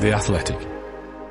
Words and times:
The 0.00 0.14
Athletic. 0.14 0.56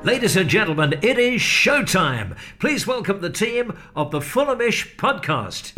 Ladies 0.04 0.38
and 0.38 0.48
gentlemen, 0.48 0.93
it 1.01 1.17
is 1.17 1.42
showtime. 1.42 2.38
Please 2.59 2.85
welcome 2.85 3.19
the 3.19 3.32
team 3.32 3.75
of 3.95 4.11
the 4.11 4.19
Fulhamish 4.19 4.95
podcast. 4.95 5.74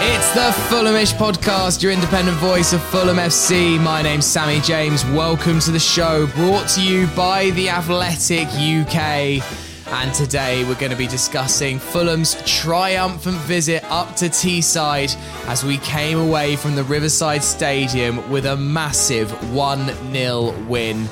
It's 0.00 0.32
the 0.32 0.52
Fulhamish 0.68 1.12
podcast, 1.14 1.82
your 1.82 1.90
independent 1.90 2.36
voice 2.36 2.72
of 2.72 2.80
Fulham 2.84 3.16
FC. 3.16 3.80
My 3.82 4.00
name's 4.00 4.26
Sammy 4.26 4.60
James. 4.60 5.04
Welcome 5.06 5.58
to 5.58 5.72
the 5.72 5.80
show, 5.80 6.28
brought 6.28 6.68
to 6.70 6.82
you 6.82 7.08
by 7.16 7.50
The 7.50 7.68
Athletic 7.70 8.46
UK. 8.46 9.42
And 9.88 10.12
today 10.12 10.64
we're 10.64 10.74
going 10.74 10.90
to 10.90 10.98
be 10.98 11.06
discussing 11.06 11.78
Fulham's 11.78 12.34
triumphant 12.44 13.36
visit 13.38 13.84
up 13.84 14.16
to 14.16 14.24
Teesside 14.24 15.16
as 15.46 15.64
we 15.64 15.78
came 15.78 16.18
away 16.18 16.56
from 16.56 16.74
the 16.74 16.82
Riverside 16.82 17.44
Stadium 17.44 18.28
with 18.28 18.46
a 18.46 18.56
massive 18.56 19.30
1 19.54 20.12
0 20.12 20.54
win. 20.66 21.08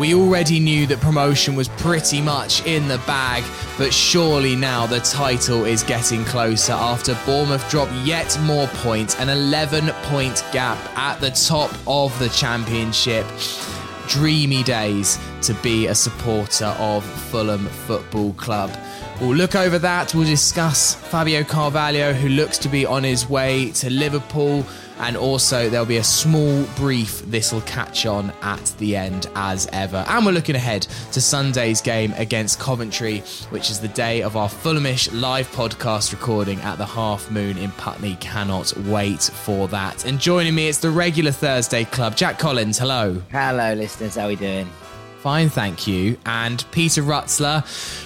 We 0.00 0.12
already 0.14 0.58
knew 0.58 0.86
that 0.88 1.00
promotion 1.00 1.54
was 1.54 1.68
pretty 1.68 2.20
much 2.20 2.66
in 2.66 2.88
the 2.88 2.98
bag, 3.06 3.44
but 3.78 3.94
surely 3.94 4.56
now 4.56 4.86
the 4.86 5.00
title 5.00 5.64
is 5.64 5.84
getting 5.84 6.24
closer 6.24 6.72
after 6.72 7.16
Bournemouth 7.24 7.70
drop 7.70 7.88
yet 8.04 8.36
more 8.42 8.66
points, 8.66 9.14
an 9.20 9.28
11 9.28 9.88
point 10.10 10.44
gap 10.52 10.78
at 10.98 11.20
the 11.20 11.30
top 11.30 11.72
of 11.86 12.18
the 12.18 12.28
championship 12.30 13.24
dreamy 14.08 14.62
days 14.62 15.18
to 15.42 15.54
be 15.54 15.86
a 15.86 15.94
supporter 15.94 16.74
of 16.78 17.04
Fulham 17.04 17.66
Football 17.66 18.32
Club. 18.34 18.70
We'll 19.20 19.34
look 19.34 19.54
over 19.54 19.78
that. 19.78 20.14
We'll 20.14 20.26
discuss 20.26 20.94
Fabio 20.94 21.42
Carvalho, 21.42 22.12
who 22.12 22.28
looks 22.28 22.58
to 22.58 22.68
be 22.68 22.84
on 22.84 23.02
his 23.02 23.28
way 23.28 23.70
to 23.72 23.90
Liverpool. 23.90 24.64
And 24.98 25.16
also, 25.16 25.68
there'll 25.68 25.86
be 25.86 25.98
a 25.98 26.04
small 26.04 26.64
brief 26.76 27.20
this 27.26 27.52
will 27.52 27.60
catch 27.62 28.06
on 28.06 28.32
at 28.42 28.64
the 28.78 28.96
end, 28.96 29.26
as 29.34 29.68
ever. 29.72 30.04
And 30.08 30.24
we're 30.24 30.32
looking 30.32 30.56
ahead 30.56 30.82
to 31.12 31.20
Sunday's 31.20 31.80
game 31.80 32.12
against 32.16 32.58
Coventry, 32.58 33.20
which 33.50 33.70
is 33.70 33.80
the 33.80 33.88
day 33.88 34.22
of 34.22 34.36
our 34.36 34.48
Fulhamish 34.48 35.08
live 35.18 35.50
podcast 35.52 36.12
recording 36.12 36.60
at 36.60 36.78
the 36.78 36.86
Half 36.86 37.30
Moon 37.30 37.58
in 37.58 37.70
Putney. 37.72 38.16
Cannot 38.20 38.76
wait 38.78 39.22
for 39.22 39.68
that. 39.68 40.04
And 40.06 40.18
joining 40.18 40.54
me, 40.54 40.68
it's 40.68 40.78
the 40.78 40.90
regular 40.90 41.30
Thursday 41.30 41.84
Club. 41.84 42.16
Jack 42.16 42.38
Collins, 42.38 42.78
hello. 42.78 43.22
Hello, 43.30 43.74
listeners. 43.74 44.16
How 44.16 44.24
are 44.24 44.28
we 44.28 44.36
doing? 44.36 44.68
Fine, 45.20 45.48
thank 45.48 45.86
you. 45.86 46.16
And 46.24 46.64
Peter 46.70 47.02
Rutzler, 47.02 47.64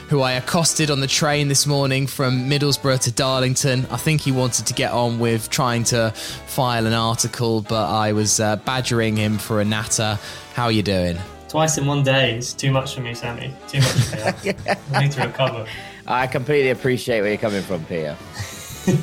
who 0.09 0.23
I 0.23 0.33
accosted 0.33 0.91
on 0.91 1.01
the 1.01 1.07
train 1.07 1.49
this 1.49 1.67
morning 1.67 2.07
from 2.07 2.49
Middlesbrough 2.49 3.01
to 3.01 3.13
Darlington. 3.13 3.87
I 3.91 3.97
think 3.99 4.23
he 4.23 4.33
wanted 4.33 4.67
to 4.67 4.75
get 4.75 4.93
on 4.93 5.19
with 5.19 5.51
trying 5.51 5.85
to 5.85 6.13
file 6.13 6.87
an 6.87 6.95
article, 6.95 7.61
but 7.63 7.91
I 7.91 8.13
was 8.13 8.41
uh, 8.41 8.57
badgering 8.57 9.17
him 9.17 9.39
for 9.39 9.61
a 9.61 9.65
natter. 9.65 10.19
How 10.55 10.65
are 10.65 10.73
you 10.73 10.83
doing? 10.83 11.19
Twice 11.49 11.79
in 11.79 11.87
one 11.87 12.03
day 12.03 12.39
is 12.39 12.55
too 12.55 12.71
much 12.71 12.95
for 12.95 13.01
me, 13.01 13.13
Sammy. 13.13 13.53
Too 13.69 13.81
much 13.81 14.45
yeah. 14.45 14.79
I 14.93 15.03
need 15.03 15.13
to 15.13 15.27
recover. 15.27 15.67
I 16.07 16.27
completely 16.27 16.71
appreciate 16.71 17.21
where 17.21 17.31
you're 17.31 17.39
coming 17.39 17.63
from, 17.63 17.85
Peter. 17.87 18.17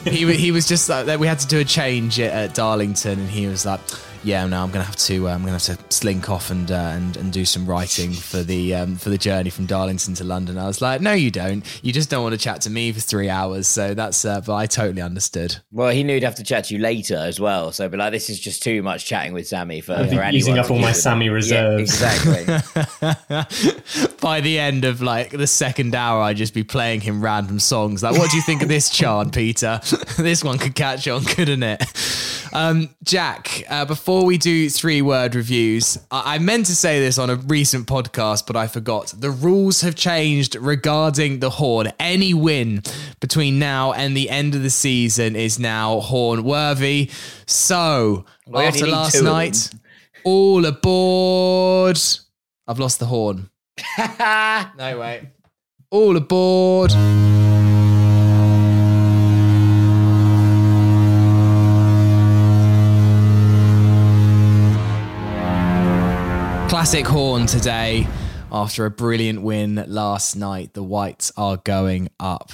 he, 0.06 0.34
he 0.36 0.52
was 0.52 0.68
just 0.68 0.90
like, 0.90 1.20
we 1.20 1.28
had 1.28 1.40
to 1.40 1.48
do 1.48 1.60
a 1.60 1.66
change 1.66 2.20
at, 2.20 2.32
at 2.32 2.56
Darlington, 2.56 3.20
and 3.20 3.30
he 3.30 3.48
was 3.48 3.66
like, 3.66 3.82
yeah, 4.28 4.46
no, 4.46 4.62
I'm 4.62 4.72
gonna 4.72 4.84
have 4.84 4.98
to. 4.98 5.30
Uh, 5.30 5.34
I'm 5.34 5.40
gonna 5.40 5.54
have 5.54 5.64
to 5.64 5.78
slink 5.88 6.30
off 6.30 6.52
and 6.52 6.70
uh, 6.70 6.92
and 6.96 7.16
and 7.16 7.32
do 7.32 7.46
some 7.46 7.66
writing 7.66 8.12
for 8.12 8.44
the 8.44 8.76
um, 8.76 8.98
for 8.98 9.10
the 9.10 9.18
journey 9.18 9.50
from 9.50 9.66
Darlington 9.66 10.16
to 10.16 10.26
London. 10.26 10.58
I 10.58 10.68
was 10.68 10.82
like, 10.82 11.00
no, 11.00 11.14
you 11.14 11.32
don't. 11.32 11.66
You 11.82 11.94
just 11.94 12.10
don't 12.10 12.24
want 12.24 12.34
to 12.34 12.38
chat 12.38 12.60
to 12.62 12.70
me 12.70 12.92
for 12.92 13.00
three 13.00 13.30
hours. 13.30 13.68
So 13.68 13.94
that's. 13.94 14.26
Uh, 14.26 14.42
but 14.42 14.54
I 14.54 14.66
totally 14.66 15.02
understood. 15.02 15.56
Well, 15.72 15.92
he 15.92 16.04
knew 16.04 16.16
he'd 16.16 16.24
have 16.24 16.36
to 16.36 16.44
chat 16.44 16.66
to 16.66 16.76
you 16.76 16.82
later 16.82 17.16
as 17.16 17.40
well. 17.40 17.72
So, 17.72 17.88
but 17.88 18.00
like, 18.00 18.12
this 18.12 18.30
is 18.30 18.38
just 18.38 18.62
too 18.62 18.84
much 18.84 19.06
chatting 19.06 19.32
with 19.32 19.48
Sammy 19.48 19.80
for, 19.80 19.96
for 19.96 20.30
using 20.30 20.58
up 20.58 20.70
all 20.70 20.80
my 20.80 20.92
Sammy 20.92 21.30
reserves. 21.30 22.02
Yeah, 22.02 22.12
exactly. 22.12 22.46
By 24.22 24.42
the 24.42 24.60
end 24.60 24.84
of 24.84 25.02
like 25.02 25.30
the 25.30 25.48
second 25.48 25.96
hour, 25.96 26.22
I'd 26.22 26.36
just 26.36 26.54
be 26.54 26.66
playing 26.66 27.00
him 27.00 27.24
random 27.24 27.60
songs. 27.60 28.04
Like, 28.04 28.18
what 28.18 28.30
do 28.30 28.36
you 28.36 28.44
think 28.44 28.62
of 28.62 28.68
this 28.68 28.90
chant, 28.90 29.34
Peter? 29.34 29.80
this 30.18 30.44
one 30.44 30.58
could 30.58 30.76
catch 30.76 31.08
on, 31.08 31.24
couldn't 31.24 31.64
it? 31.64 31.82
Um, 32.54 32.90
Jack, 33.04 33.64
uh, 33.70 33.86
before 33.86 34.26
we 34.26 34.38
do 34.38 34.70
three 34.70 35.02
word 35.02 35.36
reviews, 35.36 35.98
I-, 36.12 36.36
I 36.36 36.40
meant 36.40 36.66
to 36.68 36.76
say 36.76 37.00
this 37.00 37.18
on 37.18 37.30
a 37.30 37.36
recent 37.36 37.88
podcast, 37.88 38.48
but 38.48 38.56
I 38.56 38.68
forgot. 38.68 39.14
The 39.18 39.32
rules 39.32 39.82
have 39.82 39.96
changed 39.96 40.56
regarding 40.56 41.40
the 41.40 41.52
horn. 41.52 41.92
Any 42.00 42.34
win 42.34 42.84
between 43.20 43.60
now 43.60 43.94
and 43.94 44.16
the 44.16 44.30
end 44.30 44.56
of 44.56 44.64
the 44.64 44.70
season 44.70 45.36
is 45.36 45.60
now 45.60 46.00
horn 46.00 46.44
worthy. 46.44 47.10
So, 47.46 48.26
we 48.46 48.64
after 48.64 48.88
last 48.88 49.22
night, 49.22 49.70
all 50.24 50.66
aboard. 50.66 52.00
I've 52.68 52.80
lost 52.80 53.00
the 53.00 53.06
horn. 53.06 53.50
no, 54.78 55.00
wait. 55.00 55.30
All 55.90 56.18
aboard. 56.18 56.92
Classic 66.70 67.08
horn 67.08 67.46
today 67.48 68.06
after 68.52 68.86
a 68.86 68.92
brilliant 68.92 69.42
win 69.42 69.84
last 69.88 70.36
night. 70.36 70.74
The 70.74 70.84
Whites 70.84 71.32
are 71.38 71.58
going 71.58 72.10
up. 72.20 72.52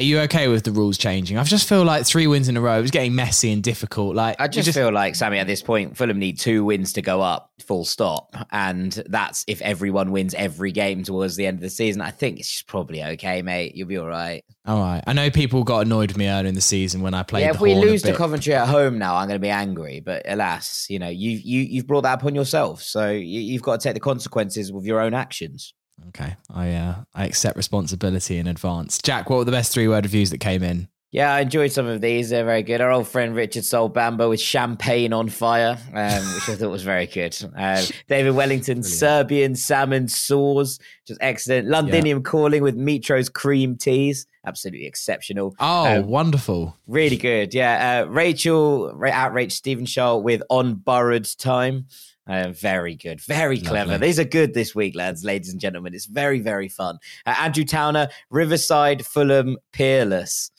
Are 0.00 0.04
you 0.04 0.18
okay 0.22 0.48
with 0.48 0.64
the 0.64 0.72
rules 0.72 0.98
changing? 0.98 1.38
I 1.38 1.44
just 1.44 1.68
feel 1.68 1.84
like 1.84 2.04
three 2.04 2.26
wins 2.26 2.48
in 2.48 2.56
a 2.56 2.60
row. 2.60 2.82
Was 2.82 2.90
getting 2.90 3.14
messy 3.14 3.52
and 3.52 3.62
difficult. 3.62 4.16
Like 4.16 4.34
I 4.40 4.48
just, 4.48 4.66
just, 4.66 4.76
feel 4.76 4.90
like 4.90 5.14
Sammy 5.14 5.38
at 5.38 5.46
this 5.46 5.62
point, 5.62 5.96
Fulham 5.96 6.18
need 6.18 6.36
two 6.36 6.64
wins 6.64 6.94
to 6.94 7.02
go 7.02 7.20
up, 7.20 7.52
full 7.60 7.84
stop, 7.84 8.34
and 8.50 8.92
that's 9.06 9.44
if 9.46 9.62
everyone 9.62 10.10
wins 10.10 10.34
every 10.34 10.72
game 10.72 11.04
towards 11.04 11.36
the 11.36 11.46
end 11.46 11.58
of 11.58 11.60
the 11.60 11.70
season. 11.70 12.02
I 12.02 12.10
think 12.10 12.40
it's 12.40 12.62
probably 12.62 13.04
okay, 13.04 13.40
mate. 13.42 13.76
You'll 13.76 13.86
be 13.86 13.96
all 13.96 14.08
right. 14.08 14.44
All 14.66 14.80
right. 14.80 15.04
I 15.06 15.12
know 15.12 15.30
people 15.30 15.62
got 15.62 15.86
annoyed 15.86 16.10
with 16.10 16.18
me 16.18 16.28
earlier 16.28 16.48
in 16.48 16.56
the 16.56 16.60
season 16.60 17.00
when 17.00 17.14
I 17.14 17.22
played. 17.22 17.42
Yeah, 17.42 17.50
if 17.50 17.60
we 17.60 17.76
lose 17.76 18.02
to 18.02 18.16
Coventry 18.16 18.52
at 18.54 18.66
home 18.66 18.98
now, 18.98 19.14
I'm 19.14 19.28
going 19.28 19.38
to 19.38 19.44
be 19.44 19.50
angry. 19.50 20.00
But 20.00 20.22
alas, 20.26 20.86
you 20.90 20.98
know, 20.98 21.08
you 21.08 21.30
you 21.30 21.60
you've 21.60 21.86
brought 21.86 22.02
that 22.02 22.14
upon 22.14 22.34
yourself, 22.34 22.82
so 22.82 23.10
you, 23.10 23.40
you've 23.40 23.62
got 23.62 23.78
to 23.78 23.84
take 23.84 23.94
the 23.94 24.00
consequences 24.00 24.72
with 24.72 24.86
your 24.86 25.00
own 25.00 25.14
actions. 25.14 25.72
Okay, 26.08 26.36
I 26.52 26.72
uh, 26.72 26.94
I 27.14 27.26
accept 27.26 27.56
responsibility 27.56 28.38
in 28.38 28.46
advance. 28.46 28.98
Jack, 29.02 29.30
what 29.30 29.38
were 29.38 29.44
the 29.44 29.52
best 29.52 29.72
three 29.72 29.88
word 29.88 30.04
reviews 30.04 30.30
that 30.30 30.38
came 30.38 30.62
in? 30.62 30.88
Yeah, 31.14 31.32
I 31.32 31.42
enjoyed 31.42 31.70
some 31.70 31.86
of 31.86 32.00
these. 32.00 32.30
They're 32.30 32.44
very 32.44 32.64
good. 32.64 32.80
Our 32.80 32.90
old 32.90 33.06
friend 33.06 33.36
Richard 33.36 33.62
Bamba 33.62 34.28
with 34.28 34.40
champagne 34.40 35.12
on 35.12 35.28
fire, 35.28 35.78
um, 35.92 36.34
which 36.34 36.48
I 36.48 36.56
thought 36.56 36.72
was 36.72 36.82
very 36.82 37.06
good. 37.06 37.38
Uh, 37.56 37.80
David 38.08 38.34
Wellington, 38.34 38.80
Brilliant. 38.80 38.98
Serbian 38.98 39.54
salmon 39.54 40.08
sauce, 40.08 40.80
just 41.06 41.20
excellent. 41.22 41.68
Londinium 41.68 42.18
yeah. 42.18 42.22
calling 42.22 42.64
with 42.64 42.74
Mitro's 42.74 43.28
cream 43.28 43.76
teas, 43.76 44.26
absolutely 44.44 44.86
exceptional. 44.86 45.54
Oh, 45.60 46.00
um, 46.00 46.08
wonderful! 46.08 46.76
Really 46.88 47.16
good. 47.16 47.54
Yeah, 47.54 48.02
uh, 48.02 48.10
Rachel 48.10 49.00
outraged 49.04 49.52
Stephen 49.52 49.86
Shaw 49.86 50.16
with 50.16 50.42
on 50.50 50.74
borrowed 50.74 51.28
time. 51.38 51.86
Uh, 52.26 52.48
very 52.48 52.94
good, 52.94 53.20
very 53.20 53.60
clever. 53.60 53.92
Lovely. 53.92 54.06
These 54.06 54.18
are 54.18 54.24
good 54.24 54.54
this 54.54 54.74
week, 54.74 54.96
lads, 54.96 55.24
ladies 55.24 55.50
and 55.50 55.60
gentlemen. 55.60 55.94
It's 55.94 56.06
very, 56.06 56.40
very 56.40 56.68
fun. 56.68 56.98
Uh, 57.26 57.34
Andrew 57.38 57.64
Towner, 57.64 58.08
Riverside, 58.30 59.04
Fulham, 59.04 59.58
Peerless. 59.72 60.50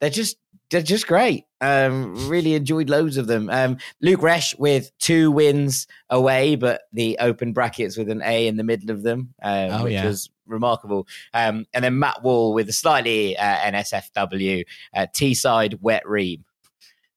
They're 0.00 0.08
just 0.08 0.36
they're 0.70 0.82
just 0.82 1.06
great. 1.06 1.44
Um, 1.60 2.28
really 2.28 2.54
enjoyed 2.54 2.88
loads 2.88 3.16
of 3.16 3.26
them. 3.26 3.50
Um, 3.50 3.76
Luke 4.00 4.20
Resch 4.20 4.58
with 4.58 4.96
two 4.98 5.30
wins 5.30 5.86
away, 6.08 6.54
but 6.56 6.82
the 6.92 7.18
open 7.20 7.52
brackets 7.52 7.96
with 7.96 8.08
an 8.08 8.22
A 8.22 8.46
in 8.46 8.56
the 8.56 8.64
middle 8.64 8.90
of 8.90 9.02
them, 9.02 9.34
um, 9.42 9.70
oh, 9.70 9.84
which 9.84 9.94
yeah. 9.94 10.06
was 10.06 10.30
remarkable. 10.46 11.06
Um, 11.34 11.66
and 11.74 11.84
then 11.84 11.98
Matt 11.98 12.22
Wall 12.22 12.54
with 12.54 12.68
a 12.68 12.72
slightly 12.72 13.36
uh, 13.36 13.56
NSFW 13.56 14.64
uh, 14.94 15.06
Teesside 15.12 15.80
wet 15.80 16.08
ream. 16.08 16.44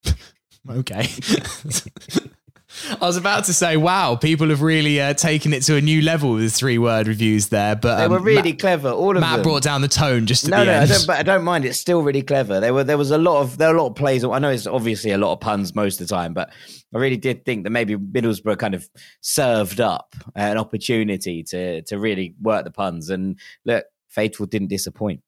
okay. 0.69 1.07
I 3.01 3.05
was 3.05 3.17
about 3.17 3.45
to 3.45 3.53
say, 3.53 3.77
wow, 3.77 4.15
people 4.15 4.49
have 4.49 4.61
really 4.61 5.01
uh, 5.01 5.13
taken 5.13 5.53
it 5.53 5.63
to 5.63 5.75
a 5.75 5.81
new 5.81 6.01
level 6.01 6.33
with 6.33 6.53
three 6.53 6.77
word 6.77 7.07
reviews 7.07 7.49
there. 7.49 7.75
But 7.75 7.99
um, 7.99 7.99
they 7.99 8.07
were 8.07 8.23
really 8.23 8.51
Matt, 8.51 8.59
clever. 8.59 8.89
All 8.89 9.15
of 9.15 9.21
Matt 9.21 9.37
them. 9.37 9.43
brought 9.43 9.63
down 9.63 9.81
the 9.81 9.87
tone 9.87 10.25
just 10.25 10.47
no, 10.47 10.63
no. 10.63 10.71
End. 10.71 10.91
I 10.91 10.93
don't, 10.93 11.07
but 11.07 11.17
I 11.17 11.23
don't 11.23 11.43
mind. 11.43 11.65
It's 11.65 11.77
still 11.77 12.01
really 12.03 12.21
clever. 12.21 12.59
There 12.59 12.73
were 12.73 12.83
there 12.83 12.97
was 12.97 13.11
a 13.11 13.17
lot 13.17 13.41
of 13.41 13.57
there 13.57 13.69
were 13.69 13.77
a 13.77 13.81
lot 13.81 13.89
of 13.89 13.95
plays. 13.95 14.23
I 14.23 14.39
know 14.39 14.49
it's 14.49 14.67
obviously 14.67 15.11
a 15.11 15.17
lot 15.17 15.33
of 15.33 15.39
puns 15.39 15.75
most 15.75 15.99
of 16.01 16.07
the 16.07 16.13
time, 16.13 16.33
but 16.33 16.51
I 16.93 16.97
really 16.97 17.17
did 17.17 17.45
think 17.45 17.63
that 17.63 17.69
maybe 17.69 17.95
Middlesbrough 17.95 18.57
kind 18.57 18.75
of 18.75 18.89
served 19.21 19.79
up 19.79 20.15
an 20.35 20.57
opportunity 20.57 21.43
to 21.43 21.81
to 21.83 21.99
really 21.99 22.35
work 22.41 22.65
the 22.65 22.71
puns. 22.71 23.09
And 23.09 23.39
look, 23.65 23.85
Faithful 24.09 24.45
didn't 24.45 24.67
disappoint. 24.67 25.21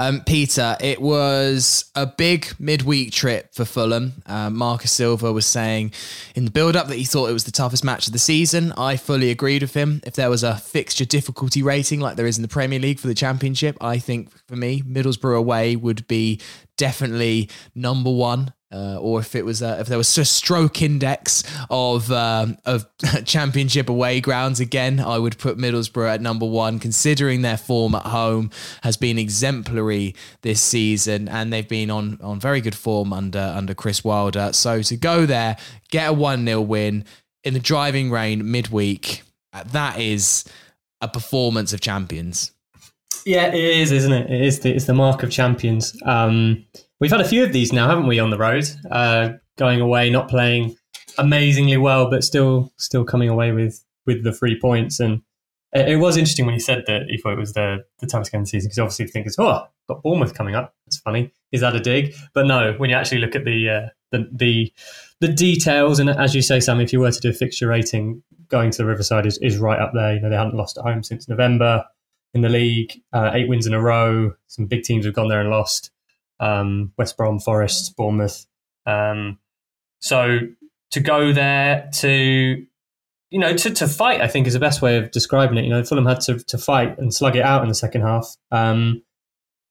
Um, 0.00 0.22
Peter, 0.22 0.78
it 0.80 1.02
was 1.02 1.90
a 1.94 2.06
big 2.06 2.48
midweek 2.58 3.12
trip 3.12 3.54
for 3.54 3.66
Fulham. 3.66 4.22
Uh, 4.24 4.48
Marco 4.48 4.86
Silva 4.86 5.30
was 5.30 5.44
saying 5.44 5.92
in 6.34 6.46
the 6.46 6.50
build 6.50 6.74
up 6.74 6.88
that 6.88 6.96
he 6.96 7.04
thought 7.04 7.28
it 7.28 7.34
was 7.34 7.44
the 7.44 7.52
toughest 7.52 7.84
match 7.84 8.06
of 8.06 8.14
the 8.14 8.18
season. 8.18 8.72
I 8.78 8.96
fully 8.96 9.28
agreed 9.30 9.60
with 9.60 9.74
him. 9.74 10.00
If 10.06 10.14
there 10.14 10.30
was 10.30 10.42
a 10.42 10.56
fixture 10.56 11.04
difficulty 11.04 11.62
rating 11.62 12.00
like 12.00 12.16
there 12.16 12.26
is 12.26 12.38
in 12.38 12.42
the 12.42 12.48
Premier 12.48 12.78
League 12.78 12.98
for 12.98 13.08
the 13.08 13.14
Championship, 13.14 13.76
I 13.82 13.98
think 13.98 14.30
for 14.48 14.56
me, 14.56 14.80
Middlesbrough 14.80 15.36
away 15.36 15.76
would 15.76 16.08
be 16.08 16.40
definitely 16.78 17.50
number 17.74 18.10
one 18.10 18.54
uh, 18.72 18.98
or 19.00 19.20
if 19.20 19.34
it 19.34 19.44
was 19.44 19.62
a, 19.62 19.80
if 19.80 19.88
there 19.88 19.98
was 19.98 20.16
a 20.16 20.24
stroke 20.24 20.80
index 20.80 21.42
of 21.70 22.10
um, 22.12 22.56
of 22.64 22.86
championship 23.24 23.88
away 23.88 24.20
grounds 24.20 24.60
again, 24.60 25.00
I 25.00 25.18
would 25.18 25.38
put 25.38 25.58
Middlesbrough 25.58 26.14
at 26.14 26.20
number 26.20 26.46
one, 26.46 26.78
considering 26.78 27.42
their 27.42 27.56
form 27.56 27.94
at 27.94 28.06
home 28.06 28.50
has 28.82 28.96
been 28.96 29.18
exemplary 29.18 30.14
this 30.42 30.60
season, 30.60 31.28
and 31.28 31.52
they've 31.52 31.68
been 31.68 31.90
on 31.90 32.18
on 32.22 32.38
very 32.38 32.60
good 32.60 32.76
form 32.76 33.12
under 33.12 33.52
under 33.56 33.74
Chris 33.74 34.04
Wilder. 34.04 34.52
So 34.52 34.82
to 34.82 34.96
go 34.96 35.26
there, 35.26 35.56
get 35.90 36.10
a 36.10 36.12
one 36.12 36.44
0 36.44 36.60
win 36.60 37.04
in 37.42 37.54
the 37.54 37.60
driving 37.60 38.10
rain 38.10 38.50
midweek, 38.50 39.22
that 39.72 39.98
is 39.98 40.44
a 41.00 41.08
performance 41.08 41.72
of 41.72 41.80
champions. 41.80 42.52
Yeah, 43.26 43.48
it 43.48 43.54
is, 43.54 43.92
isn't 43.92 44.12
it? 44.12 44.30
It 44.30 44.40
is 44.42 44.60
the, 44.60 44.74
it's 44.74 44.86
the 44.86 44.94
mark 44.94 45.22
of 45.22 45.30
champions. 45.30 45.96
Um, 46.04 46.64
we've 47.00 47.10
had 47.10 47.20
a 47.20 47.28
few 47.28 47.42
of 47.42 47.52
these 47.52 47.72
now, 47.72 47.88
haven't 47.88 48.06
we, 48.06 48.18
on 48.18 48.30
the 48.30 48.38
road? 48.38 48.64
Uh, 48.90 49.30
going 49.56 49.80
away, 49.80 50.10
not 50.10 50.28
playing 50.28 50.76
amazingly 51.18 51.76
well, 51.76 52.08
but 52.10 52.24
still 52.24 52.72
still 52.76 53.04
coming 53.04 53.28
away 53.28 53.52
with 53.52 53.84
with 54.06 54.24
the 54.24 54.32
three 54.32 54.58
points. 54.58 55.00
And 55.00 55.22
it, 55.72 55.90
it 55.90 55.96
was 55.96 56.16
interesting 56.16 56.46
when 56.46 56.54
he 56.54 56.60
said 56.60 56.84
that 56.86 57.02
he 57.08 57.18
thought 57.18 57.32
it 57.32 57.38
was 57.38 57.54
the 57.54 57.84
the 57.98 58.06
toughest 58.06 58.32
game 58.32 58.42
of 58.42 58.46
the 58.46 58.50
season 58.50 58.68
because 58.68 58.78
obviously 58.78 59.06
you 59.06 59.10
think 59.10 59.26
it's 59.26 59.38
oh 59.38 59.66
got 59.88 60.02
Bournemouth 60.02 60.34
coming 60.34 60.54
up. 60.54 60.74
It's 60.86 60.98
funny. 60.98 61.32
Is 61.52 61.60
that 61.62 61.74
a 61.74 61.80
dig? 61.80 62.14
But 62.34 62.46
no, 62.46 62.74
when 62.74 62.90
you 62.90 62.96
actually 62.96 63.18
look 63.18 63.34
at 63.34 63.44
the 63.44 63.68
uh, 63.68 63.88
the 64.12 64.28
the 64.32 64.72
the 65.20 65.28
details, 65.28 65.98
and 65.98 66.08
as 66.08 66.34
you 66.34 66.42
say, 66.42 66.60
Sam, 66.60 66.80
if 66.80 66.92
you 66.92 67.00
were 67.00 67.12
to 67.12 67.20
do 67.20 67.30
a 67.30 67.32
fixture 67.32 67.68
rating, 67.68 68.22
going 68.48 68.70
to 68.70 68.78
the 68.78 68.86
Riverside 68.86 69.26
is, 69.26 69.38
is 69.38 69.58
right 69.58 69.78
up 69.78 69.92
there. 69.94 70.14
You 70.14 70.20
know, 70.20 70.30
they 70.30 70.36
hadn't 70.36 70.54
lost 70.54 70.78
at 70.78 70.84
home 70.84 71.02
since 71.02 71.28
November 71.28 71.84
in 72.32 72.42
the 72.42 72.48
league, 72.48 72.92
uh, 73.12 73.30
eight 73.34 73.48
wins 73.48 73.66
in 73.66 73.74
a 73.74 73.80
row. 73.80 74.32
Some 74.46 74.66
big 74.66 74.84
teams 74.84 75.04
have 75.04 75.14
gone 75.14 75.28
there 75.28 75.40
and 75.40 75.50
lost. 75.50 75.90
Um, 76.40 76.92
West 76.98 77.16
Brom, 77.16 77.38
Forest, 77.38 77.96
Bournemouth. 77.96 78.46
Um, 78.86 79.38
so 80.00 80.38
to 80.90 81.00
go 81.00 81.32
there 81.32 81.88
to, 81.94 82.66
you 83.30 83.38
know, 83.38 83.56
to, 83.56 83.70
to 83.70 83.86
fight, 83.86 84.20
I 84.20 84.26
think 84.26 84.46
is 84.46 84.54
the 84.54 84.60
best 84.60 84.82
way 84.82 84.96
of 84.96 85.10
describing 85.10 85.58
it. 85.58 85.64
You 85.64 85.70
know, 85.70 85.84
Fulham 85.84 86.06
had 86.06 86.20
to, 86.22 86.38
to 86.38 86.58
fight 86.58 86.98
and 86.98 87.14
slug 87.14 87.36
it 87.36 87.44
out 87.44 87.62
in 87.62 87.68
the 87.68 87.74
second 87.74 88.02
half. 88.02 88.36
Um, 88.50 89.02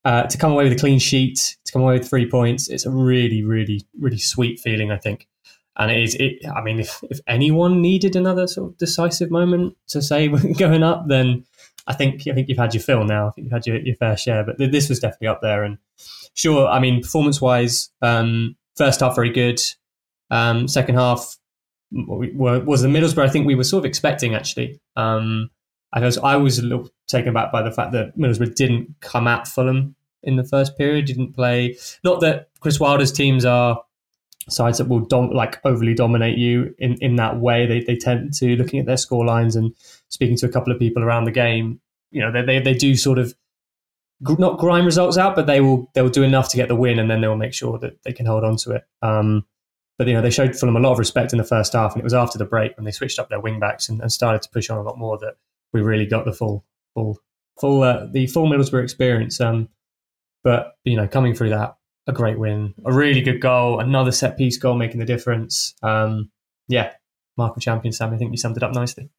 uh, 0.06 0.24
to 0.24 0.38
come 0.38 0.52
away 0.52 0.64
with 0.64 0.74
a 0.74 0.80
clean 0.80 1.00
sheet, 1.00 1.58
to 1.66 1.72
come 1.74 1.82
away 1.82 2.00
with 2.00 2.10
three 2.10 2.30
points, 2.30 2.70
it's 2.70 2.86
a 2.86 2.90
really, 2.92 3.44
really, 3.44 3.86
really 4.00 4.18
sweet 4.18 4.60
feeling, 4.60 4.92
I 4.92 4.98
think. 4.98 5.28
And 5.76 5.92
it 5.92 6.02
is, 6.02 6.16
it, 6.16 6.48
I 6.48 6.62
mean, 6.62 6.80
if, 6.80 7.04
if 7.10 7.20
anyone 7.28 7.82
needed 7.82 8.16
another 8.16 8.48
sort 8.48 8.72
of 8.72 8.78
decisive 8.78 9.32
moment 9.32 9.76
to 9.88 10.02
say 10.02 10.28
we're 10.30 10.54
going 10.54 10.84
up, 10.84 11.08
then 11.08 11.46
I 11.88 11.94
think 11.94 12.22
I 12.28 12.34
think 12.34 12.50
you've 12.50 12.58
had 12.58 12.74
your 12.74 12.84
fill 12.84 13.04
now. 13.04 13.28
I 13.28 13.32
think 13.32 13.46
you've 13.46 13.54
had 13.54 13.66
your, 13.66 13.78
your 13.78 13.96
fair 13.96 14.18
share, 14.18 14.44
but 14.44 14.58
th- 14.58 14.72
this 14.72 14.90
was 14.90 15.00
definitely 15.00 15.28
up 15.28 15.42
there. 15.42 15.64
And 15.64 15.78
sure, 16.34 16.68
I 16.68 16.80
mean, 16.80 17.02
performance 17.02 17.42
wise, 17.42 17.90
um, 18.02 18.56
first 18.76 19.00
half 19.00 19.16
very 19.16 19.32
good. 19.32 19.60
Um, 20.32 20.68
second 20.68 20.96
half 20.96 21.38
was 21.92 22.82
the 22.82 22.88
Middlesbrough. 22.88 23.26
I 23.26 23.30
think 23.30 23.48
we 23.48 23.56
were 23.56 23.64
sort 23.64 23.82
of 23.82 23.86
expecting 23.86 24.36
actually. 24.36 24.80
Um, 24.96 25.50
I 25.92 26.02
was 26.02 26.18
I 26.20 26.36
was 26.36 26.60
a 26.60 26.64
little 26.64 26.90
taken 27.08 27.30
aback 27.30 27.52
by 27.52 27.64
the 27.64 27.72
fact 27.72 27.94
that 27.94 28.18
Middlesbrough 28.18 28.56
didn't 28.56 28.96
come 29.02 29.28
at 29.28 29.48
Fulham 29.48 29.96
in 30.22 30.36
the 30.36 30.44
first 30.44 30.78
period. 30.78 31.06
Didn't 31.06 31.34
play. 31.34 31.78
Not 32.04 32.22
that 32.22 32.50
Chris 32.60 32.80
Wilder's 32.80 33.12
teams 33.12 33.46
are 33.46 33.82
sides 34.50 34.78
that 34.78 34.88
will 34.88 35.02
dom- 35.02 35.32
like 35.32 35.60
overly 35.66 35.94
dominate 35.94 36.38
you 36.38 36.74
in, 36.80 36.96
in 37.02 37.16
that 37.16 37.40
way. 37.40 37.66
They, 37.66 37.82
they 37.82 37.96
tend 37.96 38.34
to 38.36 38.56
looking 38.56 38.80
at 38.80 38.86
their 38.86 38.98
score 38.98 39.26
lines 39.26 39.56
and 39.56 39.74
speaking 40.10 40.38
to 40.38 40.46
a 40.46 40.50
couple 40.50 40.74
of 40.74 40.80
people 40.80 41.04
around 41.04 41.26
the 41.26 41.32
game. 41.32 41.80
You 42.12 42.22
know, 42.22 42.32
they, 42.32 42.42
they, 42.42 42.60
they 42.60 42.74
do 42.74 42.96
sort 42.96 43.20
of 43.20 43.34
not 44.22 44.58
grind 44.58 44.86
results 44.86 45.18
out, 45.18 45.36
but 45.36 45.48
they 45.48 45.62
will 45.62 45.90
they 45.94 46.02
will 46.02 46.10
do 46.10 46.24
enough 46.24 46.50
to 46.50 46.58
get 46.58 46.68
the 46.68 46.76
win, 46.76 47.00
and 47.00 47.10
then 47.10 47.22
they 47.22 47.28
will 47.28 47.38
make 47.38 47.54
sure 47.54 47.78
that 47.80 48.04
they 48.04 48.12
can 48.12 48.26
hold 48.26 48.44
on 48.44 48.58
to 48.58 48.72
it. 48.72 48.84
Um, 49.02 49.46
but 49.98 50.08
you 50.08 50.14
know, 50.14 50.22
they 50.22 50.30
showed 50.30 50.56
Fulham 50.56 50.76
a 50.76 50.80
lot 50.80 50.94
of 50.94 51.00
respect 51.00 51.34
in 51.34 51.38
the 51.38 51.44
first 51.44 51.74
half, 51.74 51.94
and 51.94 52.02
it 52.02 52.04
was 52.04 52.14
after 52.14 52.38
the 52.38 52.46
break 52.46 52.76
when 52.78 52.86
they 52.86 52.92
switched 52.92 53.20
up 53.20 53.30
their 53.30 53.40
wing 53.40 53.60
backs 53.60 53.90
and, 53.90 54.02
and 54.02 54.12
started 54.12 54.42
to 54.42 54.50
push 54.50 54.70
on 54.70 54.78
a 54.78 54.82
lot 54.82 54.98
more 54.98 55.18
that 55.20 55.36
we 55.74 55.82
really 55.82 56.06
got 56.06 56.26
the 56.26 56.34
full 56.34 56.66
full 56.94 57.18
full 57.60 57.84
uh, 57.84 58.08
the 58.12 58.28
full 58.28 58.48
Middlesbrough 58.48 58.84
experience. 58.84 59.40
Um, 59.40 59.70
but 60.44 60.74
you 60.84 60.96
know, 60.96 61.08
coming 61.08 61.34
through 61.34 61.50
that, 61.50 61.78
a 62.08 62.14
great 62.14 62.40
win, 62.40 62.74
a 62.86 62.94
really 62.94 63.22
good 63.22 63.42
goal, 63.42 63.80
another 63.80 64.12
set 64.12 64.38
piece 64.38 64.58
goal 64.58 64.76
making 64.76 65.00
the 65.00 65.06
difference. 65.06 65.76
Um, 65.84 66.32
yeah, 66.68 66.94
Marco 67.38 67.60
Champion 67.60 67.92
Sam, 67.92 68.14
I 68.14 68.18
think 68.18 68.32
you 68.32 68.38
summed 68.38 68.58
it 68.58 68.64
up 68.64 68.74
nicely. 68.74 69.10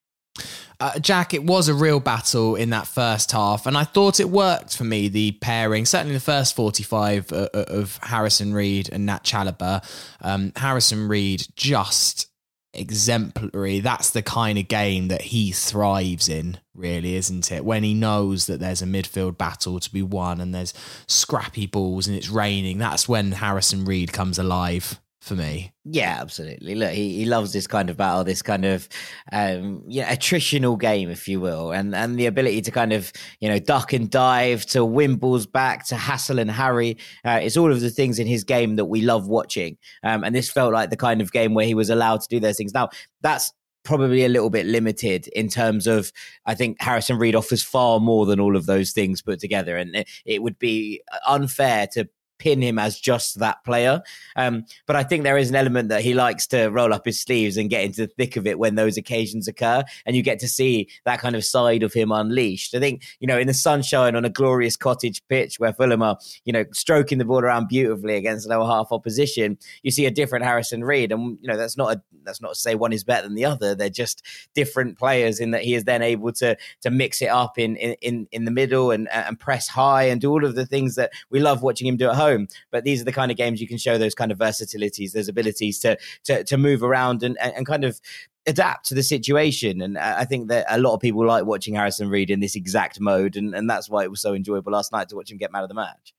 Uh, 0.80 0.98
Jack, 0.98 1.34
it 1.34 1.44
was 1.44 1.68
a 1.68 1.74
real 1.74 2.00
battle 2.00 2.56
in 2.56 2.70
that 2.70 2.86
first 2.86 3.32
half, 3.32 3.66
and 3.66 3.76
I 3.76 3.84
thought 3.84 4.18
it 4.18 4.30
worked 4.30 4.74
for 4.74 4.84
me. 4.84 5.08
The 5.08 5.32
pairing, 5.32 5.84
certainly 5.84 6.14
the 6.14 6.20
first 6.20 6.56
forty-five 6.56 7.30
uh, 7.32 7.48
uh 7.52 7.64
of 7.68 7.98
Harrison 8.02 8.54
Reed 8.54 8.88
and 8.90 9.04
Nat 9.04 9.22
Chalobah. 9.22 9.84
Um, 10.22 10.52
Harrison 10.56 11.06
Reed 11.06 11.46
just 11.54 12.28
exemplary. 12.72 13.80
That's 13.80 14.10
the 14.10 14.22
kind 14.22 14.58
of 14.58 14.68
game 14.68 15.08
that 15.08 15.22
he 15.22 15.52
thrives 15.52 16.30
in, 16.30 16.58
really, 16.74 17.14
isn't 17.16 17.52
it? 17.52 17.64
When 17.64 17.82
he 17.82 17.92
knows 17.92 18.46
that 18.46 18.60
there's 18.60 18.80
a 18.80 18.86
midfield 18.86 19.36
battle 19.36 19.80
to 19.80 19.92
be 19.92 20.02
won 20.02 20.40
and 20.40 20.54
there's 20.54 20.72
scrappy 21.06 21.66
balls 21.66 22.06
and 22.06 22.16
it's 22.16 22.30
raining, 22.30 22.78
that's 22.78 23.08
when 23.08 23.32
Harrison 23.32 23.84
Reed 23.84 24.12
comes 24.12 24.38
alive 24.38 24.98
for 25.20 25.34
me. 25.34 25.72
Yeah, 25.84 26.16
absolutely. 26.18 26.74
Look, 26.74 26.92
he, 26.92 27.18
he 27.18 27.24
loves 27.26 27.52
this 27.52 27.66
kind 27.66 27.90
of 27.90 27.96
battle, 27.96 28.24
this 28.24 28.40
kind 28.40 28.64
of 28.64 28.88
um, 29.32 29.82
know, 29.86 30.02
attritional 30.04 30.80
game, 30.80 31.10
if 31.10 31.28
you 31.28 31.40
will, 31.40 31.72
and 31.72 31.94
and 31.94 32.18
the 32.18 32.26
ability 32.26 32.62
to 32.62 32.70
kind 32.70 32.92
of 32.92 33.12
you 33.38 33.48
know 33.48 33.58
duck 33.58 33.92
and 33.92 34.10
dive, 34.10 34.64
to 34.66 34.84
win 34.84 35.16
balls 35.16 35.46
back, 35.46 35.86
to 35.86 35.96
hassle 35.96 36.38
and 36.38 36.50
harry. 36.50 36.96
Uh, 37.24 37.38
it's 37.42 37.56
all 37.56 37.70
of 37.70 37.80
the 37.80 37.90
things 37.90 38.18
in 38.18 38.26
his 38.26 38.44
game 38.44 38.76
that 38.76 38.86
we 38.86 39.02
love 39.02 39.28
watching, 39.28 39.76
um, 40.02 40.24
and 40.24 40.34
this 40.34 40.50
felt 40.50 40.72
like 40.72 40.90
the 40.90 40.96
kind 40.96 41.20
of 41.20 41.32
game 41.32 41.52
where 41.52 41.66
he 41.66 41.74
was 41.74 41.90
allowed 41.90 42.22
to 42.22 42.28
do 42.28 42.40
those 42.40 42.56
things. 42.56 42.72
Now, 42.72 42.88
that's 43.20 43.52
probably 43.82 44.24
a 44.24 44.28
little 44.28 44.50
bit 44.50 44.66
limited 44.66 45.26
in 45.28 45.48
terms 45.48 45.86
of 45.86 46.12
I 46.46 46.54
think 46.54 46.80
Harrison 46.80 47.18
Reed 47.18 47.34
offers 47.34 47.62
far 47.62 48.00
more 48.00 48.24
than 48.26 48.40
all 48.40 48.56
of 48.56 48.66
those 48.66 48.92
things 48.92 49.20
put 49.20 49.38
together, 49.38 49.76
and 49.76 49.94
it, 49.94 50.08
it 50.24 50.42
would 50.42 50.58
be 50.58 51.02
unfair 51.26 51.86
to 51.92 52.08
pin 52.40 52.60
him 52.60 52.78
as 52.78 52.98
just 52.98 53.38
that 53.38 53.62
player. 53.64 54.02
Um, 54.34 54.64
but 54.86 54.96
I 54.96 55.04
think 55.04 55.22
there 55.22 55.38
is 55.38 55.50
an 55.50 55.56
element 55.56 55.90
that 55.90 56.02
he 56.02 56.14
likes 56.14 56.48
to 56.48 56.68
roll 56.68 56.92
up 56.92 57.04
his 57.04 57.20
sleeves 57.20 57.56
and 57.56 57.70
get 57.70 57.84
into 57.84 58.06
the 58.06 58.12
thick 58.18 58.36
of 58.36 58.46
it 58.46 58.58
when 58.58 58.74
those 58.74 58.96
occasions 58.96 59.46
occur, 59.46 59.84
and 60.04 60.16
you 60.16 60.22
get 60.22 60.40
to 60.40 60.48
see 60.48 60.88
that 61.04 61.20
kind 61.20 61.36
of 61.36 61.44
side 61.44 61.84
of 61.84 61.92
him 61.92 62.10
unleashed. 62.10 62.74
I 62.74 62.80
think 62.80 63.04
you 63.20 63.28
know 63.28 63.38
in 63.38 63.46
the 63.46 63.54
sunshine 63.54 64.16
on 64.16 64.24
a 64.24 64.30
glorious 64.30 64.76
cottage 64.76 65.22
pitch 65.28 65.60
where 65.60 65.72
Fulham 65.72 66.02
are 66.02 66.18
you 66.44 66.52
know 66.52 66.64
stroking 66.72 67.18
the 67.18 67.24
ball 67.24 67.40
around 67.40 67.68
beautifully 67.68 68.16
against 68.16 68.48
lower 68.48 68.66
half 68.66 68.88
opposition, 68.90 69.58
you 69.82 69.90
see 69.90 70.06
a 70.06 70.10
different 70.10 70.44
Harrison 70.44 70.82
Reed, 70.82 71.12
and 71.12 71.38
you 71.40 71.48
know 71.48 71.56
that's 71.56 71.76
not 71.76 71.92
a 71.92 72.02
that's 72.30 72.40
not 72.40 72.54
to 72.54 72.60
say 72.60 72.74
one 72.74 72.92
is 72.92 73.04
better 73.04 73.26
than 73.26 73.34
the 73.34 73.44
other. 73.44 73.74
They're 73.74 73.90
just 73.90 74.22
different 74.54 74.98
players 74.98 75.40
in 75.40 75.50
that 75.50 75.62
he 75.62 75.74
is 75.74 75.84
then 75.84 76.02
able 76.02 76.32
to 76.34 76.56
to 76.82 76.90
mix 76.90 77.20
it 77.20 77.28
up 77.28 77.58
in 77.58 77.76
in 77.76 78.28
in 78.30 78.44
the 78.44 78.50
middle 78.50 78.90
and 78.90 79.08
and 79.10 79.38
press 79.38 79.68
high 79.68 80.04
and 80.04 80.20
do 80.20 80.30
all 80.30 80.44
of 80.44 80.54
the 80.54 80.66
things 80.66 80.94
that 80.94 81.12
we 81.30 81.40
love 81.40 81.62
watching 81.62 81.86
him 81.86 81.96
do 81.96 82.08
at 82.08 82.16
home. 82.16 82.46
But 82.70 82.84
these 82.84 83.00
are 83.00 83.04
the 83.04 83.12
kind 83.12 83.30
of 83.30 83.36
games 83.36 83.60
you 83.60 83.68
can 83.68 83.78
show 83.78 83.98
those 83.98 84.14
kind 84.14 84.30
of 84.30 84.38
versatilities, 84.38 85.12
those 85.12 85.28
abilities 85.28 85.78
to 85.80 85.98
to, 86.24 86.44
to 86.44 86.56
move 86.56 86.82
around 86.82 87.22
and, 87.22 87.36
and 87.40 87.66
kind 87.66 87.84
of 87.84 88.00
adapt 88.46 88.86
to 88.86 88.94
the 88.94 89.02
situation. 89.02 89.80
And 89.80 89.98
I 89.98 90.24
think 90.24 90.48
that 90.48 90.66
a 90.68 90.78
lot 90.78 90.94
of 90.94 91.00
people 91.00 91.26
like 91.26 91.44
watching 91.44 91.74
Harrison 91.74 92.08
Reed 92.08 92.30
in 92.30 92.40
this 92.40 92.56
exact 92.56 93.00
mode, 93.00 93.36
and, 93.36 93.54
and 93.54 93.68
that's 93.68 93.90
why 93.90 94.02
it 94.02 94.10
was 94.10 94.20
so 94.20 94.34
enjoyable 94.34 94.72
last 94.72 94.92
night 94.92 95.08
to 95.10 95.16
watch 95.16 95.30
him 95.30 95.38
get 95.38 95.52
man 95.52 95.62
of 95.62 95.68
the 95.68 95.74
match. 95.74 96.14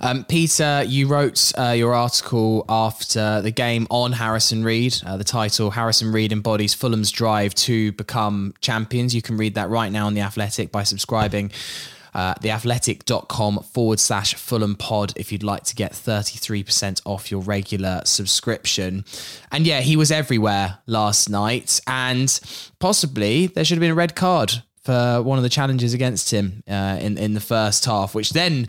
Um, 0.00 0.24
Peter, 0.24 0.82
you 0.86 1.06
wrote 1.06 1.52
uh, 1.58 1.70
your 1.70 1.94
article 1.94 2.64
after 2.68 3.42
the 3.42 3.50
game 3.50 3.86
on 3.90 4.12
Harrison 4.12 4.64
Reed. 4.64 4.96
Uh, 5.04 5.16
the 5.16 5.24
title 5.24 5.70
Harrison 5.70 6.12
Reed 6.12 6.32
embodies 6.32 6.74
Fulham's 6.74 7.10
drive 7.10 7.54
to 7.56 7.92
become 7.92 8.54
champions. 8.60 9.14
You 9.14 9.22
can 9.22 9.36
read 9.36 9.54
that 9.54 9.68
right 9.68 9.92
now 9.92 10.06
on 10.06 10.14
The 10.14 10.22
Athletic 10.22 10.72
by 10.72 10.84
subscribing 10.84 11.50
uh, 12.14 12.34
theathletic.com 12.34 13.60
forward 13.72 14.00
slash 14.00 14.34
Fulham 14.34 14.74
pod 14.74 15.12
if 15.16 15.30
you'd 15.32 15.42
like 15.42 15.64
to 15.64 15.74
get 15.74 15.92
33% 15.92 17.00
off 17.04 17.30
your 17.30 17.40
regular 17.40 18.02
subscription. 18.04 19.04
And 19.52 19.66
yeah, 19.66 19.80
he 19.80 19.96
was 19.96 20.10
everywhere 20.10 20.78
last 20.86 21.28
night, 21.28 21.80
and 21.86 22.40
possibly 22.78 23.46
there 23.48 23.64
should 23.64 23.76
have 23.76 23.80
been 23.80 23.92
a 23.92 23.94
red 23.94 24.14
card 24.14 24.62
for 24.82 25.22
one 25.22 25.38
of 25.38 25.42
the 25.42 25.50
challenges 25.50 25.94
against 25.94 26.32
him 26.32 26.62
uh, 26.68 26.98
in 27.00 27.18
in 27.18 27.34
the 27.34 27.40
first 27.40 27.84
half, 27.84 28.14
which 28.14 28.30
then 28.30 28.66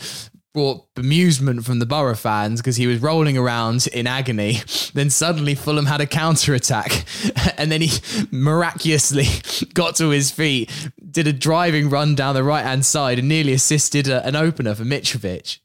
brought 0.53 0.86
amusement 0.98 1.65
from 1.65 1.79
the 1.79 1.86
Borough 1.86 2.15
fans 2.15 2.62
because 2.62 2.75
he 2.75 2.88
was 2.88 3.01
rolling 3.01 3.38
around 3.38 3.88
in 3.88 4.08
agony. 4.08 4.60
Then 4.93 5.10
suddenly 5.10 5.55
Fulham 5.55 5.86
had 5.86 6.01
a 6.01 6.05
counter 6.05 6.53
attack, 6.53 7.05
and 7.58 7.72
then 7.72 7.81
he 7.81 7.98
miraculously 8.31 9.25
got 9.74 9.96
to 9.96 10.10
his 10.10 10.31
feet, 10.31 10.70
did 11.10 11.27
a 11.27 11.34
driving 11.34 11.89
run 11.89 12.13
down 12.13 12.36
the 12.36 12.43
right 12.43 12.65
hand 12.65 12.86
side, 12.86 13.20
and 13.20 13.29
nearly 13.29 13.53
assisted 13.53 14.10
a, 14.10 14.25
an 14.27 14.36
opener 14.36 14.75
for 14.75 14.84
Mitrovic. 14.84 15.60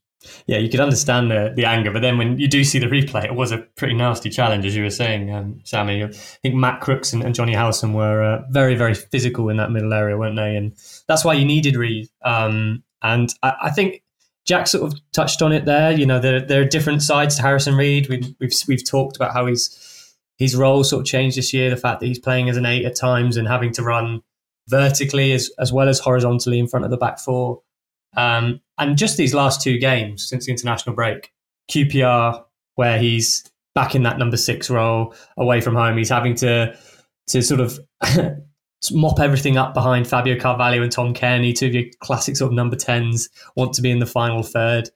Yeah, 0.47 0.59
you 0.59 0.69
could 0.69 0.81
understand 0.81 1.31
the, 1.31 1.53
the 1.57 1.65
anger, 1.65 1.91
but 1.91 2.03
then 2.03 2.19
when 2.19 2.39
you 2.39 2.47
do 2.47 2.63
see 2.63 2.79
the 2.79 2.87
replay, 2.87 3.25
it 3.25 3.35
was 3.35 3.51
a 3.51 3.59
pretty 3.59 3.95
nasty 3.95 4.31
challenge, 4.31 4.65
as 4.65 4.77
you 4.77 4.85
were 4.85 4.91
saying, 4.91 5.33
um, 5.33 5.61
Sammy. 5.65 6.05
I 6.05 6.09
think 6.13 6.55
Matt 6.55 6.81
Crooks 6.81 7.13
and, 7.13 7.23
and 7.25 7.35
Jonny 7.35 7.55
Howson 7.55 7.93
were 7.95 8.23
uh, 8.23 8.43
very, 8.51 8.77
very 8.77 8.95
physical 8.95 9.49
in 9.49 9.57
that 9.57 9.73
middle 9.73 9.93
area, 9.93 10.17
weren't 10.17 10.37
they? 10.37 10.55
And 10.57 10.77
that's 11.09 11.25
why 11.25 11.35
you 11.35 11.45
needed 11.45 11.75
Reed. 11.75 12.09
Um, 12.25 12.85
and 13.03 13.33
I, 13.43 13.55
I 13.65 13.71
think 13.71 14.03
Jack 14.47 14.69
sort 14.69 14.93
of 14.93 15.01
touched 15.13 15.43
on 15.43 15.53
it 15.53 15.65
there. 15.65 15.93
You 15.93 16.07
know, 16.07 16.21
there 16.21 16.41
there 16.41 16.63
are 16.63 16.67
different 16.67 17.03
sides 17.03 17.37
to 17.37 17.43
Harrison 17.43 17.75
Reed. 17.75 18.09
We've 18.09 18.35
we've 18.41 18.53
we've 18.69 18.89
talked 18.89 19.17
about 19.17 19.33
how 19.33 19.47
he's 19.47 20.15
his 20.39 20.55
role 20.55 20.85
sort 20.85 21.01
of 21.01 21.07
changed 21.07 21.37
this 21.37 21.53
year. 21.53 21.71
The 21.71 21.77
fact 21.77 22.01
that 22.01 22.07
he's 22.07 22.19
playing 22.19 22.49
as 22.49 22.57
an 22.57 22.67
eight 22.67 22.85
at 22.85 22.97
times 22.97 23.37
and 23.37 23.49
having 23.49 23.73
to 23.73 23.83
run 23.83 24.23
vertically 24.69 25.33
as 25.33 25.51
as 25.59 25.73
well 25.73 25.89
as 25.89 25.99
horizontally 25.99 26.59
in 26.59 26.69
front 26.69 26.85
of 26.85 26.91
the 26.91 26.97
back 26.97 27.19
four. 27.19 27.63
Um, 28.17 28.61
and 28.79 28.97
just 28.97 29.17
these 29.17 29.35
last 29.35 29.61
two 29.61 29.79
games 29.79 30.27
since 30.27 30.47
the 30.47 30.53
international 30.53 30.95
break, 30.95 31.33
QPR 31.71 32.45
where 32.77 32.99
he's 32.99 33.51
back 33.75 33.95
in 33.95 34.05
that 34.05 34.19
number 34.19 34.37
six 34.37 34.71
role 34.71 35.15
away 35.37 35.61
from 35.61 35.75
home, 35.75 35.99
he's 35.99 36.09
having 36.09 36.35
to 36.37 36.77
to 37.29 37.43
sort 37.43 37.61
of 37.61 37.81
mop 38.93 39.21
everything 39.21 39.57
up 39.57 39.75
behind 39.75 40.07
Fabio 40.07 40.39
Carvalho 40.39 40.83
and 40.83 40.93
Tom 40.93 41.15
Cairney, 41.15 41.55
two 41.55 41.67
of 41.67 41.75
your 41.75 41.85
classic 42.01 42.37
sort 42.37 42.53
of 42.53 42.57
number 42.57 42.77
tens, 42.77 43.29
want 43.57 43.73
to 43.75 43.83
be 43.83 43.91
in 43.91 43.99
the 43.99 44.07
final 44.07 44.43
third. 44.43 44.91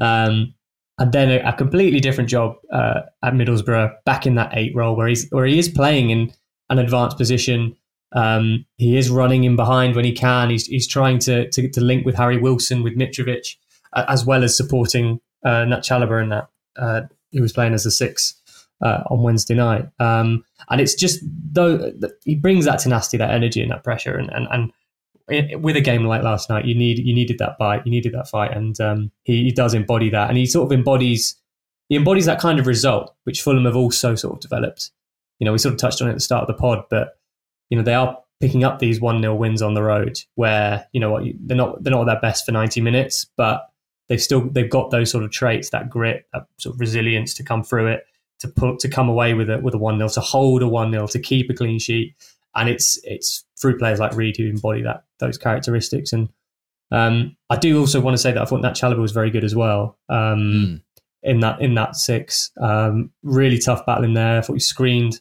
Um, 0.00 0.54
and 0.98 1.12
then 1.12 1.30
a, 1.30 1.48
a, 1.48 1.52
completely 1.52 2.00
different 2.00 2.30
job 2.30 2.56
uh, 2.72 3.02
at 3.22 3.34
Middlesbrough, 3.34 3.94
back 4.04 4.26
in 4.26 4.34
that 4.36 4.50
eight 4.54 4.74
role 4.74 4.96
where 4.96 5.08
he's 5.08 5.28
where 5.30 5.46
he 5.46 5.58
is 5.58 5.68
playing 5.68 6.10
in 6.10 6.32
an 6.70 6.78
advanced 6.78 7.18
position. 7.18 7.76
Um, 8.12 8.64
he 8.76 8.96
is 8.96 9.10
running 9.10 9.44
in 9.44 9.56
behind 9.56 9.94
when 9.94 10.04
he 10.04 10.12
can. 10.12 10.50
He's 10.50 10.66
he's 10.66 10.88
trying 10.88 11.18
to 11.20 11.50
to, 11.50 11.68
to 11.68 11.80
link 11.80 12.06
with 12.06 12.14
Harry 12.14 12.38
Wilson, 12.38 12.82
with 12.82 12.96
Mitrovic, 12.96 13.56
uh, 13.92 14.04
as 14.08 14.24
well 14.24 14.42
as 14.42 14.56
supporting 14.56 15.20
uh, 15.44 15.64
Nat 15.64 15.80
Chalobah 15.80 16.22
in 16.22 16.28
that. 16.30 16.48
Uh, 16.76 17.02
he 17.30 17.40
was 17.40 17.52
playing 17.52 17.74
as 17.74 17.84
a 17.84 17.90
six 17.90 18.40
uh, 18.82 19.02
on 19.10 19.22
Wednesday 19.22 19.54
night. 19.54 19.86
Um, 19.98 20.44
and 20.70 20.80
it's 20.80 20.94
just 20.94 21.20
though 21.52 21.92
he 22.24 22.34
brings 22.34 22.64
that 22.64 22.78
tenacity, 22.78 23.16
that 23.18 23.30
energy, 23.30 23.62
and 23.62 23.70
that 23.70 23.84
pressure, 23.84 24.16
and 24.16 24.30
and, 24.32 24.46
and 24.50 24.72
it, 25.28 25.60
with 25.60 25.76
a 25.76 25.80
game 25.80 26.04
like 26.04 26.22
last 26.22 26.48
night, 26.50 26.64
you 26.64 26.74
need 26.74 26.98
you 26.98 27.14
needed 27.14 27.38
that 27.38 27.58
bite, 27.58 27.84
you 27.84 27.90
needed 27.90 28.12
that 28.14 28.28
fight, 28.28 28.56
and 28.56 28.80
um, 28.80 29.10
he, 29.24 29.44
he 29.44 29.52
does 29.52 29.74
embody 29.74 30.10
that, 30.10 30.28
and 30.28 30.38
he 30.38 30.46
sort 30.46 30.66
of 30.66 30.76
embodies 30.76 31.36
he 31.88 31.96
embodies 31.96 32.26
that 32.26 32.40
kind 32.40 32.58
of 32.58 32.66
result, 32.66 33.14
which 33.24 33.42
Fulham 33.42 33.64
have 33.64 33.76
also 33.76 34.14
sort 34.14 34.34
of 34.34 34.40
developed. 34.40 34.90
You 35.38 35.44
know, 35.44 35.52
we 35.52 35.58
sort 35.58 35.74
of 35.74 35.80
touched 35.80 36.02
on 36.02 36.08
it 36.08 36.12
at 36.12 36.16
the 36.16 36.20
start 36.20 36.42
of 36.42 36.48
the 36.48 36.60
pod, 36.60 36.84
but 36.90 37.18
you 37.70 37.76
know 37.76 37.84
they 37.84 37.94
are 37.94 38.18
picking 38.40 38.64
up 38.64 38.78
these 38.78 39.00
one 39.00 39.20
0 39.22 39.34
wins 39.34 39.62
on 39.62 39.74
the 39.74 39.82
road, 39.82 40.18
where 40.34 40.86
you 40.92 41.00
know 41.00 41.20
they're 41.40 41.56
not 41.56 41.82
they're 41.82 41.92
not 41.92 42.02
at 42.02 42.06
their 42.06 42.20
best 42.20 42.44
for 42.44 42.52
ninety 42.52 42.80
minutes, 42.80 43.26
but 43.36 43.68
they've 44.08 44.22
still 44.22 44.48
they've 44.50 44.70
got 44.70 44.90
those 44.90 45.10
sort 45.10 45.24
of 45.24 45.30
traits, 45.30 45.70
that 45.70 45.88
grit, 45.88 46.26
that 46.32 46.46
sort 46.58 46.74
of 46.74 46.80
resilience 46.80 47.34
to 47.34 47.42
come 47.42 47.62
through 47.62 47.88
it 47.88 48.04
to 48.40 48.48
put 48.48 48.78
to 48.80 48.88
come 48.88 49.08
away 49.08 49.34
with 49.34 49.50
a 49.50 49.58
with 49.58 49.74
a 49.74 49.78
one 49.78 49.98
0 49.98 50.08
to 50.10 50.20
hold 50.20 50.62
a 50.62 50.68
one 50.68 50.90
0 50.90 51.06
to 51.08 51.18
keep 51.18 51.50
a 51.50 51.54
clean 51.54 51.78
sheet, 51.78 52.14
and 52.54 52.68
it's 52.68 52.98
it's 53.04 53.44
through 53.60 53.78
players 53.78 53.98
like 53.98 54.14
Reed 54.14 54.36
who 54.36 54.44
embody 54.44 54.82
that 54.82 55.04
those 55.18 55.38
characteristics. 55.38 56.12
And 56.12 56.28
um, 56.90 57.36
I 57.50 57.56
do 57.56 57.78
also 57.78 58.00
want 58.00 58.14
to 58.14 58.22
say 58.22 58.32
that 58.32 58.42
I 58.42 58.44
thought 58.44 58.62
Nat 58.62 58.74
Chalobah 58.74 58.98
was 58.98 59.12
very 59.12 59.30
good 59.30 59.44
as 59.44 59.54
well 59.54 59.98
um, 60.08 60.16
mm. 60.18 60.80
in 61.22 61.40
that 61.40 61.60
in 61.60 61.74
that 61.74 61.96
six. 61.96 62.50
Um, 62.60 63.10
really 63.22 63.58
tough 63.58 63.86
battle 63.86 64.04
in 64.04 64.14
there. 64.14 64.38
I 64.38 64.40
thought 64.42 64.54
he 64.54 64.60
screened 64.60 65.20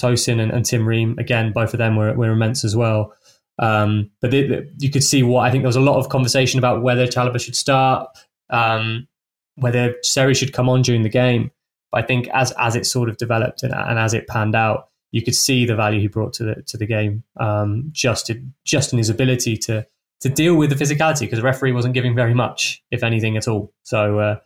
Tosin 0.00 0.40
and, 0.40 0.50
and 0.50 0.64
Tim 0.64 0.86
Ream 0.86 1.16
again. 1.18 1.52
Both 1.52 1.74
of 1.74 1.78
them 1.78 1.96
were 1.96 2.12
were 2.14 2.32
immense 2.32 2.64
as 2.64 2.76
well. 2.76 3.14
Um, 3.58 4.10
but 4.20 4.32
you 4.34 4.90
could 4.90 5.04
see 5.04 5.22
what 5.22 5.40
I 5.40 5.50
think 5.50 5.62
there 5.62 5.68
was 5.68 5.76
a 5.76 5.80
lot 5.80 5.96
of 5.96 6.08
conversation 6.10 6.58
about 6.58 6.82
whether 6.82 7.06
Chalobah 7.06 7.40
should 7.40 7.56
start, 7.56 8.08
um, 8.50 9.08
whether 9.54 9.94
Seri 10.02 10.34
should 10.34 10.52
come 10.52 10.68
on 10.68 10.82
during 10.82 11.02
the 11.02 11.08
game. 11.08 11.50
But 11.96 12.04
I 12.04 12.06
think 12.06 12.28
as 12.34 12.52
as 12.58 12.76
it 12.76 12.84
sort 12.84 13.08
of 13.08 13.16
developed 13.16 13.62
and, 13.62 13.72
and 13.72 13.98
as 13.98 14.12
it 14.12 14.26
panned 14.28 14.54
out, 14.54 14.90
you 15.12 15.22
could 15.22 15.34
see 15.34 15.64
the 15.64 15.74
value 15.74 15.98
he 15.98 16.08
brought 16.08 16.34
to 16.34 16.44
the 16.44 16.62
to 16.66 16.76
the 16.76 16.84
game. 16.84 17.24
Um, 17.40 17.88
just 17.90 18.26
to, 18.26 18.42
just 18.64 18.92
in 18.92 18.98
his 18.98 19.08
ability 19.08 19.56
to 19.58 19.86
to 20.20 20.28
deal 20.28 20.56
with 20.56 20.68
the 20.68 20.76
physicality 20.76 21.20
because 21.20 21.38
the 21.38 21.44
referee 21.44 21.72
wasn't 21.72 21.94
giving 21.94 22.14
very 22.14 22.34
much, 22.34 22.82
if 22.90 23.02
anything 23.02 23.38
at 23.38 23.48
all. 23.48 23.72
So 23.82 24.18
uh, 24.18 24.36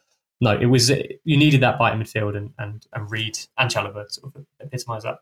no, 0.41 0.57
it 0.57 0.67
was 0.67 0.91
you 0.91 1.37
needed 1.37 1.61
that 1.63 1.77
bite 1.77 1.93
in 1.93 1.99
midfield 1.99 2.37
and 2.37 2.53
and, 2.57 2.87
and 2.93 3.11
Reed 3.11 3.37
and 3.59 3.69
Chalobah 3.69 4.09
sort 4.13 4.37
of 4.37 4.47
epitomise 4.61 5.03
that. 5.03 5.19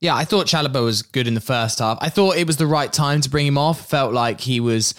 Yeah, 0.00 0.16
I 0.16 0.24
thought 0.24 0.46
Chalobah 0.46 0.82
was 0.82 1.02
good 1.02 1.28
in 1.28 1.34
the 1.34 1.40
first 1.40 1.78
half. 1.78 1.98
I 2.00 2.08
thought 2.08 2.36
it 2.36 2.48
was 2.48 2.56
the 2.56 2.66
right 2.66 2.92
time 2.92 3.20
to 3.20 3.30
bring 3.30 3.46
him 3.46 3.56
off. 3.56 3.88
Felt 3.88 4.12
like 4.12 4.40
he 4.40 4.58
was 4.58 4.92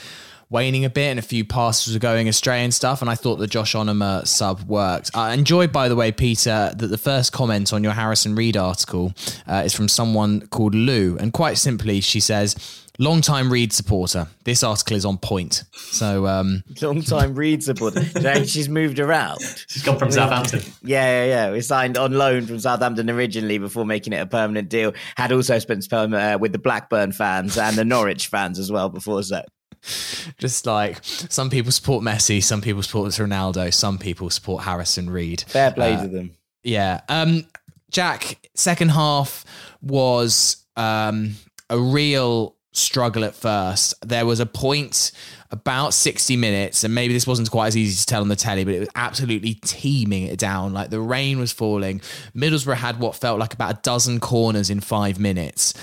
waning 0.50 0.86
a 0.86 0.90
bit 0.90 1.10
and 1.10 1.20
a 1.20 1.24
few 1.24 1.44
passes 1.44 1.94
were 1.94 2.00
going 2.00 2.28
astray 2.28 2.64
and 2.64 2.74
stuff. 2.74 3.02
And 3.02 3.10
I 3.10 3.16
thought 3.16 3.38
the 3.38 3.48
Josh 3.48 3.74
Onomah 3.74 4.28
sub 4.28 4.62
worked. 4.64 5.12
I 5.16 5.34
enjoyed, 5.34 5.72
by 5.72 5.90
the 5.90 5.96
way, 5.96 6.12
Peter, 6.12 6.72
that 6.76 6.88
the 6.88 6.98
first 6.98 7.32
comment 7.32 7.74
on 7.74 7.84
your 7.84 7.94
Harrison 7.94 8.36
Reed 8.36 8.58
article 8.58 9.14
uh, 9.48 9.64
is 9.66 9.74
from 9.74 9.88
someone 9.88 10.48
called 10.48 10.76
Lou. 10.76 11.18
And 11.18 11.34
quite 11.34 11.58
simply, 11.58 12.02
she 12.02 12.20
says, 12.20 12.84
long 13.00 13.22
time 13.22 13.52
Reed 13.52 13.74
supporter. 13.74 14.28
This 14.44 14.64
article 14.64 14.96
is 14.96 15.06
on 15.06 15.18
point. 15.18 15.64
So, 15.74 16.28
um, 16.28 16.64
long 16.82 17.02
time 17.02 17.36
Reed 17.36 17.64
supporter. 17.64 18.04
she's 18.46 18.70
moved 18.70 19.00
around. 19.00 19.42
She's 19.68 19.84
gone 19.84 19.98
from 19.98 20.12
Southampton. 20.12 20.62
Yeah, 20.84 21.24
yeah, 21.24 21.26
yeah. 21.26 21.52
We 21.52 21.62
signed 21.62 21.98
on 21.98 22.14
loan 22.14 22.46
from 22.46 22.60
Southampton 22.60 23.10
originally 23.10 23.58
before 23.58 23.86
making 23.86 24.14
it 24.14 24.22
a 24.22 24.26
permanent 24.26 24.70
deal. 24.70 24.94
Had 25.18 25.32
also 25.32 25.60
spent 25.60 25.88
time 25.90 26.14
uh, 26.14 26.38
with 26.38 26.52
the 26.52 26.60
Blackburn 26.60 27.12
fans 27.12 27.58
and 27.58 27.76
the 27.76 27.86
Norwich 27.86 28.28
fans 28.28 28.60
as 28.60 28.72
well 28.72 28.90
before 28.90 29.24
so. 29.24 29.42
Just 30.38 30.66
like 30.66 31.00
some 31.04 31.50
people 31.50 31.72
support 31.72 32.04
Messi, 32.04 32.44
some 32.44 32.62
people 32.62 32.84
support 32.84 33.12
Ronaldo, 33.12 33.74
some 33.74 33.98
people 33.98 34.30
support 34.30 34.64
Harrison 34.64 35.10
Reed. 35.10 35.44
Fair 35.48 35.72
play 35.72 35.94
uh, 35.94 36.04
to 36.04 36.08
them. 36.08 36.32
Yeah. 36.64 37.02
Um, 37.10 37.46
Jack, 37.92 38.50
second 38.56 38.90
half 38.90 39.46
was 39.82 40.66
um, 40.76 41.36
a 41.70 41.80
real 41.80 42.56
struggle 42.74 43.24
at 43.24 43.36
first. 43.36 43.94
There 44.06 44.26
was 44.26 44.40
a 44.40 44.46
point 44.46 45.12
about 45.52 45.94
60 45.94 46.36
minutes, 46.36 46.84
and 46.84 46.94
maybe 46.94 47.14
this 47.14 47.26
wasn't 47.26 47.50
quite 47.50 47.68
as 47.68 47.78
easy 47.78 47.96
to 47.98 48.06
tell 48.06 48.22
on 48.22 48.28
the 48.28 48.36
telly, 48.36 48.66
but 48.66 48.74
it 48.74 48.80
was 48.80 48.90
absolutely 48.96 49.54
teeming 49.54 50.24
it 50.24 50.38
down. 50.38 50.74
Like 50.74 50.90
the 50.90 51.00
rain 51.00 51.40
was 51.40 51.52
falling. 51.52 52.02
Middlesbrough 52.36 52.76
had 52.76 53.00
what 53.00 53.16
felt 53.16 53.40
like 53.40 53.54
about 53.54 53.78
a 53.78 53.80
dozen 53.82 54.20
corners 54.20 54.70
in 54.70 54.82
five 54.82 55.20
minutes 55.20 55.74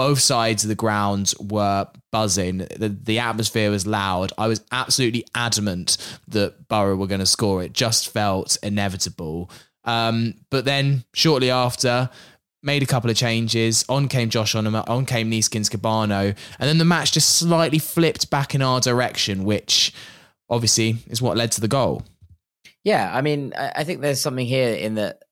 both 0.00 0.18
sides 0.18 0.64
of 0.64 0.68
the 0.68 0.74
ground 0.74 1.34
were 1.38 1.86
buzzing. 2.10 2.56
The, 2.56 2.88
the 2.88 3.18
atmosphere 3.18 3.70
was 3.70 3.86
loud. 3.86 4.32
I 4.38 4.46
was 4.46 4.64
absolutely 4.72 5.26
adamant 5.34 5.98
that 6.28 6.68
Borough 6.68 6.96
were 6.96 7.06
going 7.06 7.20
to 7.20 7.26
score. 7.26 7.62
It 7.62 7.74
just 7.74 8.08
felt 8.08 8.56
inevitable. 8.62 9.50
Um, 9.84 10.36
but 10.48 10.64
then 10.64 11.04
shortly 11.12 11.50
after, 11.50 12.08
made 12.62 12.82
a 12.82 12.86
couple 12.86 13.10
of 13.10 13.16
changes. 13.18 13.84
On 13.90 14.08
came 14.08 14.30
Josh 14.30 14.54
on, 14.54 14.74
on 14.74 15.04
came 15.04 15.30
Neeskens 15.30 15.68
Kebano, 15.68 16.34
and 16.58 16.66
then 16.66 16.78
the 16.78 16.86
match 16.86 17.12
just 17.12 17.36
slightly 17.36 17.78
flipped 17.78 18.30
back 18.30 18.54
in 18.54 18.62
our 18.62 18.80
direction, 18.80 19.44
which 19.44 19.92
obviously 20.48 20.96
is 21.08 21.20
what 21.20 21.36
led 21.36 21.52
to 21.52 21.60
the 21.60 21.68
goal. 21.68 22.04
Yeah, 22.84 23.14
I 23.14 23.20
mean, 23.20 23.52
I 23.54 23.84
think 23.84 24.00
there's 24.00 24.22
something 24.22 24.46
here 24.46 24.72
in 24.72 24.94
that 24.94 25.24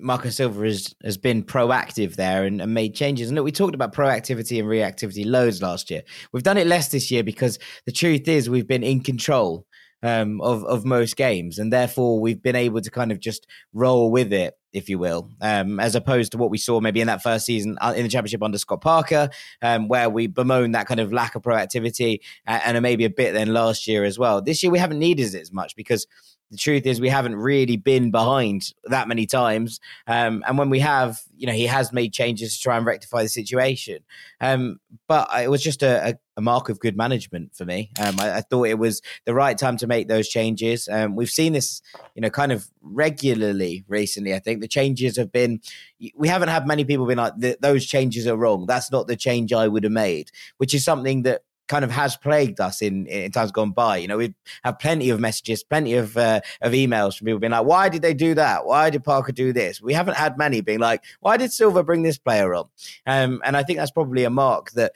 Marco 0.00 0.28
Silva 0.30 0.64
has, 0.64 0.94
has 1.04 1.16
been 1.16 1.42
proactive 1.42 2.16
there 2.16 2.44
and, 2.44 2.60
and, 2.60 2.74
made 2.74 2.94
changes. 2.94 3.28
And 3.28 3.36
look, 3.36 3.44
we 3.44 3.52
talked 3.52 3.74
about 3.74 3.94
proactivity 3.94 4.58
and 4.58 4.68
reactivity 4.68 5.24
loads 5.26 5.62
last 5.62 5.90
year. 5.90 6.02
We've 6.32 6.42
done 6.42 6.58
it 6.58 6.66
less 6.66 6.88
this 6.88 7.10
year 7.10 7.22
because 7.22 7.58
the 7.84 7.92
truth 7.92 8.28
is 8.28 8.48
we've 8.50 8.66
been 8.66 8.84
in 8.84 9.00
control 9.00 9.66
um, 10.02 10.40
of 10.40 10.64
of 10.64 10.84
most 10.84 11.16
games, 11.16 11.58
and 11.58 11.72
therefore 11.72 12.20
we've 12.20 12.42
been 12.42 12.56
able 12.56 12.80
to 12.80 12.90
kind 12.90 13.10
of 13.10 13.18
just 13.18 13.46
roll 13.72 14.10
with 14.10 14.32
it, 14.32 14.54
if 14.72 14.88
you 14.88 14.98
will, 14.98 15.30
um, 15.40 15.80
as 15.80 15.94
opposed 15.94 16.32
to 16.32 16.38
what 16.38 16.50
we 16.50 16.58
saw 16.58 16.80
maybe 16.80 17.00
in 17.00 17.06
that 17.06 17.22
first 17.22 17.46
season 17.46 17.78
uh, 17.80 17.94
in 17.96 18.02
the 18.02 18.08
championship 18.08 18.42
under 18.42 18.58
Scott 18.58 18.82
Parker, 18.82 19.30
um, 19.62 19.88
where 19.88 20.10
we 20.10 20.26
bemoaned 20.26 20.74
that 20.74 20.86
kind 20.86 21.00
of 21.00 21.12
lack 21.12 21.34
of 21.34 21.42
proactivity, 21.42 22.18
and, 22.46 22.76
and 22.76 22.82
maybe 22.82 23.04
a 23.04 23.10
bit 23.10 23.32
then 23.32 23.52
last 23.52 23.86
year 23.86 24.04
as 24.04 24.18
well. 24.18 24.42
This 24.42 24.62
year 24.62 24.70
we 24.70 24.78
haven't 24.78 24.98
needed 24.98 25.34
it 25.34 25.40
as 25.40 25.52
much 25.52 25.74
because 25.76 26.06
the 26.50 26.56
truth 26.56 26.86
is 26.86 27.00
we 27.00 27.08
haven't 27.08 27.36
really 27.36 27.76
been 27.76 28.10
behind 28.10 28.72
that 28.84 29.08
many 29.08 29.26
times. 29.26 29.80
Um, 30.06 30.44
and 30.46 30.56
when 30.56 30.70
we 30.70 30.78
have, 30.80 31.20
you 31.36 31.46
know, 31.46 31.52
he 31.52 31.66
has 31.66 31.92
made 31.92 32.12
changes 32.12 32.56
to 32.56 32.62
try 32.62 32.76
and 32.76 32.86
rectify 32.86 33.22
the 33.22 33.28
situation. 33.28 33.98
Um, 34.40 34.78
but 35.08 35.28
it 35.40 35.50
was 35.50 35.62
just 35.62 35.82
a, 35.82 36.18
a, 36.36 36.40
mark 36.40 36.68
of 36.68 36.78
good 36.78 36.96
management 36.96 37.54
for 37.56 37.64
me. 37.64 37.90
Um, 38.00 38.20
I, 38.20 38.36
I, 38.36 38.40
thought 38.42 38.68
it 38.68 38.78
was 38.78 39.02
the 39.24 39.34
right 39.34 39.56
time 39.56 39.76
to 39.78 39.86
make 39.86 40.06
those 40.06 40.28
changes. 40.28 40.88
Um, 40.90 41.16
we've 41.16 41.30
seen 41.30 41.52
this, 41.52 41.82
you 42.14 42.22
know, 42.22 42.30
kind 42.30 42.52
of 42.52 42.68
regularly 42.80 43.84
recently. 43.88 44.34
I 44.34 44.38
think 44.38 44.60
the 44.60 44.68
changes 44.68 45.16
have 45.16 45.32
been, 45.32 45.60
we 46.14 46.28
haven't 46.28 46.48
had 46.48 46.66
many 46.66 46.84
people 46.84 47.06
being 47.06 47.18
like, 47.18 47.34
those 47.60 47.86
changes 47.86 48.26
are 48.26 48.36
wrong. 48.36 48.66
That's 48.66 48.92
not 48.92 49.08
the 49.08 49.16
change 49.16 49.52
I 49.52 49.66
would 49.66 49.84
have 49.84 49.92
made, 49.92 50.30
which 50.58 50.74
is 50.74 50.84
something 50.84 51.22
that 51.22 51.42
kind 51.68 51.84
of 51.84 51.90
has 51.90 52.16
plagued 52.16 52.60
us 52.60 52.82
in, 52.82 53.06
in 53.06 53.30
times 53.32 53.52
gone 53.52 53.72
by. 53.72 53.96
You 53.98 54.08
know, 54.08 54.18
we 54.18 54.34
have 54.64 54.78
plenty 54.78 55.10
of 55.10 55.20
messages, 55.20 55.62
plenty 55.62 55.94
of 55.94 56.16
uh, 56.16 56.40
of 56.60 56.72
emails 56.72 57.16
from 57.16 57.26
people 57.26 57.40
being 57.40 57.52
like, 57.52 57.66
"Why 57.66 57.88
did 57.88 58.02
they 58.02 58.14
do 58.14 58.34
that? 58.34 58.66
Why 58.66 58.90
did 58.90 59.04
Parker 59.04 59.32
do 59.32 59.52
this?" 59.52 59.80
We 59.80 59.94
haven't 59.94 60.16
had 60.16 60.38
many 60.38 60.60
being 60.60 60.80
like, 60.80 61.04
"Why 61.20 61.36
did 61.36 61.52
Silva 61.52 61.82
bring 61.82 62.02
this 62.02 62.18
player 62.18 62.54
on?" 62.54 62.68
Um, 63.06 63.42
and 63.44 63.56
I 63.56 63.62
think 63.62 63.78
that's 63.78 63.90
probably 63.90 64.24
a 64.24 64.30
mark 64.30 64.70
that 64.72 64.92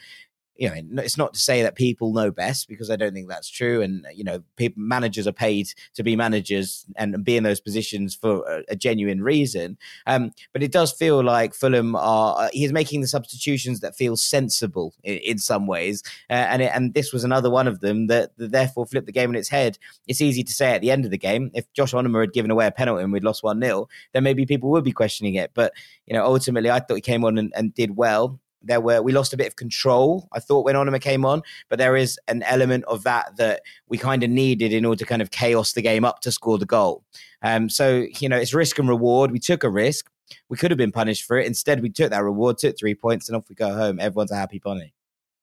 you 0.61 0.69
know, 0.69 1.03
it's 1.03 1.17
not 1.17 1.33
to 1.33 1.41
say 1.41 1.63
that 1.63 1.75
people 1.75 2.13
know 2.13 2.31
best 2.31 2.69
because 2.69 2.91
I 2.91 2.97
don't 2.97 3.15
think 3.15 3.31
that's 3.31 3.49
true. 3.49 3.81
And 3.81 4.07
you 4.15 4.23
know, 4.23 4.43
people, 4.57 4.83
managers 4.83 5.27
are 5.27 5.33
paid 5.33 5.69
to 5.95 6.03
be 6.03 6.17
managers 6.17 6.85
and 6.97 7.25
be 7.25 7.39
in 7.39 7.45
those 7.45 7.61
positions 7.61 8.15
for 8.15 8.47
a, 8.47 8.63
a 8.69 8.77
genuine 8.77 9.23
reason. 9.23 9.79
Um, 10.07 10.33
but 10.53 10.63
it 10.63 10.71
does 10.71 10.93
feel 10.93 11.25
like 11.25 11.55
Fulham 11.55 11.97
are 11.97 12.37
uh, 12.39 12.49
he's 12.53 12.75
making 12.75 13.01
the 13.01 13.07
substitutions 13.07 13.81
that 13.81 13.97
feel 13.97 14.19
sensible 14.19 14.93
in, 15.03 15.17
in 15.19 15.39
some 15.39 15.67
ways, 15.67 16.03
uh, 16.29 16.35
and 16.35 16.61
it, 16.61 16.71
and 16.75 16.93
this 16.93 17.11
was 17.11 17.25
another 17.25 17.49
one 17.49 17.67
of 17.67 17.81
them 17.81 18.09
that, 18.09 18.37
that 18.37 18.53
therefore 18.53 18.85
flipped 18.85 19.07
the 19.07 19.13
game 19.13 19.31
on 19.31 19.37
its 19.37 19.49
head. 19.49 19.79
It's 20.09 20.21
easy 20.21 20.45
to 20.45 20.53
say 20.53 20.75
at 20.75 20.83
the 20.83 20.91
end 20.91 21.07
of 21.07 21.11
the 21.11 21.19
game 21.19 21.51
if 21.55 21.73
Josh 21.73 21.95
Onomah 21.95 22.21
had 22.21 22.35
given 22.35 22.51
away 22.51 22.67
a 22.67 22.71
penalty 22.71 23.03
and 23.03 23.15
we'd 23.15 23.25
lost 23.25 23.43
one 23.43 23.63
0 23.63 23.89
then 24.13 24.25
maybe 24.25 24.45
people 24.45 24.69
would 24.71 24.85
be 24.85 24.93
questioning 24.93 25.37
it. 25.37 25.53
But 25.55 25.73
you 26.05 26.15
know, 26.15 26.25
ultimately, 26.27 26.71
I 26.71 26.81
thought 26.81 26.97
he 26.97 27.01
came 27.01 27.25
on 27.25 27.39
and, 27.39 27.51
and 27.57 27.75
did 27.75 27.97
well 27.97 28.39
there 28.63 28.81
were 28.81 29.01
we 29.03 29.13
lost 29.13 29.33
a 29.33 29.37
bit 29.37 29.47
of 29.47 29.57
control 29.57 30.29
i 30.33 30.39
thought 30.39 30.65
when 30.65 30.75
onomah 30.75 31.01
came 31.01 31.25
on 31.25 31.43
but 31.69 31.79
there 31.79 31.97
is 31.97 32.19
an 32.29 32.43
element 32.43 32.85
of 32.85 33.05
that 33.05 33.37
that 33.37 33.63
we 33.89 33.99
kind 33.99 34.23
of 34.23 34.31
needed 34.31 34.73
in 34.73 34.85
order 34.85 34.99
to 34.99 35.07
kind 35.07 35.23
of 35.23 35.31
chaos 35.31 35.73
the 35.73 35.83
game 35.83 36.05
up 36.05 36.21
to 36.21 36.33
score 36.33 36.59
the 36.59 36.67
goal. 36.67 37.05
Um, 37.43 37.69
so 37.69 38.07
you 38.19 38.29
know 38.29 38.37
it's 38.37 38.55
risk 38.55 38.79
and 38.79 38.89
reward. 38.89 39.31
We 39.33 39.39
took 39.39 39.65
a 39.65 39.71
risk. 39.71 40.11
We 40.49 40.57
could 40.57 40.71
have 40.71 40.79
been 40.79 40.93
punished 40.93 41.25
for 41.25 41.39
it. 41.39 41.47
Instead 41.47 41.83
we 41.83 41.91
took 41.91 42.11
that 42.11 42.23
reward 42.23 42.59
took 42.59 42.79
three 42.79 42.95
points 42.95 43.29
and 43.29 43.37
off 43.37 43.49
we 43.49 43.55
go 43.55 43.75
home. 43.75 43.99
Everyone's 44.01 44.31
a 44.31 44.37
happy 44.37 44.59
bunny. 44.59 44.93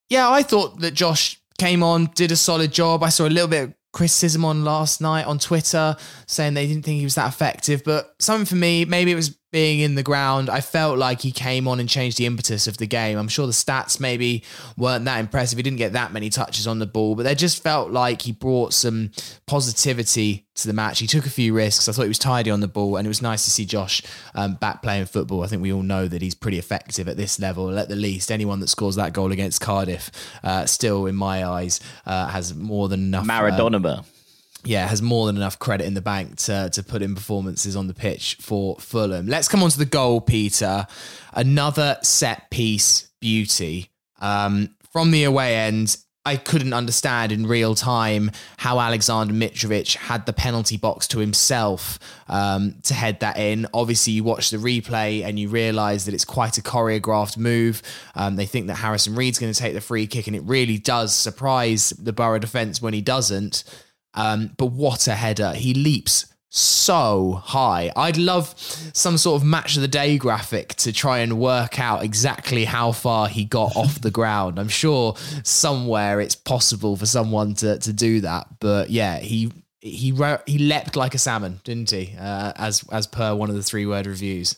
Yeah 0.09 0.29
i 0.29 0.41
thought 0.41 0.79
that 0.79 0.93
josh 0.93 1.39
came 1.57 1.83
on 1.83 2.09
did 2.15 2.31
a 2.31 2.35
solid 2.35 2.71
job. 2.71 3.03
I 3.03 3.09
saw 3.09 3.27
a 3.27 3.29
little 3.29 3.49
bit 3.49 3.63
of 3.63 3.73
criticism 3.93 4.45
on 4.45 4.63
last 4.63 5.01
night 5.01 5.25
on 5.25 5.39
twitter 5.39 5.95
saying 6.27 6.53
they 6.53 6.67
didn't 6.67 6.85
think 6.85 6.99
he 6.99 7.03
was 7.03 7.15
that 7.15 7.27
effective 7.27 7.83
but 7.83 8.13
something 8.19 8.45
for 8.45 8.55
me 8.55 8.85
maybe 8.85 9.11
it 9.11 9.15
was 9.15 9.35
being 9.51 9.79
in 9.79 9.95
the 9.95 10.03
ground, 10.03 10.49
I 10.49 10.59
felt 10.59 10.97
like 10.97 11.21
he 11.21 11.31
came 11.31 11.67
on 11.67 11.79
and 11.79 11.87
changed 11.87 12.17
the 12.17 12.25
impetus 12.25 12.67
of 12.67 12.77
the 12.77 12.85
game. 12.85 13.17
I'm 13.17 13.29
sure 13.29 13.45
the 13.47 13.53
stats 13.53 13.99
maybe 13.99 14.43
weren't 14.75 15.05
that 15.05 15.19
impressive. 15.19 15.57
He 15.57 15.63
didn't 15.63 15.77
get 15.77 15.93
that 15.93 16.11
many 16.11 16.29
touches 16.29 16.67
on 16.67 16.79
the 16.79 16.85
ball, 16.85 17.15
but 17.15 17.23
they 17.23 17.33
just 17.33 17.63
felt 17.63 17.91
like 17.91 18.23
he 18.23 18.33
brought 18.33 18.73
some 18.73 19.11
positivity 19.45 20.45
to 20.55 20.67
the 20.67 20.73
match. 20.73 20.99
He 20.99 21.07
took 21.07 21.25
a 21.25 21.29
few 21.29 21.53
risks. 21.53 21.87
I 21.87 21.93
thought 21.93 22.03
he 22.03 22.07
was 22.09 22.19
tidy 22.19 22.51
on 22.51 22.59
the 22.59 22.67
ball, 22.67 22.97
and 22.97 23.05
it 23.05 23.09
was 23.09 23.21
nice 23.21 23.45
to 23.45 23.51
see 23.51 23.65
Josh 23.65 24.01
um, 24.35 24.55
back 24.55 24.81
playing 24.81 25.05
football. 25.05 25.43
I 25.43 25.47
think 25.47 25.61
we 25.61 25.71
all 25.71 25.83
know 25.83 26.07
that 26.07 26.21
he's 26.21 26.35
pretty 26.35 26.59
effective 26.59 27.07
at 27.07 27.15
this 27.15 27.39
level. 27.39 27.77
At 27.77 27.87
the 27.87 27.95
least, 27.95 28.31
anyone 28.31 28.59
that 28.59 28.67
scores 28.67 28.95
that 28.95 29.13
goal 29.13 29.31
against 29.31 29.61
Cardiff, 29.61 30.11
uh, 30.43 30.65
still 30.65 31.05
in 31.05 31.15
my 31.15 31.45
eyes, 31.45 31.79
uh, 32.05 32.27
has 32.27 32.53
more 32.53 32.89
than 32.89 33.01
enough. 33.01 33.25
Maradona. 33.25 33.99
Um, 33.99 34.05
yeah, 34.63 34.87
has 34.87 35.01
more 35.01 35.27
than 35.27 35.37
enough 35.37 35.59
credit 35.59 35.85
in 35.85 35.93
the 35.93 36.01
bank 36.01 36.37
to, 36.37 36.69
to 36.71 36.83
put 36.83 37.01
in 37.01 37.15
performances 37.15 37.75
on 37.75 37.87
the 37.87 37.93
pitch 37.93 38.37
for 38.39 38.75
Fulham. 38.79 39.27
Let's 39.27 39.47
come 39.47 39.63
on 39.63 39.69
to 39.69 39.77
the 39.77 39.85
goal, 39.85 40.21
Peter. 40.21 40.87
Another 41.33 41.97
set 42.01 42.49
piece 42.49 43.09
beauty. 43.19 43.91
Um, 44.19 44.75
from 44.91 45.11
the 45.11 45.23
away 45.23 45.55
end, 45.55 45.97
I 46.27 46.35
couldn't 46.35 46.73
understand 46.73 47.31
in 47.31 47.47
real 47.47 47.73
time 47.73 48.31
how 48.57 48.81
Alexander 48.81 49.33
Mitrovic 49.33 49.95
had 49.95 50.25
the 50.25 50.33
penalty 50.33 50.75
box 50.75 51.07
to 51.09 51.19
himself 51.19 51.99
um, 52.27 52.75
to 52.83 52.93
head 52.93 53.21
that 53.21 53.37
in. 53.37 53.65
Obviously, 53.73 54.11
you 54.11 54.25
watch 54.25 54.49
the 54.49 54.57
replay 54.57 55.23
and 55.23 55.39
you 55.39 55.47
realise 55.47 56.03
that 56.03 56.13
it's 56.13 56.25
quite 56.25 56.57
a 56.57 56.61
choreographed 56.61 57.37
move. 57.37 57.81
Um, 58.13 58.35
they 58.35 58.45
think 58.45 58.67
that 58.67 58.75
Harrison 58.75 59.15
Reed's 59.15 59.39
going 59.39 59.53
to 59.53 59.57
take 59.57 59.73
the 59.73 59.79
free 59.79 60.05
kick, 60.05 60.27
and 60.27 60.35
it 60.35 60.43
really 60.43 60.77
does 60.77 61.15
surprise 61.15 61.91
the 61.91 62.11
Borough 62.11 62.39
defence 62.39 62.81
when 62.81 62.93
he 62.93 63.01
doesn't. 63.01 63.63
Um, 64.13 64.51
but 64.57 64.67
what 64.67 65.07
a 65.07 65.13
header. 65.13 65.53
He 65.53 65.73
leaps 65.73 66.25
so 66.49 67.41
high. 67.43 67.91
I'd 67.95 68.17
love 68.17 68.53
some 68.93 69.17
sort 69.17 69.41
of 69.41 69.47
match 69.47 69.75
of 69.75 69.81
the 69.81 69.87
day 69.87 70.17
graphic 70.17 70.69
to 70.75 70.91
try 70.93 71.19
and 71.19 71.39
work 71.39 71.79
out 71.79 72.03
exactly 72.03 72.65
how 72.65 72.91
far 72.91 73.27
he 73.27 73.45
got 73.45 73.75
off 73.75 74.01
the 74.01 74.11
ground. 74.11 74.59
I'm 74.59 74.69
sure 74.69 75.15
somewhere 75.43 76.21
it's 76.21 76.35
possible 76.35 76.95
for 76.95 77.05
someone 77.05 77.53
to 77.55 77.77
to 77.79 77.93
do 77.93 78.21
that. 78.21 78.47
But 78.59 78.89
yeah, 78.89 79.19
he 79.19 79.51
he 79.79 80.13
he 80.45 80.57
leapt 80.57 80.95
like 80.95 81.13
a 81.13 81.19
salmon, 81.19 81.59
didn't 81.63 81.91
he? 81.91 82.15
Uh, 82.19 82.53
as 82.55 82.83
as 82.91 83.07
per 83.07 83.35
one 83.35 83.49
of 83.49 83.55
the 83.55 83.63
three 83.63 83.85
word 83.85 84.07
reviews. 84.07 84.57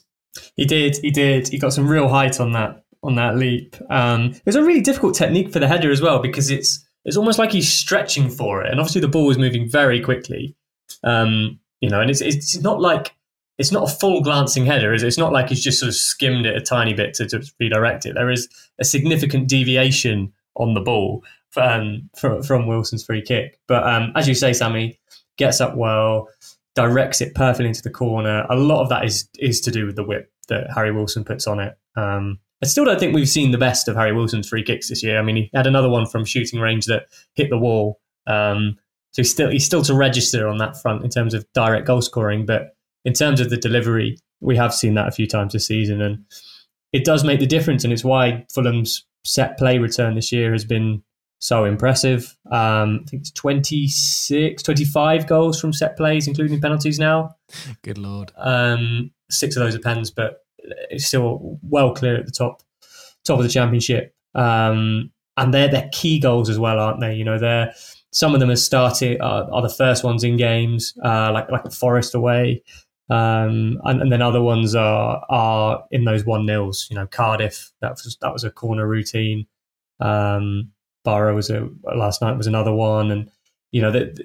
He 0.55 0.65
did. 0.65 0.97
He 0.97 1.11
did. 1.11 1.47
He 1.47 1.57
got 1.57 1.73
some 1.73 1.87
real 1.87 2.07
height 2.07 2.39
on 2.39 2.53
that 2.53 2.83
on 3.01 3.15
that 3.15 3.37
leap. 3.37 3.75
Um, 3.89 4.31
it 4.31 4.45
was 4.45 4.55
a 4.55 4.63
really 4.63 4.81
difficult 4.81 5.15
technique 5.15 5.51
for 5.51 5.59
the 5.59 5.67
header 5.67 5.91
as 5.91 6.01
well 6.01 6.19
because 6.19 6.49
it's 6.51 6.85
it's 7.05 7.17
almost 7.17 7.39
like 7.39 7.51
he's 7.51 7.71
stretching 7.71 8.29
for 8.29 8.63
it. 8.63 8.71
And 8.71 8.79
obviously, 8.79 9.01
the 9.01 9.07
ball 9.07 9.25
was 9.25 9.37
moving 9.37 9.69
very 9.69 10.01
quickly. 10.01 10.55
Um, 11.03 11.59
you 11.81 11.89
know, 11.89 12.01
and 12.01 12.09
it's 12.09 12.21
it's 12.21 12.59
not 12.59 12.81
like 12.81 13.15
it's 13.57 13.71
not 13.71 13.89
a 13.89 13.93
full 13.93 14.21
glancing 14.21 14.65
header. 14.65 14.93
Is 14.93 15.03
it? 15.03 15.07
It's 15.07 15.17
not 15.17 15.33
like 15.33 15.49
he's 15.49 15.63
just 15.63 15.79
sort 15.79 15.89
of 15.89 15.95
skimmed 15.95 16.45
it 16.45 16.55
a 16.55 16.61
tiny 16.61 16.93
bit 16.93 17.13
to, 17.15 17.27
to 17.27 17.41
redirect 17.59 18.05
it. 18.05 18.13
There 18.15 18.31
is 18.31 18.47
a 18.79 18.85
significant 18.85 19.47
deviation 19.47 20.33
on 20.55 20.73
the 20.73 20.81
ball 20.81 21.23
um, 21.57 22.09
from, 22.15 22.43
from 22.43 22.67
Wilson's 22.67 23.03
free 23.03 23.21
kick. 23.21 23.59
But 23.67 23.83
um, 23.87 24.11
as 24.15 24.27
you 24.27 24.35
say, 24.35 24.53
Sammy 24.53 24.99
gets 25.37 25.61
up 25.61 25.75
well, 25.75 26.29
directs 26.75 27.21
it 27.21 27.35
perfectly 27.35 27.67
into 27.67 27.81
the 27.81 27.89
corner. 27.89 28.45
A 28.49 28.55
lot 28.55 28.81
of 28.81 28.89
that 28.89 29.05
is 29.05 29.27
is 29.37 29.61
to 29.61 29.71
do 29.71 29.85
with 29.85 29.95
the 29.95 30.03
whip 30.03 30.31
that 30.47 30.67
Harry 30.73 30.91
Wilson 30.91 31.23
puts 31.23 31.47
on 31.47 31.59
it. 31.59 31.77
Um, 31.95 32.39
I 32.61 32.65
still 32.65 32.85
don't 32.85 32.99
think 32.99 33.15
we've 33.15 33.29
seen 33.29 33.51
the 33.51 33.57
best 33.57 33.87
of 33.87 33.95
Harry 33.95 34.13
Wilson's 34.13 34.49
free 34.49 34.63
kicks 34.63 34.89
this 34.89 35.01
year. 35.01 35.17
I 35.17 35.21
mean, 35.21 35.35
he 35.35 35.49
had 35.53 35.67
another 35.67 35.89
one 35.89 36.05
from 36.05 36.25
shooting 36.25 36.59
range 36.59 36.85
that 36.87 37.03
hit 37.35 37.49
the 37.49 37.57
wall. 37.57 37.99
Um, 38.27 38.77
so 39.11 39.21
he's 39.21 39.31
still 39.31 39.49
he's 39.49 39.65
still 39.65 39.81
to 39.83 39.93
register 39.93 40.47
on 40.47 40.57
that 40.57 40.79
front 40.81 41.03
in 41.03 41.09
terms 41.09 41.33
of 41.33 41.45
direct 41.53 41.87
goal 41.87 42.01
scoring, 42.01 42.45
but 42.45 42.75
in 43.05 43.13
terms 43.13 43.39
of 43.39 43.49
the 43.49 43.57
delivery, 43.57 44.17
we 44.41 44.55
have 44.57 44.73
seen 44.73 44.93
that 44.95 45.07
a 45.07 45.11
few 45.11 45.25
times 45.25 45.53
this 45.53 45.67
season, 45.67 46.01
and 46.01 46.25
it 46.93 47.05
does 47.05 47.23
make 47.23 47.39
the 47.39 47.47
difference. 47.47 47.83
And 47.83 47.93
it's 47.93 48.03
why 48.03 48.45
Fulham's 48.53 49.05
set 49.25 49.57
play 49.57 49.77
return 49.77 50.15
this 50.15 50.31
year 50.31 50.51
has 50.51 50.65
been 50.65 51.03
so 51.39 51.63
impressive. 51.63 52.37
Um, 52.51 53.01
I 53.05 53.09
think 53.09 53.21
it's 53.21 53.31
26, 53.31 54.61
25 54.61 55.27
goals 55.27 55.59
from 55.59 55.73
set 55.73 55.97
plays, 55.97 56.27
including 56.27 56.61
penalties 56.61 56.99
now. 56.99 57.35
Good 57.83 57.97
lord. 57.97 58.31
Um, 58.37 59.11
six 59.29 59.55
of 59.55 59.63
those 59.63 59.75
are 59.75 59.79
pens, 59.79 60.11
but 60.11 60.39
it's 60.89 61.05
still 61.05 61.59
well 61.63 61.93
clear 61.93 62.15
at 62.15 62.25
the 62.25 62.31
top 62.31 62.61
top 63.25 63.37
of 63.37 63.43
the 63.43 63.49
championship. 63.49 64.15
Um, 64.35 65.11
and 65.37 65.53
they're 65.53 65.69
they're 65.69 65.89
key 65.91 66.19
goals 66.19 66.49
as 66.49 66.59
well, 66.59 66.79
aren't 66.79 66.99
they? 66.99 67.15
You 67.15 67.23
know, 67.23 67.39
they're 67.39 67.73
some 68.11 68.33
of 68.33 68.39
them 68.39 68.49
are 68.49 68.55
started 68.55 69.21
are, 69.21 69.49
are 69.51 69.61
the 69.61 69.69
first 69.69 70.03
ones 70.03 70.23
in 70.23 70.37
games, 70.37 70.93
uh, 71.03 71.31
like 71.33 71.49
like 71.49 71.71
Forest 71.71 72.15
away, 72.15 72.63
um, 73.09 73.79
and, 73.85 74.01
and, 74.01 74.11
then 74.11 74.21
other 74.21 74.41
ones 74.41 74.75
are 74.75 75.25
are 75.29 75.83
in 75.91 76.05
those 76.05 76.25
one 76.25 76.45
nils. 76.45 76.87
You 76.89 76.95
know, 76.95 77.07
Cardiff 77.07 77.71
that 77.81 77.91
was 77.91 78.17
that 78.21 78.33
was 78.33 78.43
a 78.43 78.51
corner 78.51 78.87
routine. 78.87 79.47
Um, 79.99 80.71
Borough 81.03 81.35
was 81.35 81.49
a 81.49 81.69
last 81.95 82.21
night 82.21 82.37
was 82.37 82.47
another 82.47 82.73
one, 82.73 83.11
and 83.11 83.31
you 83.71 83.81
know 83.81 83.91
that 83.91 84.19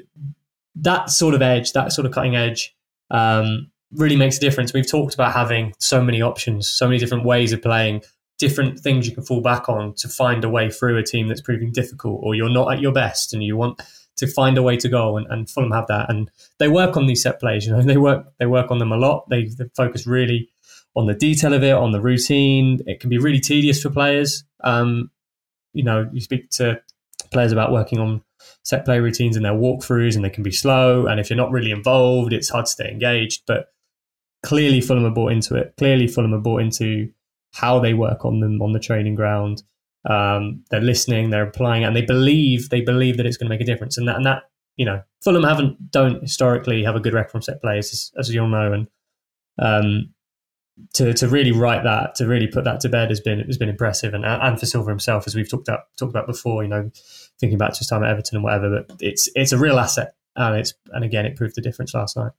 that 0.76 1.10
sort 1.10 1.34
of 1.34 1.42
edge, 1.42 1.72
that 1.72 1.92
sort 1.92 2.06
of 2.06 2.12
cutting 2.12 2.36
edge, 2.36 2.74
um, 3.10 3.70
really 3.96 4.16
makes 4.16 4.36
a 4.38 4.40
difference. 4.40 4.72
We've 4.72 4.88
talked 4.88 5.14
about 5.14 5.32
having 5.32 5.74
so 5.78 6.02
many 6.02 6.22
options, 6.22 6.68
so 6.68 6.86
many 6.86 6.98
different 6.98 7.24
ways 7.24 7.52
of 7.52 7.62
playing, 7.62 8.02
different 8.38 8.80
things 8.80 9.06
you 9.06 9.14
can 9.14 9.24
fall 9.24 9.40
back 9.40 9.68
on 9.68 9.94
to 9.94 10.08
find 10.08 10.44
a 10.44 10.48
way 10.48 10.70
through 10.70 10.98
a 10.98 11.02
team 11.02 11.28
that's 11.28 11.40
proving 11.40 11.72
difficult 11.72 12.20
or 12.22 12.34
you're 12.34 12.50
not 12.50 12.72
at 12.72 12.80
your 12.80 12.92
best 12.92 13.32
and 13.32 13.42
you 13.44 13.56
want 13.56 13.80
to 14.16 14.26
find 14.26 14.56
a 14.58 14.62
way 14.62 14.76
to 14.76 14.88
go 14.88 15.16
and, 15.16 15.26
and 15.28 15.48
Fulham 15.50 15.72
have 15.72 15.86
that. 15.88 16.10
And 16.10 16.30
they 16.58 16.68
work 16.68 16.96
on 16.96 17.06
these 17.06 17.22
set 17.22 17.40
plays 17.40 17.66
you 17.66 17.72
know 17.72 17.82
they 17.92 17.96
work 17.96 18.26
they 18.38 18.46
work 18.46 18.70
on 18.70 18.78
them 18.78 18.92
a 18.92 18.96
lot. 18.96 19.28
They, 19.28 19.46
they 19.46 19.66
focus 19.76 20.06
really 20.06 20.50
on 20.96 21.06
the 21.06 21.14
detail 21.14 21.52
of 21.52 21.62
it 21.62 21.72
on 21.72 21.92
the 21.92 22.00
routine. 22.00 22.80
It 22.86 23.00
can 23.00 23.10
be 23.10 23.18
really 23.18 23.40
tedious 23.40 23.82
for 23.82 23.90
players. 23.90 24.44
Um, 24.62 25.10
you 25.72 25.84
know 25.84 26.08
you 26.12 26.20
speak 26.20 26.50
to 26.50 26.80
players 27.32 27.52
about 27.52 27.72
working 27.72 27.98
on 27.98 28.22
set 28.62 28.84
play 28.84 29.00
routines 29.00 29.36
and 29.36 29.44
their 29.44 29.52
walkthroughs 29.52 30.16
and 30.16 30.24
they 30.24 30.30
can 30.30 30.42
be 30.42 30.52
slow. 30.52 31.06
And 31.06 31.20
if 31.20 31.30
you're 31.30 31.36
not 31.36 31.50
really 31.50 31.70
involved 31.70 32.32
it's 32.32 32.48
hard 32.48 32.66
to 32.66 32.70
stay 32.70 32.90
engaged. 32.90 33.42
But 33.46 33.73
clearly 34.44 34.80
Fulham 34.80 35.04
are 35.04 35.10
bought 35.10 35.32
into 35.32 35.56
it 35.56 35.74
clearly 35.78 36.06
Fulham 36.06 36.34
are 36.34 36.38
bought 36.38 36.62
into 36.62 37.10
how 37.54 37.78
they 37.78 37.94
work 37.94 38.24
on 38.24 38.40
them 38.40 38.60
on 38.60 38.72
the 38.72 38.80
training 38.80 39.14
ground. 39.14 39.62
Um, 40.10 40.64
they're 40.70 40.80
listening, 40.80 41.30
they're 41.30 41.46
applying, 41.46 41.84
and 41.84 41.96
they 41.96 42.02
believe 42.02 42.68
they 42.68 42.82
believe 42.82 43.16
that 43.16 43.26
it's 43.26 43.36
going 43.36 43.48
to 43.48 43.54
make 43.54 43.60
a 43.60 43.64
difference. 43.64 43.96
And 43.96 44.06
that 44.08 44.16
and 44.16 44.26
that 44.26 44.42
you 44.76 44.84
know, 44.84 45.02
Fulham 45.22 45.44
haven't 45.44 45.90
don't 45.90 46.20
historically 46.22 46.82
have 46.82 46.96
a 46.96 47.00
good 47.00 47.14
record 47.14 47.30
from 47.30 47.42
set 47.42 47.60
plays, 47.62 47.92
as, 47.92 48.12
as 48.18 48.34
you 48.34 48.42
all 48.42 48.48
know, 48.48 48.72
and 48.72 48.88
um, 49.58 50.12
to 50.94 51.14
to 51.14 51.28
really 51.28 51.52
write 51.52 51.84
that, 51.84 52.16
to 52.16 52.26
really 52.26 52.48
put 52.48 52.64
that 52.64 52.80
to 52.80 52.88
bed 52.88 53.10
has 53.10 53.20
been 53.20 53.38
has 53.40 53.56
been 53.56 53.68
impressive, 53.68 54.14
and 54.14 54.24
and 54.24 54.58
for 54.58 54.66
Silva 54.66 54.90
himself, 54.90 55.26
as 55.26 55.34
we've 55.34 55.48
talked 55.48 55.68
about 55.68 55.84
talked 55.96 56.10
about 56.10 56.26
before, 56.26 56.62
you 56.64 56.68
know, 56.68 56.90
thinking 57.38 57.58
back 57.58 57.72
to 57.72 57.78
his 57.78 57.86
time 57.86 58.02
at 58.02 58.10
Everton 58.10 58.36
and 58.36 58.44
whatever, 58.44 58.82
but 58.88 58.96
it's 59.00 59.28
it's 59.36 59.52
a 59.52 59.58
real 59.58 59.78
asset, 59.78 60.14
and 60.34 60.56
it's 60.56 60.74
and 60.88 61.04
again, 61.04 61.24
it 61.24 61.36
proved 61.36 61.54
the 61.54 61.62
difference 61.62 61.94
last 61.94 62.16
night. 62.16 62.32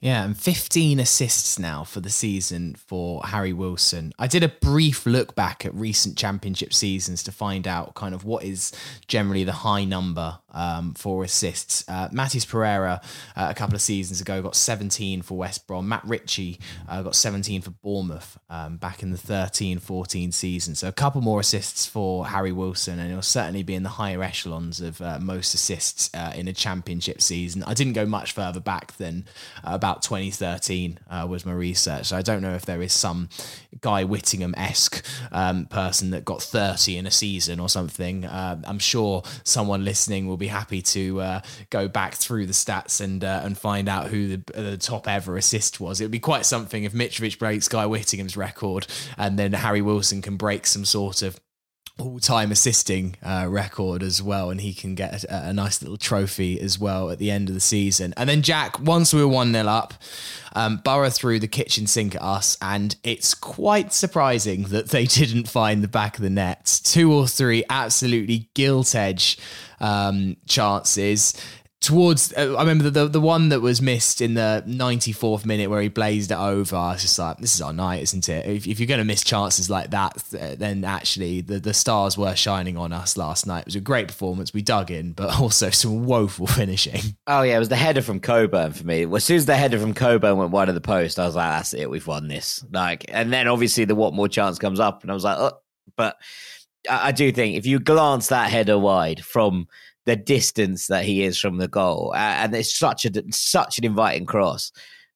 Yeah, 0.00 0.24
and 0.24 0.36
15 0.36 1.00
assists 1.00 1.58
now 1.58 1.84
for 1.84 2.00
the 2.00 2.10
season 2.10 2.74
for 2.74 3.22
Harry 3.24 3.52
Wilson. 3.52 4.12
I 4.18 4.26
did 4.26 4.42
a 4.42 4.48
brief 4.48 5.06
look 5.06 5.34
back 5.34 5.64
at 5.64 5.74
recent 5.74 6.18
championship 6.18 6.74
seasons 6.74 7.22
to 7.24 7.32
find 7.32 7.66
out 7.66 7.94
kind 7.94 8.14
of 8.14 8.24
what 8.24 8.44
is 8.44 8.72
generally 9.08 9.44
the 9.44 9.52
high 9.52 9.84
number 9.84 10.38
um, 10.52 10.94
for 10.94 11.24
assists. 11.24 11.84
Uh, 11.88 12.08
Matheus 12.08 12.46
Pereira, 12.48 13.00
uh, 13.36 13.48
a 13.50 13.54
couple 13.54 13.74
of 13.74 13.80
seasons 13.80 14.20
ago, 14.20 14.42
got 14.42 14.56
17 14.56 15.22
for 15.22 15.36
West 15.36 15.66
Brom. 15.66 15.88
Matt 15.88 16.04
Ritchie 16.04 16.60
uh, 16.88 17.02
got 17.02 17.14
17 17.14 17.62
for 17.62 17.70
Bournemouth 17.70 18.38
um, 18.50 18.76
back 18.76 19.02
in 19.02 19.12
the 19.12 19.18
13 19.18 19.78
14 19.78 20.32
season. 20.32 20.74
So 20.74 20.88
a 20.88 20.92
couple 20.92 21.20
more 21.20 21.40
assists 21.40 21.86
for 21.86 22.26
Harry 22.26 22.52
Wilson, 22.52 22.98
and 22.98 23.10
he'll 23.10 23.22
certainly 23.22 23.62
be 23.62 23.74
in 23.74 23.82
the 23.82 23.90
higher 23.90 24.22
echelons 24.22 24.80
of 24.80 25.00
uh, 25.00 25.18
most 25.20 25.54
assists 25.54 26.10
uh, 26.14 26.32
in 26.34 26.48
a 26.48 26.52
championship 26.52 27.22
season. 27.22 27.62
I 27.64 27.74
didn't 27.74 27.94
go 27.94 28.06
much 28.06 28.32
further 28.32 28.60
back 28.60 28.96
than 28.96 29.26
about 29.62 29.85
about 29.86 30.02
2013 30.02 30.98
uh, 31.08 31.26
was 31.28 31.46
my 31.46 31.52
research. 31.52 32.06
So 32.06 32.16
I 32.16 32.22
don't 32.22 32.42
know 32.42 32.54
if 32.54 32.66
there 32.66 32.82
is 32.82 32.92
some 32.92 33.28
Guy 33.80 34.02
Whittingham 34.02 34.52
esque 34.56 35.04
um, 35.30 35.66
person 35.66 36.10
that 36.10 36.24
got 36.24 36.42
30 36.42 36.96
in 36.96 37.06
a 37.06 37.10
season 37.12 37.60
or 37.60 37.68
something. 37.68 38.24
Uh, 38.24 38.60
I'm 38.64 38.80
sure 38.80 39.22
someone 39.44 39.84
listening 39.84 40.26
will 40.26 40.36
be 40.36 40.48
happy 40.48 40.82
to 40.82 41.20
uh, 41.20 41.40
go 41.70 41.86
back 41.86 42.14
through 42.14 42.46
the 42.46 42.52
stats 42.52 43.00
and 43.00 43.22
uh, 43.22 43.42
and 43.44 43.56
find 43.56 43.88
out 43.88 44.08
who 44.08 44.36
the, 44.36 44.52
the, 44.60 44.76
top 44.76 45.06
ever 45.08 45.36
assist 45.36 45.80
was. 45.80 46.00
It 46.00 46.04
would 46.04 46.10
be 46.10 46.18
quite 46.18 46.44
something 46.44 46.82
if 46.82 46.92
Mitrovic 46.92 47.38
breaks 47.38 47.68
Guy 47.68 47.86
Whittingham's 47.86 48.36
record 48.36 48.88
and 49.16 49.38
then 49.38 49.52
Harry 49.52 49.82
Wilson 49.82 50.20
can 50.20 50.36
break 50.36 50.66
some 50.66 50.84
sort 50.84 51.22
of 51.22 51.38
all-time 51.98 52.52
assisting 52.52 53.16
uh, 53.22 53.46
record 53.48 54.02
as 54.02 54.22
well, 54.22 54.50
and 54.50 54.60
he 54.60 54.74
can 54.74 54.94
get 54.94 55.24
a, 55.24 55.48
a, 55.48 55.52
nice 55.52 55.80
little 55.80 55.96
trophy 55.96 56.60
as 56.60 56.78
well 56.78 57.10
at 57.10 57.18
the 57.18 57.30
end 57.30 57.48
of 57.48 57.54
the 57.54 57.60
season. 57.60 58.12
And 58.16 58.28
then 58.28 58.42
Jack, 58.42 58.78
once 58.78 59.14
we 59.14 59.22
were 59.22 59.28
one 59.28 59.52
0 59.52 59.66
up, 59.66 59.94
um, 60.54 60.82
threw 60.82 61.38
the 61.38 61.48
kitchen 61.48 61.86
sink 61.86 62.14
at 62.14 62.22
us, 62.22 62.58
and 62.60 62.96
it's 63.02 63.34
quite 63.34 63.92
surprising 63.92 64.64
that 64.64 64.90
they 64.90 65.04
didn't 65.06 65.48
find 65.48 65.82
the 65.82 65.88
back 65.88 66.16
of 66.16 66.22
the 66.22 66.30
net. 66.30 66.80
Two 66.84 67.12
or 67.12 67.26
three 67.26 67.64
absolutely 67.70 68.48
gilt 68.54 68.94
edge 68.94 69.38
um, 69.80 70.36
chances 70.46 71.34
towards 71.86 72.32
uh, 72.32 72.56
I 72.56 72.62
remember 72.62 72.90
the, 72.90 72.90
the, 72.90 73.08
the 73.08 73.20
one 73.20 73.48
that 73.50 73.60
was 73.60 73.80
missed 73.80 74.20
in 74.20 74.34
the 74.34 74.64
94th 74.66 75.46
minute 75.46 75.70
where 75.70 75.80
he 75.80 75.88
blazed 75.88 76.32
it 76.32 76.36
over. 76.36 76.74
I 76.74 76.92
was 76.92 77.02
just 77.02 77.16
like, 77.16 77.38
this 77.38 77.54
is 77.54 77.62
our 77.62 77.72
night, 77.72 78.02
isn't 78.02 78.28
it? 78.28 78.44
If, 78.44 78.66
if 78.66 78.80
you're 78.80 78.88
going 78.88 78.98
to 78.98 79.04
miss 79.04 79.22
chances 79.22 79.70
like 79.70 79.90
that, 79.90 80.16
then 80.30 80.82
actually 80.82 81.42
the, 81.42 81.60
the 81.60 81.72
stars 81.72 82.18
were 82.18 82.34
shining 82.34 82.76
on 82.76 82.92
us 82.92 83.16
last 83.16 83.46
night. 83.46 83.60
It 83.60 83.66
was 83.66 83.76
a 83.76 83.80
great 83.80 84.08
performance. 84.08 84.52
We 84.52 84.62
dug 84.62 84.90
in, 84.90 85.12
but 85.12 85.38
also 85.40 85.70
some 85.70 86.06
woeful 86.06 86.48
finishing. 86.48 87.02
Oh 87.28 87.42
yeah, 87.42 87.54
it 87.54 87.60
was 87.60 87.68
the 87.68 87.76
header 87.76 88.02
from 88.02 88.18
Coburn 88.18 88.72
for 88.72 88.84
me. 88.84 89.04
As 89.04 89.24
soon 89.24 89.36
as 89.36 89.46
the 89.46 89.56
header 89.56 89.78
from 89.78 89.94
Coburn 89.94 90.38
went 90.38 90.50
wide 90.50 90.68
of 90.68 90.74
the 90.74 90.80
post, 90.80 91.20
I 91.20 91.26
was 91.26 91.36
like, 91.36 91.50
that's 91.50 91.72
it, 91.72 91.88
we've 91.88 92.06
won 92.06 92.26
this. 92.26 92.64
Like, 92.72 93.04
and 93.08 93.32
then 93.32 93.46
obviously 93.46 93.84
the 93.84 93.94
Watmore 93.94 94.30
chance 94.30 94.58
comes 94.58 94.80
up, 94.80 95.02
and 95.02 95.10
I 95.12 95.14
was 95.14 95.24
like, 95.24 95.38
oh, 95.38 95.52
but 95.96 96.16
I, 96.90 97.08
I 97.08 97.12
do 97.12 97.30
think 97.30 97.56
if 97.56 97.64
you 97.64 97.78
glance 97.78 98.26
that 98.28 98.50
header 98.50 98.76
wide 98.76 99.24
from 99.24 99.68
the 100.06 100.16
distance 100.16 100.86
that 100.86 101.04
he 101.04 101.22
is 101.22 101.38
from 101.38 101.58
the 101.58 101.68
goal, 101.68 102.12
uh, 102.14 102.18
and 102.18 102.54
it's 102.54 102.74
such 102.74 103.04
a 103.04 103.10
such 103.30 103.78
an 103.78 103.84
inviting 103.84 104.26
cross. 104.26 104.72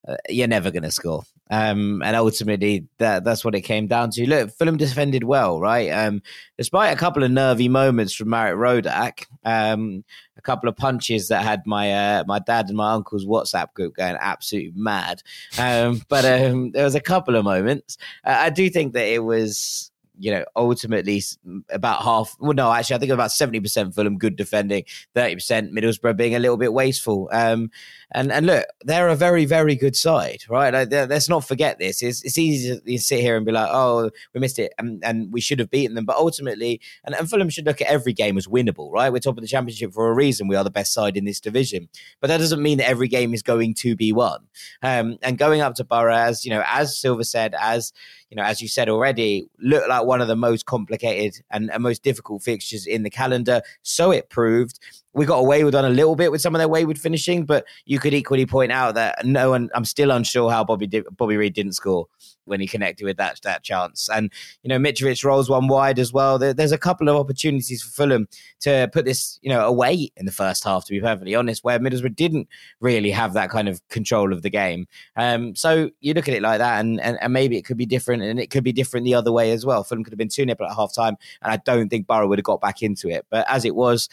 Uh, 0.06 0.16
you're 0.28 0.48
never 0.48 0.70
going 0.70 0.82
to 0.82 0.90
score. 0.90 1.22
Um, 1.52 2.00
and 2.02 2.14
ultimately, 2.14 2.86
that 2.98 3.24
that's 3.24 3.44
what 3.44 3.56
it 3.56 3.62
came 3.62 3.88
down 3.88 4.10
to. 4.12 4.28
Look, 4.28 4.50
Fulham 4.56 4.76
defended 4.76 5.24
well, 5.24 5.58
right? 5.60 5.90
Um, 5.90 6.22
despite 6.56 6.92
a 6.92 6.98
couple 6.98 7.24
of 7.24 7.30
nervy 7.30 7.68
moments 7.68 8.14
from 8.14 8.30
Marek 8.30 8.56
Rodak, 8.56 9.26
um, 9.44 10.04
a 10.36 10.42
couple 10.42 10.68
of 10.68 10.76
punches 10.76 11.28
that 11.28 11.42
had 11.42 11.62
my 11.66 11.92
uh, 11.92 12.24
my 12.26 12.38
dad 12.38 12.68
and 12.68 12.76
my 12.76 12.92
uncle's 12.92 13.26
WhatsApp 13.26 13.74
group 13.74 13.96
going 13.96 14.16
absolutely 14.20 14.72
mad. 14.76 15.22
Um, 15.58 16.02
but 16.08 16.24
um, 16.24 16.70
there 16.70 16.84
was 16.84 16.94
a 16.94 17.00
couple 17.00 17.34
of 17.34 17.44
moments. 17.44 17.96
I 18.24 18.50
do 18.50 18.70
think 18.70 18.94
that 18.94 19.08
it 19.08 19.24
was 19.24 19.89
you 20.20 20.30
know, 20.30 20.44
ultimately 20.54 21.22
about 21.70 22.02
half. 22.02 22.36
Well, 22.38 22.52
no, 22.52 22.70
actually, 22.70 22.96
I 22.96 22.98
think 22.98 23.12
about 23.12 23.32
seventy 23.32 23.58
percent 23.60 23.94
Fulham 23.94 24.18
good 24.18 24.36
defending, 24.36 24.84
thirty 25.14 25.34
percent 25.34 25.72
Middlesbrough 25.74 26.16
being 26.16 26.34
a 26.34 26.38
little 26.38 26.56
bit 26.56 26.72
wasteful. 26.72 27.28
Um, 27.32 27.70
and 28.12 28.30
and 28.30 28.46
look, 28.46 28.66
they're 28.82 29.08
a 29.08 29.16
very 29.16 29.44
very 29.46 29.74
good 29.74 29.96
side, 29.96 30.44
right? 30.48 30.72
Like, 30.72 30.90
let's 30.90 31.28
not 31.28 31.44
forget 31.44 31.78
this. 31.78 32.02
It's, 32.02 32.22
it's 32.22 32.38
easy 32.38 32.78
to 32.78 32.98
sit 32.98 33.20
here 33.20 33.36
and 33.36 33.46
be 33.46 33.52
like, 33.52 33.68
oh, 33.70 34.10
we 34.34 34.40
missed 34.40 34.58
it, 34.58 34.72
and, 34.78 35.02
and 35.04 35.32
we 35.32 35.40
should 35.40 35.58
have 35.58 35.70
beaten 35.70 35.94
them. 35.94 36.04
But 36.04 36.16
ultimately, 36.16 36.80
and, 37.04 37.14
and 37.14 37.28
Fulham 37.28 37.48
should 37.48 37.66
look 37.66 37.80
at 37.80 37.88
every 37.88 38.12
game 38.12 38.36
as 38.36 38.46
winnable, 38.46 38.92
right? 38.92 39.12
We're 39.12 39.20
top 39.20 39.38
of 39.38 39.42
the 39.42 39.48
championship 39.48 39.92
for 39.92 40.08
a 40.08 40.14
reason. 40.14 40.48
We 40.48 40.56
are 40.56 40.64
the 40.64 40.70
best 40.70 40.92
side 40.92 41.16
in 41.16 41.24
this 41.24 41.40
division, 41.40 41.88
but 42.20 42.28
that 42.28 42.38
doesn't 42.38 42.62
mean 42.62 42.78
that 42.78 42.88
every 42.88 43.08
game 43.08 43.32
is 43.32 43.42
going 43.42 43.74
to 43.74 43.96
be 43.96 44.12
won. 44.12 44.46
Um, 44.82 45.18
and 45.22 45.38
going 45.38 45.60
up 45.60 45.74
to 45.76 45.84
Borough, 45.84 46.14
as 46.14 46.44
you 46.44 46.50
know, 46.50 46.62
as 46.66 46.96
Silva 46.96 47.24
said, 47.24 47.54
as 47.58 47.92
you 48.30 48.36
know, 48.36 48.44
as 48.44 48.62
you 48.62 48.68
said 48.68 48.88
already, 48.88 49.48
looked 49.58 49.88
like 49.88 50.04
one 50.04 50.20
of 50.20 50.28
the 50.28 50.36
most 50.36 50.64
complicated 50.64 51.42
and, 51.50 51.70
and 51.70 51.82
most 51.82 52.02
difficult 52.02 52.42
fixtures 52.42 52.86
in 52.86 53.02
the 53.02 53.10
calendar. 53.10 53.60
So 53.82 54.12
it 54.12 54.30
proved 54.30 54.78
we 55.12 55.26
got 55.26 55.38
away 55.38 55.64
with 55.64 55.74
on 55.74 55.84
a 55.84 55.90
little 55.90 56.14
bit 56.16 56.30
with 56.30 56.40
some 56.40 56.54
of 56.54 56.60
their 56.60 56.68
wayward 56.68 56.98
finishing, 56.98 57.44
but 57.44 57.64
you 57.84 57.98
could 57.98 58.14
equally 58.14 58.46
point 58.46 58.70
out 58.70 58.94
that 58.94 59.24
no 59.24 59.50
one. 59.50 59.70
I'm 59.74 59.84
still 59.84 60.10
unsure 60.10 60.50
how 60.50 60.64
Bobby 60.64 60.86
did, 60.86 61.04
Bobby 61.16 61.36
Reid 61.36 61.54
didn't 61.54 61.72
score 61.72 62.06
when 62.44 62.60
he 62.60 62.66
connected 62.66 63.04
with 63.04 63.16
that 63.16 63.40
that 63.42 63.62
chance. 63.62 64.08
And 64.12 64.32
you 64.62 64.68
know, 64.68 64.78
Mitrovic 64.78 65.24
rolls 65.24 65.50
one 65.50 65.68
wide 65.68 65.98
as 65.98 66.12
well. 66.12 66.38
There, 66.38 66.54
there's 66.54 66.72
a 66.72 66.78
couple 66.78 67.08
of 67.08 67.16
opportunities 67.16 67.82
for 67.82 67.90
Fulham 67.90 68.28
to 68.60 68.88
put 68.92 69.04
this 69.04 69.38
you 69.42 69.50
know 69.50 69.66
away 69.66 70.10
in 70.16 70.26
the 70.26 70.32
first 70.32 70.62
half. 70.64 70.84
To 70.84 70.92
be 70.92 71.00
perfectly 71.00 71.34
honest, 71.34 71.64
where 71.64 71.78
Middlesbrough 71.78 72.14
didn't 72.14 72.48
really 72.80 73.10
have 73.10 73.32
that 73.32 73.50
kind 73.50 73.68
of 73.68 73.86
control 73.88 74.32
of 74.32 74.42
the 74.42 74.50
game. 74.50 74.86
Um, 75.16 75.56
so 75.56 75.90
you 76.00 76.14
look 76.14 76.28
at 76.28 76.34
it 76.34 76.42
like 76.42 76.58
that, 76.58 76.80
and, 76.80 77.00
and, 77.00 77.18
and 77.20 77.32
maybe 77.32 77.56
it 77.56 77.62
could 77.62 77.76
be 77.76 77.86
different, 77.86 78.22
and 78.22 78.38
it 78.38 78.50
could 78.50 78.64
be 78.64 78.72
different 78.72 79.04
the 79.04 79.14
other 79.14 79.32
way 79.32 79.50
as 79.50 79.66
well. 79.66 79.82
Fulham 79.82 80.04
could 80.04 80.12
have 80.12 80.18
been 80.18 80.28
two 80.28 80.44
0 80.44 80.50
at 80.50 80.76
half 80.76 80.94
time, 80.94 81.16
and 81.42 81.52
I 81.52 81.56
don't 81.56 81.88
think 81.88 82.06
Borough 82.06 82.28
would 82.28 82.38
have 82.38 82.44
got 82.44 82.60
back 82.60 82.82
into 82.82 83.08
it. 83.08 83.26
But 83.30 83.46
as 83.48 83.64
it 83.64 83.74
was, 83.74 84.08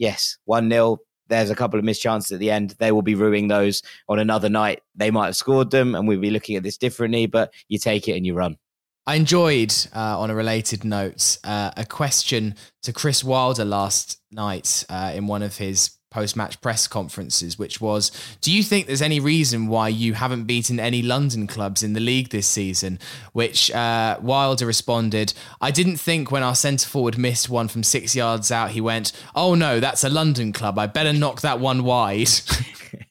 yes, 0.00 0.38
1 0.46 0.68
0. 0.68 0.98
There's 1.28 1.50
a 1.50 1.54
couple 1.54 1.78
of 1.78 1.84
missed 1.84 2.02
chances 2.02 2.32
at 2.32 2.40
the 2.40 2.50
end. 2.50 2.74
They 2.80 2.90
will 2.90 3.02
be 3.02 3.14
ruining 3.14 3.46
those 3.46 3.82
on 4.08 4.18
another 4.18 4.48
night. 4.48 4.80
They 4.96 5.12
might 5.12 5.26
have 5.26 5.36
scored 5.36 5.70
them, 5.70 5.94
and 5.94 6.08
we'll 6.08 6.18
be 6.18 6.30
looking 6.30 6.56
at 6.56 6.64
this 6.64 6.76
differently, 6.76 7.26
but 7.26 7.54
you 7.68 7.78
take 7.78 8.08
it 8.08 8.16
and 8.16 8.26
you 8.26 8.34
run. 8.34 8.56
I 9.06 9.14
enjoyed, 9.14 9.72
uh, 9.94 10.18
on 10.18 10.30
a 10.30 10.34
related 10.34 10.84
note, 10.84 11.38
uh, 11.44 11.70
a 11.76 11.84
question 11.84 12.56
to 12.82 12.92
Chris 12.92 13.22
Wilder 13.22 13.64
last 13.64 14.20
night 14.32 14.84
uh, 14.88 15.12
in 15.14 15.28
one 15.28 15.42
of 15.42 15.56
his 15.58 15.90
post 16.10 16.36
match 16.36 16.60
press 16.60 16.86
conferences, 16.86 17.58
which 17.58 17.80
was 17.80 18.10
Do 18.40 18.52
you 18.52 18.62
think 18.62 18.86
there's 18.86 19.02
any 19.02 19.20
reason 19.20 19.68
why 19.68 19.88
you 19.88 20.14
haven't 20.14 20.44
beaten 20.44 20.80
any 20.80 21.02
London 21.02 21.46
clubs 21.46 21.82
in 21.82 21.92
the 21.92 22.00
league 22.00 22.30
this 22.30 22.46
season? 22.46 22.98
Which 23.32 23.70
uh, 23.70 24.18
Wilder 24.20 24.66
responded, 24.66 25.32
I 25.60 25.70
didn't 25.70 25.98
think 25.98 26.30
when 26.30 26.42
our 26.42 26.54
centre 26.54 26.88
forward 26.88 27.16
missed 27.16 27.48
one 27.48 27.68
from 27.68 27.82
six 27.82 28.14
yards 28.16 28.50
out, 28.50 28.70
he 28.70 28.80
went, 28.80 29.12
Oh 29.34 29.54
no, 29.54 29.80
that's 29.80 30.04
a 30.04 30.08
London 30.08 30.52
club. 30.52 30.78
I 30.78 30.86
better 30.86 31.12
knock 31.12 31.40
that 31.42 31.60
one 31.60 31.84
wide. 31.84 32.28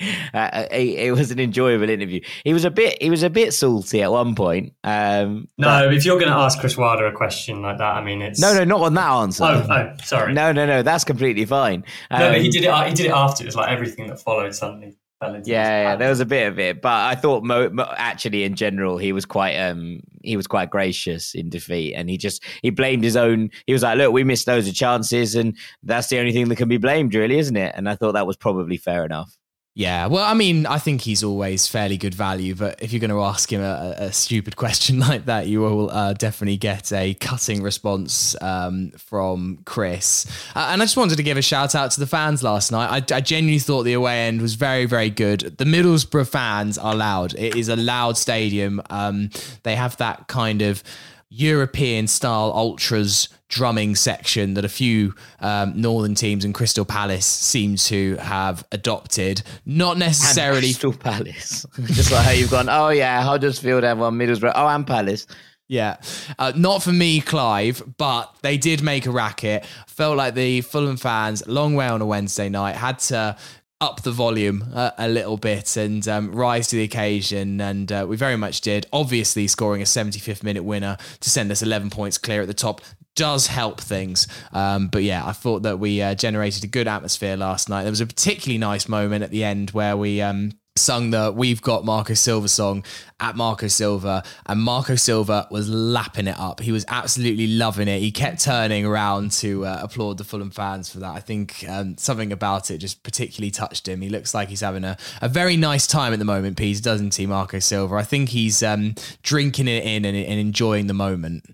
Uh, 0.32 0.66
it, 0.70 1.08
it, 1.08 1.12
was 1.12 1.30
an 1.30 1.40
enjoyable 1.40 1.88
interview. 1.90 2.20
He 2.44 2.52
was 2.52 2.64
a 2.64 2.70
bit, 2.70 3.02
he 3.02 3.10
was 3.10 3.22
a 3.22 3.30
bit 3.30 3.52
salty 3.52 4.02
at 4.02 4.12
one 4.12 4.34
point. 4.34 4.74
Um, 4.84 5.48
no, 5.58 5.86
but... 5.86 5.94
if 5.94 6.04
you're 6.04 6.18
going 6.18 6.30
to 6.30 6.36
ask 6.36 6.60
Chris 6.60 6.76
Wilder 6.76 7.06
a 7.06 7.12
question 7.12 7.62
like 7.62 7.78
that, 7.78 7.96
I 7.96 8.02
mean, 8.02 8.22
it's 8.22 8.40
no, 8.40 8.54
no, 8.54 8.64
not 8.64 8.80
on 8.80 8.94
that 8.94 9.10
answer. 9.10 9.44
Oh, 9.44 9.66
oh 9.68 9.96
sorry. 10.04 10.32
No, 10.32 10.52
no, 10.52 10.66
no, 10.66 10.82
that's 10.82 11.04
completely 11.04 11.44
fine. 11.44 11.84
Um, 12.10 12.20
no, 12.20 12.30
but 12.30 12.40
he 12.40 12.46
um, 12.46 12.50
did 12.52 12.64
it. 12.64 12.88
He 12.88 12.94
did 12.94 13.06
it 13.06 13.12
after. 13.12 13.42
It 13.42 13.46
was 13.46 13.56
like 13.56 13.70
everything 13.70 14.06
that 14.06 14.20
followed 14.20 14.54
suddenly. 14.54 14.96
Yeah, 15.22 15.42
yeah, 15.44 15.96
there 15.96 16.08
was 16.08 16.20
a 16.20 16.26
bit 16.26 16.48
of 16.48 16.58
it, 16.58 16.80
but 16.80 16.92
I 16.92 17.14
thought 17.14 17.44
Mo, 17.44 17.68
Mo, 17.68 17.92
actually, 17.94 18.42
in 18.44 18.54
general, 18.54 18.96
he 18.96 19.12
was 19.12 19.26
quite 19.26 19.54
um 19.54 20.00
he 20.22 20.34
was 20.34 20.46
quite 20.46 20.70
gracious 20.70 21.34
in 21.34 21.50
defeat, 21.50 21.92
and 21.94 22.08
he 22.08 22.16
just 22.16 22.42
he 22.62 22.70
blamed 22.70 23.04
his 23.04 23.16
own. 23.16 23.50
He 23.66 23.74
was 23.74 23.82
like, 23.82 23.98
"Look, 23.98 24.14
we 24.14 24.24
missed 24.24 24.48
of 24.48 24.72
chances, 24.72 25.34
and 25.34 25.58
that's 25.82 26.08
the 26.08 26.18
only 26.18 26.32
thing 26.32 26.48
that 26.48 26.56
can 26.56 26.70
be 26.70 26.78
blamed, 26.78 27.14
really, 27.14 27.38
isn't 27.38 27.56
it?" 27.56 27.74
And 27.76 27.86
I 27.86 27.96
thought 27.96 28.12
that 28.12 28.26
was 28.26 28.38
probably 28.38 28.78
fair 28.78 29.04
enough. 29.04 29.36
Yeah, 29.80 30.08
well, 30.08 30.24
I 30.24 30.34
mean, 30.34 30.66
I 30.66 30.76
think 30.76 31.00
he's 31.00 31.24
always 31.24 31.66
fairly 31.66 31.96
good 31.96 32.12
value, 32.12 32.54
but 32.54 32.82
if 32.82 32.92
you're 32.92 33.00
going 33.00 33.08
to 33.08 33.22
ask 33.22 33.50
him 33.50 33.62
a, 33.62 33.94
a, 33.96 34.12
stupid 34.12 34.54
question 34.64 34.98
like 34.98 35.24
that, 35.24 35.46
you 35.46 35.62
will 35.62 35.88
uh, 35.88 36.12
definitely 36.12 36.58
get 36.58 36.92
a 36.92 37.14
cutting 37.14 37.62
response 37.62 38.36
um, 38.42 38.90
from 38.90 39.60
Chris. 39.64 40.26
Uh, 40.54 40.68
and 40.70 40.82
I 40.82 40.84
just 40.84 40.98
wanted 40.98 41.16
to 41.16 41.22
give 41.22 41.38
a 41.38 41.42
shout 41.42 41.74
out 41.74 41.92
to 41.92 42.00
the 42.00 42.06
fans 42.06 42.42
last 42.42 42.70
night. 42.70 42.90
I, 43.10 43.16
I, 43.16 43.20
genuinely 43.22 43.58
thought 43.58 43.84
the 43.84 43.94
away 43.94 44.26
end 44.26 44.42
was 44.42 44.52
very, 44.52 44.84
very 44.84 45.08
good. 45.08 45.56
The 45.56 45.64
Middlesbrough 45.64 46.28
fans 46.28 46.76
are 46.76 46.94
loud. 46.94 47.32
It 47.38 47.56
is 47.56 47.70
a 47.70 47.76
loud 47.76 48.18
stadium. 48.18 48.82
Um, 48.90 49.30
they 49.62 49.76
have 49.76 49.96
that 49.96 50.28
kind 50.28 50.60
of 50.60 50.82
European 51.30 52.06
style 52.06 52.52
ultras 52.54 53.30
drumming 53.50 53.94
section 53.96 54.54
that 54.54 54.64
a 54.64 54.68
few 54.68 55.14
um, 55.40 55.78
northern 55.78 56.14
teams 56.14 56.44
and 56.44 56.54
Crystal 56.54 56.86
Palace 56.86 57.26
seem 57.26 57.76
to 57.76 58.16
have 58.16 58.64
adopted. 58.72 59.42
Not 59.66 59.98
necessarily 59.98 60.56
and 60.56 60.64
Crystal 60.80 60.92
Palace, 60.94 61.66
just 61.86 62.10
like 62.10 62.24
how 62.24 62.32
you've 62.32 62.50
gone. 62.50 62.68
Oh 62.70 62.88
yeah, 62.88 63.22
Huddersfield 63.22 63.82
have 63.82 63.98
one, 63.98 64.18
Middlesbrough. 64.18 64.52
Oh, 64.54 64.66
and 64.66 64.86
Palace. 64.86 65.26
Yeah, 65.68 65.98
uh, 66.36 66.52
not 66.56 66.82
for 66.82 66.90
me, 66.90 67.20
Clive, 67.20 67.80
but 67.96 68.34
they 68.42 68.56
did 68.56 68.82
make 68.82 69.06
a 69.06 69.12
racket. 69.12 69.64
Felt 69.86 70.16
like 70.16 70.34
the 70.34 70.62
Fulham 70.62 70.96
fans, 70.96 71.46
long 71.46 71.74
way 71.76 71.86
on 71.86 72.02
a 72.02 72.06
Wednesday 72.06 72.48
night, 72.48 72.74
had 72.74 72.98
to 72.98 73.36
up 73.80 74.02
the 74.02 74.10
volume 74.10 74.62
a, 74.74 74.92
a 74.98 75.08
little 75.08 75.36
bit 75.36 75.76
and 75.76 76.06
um, 76.06 76.32
rise 76.32 76.68
to 76.68 76.76
the 76.76 76.82
occasion. 76.82 77.60
And 77.60 77.90
uh, 77.90 78.06
we 78.08 78.16
very 78.16 78.36
much 78.36 78.60
did. 78.60 78.86
Obviously, 78.92 79.46
scoring 79.46 79.82
a 79.82 79.86
75th 79.86 80.42
minute 80.42 80.64
winner 80.64 80.96
to 81.20 81.30
send 81.30 81.50
us 81.50 81.62
11 81.62 81.90
points 81.90 82.18
clear 82.18 82.42
at 82.42 82.46
the 82.46 82.54
top 82.54 82.82
does 83.16 83.48
help 83.48 83.80
things. 83.80 84.28
Um, 84.52 84.88
but 84.88 85.02
yeah, 85.02 85.26
I 85.26 85.32
thought 85.32 85.62
that 85.64 85.78
we 85.78 86.00
uh, 86.00 86.14
generated 86.14 86.64
a 86.64 86.68
good 86.68 86.88
atmosphere 86.88 87.36
last 87.36 87.68
night. 87.68 87.82
There 87.82 87.92
was 87.92 88.00
a 88.00 88.06
particularly 88.06 88.58
nice 88.58 88.88
moment 88.88 89.24
at 89.24 89.30
the 89.30 89.44
end 89.44 89.70
where 89.72 89.96
we 89.96 90.22
um, 90.22 90.52
sung 90.80 91.10
the 91.10 91.32
We've 91.34 91.62
Got 91.62 91.84
Marco 91.84 92.14
Silva 92.14 92.48
song 92.48 92.84
at 93.20 93.36
Marco 93.36 93.68
Silva, 93.68 94.22
and 94.46 94.60
Marco 94.60 94.94
Silva 94.94 95.46
was 95.50 95.68
lapping 95.68 96.26
it 96.26 96.38
up. 96.38 96.60
He 96.60 96.72
was 96.72 96.84
absolutely 96.88 97.46
loving 97.46 97.86
it. 97.86 98.00
He 98.00 98.10
kept 98.10 98.40
turning 98.40 98.86
around 98.86 99.32
to 99.32 99.66
uh, 99.66 99.80
applaud 99.82 100.18
the 100.18 100.24
Fulham 100.24 100.50
fans 100.50 100.90
for 100.90 100.98
that. 101.00 101.14
I 101.14 101.20
think 101.20 101.64
um, 101.68 101.96
something 101.98 102.32
about 102.32 102.70
it 102.70 102.78
just 102.78 103.02
particularly 103.02 103.50
touched 103.50 103.86
him. 103.86 104.00
He 104.00 104.08
looks 104.08 104.34
like 104.34 104.48
he's 104.48 104.62
having 104.62 104.84
a, 104.84 104.96
a 105.20 105.28
very 105.28 105.56
nice 105.56 105.86
time 105.86 106.12
at 106.12 106.18
the 106.18 106.24
moment, 106.24 106.56
Pease, 106.56 106.80
doesn't 106.80 107.14
he, 107.14 107.26
Marco 107.26 107.58
Silva? 107.58 107.96
I 107.96 108.04
think 108.04 108.30
he's 108.30 108.62
um, 108.62 108.94
drinking 109.22 109.68
it 109.68 109.84
in 109.84 110.04
and, 110.04 110.16
and 110.16 110.40
enjoying 110.40 110.86
the 110.86 110.94
moment. 110.94 111.44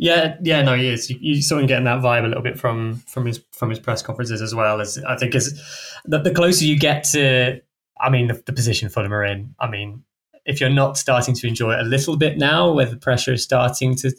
Yeah, 0.00 0.36
yeah, 0.42 0.62
no, 0.62 0.76
he 0.76 0.88
is. 0.88 1.10
You, 1.10 1.18
you 1.20 1.42
sort 1.42 1.62
of 1.62 1.68
getting 1.68 1.86
that 1.86 2.00
vibe 2.00 2.24
a 2.24 2.28
little 2.28 2.42
bit 2.42 2.56
from 2.56 3.02
from 3.08 3.26
his 3.26 3.40
from 3.50 3.68
his 3.68 3.80
press 3.80 4.00
conferences 4.00 4.40
as 4.40 4.54
well. 4.54 4.80
As 4.80 4.96
I 4.98 5.16
think 5.16 5.34
as 5.34 5.60
the, 6.04 6.20
the 6.20 6.30
closer 6.30 6.64
you 6.64 6.78
get 6.78 7.02
to 7.04 7.60
I 8.00 8.10
mean, 8.10 8.28
the, 8.28 8.42
the 8.46 8.52
position 8.52 8.88
Fulham 8.88 9.12
are 9.12 9.24
in. 9.24 9.54
I 9.58 9.68
mean, 9.68 10.04
if 10.44 10.60
you're 10.60 10.70
not 10.70 10.96
starting 10.96 11.34
to 11.34 11.46
enjoy 11.46 11.72
it 11.72 11.80
a 11.80 11.84
little 11.84 12.16
bit 12.16 12.38
now, 12.38 12.72
where 12.72 12.86
the 12.86 12.96
pressure 12.96 13.32
is 13.32 13.42
starting 13.42 13.94
to 13.96 14.12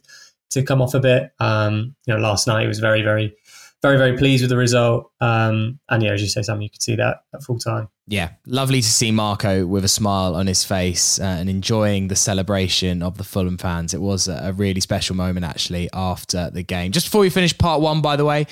to 0.52 0.64
come 0.64 0.82
off 0.82 0.96
a 0.96 1.00
bit, 1.00 1.32
um, 1.40 1.96
you 2.06 2.14
know, 2.14 2.20
last 2.20 2.48
night 2.48 2.64
he 2.64 2.68
was 2.68 2.80
very, 2.80 3.04
very, 3.04 3.36
very, 3.84 3.98
very 3.98 4.18
pleased 4.18 4.42
with 4.42 4.50
the 4.50 4.58
result. 4.58 5.12
Um, 5.22 5.80
and 5.90 6.02
yeah, 6.02 6.12
as 6.12 6.22
you 6.22 6.28
say, 6.28 6.42
Sam, 6.42 6.62
you 6.62 6.72
could 6.72 6.82
see 6.82 6.96
that 6.96 7.18
at 7.34 7.44
full 7.44 7.60
time 7.60 7.90
yeah, 8.10 8.32
lovely 8.48 8.82
to 8.82 8.88
see 8.88 9.12
Marco 9.12 9.68
with 9.68 9.86
a 9.86 9.88
smile 9.88 10.34
on 10.34 10.48
his 10.48 10.64
face 10.64 11.20
uh, 11.20 11.26
and 11.26 11.48
enjoying 11.48 12.08
the 12.08 12.16
celebration 12.16 13.04
of 13.04 13.20
the 13.20 13.24
Fulham 13.24 13.56
fans. 13.56 13.94
It 13.94 14.02
was 14.02 14.28
a, 14.28 14.52
really 14.60 14.82
special 14.82 15.16
moment, 15.16 15.46
actually, 15.46 15.90
after 15.94 16.50
the 16.50 16.64
game. 16.64 16.92
Just 16.92 17.06
before 17.06 17.22
we 17.22 17.30
finish 17.30 17.56
part 17.56 17.82
one, 17.82 18.02
by 18.02 18.16
the 18.16 18.26
way, 18.26 18.48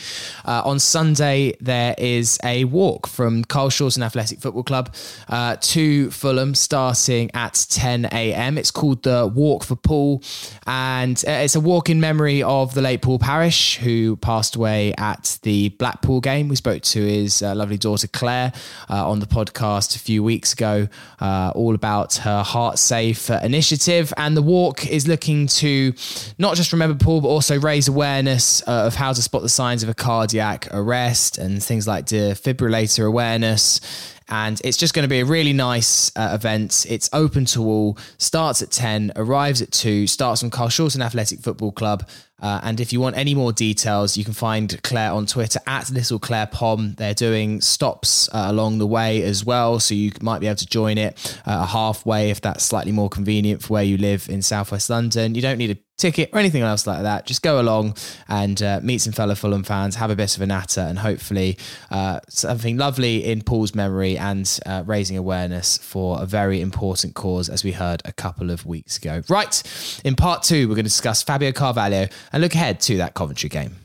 uh, 0.45 0.61
on 0.63 0.77
Sunday 0.77 1.53
there 1.59 1.95
is 1.97 2.37
a 2.43 2.65
walk 2.65 3.07
from 3.07 3.43
Carshalton 3.43 4.03
Athletic 4.03 4.39
Football 4.39 4.61
Club 4.61 4.93
uh, 5.27 5.57
to 5.59 6.11
Fulham 6.11 6.53
starting 6.53 7.31
at 7.33 7.65
10 7.67 8.05
a.m. 8.11 8.59
It's 8.59 8.69
called 8.69 9.01
the 9.01 9.25
Walk 9.25 9.63
for 9.63 9.75
Paul, 9.75 10.21
and 10.67 11.17
uh, 11.27 11.31
it's 11.31 11.55
a 11.55 11.59
walk 11.59 11.89
in 11.89 11.99
memory 11.99 12.43
of 12.43 12.75
the 12.75 12.83
late 12.83 13.01
Paul 13.01 13.17
Parish, 13.17 13.77
who 13.77 14.17
passed 14.17 14.55
away 14.55 14.93
at 14.99 15.39
the 15.41 15.69
Blackpool 15.69 16.21
game. 16.21 16.47
We 16.47 16.55
spoke 16.55 16.83
to 16.83 17.01
his 17.01 17.41
uh, 17.41 17.55
lovely 17.55 17.77
daughter 17.77 18.07
Claire 18.07 18.53
uh, 18.87 19.09
on 19.09 19.19
the 19.19 19.25
podcast 19.25 19.46
podcast 19.53 19.95
a 19.95 19.99
few 19.99 20.23
weeks 20.23 20.53
ago, 20.53 20.87
uh, 21.19 21.51
all 21.55 21.75
about 21.75 22.15
her 22.15 22.43
Heart 22.43 22.79
Safe 22.79 23.29
initiative. 23.29 24.13
And 24.17 24.35
the 24.35 24.41
walk 24.41 24.87
is 24.87 25.07
looking 25.07 25.47
to 25.47 25.93
not 26.37 26.55
just 26.55 26.71
remember 26.73 27.03
Paul, 27.03 27.21
but 27.21 27.29
also 27.29 27.59
raise 27.59 27.87
awareness 27.87 28.61
uh, 28.67 28.85
of 28.85 28.95
how 28.95 29.13
to 29.13 29.21
spot 29.21 29.41
the 29.41 29.49
signs 29.49 29.83
of 29.83 29.89
a 29.89 29.93
cardiac 29.93 30.67
arrest 30.71 31.37
and 31.37 31.63
things 31.63 31.87
like 31.87 32.05
defibrillator 32.05 33.07
awareness 33.07 33.81
and 34.29 34.59
it's 34.63 34.77
just 34.77 34.93
going 34.93 35.03
to 35.03 35.09
be 35.09 35.21
a 35.21 35.25
really 35.25 35.53
nice 35.53 36.11
uh, 36.15 36.31
event. 36.33 36.85
It's 36.89 37.09
open 37.13 37.45
to 37.45 37.63
all, 37.63 37.97
starts 38.17 38.61
at 38.61 38.71
10, 38.71 39.13
arrives 39.15 39.61
at 39.61 39.71
2, 39.71 40.07
starts 40.07 40.41
from 40.41 40.51
Carshalton 40.51 41.01
Athletic 41.01 41.39
Football 41.39 41.71
Club. 41.71 42.07
Uh, 42.39 42.59
and 42.63 42.79
if 42.79 42.93
you 42.93 42.99
want 42.99 43.17
any 43.17 43.33
more 43.33 43.51
details, 43.51 44.15
you 44.15 44.23
can 44.23 44.33
find 44.33 44.81
Claire 44.83 45.11
on 45.11 45.25
Twitter 45.25 45.59
at 45.65 45.89
Little 45.89 46.19
Claire 46.19 46.47
Pom. 46.47 46.93
They're 46.93 47.13
doing 47.13 47.61
stops 47.61 48.29
uh, 48.31 48.45
along 48.47 48.77
the 48.77 48.87
way 48.87 49.23
as 49.23 49.43
well, 49.43 49.79
so 49.79 49.95
you 49.95 50.11
might 50.21 50.39
be 50.39 50.47
able 50.47 50.57
to 50.57 50.67
join 50.67 50.97
it 50.97 51.41
uh, 51.45 51.65
halfway 51.65 52.29
if 52.29 52.41
that's 52.41 52.63
slightly 52.63 52.91
more 52.91 53.09
convenient 53.09 53.63
for 53.63 53.73
where 53.73 53.83
you 53.83 53.97
live 53.97 54.29
in 54.29 54.41
Southwest 54.41 54.89
London. 54.89 55.35
You 55.35 55.41
don't 55.41 55.57
need 55.57 55.71
a 55.71 55.77
ticket 55.97 56.29
or 56.31 56.39
anything 56.39 56.61
else 56.61 56.85
like 56.85 57.01
that. 57.01 57.25
Just 57.25 57.41
go 57.41 57.59
along 57.59 57.95
and 58.27 58.61
uh, 58.61 58.79
meet 58.83 58.99
some 58.99 59.13
fellow 59.13 59.33
Fulham 59.35 59.63
fans, 59.63 59.95
have 59.95 60.11
a 60.11 60.15
bit 60.15 60.35
of 60.35 60.41
a 60.41 60.45
natter, 60.45 60.81
and 60.81 60.99
hopefully 60.99 61.57
uh, 61.89 62.19
something 62.29 62.77
lovely 62.77 63.25
in 63.25 63.41
Paul's 63.41 63.73
memory 63.73 64.17
and 64.17 64.59
uh, 64.65 64.83
raising 64.85 65.17
awareness 65.17 65.77
for 65.77 66.21
a 66.21 66.25
very 66.25 66.61
important 66.61 67.15
cause, 67.15 67.49
as 67.49 67.63
we 67.63 67.71
heard 67.71 68.01
a 68.05 68.13
couple 68.13 68.51
of 68.51 68.65
weeks 68.65 68.97
ago. 68.97 69.23
Right, 69.27 70.01
in 70.05 70.15
part 70.15 70.43
two, 70.43 70.67
we're 70.67 70.75
going 70.75 70.85
to 70.85 70.89
discuss 70.89 71.23
Fabio 71.23 71.51
Carvalho 71.51 72.07
and 72.31 72.41
look 72.41 72.53
ahead 72.55 72.79
to 72.81 72.97
that 72.97 73.13
Coventry 73.13 73.49
game. 73.49 73.75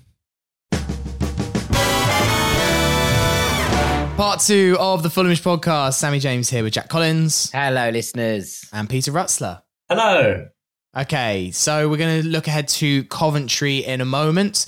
Part 4.16 4.40
two 4.40 4.76
of 4.78 5.02
the 5.02 5.09
Fulhamish 5.09 5.42
podcast. 5.42 5.94
Sammy 5.94 6.20
James 6.20 6.48
here 6.48 6.62
with 6.62 6.74
Jack 6.74 6.88
Collins. 6.88 7.50
Hello, 7.50 7.88
listeners. 7.90 8.64
And 8.72 8.88
Peter 8.88 9.11
Rutzler. 9.11 9.62
Hello. 9.88 10.48
Okay, 10.94 11.50
so 11.52 11.88
we're 11.88 11.96
going 11.96 12.20
to 12.20 12.28
look 12.28 12.46
ahead 12.46 12.68
to 12.68 13.05
Coventry 13.05 13.78
in 13.78 14.02
a 14.02 14.05
moment. 14.05 14.66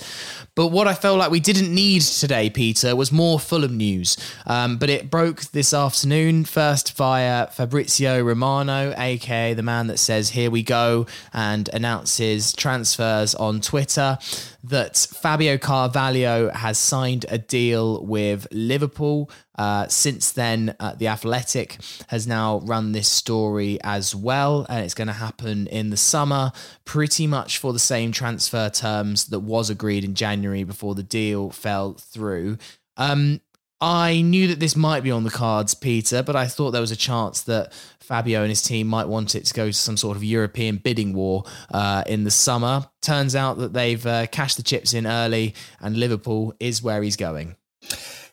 But 0.55 0.69
what 0.69 0.87
I 0.87 0.95
felt 0.95 1.19
like 1.19 1.29
we 1.29 1.39
didn't 1.39 1.71
need 1.71 2.01
today, 2.01 2.49
Peter, 2.49 2.95
was 2.95 3.11
more 3.11 3.39
Fulham 3.39 3.77
news. 3.77 4.17
Um, 4.47 4.77
but 4.77 4.89
it 4.89 5.11
broke 5.11 5.41
this 5.51 5.71
afternoon, 5.71 6.45
first 6.45 6.97
via 6.97 7.45
Fabrizio 7.51 8.23
Romano, 8.23 8.95
aka 8.97 9.53
the 9.53 9.61
man 9.61 9.85
that 9.85 9.99
says, 9.99 10.29
Here 10.29 10.49
we 10.49 10.63
go, 10.63 11.05
and 11.31 11.69
announces 11.73 12.53
transfers 12.53 13.35
on 13.35 13.61
Twitter 13.61 14.17
that 14.63 14.97
Fabio 14.97 15.59
Carvalho 15.59 16.49
has 16.49 16.79
signed 16.79 17.27
a 17.29 17.37
deal 17.37 18.03
with 18.03 18.47
Liverpool. 18.51 19.29
Uh, 19.57 19.87
since 19.87 20.31
then, 20.31 20.75
uh, 20.79 20.95
The 20.95 21.07
Athletic 21.07 21.77
has 22.07 22.27
now 22.27 22.59
run 22.59 22.91
this 22.91 23.09
story 23.09 23.79
as 23.83 24.13
well, 24.15 24.65
and 24.69 24.83
it's 24.83 24.93
going 24.93 25.07
to 25.07 25.13
happen 25.13 25.67
in 25.67 25.89
the 25.89 25.97
summer, 25.97 26.51
pretty 26.83 27.27
much 27.27 27.57
for 27.57 27.73
the 27.73 27.79
same 27.79 28.11
transfer 28.11 28.69
terms 28.69 29.25
that 29.27 29.39
was 29.39 29.69
agreed 29.69 30.03
in 30.03 30.13
January 30.13 30.63
before 30.63 30.95
the 30.95 31.03
deal 31.03 31.49
fell 31.49 31.93
through. 31.93 32.57
Um, 32.97 33.41
I 33.81 34.21
knew 34.21 34.47
that 34.47 34.59
this 34.59 34.75
might 34.75 35.03
be 35.03 35.11
on 35.11 35.25
the 35.25 35.29
cards, 35.29 35.73
Peter, 35.73 36.23
but 36.23 36.35
I 36.35 36.47
thought 36.47 36.71
there 36.71 36.81
was 36.81 36.91
a 36.91 36.95
chance 36.95 37.41
that 37.41 37.73
Fabio 37.99 38.41
and 38.41 38.49
his 38.49 38.61
team 38.61 38.87
might 38.87 39.07
want 39.07 39.35
it 39.35 39.45
to 39.45 39.53
go 39.53 39.67
to 39.67 39.73
some 39.73 39.97
sort 39.97 40.15
of 40.15 40.23
European 40.23 40.77
bidding 40.77 41.13
war 41.13 41.43
uh, 41.71 42.03
in 42.07 42.23
the 42.23 42.31
summer. 42.31 42.87
Turns 43.01 43.35
out 43.35 43.57
that 43.57 43.73
they've 43.73 44.05
uh, 44.05 44.27
cashed 44.27 44.57
the 44.57 44.63
chips 44.63 44.93
in 44.93 45.05
early, 45.05 45.55
and 45.81 45.97
Liverpool 45.97 46.53
is 46.59 46.81
where 46.81 47.03
he's 47.03 47.17
going. 47.17 47.57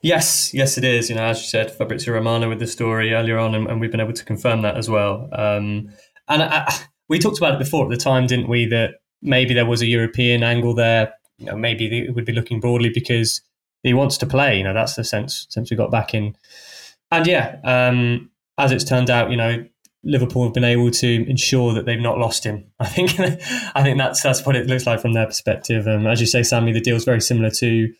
Yes, 0.02 0.52
yes, 0.52 0.76
it 0.76 0.84
is. 0.84 1.08
You 1.08 1.16
know, 1.16 1.24
as 1.24 1.40
you 1.40 1.46
said, 1.46 1.70
Fabrizio 1.70 2.12
Romano 2.12 2.48
with 2.48 2.58
the 2.58 2.66
story 2.66 3.14
earlier 3.14 3.38
on, 3.38 3.54
and, 3.54 3.68
and 3.68 3.80
we've 3.80 3.90
been 3.90 4.00
able 4.00 4.12
to 4.12 4.24
confirm 4.24 4.62
that 4.62 4.76
as 4.76 4.90
well. 4.90 5.28
Um, 5.32 5.90
and 6.28 6.42
I, 6.42 6.74
we 7.08 7.20
talked 7.20 7.38
about 7.38 7.54
it 7.54 7.58
before 7.58 7.84
at 7.84 7.90
the 7.90 7.96
time, 7.96 8.26
didn't 8.26 8.48
we? 8.48 8.66
That 8.66 8.94
maybe 9.22 9.54
there 9.54 9.66
was 9.66 9.80
a 9.80 9.86
European 9.86 10.42
angle 10.42 10.74
there. 10.74 11.14
You 11.38 11.46
know, 11.46 11.56
maybe 11.56 11.86
it 12.06 12.14
would 12.14 12.24
be 12.24 12.32
looking 12.32 12.58
broadly 12.58 12.90
because 12.92 13.42
he 13.84 13.94
wants 13.94 14.18
to 14.18 14.26
play. 14.26 14.58
You 14.58 14.64
know, 14.64 14.74
that's 14.74 14.96
the 14.96 15.04
sense 15.04 15.46
since 15.50 15.70
we 15.70 15.76
got 15.76 15.92
back 15.92 16.14
in. 16.14 16.36
And 17.12 17.26
yeah, 17.26 17.60
um, 17.62 18.30
as 18.58 18.72
it's 18.72 18.84
turned 18.84 19.08
out, 19.08 19.30
you 19.30 19.36
know, 19.36 19.64
Liverpool 20.02 20.44
have 20.44 20.54
been 20.54 20.64
able 20.64 20.90
to 20.90 21.30
ensure 21.30 21.72
that 21.74 21.86
they've 21.86 22.00
not 22.00 22.18
lost 22.18 22.42
him. 22.42 22.64
I 22.80 22.86
think 22.86 23.20
I 23.20 23.82
think 23.84 23.98
that's 23.98 24.20
that's 24.20 24.44
what 24.44 24.56
it 24.56 24.66
looks 24.66 24.86
like 24.86 25.00
from 25.00 25.12
their 25.12 25.26
perspective. 25.26 25.86
Um, 25.86 26.08
as 26.08 26.20
you 26.20 26.26
say, 26.26 26.42
Sammy, 26.42 26.72
the 26.72 26.80
deal 26.80 26.96
is 26.96 27.04
very 27.04 27.20
similar 27.20 27.50
to 27.50 27.92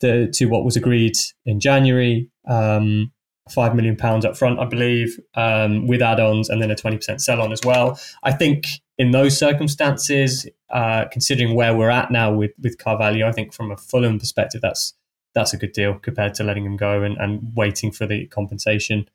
the 0.00 0.28
to 0.34 0.46
what 0.46 0.64
was 0.64 0.76
agreed 0.76 1.16
in 1.44 1.60
January. 1.60 2.28
Um, 2.46 3.12
Five 3.50 3.74
million 3.74 3.96
pounds 3.96 4.26
up 4.26 4.36
front, 4.36 4.58
I 4.58 4.66
believe, 4.66 5.18
um, 5.34 5.86
with 5.86 6.02
add-ons, 6.02 6.50
and 6.50 6.60
then 6.60 6.70
a 6.70 6.74
twenty 6.74 6.98
percent 6.98 7.22
sell-on 7.22 7.50
as 7.50 7.62
well. 7.64 7.98
I 8.22 8.30
think 8.30 8.66
in 8.98 9.12
those 9.12 9.38
circumstances, 9.38 10.46
uh, 10.68 11.06
considering 11.10 11.54
where 11.54 11.74
we're 11.74 11.88
at 11.88 12.10
now 12.10 12.30
with 12.30 12.50
with 12.62 12.76
Carvalho, 12.76 13.26
I 13.26 13.32
think 13.32 13.54
from 13.54 13.70
a 13.70 13.76
Fulham 13.78 14.18
perspective, 14.18 14.60
that's 14.60 14.92
that's 15.34 15.54
a 15.54 15.56
good 15.56 15.72
deal 15.72 15.94
compared 15.94 16.34
to 16.34 16.44
letting 16.44 16.66
him 16.66 16.76
go 16.76 17.02
and, 17.02 17.16
and 17.16 17.52
waiting 17.56 17.90
for 17.90 18.04
the 18.04 18.26
compensation. 18.26 19.08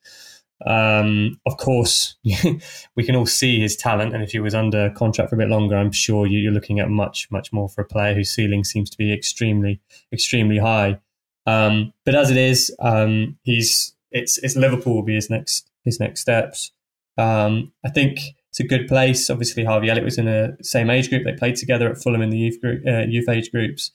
Um, 0.66 1.40
of 1.46 1.58
course, 1.58 2.16
we 2.96 3.04
can 3.04 3.16
all 3.16 3.26
see 3.26 3.60
his 3.60 3.76
talent, 3.76 4.14
and 4.14 4.24
if 4.24 4.32
he 4.32 4.40
was 4.40 4.56
under 4.56 4.90
contract 4.92 5.30
for 5.30 5.36
a 5.36 5.40
bit 5.40 5.50
longer, 5.50 5.76
I'm 5.76 5.92
sure 5.92 6.26
you're 6.26 6.52
looking 6.52 6.80
at 6.80 6.90
much, 6.90 7.30
much 7.32 7.52
more 7.52 7.70
for 7.70 7.82
a 7.82 7.86
player 7.86 8.14
whose 8.14 8.32
ceiling 8.32 8.64
seems 8.64 8.90
to 8.92 8.98
be 8.98 9.14
extremely, 9.14 9.82
extremely 10.12 10.58
high. 10.58 11.00
Um, 11.46 11.94
but 12.06 12.16
as 12.16 12.32
it 12.32 12.38
is, 12.38 12.74
um, 12.80 13.38
he's 13.44 13.94
it's 14.12 14.38
it's 14.38 14.56
Liverpool 14.56 14.96
will 14.96 15.04
be 15.04 15.16
his 15.16 15.30
next 15.30 15.70
his 15.84 16.00
next 16.00 16.22
steps. 16.22 16.72
Um, 17.18 17.74
I 17.86 17.90
think 17.90 18.20
it's 18.50 18.60
a 18.60 18.68
good 18.68 18.88
place. 18.88 19.30
Obviously, 19.30 19.66
Harvey 19.66 19.90
Elliott 19.90 20.06
was 20.06 20.18
in 20.18 20.28
a 20.28 20.64
same 20.64 20.90
age 20.90 21.10
group. 21.10 21.24
They 21.26 21.34
played 21.34 21.56
together 21.56 21.90
at 21.90 21.98
Fulham 21.98 22.22
in 22.22 22.30
the 22.30 22.38
youth 22.38 22.62
group, 22.62 22.84
uh, 22.88 23.06
youth 23.08 23.28
age 23.28 23.52
groups. 23.52 23.92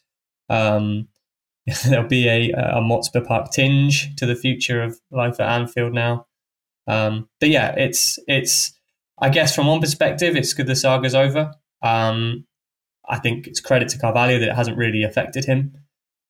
Um, 0.49 1.09
there'll 1.87 2.09
be 2.09 2.29
a, 2.29 2.51
a 2.51 2.81
Motspur 2.81 3.27
Park 3.27 3.51
tinge 3.53 4.15
to 4.17 4.27
the 4.27 4.35
future 4.35 4.83
of 4.83 5.01
life 5.11 5.41
at 5.41 5.49
Anfield 5.49 5.93
now. 5.93 6.27
Um, 6.89 7.29
but 7.41 7.51
yeah, 7.51 7.75
it's 7.77 8.19
it's. 8.27 8.73
I 9.21 9.31
guess 9.31 9.53
from 9.53 9.67
one 9.67 9.81
perspective, 9.81 10.37
it's 10.37 10.55
good 10.55 10.69
the 10.69 10.77
saga's 10.77 11.15
over. 11.15 11.53
Um, 11.83 12.47
I 13.09 13.19
think 13.19 13.49
it's 13.49 13.61
credit 13.61 13.89
to 13.91 13.99
Carvalho 13.99 14.39
that 14.39 14.49
it 14.51 14.55
hasn't 14.55 14.77
really 14.77 15.03
affected 15.03 15.45
him 15.45 15.77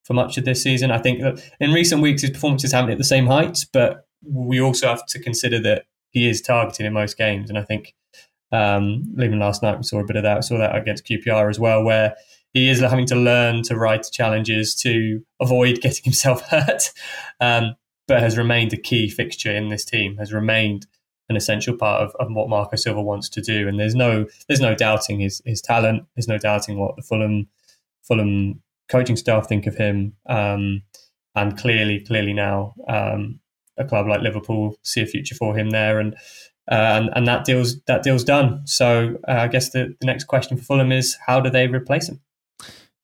for 0.05 0.15
much 0.15 0.39
of 0.39 0.47
this 0.47 0.63
season. 0.63 0.91
I 0.91 0.99
think 0.99 1.21
that 1.21 1.43
in 1.61 1.73
recent 1.73 2.01
weeks 2.01 2.23
his 2.23 2.31
performances 2.31 2.73
haven't 2.73 2.89
hit 2.89 2.99
the 2.99 3.05
same 3.05 3.27
heights, 3.27 3.67
but 3.67 4.07
we 4.23 4.59
also 4.59 4.89
have 4.89 5.05
to 5.07 5.19
consider 5.19 5.61
that 5.61 5.85
he 6.11 6.29
is 6.29 6.41
targeted 6.41 6.87
in 6.87 6.95
most 6.95 7.19
games, 7.19 7.51
and 7.51 7.59
I 7.59 7.63
think 7.63 7.95
um, 8.53 9.05
even 9.21 9.39
last 9.39 9.63
night 9.63 9.77
we 9.77 9.83
saw 9.83 10.01
a 10.01 10.05
bit 10.05 10.17
of 10.17 10.23
that. 10.23 10.37
We 10.37 10.43
saw 10.43 10.59
that 10.59 10.75
against 10.75 11.05
QPR 11.05 11.51
as 11.51 11.61
well, 11.61 11.85
where 11.85 12.17
he 12.55 12.71
is 12.71 12.81
having 12.81 13.07
to 13.07 13.17
learn 13.17 13.63
to 13.65 13.77
ride 13.77 14.03
to 14.03 14.11
challenges 14.11 14.75
to 14.77 15.21
avoid 15.41 15.81
getting 15.83 16.05
himself 16.05 16.43
hurt, 16.49 16.91
um, 17.41 17.75
but 18.09 18.21
has 18.21 18.37
remained 18.37 18.73
a 18.73 18.77
key 18.77 19.09
fixture 19.09 19.53
in 19.53 19.69
this 19.69 19.85
team. 19.85 20.17
Has 20.17 20.33
remained 20.33 20.87
an 21.29 21.37
essential 21.37 21.77
part 21.77 22.03
of, 22.03 22.17
of 22.19 22.35
what 22.35 22.49
Marco 22.49 22.75
Silva 22.77 23.03
wants 23.03 23.29
to 23.29 23.41
do, 23.41 23.69
and 23.69 23.79
there's 23.79 23.95
no 23.95 24.27
there's 24.49 24.61
no 24.61 24.75
doubting 24.75 25.21
his 25.21 25.41
his 25.45 25.63
talent. 25.63 26.05
There's 26.17 26.27
no 26.27 26.39
doubting 26.39 26.79
what 26.79 26.97
the 26.97 27.03
Fulham 27.03 27.47
Fulham 28.03 28.63
coaching 28.89 29.17
staff 29.17 29.49
think 29.49 29.67
of 29.67 29.77
him. 29.77 30.15
Um, 30.27 30.83
and 31.35 31.57
clearly, 31.57 32.01
clearly 32.01 32.33
now, 32.33 32.75
um, 32.89 33.39
a 33.77 33.85
club 33.85 34.09
like 34.09 34.23
Liverpool 34.23 34.77
see 34.83 35.03
a 35.03 35.07
future 35.07 35.37
for 35.37 35.57
him 35.57 35.71
there, 35.71 36.01
and 36.01 36.15
uh, 36.71 36.75
and, 36.75 37.11
and 37.15 37.29
that 37.29 37.45
deal's 37.45 37.81
that 37.83 38.03
deal's 38.03 38.25
done. 38.25 38.67
So 38.67 39.19
uh, 39.29 39.33
I 39.33 39.49
guess 39.49 39.71
the, 39.71 39.95
the 40.01 40.07
next 40.07 40.25
question 40.25 40.57
for 40.57 40.65
Fulham 40.65 40.91
is 40.91 41.17
how 41.27 41.41
do 41.41 41.51
they 41.51 41.69
replace 41.69 42.09
him? 42.09 42.21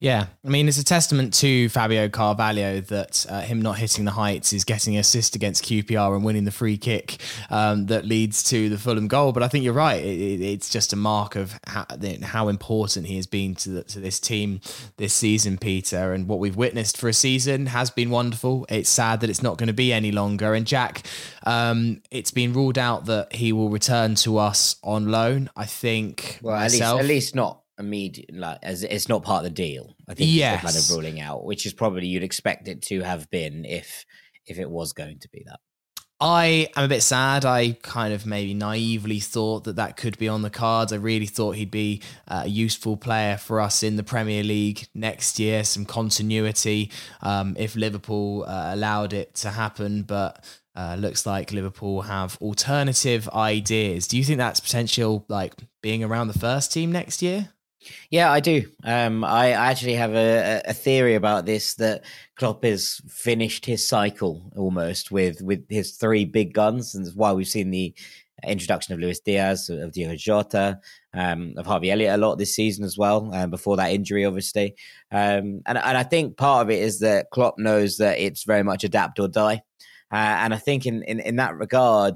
Yeah, 0.01 0.27
I 0.45 0.49
mean, 0.49 0.69
it's 0.69 0.77
a 0.77 0.85
testament 0.85 1.33
to 1.35 1.69
Fabio 1.71 2.09
Carvalho 2.11 2.81
that 2.81 3.25
uh, 3.31 3.41
him 3.41 3.63
not 3.63 3.79
hitting 3.79 4.05
the 4.05 4.11
heights 4.11 4.53
is 4.53 4.65
getting 4.65 4.99
assist 4.99 5.35
against 5.35 5.65
QPR 5.65 6.15
and 6.15 6.25
winning 6.25 6.45
the 6.45 6.51
free 6.51 6.77
kick 6.77 7.17
um, 7.49 7.87
that 7.87 8.05
leads 8.05 8.43
to 8.51 8.69
the 8.69 8.77
Fulham 8.77 9.09
goal. 9.09 9.33
But 9.33 9.45
I 9.45 9.49
think 9.49 9.65
you're 9.65 9.73
right; 9.73 10.05
it, 10.05 10.21
it, 10.21 10.41
it's 10.43 10.69
just 10.69 10.93
a 10.93 10.97
mark 10.97 11.37
of 11.37 11.59
how, 11.67 11.87
how, 12.23 12.49
important 12.49 13.07
he 13.07 13.17
has 13.17 13.27
been 13.27 13.55
to 13.55 13.71
the, 13.71 13.85
to 13.85 14.01
this 14.01 14.21
team 14.21 14.61
this 14.99 15.15
season, 15.15 15.59
Peter. 15.59 16.13
And 16.13 16.29
what 16.29 16.39
we've 16.41 16.57
witnessed 16.57 16.99
for 16.99 17.09
a 17.09 17.15
season 17.15 17.67
has 17.67 17.91
been 17.91 18.11
wonderful. 18.11 18.67
It's 18.69 18.91
sad 18.91 19.21
that 19.21 19.31
it's 19.31 19.43
not 19.43 19.57
going 19.59 19.69
to 19.69 19.73
be 19.73 19.93
any 19.93 20.13
longer. 20.13 20.55
And 20.55 20.67
Jack, 20.67 21.07
um, 21.45 22.03
it's 22.11 22.33
been 22.33 22.53
ruled 22.53 22.79
out 22.79 23.07
that 23.07 23.33
he 23.33 23.53
will 23.53 23.71
return 23.71 24.17
to 24.17 24.39
us 24.39 24.77
on 24.83 25.11
loan. 25.11 25.49
I 25.57 25.67
think. 25.67 26.41
Well, 26.43 26.57
myself, 26.57 27.01
at 27.01 27.07
least 27.07 27.11
at 27.11 27.15
least 27.15 27.35
not 27.37 27.64
immediate 27.79 28.35
like 28.35 28.59
as 28.63 28.83
it's 28.85 29.09
not 29.09 29.23
part 29.23 29.45
of 29.45 29.45
the 29.45 29.51
deal. 29.51 29.95
I 30.09 30.15
think 30.15 30.31
yes. 30.33 30.63
kind 30.63 30.77
of 30.77 30.91
ruling 30.91 31.21
out, 31.21 31.45
which 31.45 31.67
is 31.67 31.73
probably 31.73 32.07
you'd 32.07 32.23
expect 32.23 32.69
it 32.69 32.83
to 32.83 33.03
have 33.03 33.31
been 33.31 33.65
if 33.65 34.05
if 34.47 34.59
it 34.59 34.71
was 34.71 34.93
going 34.93 35.19
to 35.21 35.29
be 35.29 35.43
that. 35.47 35.61
I 36.21 36.69
am 36.77 36.85
a 36.85 36.89
bit 36.89 37.03
sad. 37.03 37.45
I 37.45 37.73
kind 37.83 38.15
of 38.15 38.25
maybe 38.25 38.55
naively 38.55 39.19
thought 39.19 39.65
that 39.65 39.77
that 39.77 39.97
could 39.97 40.17
be 40.17 40.29
on 40.29 40.43
the 40.43 40.51
cards. 40.51 40.93
I 40.93 40.97
really 40.97 41.27
thought 41.27 41.57
he'd 41.57 41.73
be 41.73 42.03
a 42.29 42.47
useful 42.47 42.97
player 42.97 43.37
for 43.37 43.61
us 43.61 43.83
in 43.83 43.97
the 43.97 44.05
Premier 44.05 44.45
League 44.45 44.87
next 44.95 45.39
year, 45.39 45.65
some 45.65 45.85
continuity 45.85 46.91
um, 47.21 47.57
if 47.59 47.75
Liverpool 47.75 48.45
uh, 48.47 48.71
allowed 48.73 49.13
it 49.13 49.35
to 49.35 49.51
happen. 49.51 50.03
But 50.03 50.45
uh, 50.77 50.97
looks 50.99 51.27
like 51.27 51.53
Liverpool 51.53 52.03
have 52.03 52.39
alternative 52.41 53.29
ideas. 53.31 54.07
Do 54.07 54.17
you 54.17 54.25
think 54.25 54.39
that's 54.39 54.61
potential, 54.61 55.25
like 55.29 55.55
being 55.83 56.05
around 56.05 56.29
the 56.29 56.39
first 56.39 56.73
team 56.73 56.93
next 56.93 57.23
year? 57.23 57.51
Yeah, 58.11 58.31
I 58.31 58.41
do. 58.41 58.67
Um, 58.85 59.25
I 59.25 59.51
actually 59.51 59.95
have 59.95 60.15
a, 60.15 60.63
a, 60.65 60.73
theory 60.73 61.15
about 61.15 61.47
this 61.47 61.75
that 61.75 62.05
Klopp 62.37 62.65
has 62.65 63.01
finished 63.09 63.67
his 63.67 63.87
cycle 63.87 64.51
almost 64.57 65.11
with 65.11 65.43
with 65.43 65.65
his 65.69 65.93
three 65.93 66.25
big 66.25 66.53
guns, 66.53 66.95
and 66.95 67.05
that's 67.05 67.17
why 67.17 67.33
we've 67.33 67.49
seen 67.49 67.71
the 67.71 67.95
introduction 68.47 68.95
of 68.95 69.01
Luis 69.01 69.21
Diaz, 69.21 69.69
of 69.71 69.93
Diogo 69.93 70.17
Jota, 70.17 70.81
um, 71.15 71.55
of 71.57 71.67
Harvey 71.67 71.91
Elliott 71.91 72.15
a 72.15 72.17
lot 72.17 72.37
this 72.37 72.55
season 72.55 72.85
as 72.85 72.99
well. 72.99 73.33
Um, 73.35 73.51
before 73.51 73.77
that 73.77 73.93
injury, 73.93 74.25
obviously, 74.25 74.77
um, 75.11 75.63
and 75.67 75.79
and 75.79 75.99
I 75.99 76.03
think 76.03 76.37
part 76.37 76.65
of 76.65 76.71
it 76.71 76.83
is 76.83 77.01
that 77.01 77.31
Klopp 77.31 77.59
knows 77.59 77.99
that 77.99 78.19
it's 78.19 78.45
very 78.45 78.63
much 78.63 78.85
adapt 78.85 79.19
or 79.21 79.29
die, 79.29 79.63
uh, 80.13 80.17
and 80.43 80.55
I 80.55 80.59
think 80.59 80.87
in, 80.87 81.03
in 81.05 81.21
in 81.21 81.37
that 81.37 81.57
regard 81.57 82.15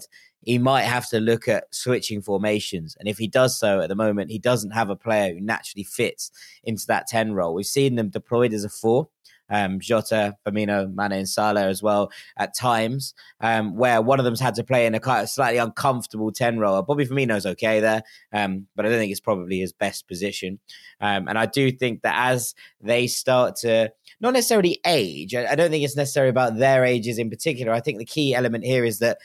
he 0.49 0.57
might 0.57 0.85
have 0.85 1.07
to 1.07 1.21
look 1.21 1.47
at 1.47 1.67
switching 1.75 2.23
formations. 2.23 2.97
And 2.99 3.07
if 3.07 3.19
he 3.19 3.29
does 3.29 3.59
so 3.59 3.83
at 3.83 3.91
the 3.91 3.95
moment, 3.95 4.31
he 4.31 4.39
doesn't 4.39 4.71
have 4.71 4.89
a 4.89 4.97
player 4.97 5.35
who 5.35 5.43
naturally 5.43 5.85
fits 5.85 6.31
into 6.65 6.87
that 6.87 7.07
10 7.07 7.35
role. 7.35 7.53
We've 7.53 7.67
seen 7.67 7.97
them 7.97 8.09
deployed 8.09 8.55
as 8.55 8.65
a 8.65 8.71
four. 8.71 9.11
Um, 9.51 9.79
Jota, 9.79 10.37
Firmino, 10.47 10.95
Mane, 10.95 11.13
and 11.13 11.29
Salah 11.29 11.67
as 11.67 11.83
well 11.83 12.11
at 12.39 12.55
times, 12.55 13.13
um, 13.41 13.77
where 13.77 14.01
one 14.01 14.19
of 14.19 14.25
them's 14.25 14.41
had 14.41 14.55
to 14.55 14.65
play 14.65 14.87
in 14.87 14.95
a 14.95 15.01
kind 15.01 15.23
of 15.23 15.29
slightly 15.29 15.59
uncomfortable 15.59 16.33
10 16.33 16.59
role. 16.59 16.81
Bobby 16.81 17.07
Firmino's 17.07 17.47
okay 17.47 17.81
there, 17.81 18.03
um, 18.33 18.67
but 18.75 18.87
I 18.87 18.89
don't 18.89 18.99
think 18.99 19.11
it's 19.11 19.21
probably 19.21 19.61
his 19.61 19.73
best 19.75 20.09
position. 20.09 20.59
Um, 21.01 21.29
and 21.29 21.39
I 21.39 21.45
do 21.45 21.71
think 21.71 22.03
that 22.03 22.15
as 22.17 22.55
they 22.81 23.07
start 23.07 23.57
to 23.57 23.93
not 24.21 24.33
necessarily 24.33 24.81
age, 24.87 25.35
I, 25.35 25.53
I 25.53 25.55
don't 25.55 25.71
think 25.71 25.85
it's 25.85 25.97
necessarily 25.97 26.31
about 26.31 26.57
their 26.57 26.85
ages 26.85 27.19
in 27.19 27.31
particular. 27.31 27.73
I 27.73 27.81
think 27.81 27.99
the 27.99 28.05
key 28.05 28.35
element 28.35 28.65
here 28.65 28.85
is 28.85 28.99
that 28.99 29.19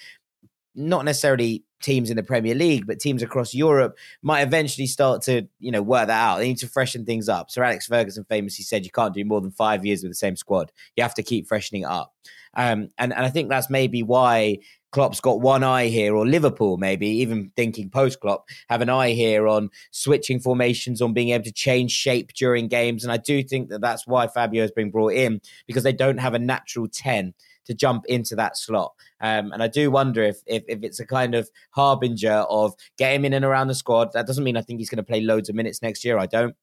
not 0.76 1.06
necessarily 1.06 1.64
teams 1.82 2.10
in 2.10 2.16
the 2.16 2.24
Premier 2.24 2.56
League, 2.56 2.88
but 2.88 3.00
teams 3.00 3.22
across 3.22 3.54
Europe 3.54 3.98
might 4.22 4.42
eventually 4.42 4.88
start 4.88 5.22
to, 5.24 5.48
you 5.60 5.72
know, 5.72 5.82
work 5.82 6.08
that 6.08 6.22
out. 6.22 6.38
They 6.38 6.48
need 6.48 6.58
to 6.60 6.68
freshen 6.68 7.06
things 7.06 7.30
up. 7.30 7.52
Sir 7.52 7.64
Alex 7.64 7.88
Ferguson 7.88 8.26
famously 8.30 8.64
said 8.64 8.86
you 8.86 8.92
can't 8.92 9.14
do 9.14 9.26
more 9.26 9.42
than 9.42 9.52
five 9.52 9.86
years 9.86 10.02
with 10.02 10.12
the 10.12 10.16
same 10.16 10.36
squad. 10.36 10.72
You 10.96 11.04
have 11.04 11.16
to 11.16 11.24
keep 11.24 11.48
freshening 11.48 11.84
it 11.84 11.90
up. 11.90 12.14
Um, 12.56 12.90
and, 12.98 13.14
and 13.14 13.26
I 13.26 13.30
think 13.30 13.50
that's 13.50 13.70
maybe 13.70 14.04
why 14.04 14.60
Klopp's 14.94 15.20
got 15.20 15.42
one 15.42 15.64
eye 15.64 15.88
here, 15.88 16.16
or 16.16 16.26
Liverpool 16.26 16.78
maybe, 16.78 17.08
even 17.08 17.52
thinking 17.56 17.90
post 17.90 18.20
Klopp, 18.20 18.48
have 18.70 18.82
an 18.82 18.90
eye 18.90 19.12
here 19.12 19.48
on 19.48 19.72
switching 19.90 20.40
formations, 20.40 21.02
on 21.02 21.14
being 21.14 21.30
able 21.30 21.44
to 21.46 21.52
change 21.52 21.92
shape 21.92 22.32
during 22.34 22.68
games. 22.68 23.04
And 23.04 23.12
I 23.12 23.18
do 23.18 23.42
think 23.42 23.70
that 23.70 23.82
that's 23.82 24.06
why 24.06 24.28
Fabio 24.28 24.62
has 24.62 24.72
been 24.72 24.92
brought 24.92 25.14
in 25.14 25.42
because 25.66 25.82
they 25.82 25.94
don't 25.94 26.20
have 26.20 26.36
a 26.36 26.40
natural 26.40 26.88
10 26.88 27.34
to 27.66 27.74
jump 27.74 28.06
into 28.06 28.36
that 28.36 28.56
slot. 28.56 28.94
Um, 29.20 29.52
and 29.52 29.64
I 29.64 29.68
do 29.68 29.90
wonder 29.90 30.22
if, 30.22 30.38
if, 30.46 30.64
if 30.68 30.84
it's 30.84 31.00
a 31.00 31.08
kind 31.08 31.34
of 31.34 31.50
harbinger 31.72 32.46
of 32.50 32.74
get 32.98 33.16
him 33.16 33.26
in 33.26 33.34
and 33.34 33.46
around 33.46 33.70
the 33.70 33.76
squad. 33.76 34.14
That 34.14 34.28
doesn't 34.28 34.44
mean 34.44 34.58
I 34.58 34.62
think 34.62 34.80
he's 34.80 34.90
going 34.90 34.98
to 34.98 35.04
play 35.04 35.22
loads 35.22 35.50
of 35.50 35.56
minutes 35.56 35.82
next 35.82 36.06
year. 36.06 36.20
I 36.20 36.28
don't. 36.28 36.56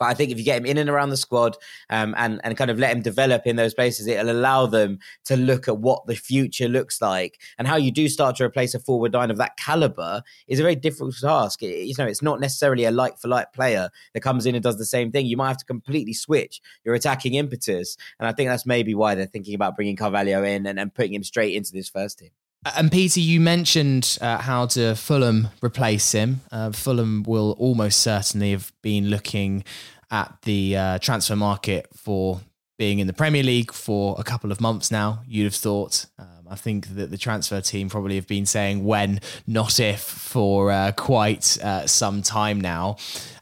But 0.00 0.06
I 0.06 0.14
think 0.14 0.32
if 0.32 0.38
you 0.38 0.44
get 0.44 0.58
him 0.58 0.66
in 0.66 0.78
and 0.78 0.88
around 0.88 1.10
the 1.10 1.16
squad 1.18 1.56
um, 1.90 2.14
and 2.16 2.40
and 2.42 2.56
kind 2.56 2.70
of 2.70 2.78
let 2.78 2.96
him 2.96 3.02
develop 3.02 3.46
in 3.46 3.56
those 3.56 3.74
places, 3.74 4.06
it'll 4.06 4.30
allow 4.30 4.66
them 4.66 4.98
to 5.26 5.36
look 5.36 5.68
at 5.68 5.78
what 5.78 6.06
the 6.06 6.16
future 6.16 6.68
looks 6.68 7.02
like 7.02 7.38
and 7.58 7.68
how 7.68 7.76
you 7.76 7.92
do 7.92 8.08
start 8.08 8.36
to 8.36 8.44
replace 8.44 8.74
a 8.74 8.80
forward 8.80 9.12
line 9.12 9.30
of 9.30 9.36
that 9.36 9.58
caliber 9.58 10.22
is 10.48 10.58
a 10.58 10.62
very 10.62 10.74
difficult 10.74 11.14
task. 11.20 11.62
It, 11.62 11.86
you 11.86 11.94
know, 11.98 12.06
it's 12.06 12.22
not 12.22 12.40
necessarily 12.40 12.86
a 12.86 12.90
like 12.90 13.18
for 13.18 13.28
like 13.28 13.52
player 13.52 13.90
that 14.14 14.20
comes 14.20 14.46
in 14.46 14.54
and 14.54 14.64
does 14.64 14.78
the 14.78 14.86
same 14.86 15.12
thing. 15.12 15.26
You 15.26 15.36
might 15.36 15.48
have 15.48 15.58
to 15.58 15.66
completely 15.66 16.14
switch 16.14 16.62
your 16.82 16.94
attacking 16.94 17.34
impetus, 17.34 17.96
and 18.18 18.26
I 18.26 18.32
think 18.32 18.48
that's 18.48 18.66
maybe 18.66 18.94
why 18.94 19.14
they're 19.14 19.26
thinking 19.26 19.54
about 19.54 19.76
bringing 19.76 19.96
Carvalho 19.96 20.42
in 20.42 20.66
and, 20.66 20.80
and 20.80 20.94
putting 20.94 21.12
him 21.12 21.22
straight 21.22 21.54
into 21.54 21.72
this 21.72 21.90
first 21.90 22.18
team. 22.18 22.30
And 22.76 22.92
Peter, 22.92 23.20
you 23.20 23.40
mentioned 23.40 24.18
uh, 24.20 24.38
how 24.38 24.66
to 24.66 24.94
Fulham 24.94 25.48
replace 25.62 26.12
him. 26.12 26.42
Uh, 26.52 26.72
Fulham 26.72 27.22
will 27.22 27.52
almost 27.58 28.00
certainly 28.00 28.50
have 28.50 28.70
been 28.82 29.08
looking 29.08 29.64
at 30.10 30.36
the 30.42 30.76
uh, 30.76 30.98
transfer 30.98 31.36
market 31.36 31.88
for 31.94 32.40
being 32.78 32.98
in 32.98 33.06
the 33.06 33.12
Premier 33.14 33.42
League 33.42 33.72
for 33.72 34.14
a 34.18 34.24
couple 34.24 34.52
of 34.52 34.60
months 34.60 34.90
now. 34.90 35.20
You'd 35.26 35.44
have 35.44 35.54
thought. 35.54 36.06
Um, 36.18 36.26
I 36.50 36.54
think 36.54 36.88
that 36.96 37.10
the 37.10 37.16
transfer 37.18 37.60
team 37.60 37.88
probably 37.88 38.16
have 38.16 38.26
been 38.26 38.44
saying 38.44 38.84
when, 38.84 39.20
not 39.46 39.78
if, 39.80 40.00
for 40.00 40.70
uh, 40.70 40.92
quite 40.92 41.58
uh, 41.62 41.86
some 41.86 42.22
time 42.22 42.60
now, 42.60 42.96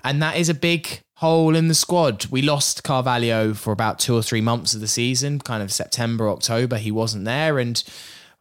and 0.05 0.23
that 0.23 0.37
is 0.37 0.49
a 0.49 0.55
big 0.55 1.01
hole 1.17 1.57
in 1.57 1.69
the 1.69 1.75
squad. 1.75 2.27
We 2.27 2.43
lost 2.43 2.85
Carvalho 2.85 3.55
for 3.55 3.73
about 3.73 3.99
two 3.99 4.15
or 4.15 4.23
three 4.23 4.41
months 4.41 4.75
of 4.75 4.81
the 4.81 4.89
season, 4.89 5.41
kind 5.41 5.63
of 5.63 5.73
September, 5.73 6.29
October. 6.29 6.77
He 6.77 6.93
wasn't 6.93 7.25
there, 7.25 7.59
and 7.59 7.83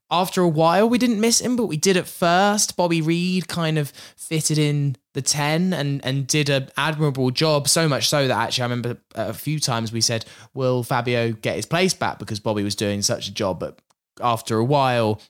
after 0.10 0.42
a 0.42 0.48
while, 0.48 0.88
we 0.88 0.98
didn't 0.98 1.20
miss 1.20 1.42
him, 1.42 1.56
but 1.56 1.66
we 1.66 1.76
did 1.78 1.98
at 1.98 2.08
first. 2.08 2.78
Bobby 2.78 3.02
Reid 3.02 3.48
kind 3.48 3.78
of 3.78 3.90
fitted 4.16 4.58
in 4.58 4.96
the 5.14 5.22
10 5.22 5.74
and, 5.74 6.04
and 6.06 6.28
did 6.28 6.50
an 6.50 6.70
admirable 6.78 7.32
job, 7.32 7.68
so 7.68 7.90
much 7.90 8.08
so 8.08 8.28
that 8.28 8.38
actually 8.38 8.62
I 8.62 8.66
remember 8.66 8.98
a 9.16 9.34
few 9.34 9.60
times 9.60 9.92
we 9.92 10.02
said, 10.02 10.26
Will 10.54 10.84
Fabio 10.84 11.34
get 11.34 11.58
his 11.58 11.66
place 11.66 11.94
back 11.94 12.20
because 12.20 12.40
Bobby 12.40 12.64
was 12.64 12.76
doing 12.76 13.02
such 13.02 13.28
a 13.28 13.34
job? 13.34 13.60
But 13.60 13.80
after 14.22 14.58
a 14.58 14.64
while, 14.64 15.22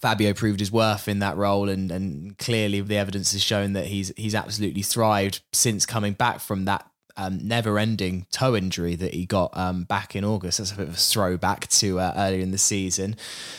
Fabio 0.00 0.32
proved 0.32 0.60
his 0.60 0.72
worth 0.72 1.06
in 1.06 1.20
that 1.20 1.36
role, 1.36 1.68
and, 1.68 1.92
and 1.92 2.36
clearly 2.38 2.80
the 2.80 2.96
evidence 2.96 3.32
has 3.32 3.42
shown 3.42 3.74
that 3.74 3.86
he's 3.86 4.12
he's 4.16 4.34
absolutely 4.34 4.82
thrived 4.82 5.42
since 5.52 5.84
coming 5.84 6.14
back 6.14 6.40
from 6.40 6.64
that 6.64 6.89
um, 7.20 7.38
never-ending 7.42 8.26
toe 8.30 8.56
injury 8.56 8.94
that 8.94 9.12
he 9.12 9.26
got 9.26 9.54
um, 9.54 9.84
back 9.84 10.16
in 10.16 10.24
August. 10.24 10.56
That's 10.56 10.72
a 10.72 10.76
bit 10.76 10.88
of 10.88 10.94
a 10.94 10.96
throwback 10.96 11.68
to 11.68 12.00
uh, 12.00 12.14
earlier 12.16 12.40
in 12.40 12.50
the 12.50 12.58
season. 12.58 13.16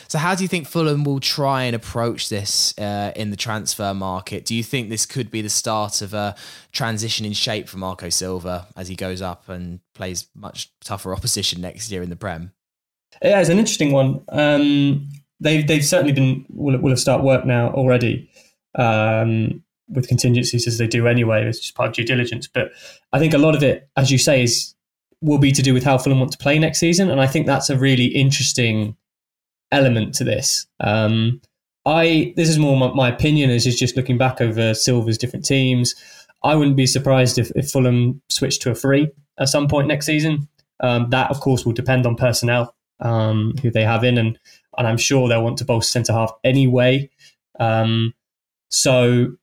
So, 0.08 0.18
how 0.18 0.34
do 0.34 0.42
you 0.42 0.48
think 0.48 0.66
Fulham 0.66 1.04
will 1.04 1.20
try 1.20 1.62
and 1.62 1.76
approach 1.76 2.28
this 2.28 2.76
uh, 2.78 3.12
in 3.14 3.30
the 3.30 3.36
transfer 3.36 3.94
market? 3.94 4.44
Do 4.44 4.54
you 4.56 4.64
think 4.64 4.88
this 4.88 5.06
could 5.06 5.30
be 5.30 5.42
the 5.42 5.48
start 5.48 6.02
of 6.02 6.12
a 6.12 6.34
transition 6.72 7.24
in 7.24 7.34
shape 7.34 7.68
for 7.68 7.78
Marco 7.78 8.08
Silva 8.08 8.66
as 8.76 8.88
he 8.88 8.96
goes 8.96 9.22
up 9.22 9.48
and 9.48 9.78
plays 9.94 10.26
much 10.34 10.72
tougher 10.80 11.14
opposition 11.14 11.60
next 11.60 11.92
year 11.92 12.02
in 12.02 12.10
the 12.10 12.16
Prem? 12.16 12.50
Yeah, 13.22 13.40
it's 13.40 13.48
an 13.48 13.58
interesting 13.58 13.92
one. 13.92 14.24
Um, 14.28 15.08
they've 15.38 15.64
they've 15.64 15.84
certainly 15.84 16.12
been 16.12 16.46
will 16.48 16.78
will 16.78 16.90
have 16.90 16.98
start 16.98 17.22
work 17.22 17.44
now 17.44 17.70
already. 17.70 18.28
Um, 18.74 19.62
with 19.92 20.08
contingencies 20.08 20.66
as 20.66 20.78
they 20.78 20.86
do 20.86 21.06
anyway. 21.06 21.46
It's 21.46 21.60
just 21.60 21.74
part 21.74 21.90
of 21.90 21.94
due 21.94 22.04
diligence. 22.04 22.46
But 22.46 22.72
I 23.12 23.18
think 23.18 23.34
a 23.34 23.38
lot 23.38 23.54
of 23.54 23.62
it, 23.62 23.88
as 23.96 24.10
you 24.10 24.18
say, 24.18 24.42
is 24.42 24.74
will 25.20 25.38
be 25.38 25.52
to 25.52 25.62
do 25.62 25.72
with 25.72 25.84
how 25.84 25.98
Fulham 25.98 26.18
want 26.18 26.32
to 26.32 26.38
play 26.38 26.58
next 26.58 26.80
season. 26.80 27.08
And 27.08 27.20
I 27.20 27.26
think 27.26 27.46
that's 27.46 27.70
a 27.70 27.78
really 27.78 28.06
interesting 28.06 28.96
element 29.70 30.14
to 30.14 30.24
this. 30.24 30.66
Um, 30.80 31.40
I 31.84 32.32
this 32.36 32.48
is 32.48 32.58
more 32.58 32.76
my, 32.76 32.92
my 32.92 33.08
opinion 33.08 33.50
is 33.50 33.64
just 33.64 33.96
looking 33.96 34.18
back 34.18 34.40
over 34.40 34.74
Silva's 34.74 35.18
different 35.18 35.44
teams. 35.44 35.94
I 36.44 36.54
wouldn't 36.54 36.76
be 36.76 36.86
surprised 36.86 37.38
if, 37.38 37.50
if 37.54 37.70
Fulham 37.70 38.20
switched 38.28 38.62
to 38.62 38.70
a 38.70 38.74
free 38.74 39.10
at 39.38 39.48
some 39.48 39.68
point 39.68 39.88
next 39.88 40.06
season. 40.06 40.48
Um, 40.80 41.10
that 41.10 41.30
of 41.30 41.40
course 41.40 41.64
will 41.64 41.72
depend 41.72 42.06
on 42.06 42.16
personnel 42.16 42.74
um, 43.00 43.54
who 43.62 43.70
they 43.70 43.84
have 43.84 44.04
in, 44.04 44.18
and 44.18 44.38
and 44.78 44.86
I'm 44.86 44.96
sure 44.96 45.28
they'll 45.28 45.44
want 45.44 45.58
to 45.58 45.64
bolster 45.64 45.90
centre 45.90 46.12
half 46.12 46.32
anyway. 46.44 47.10
Um, 47.58 48.14
so 48.68 49.34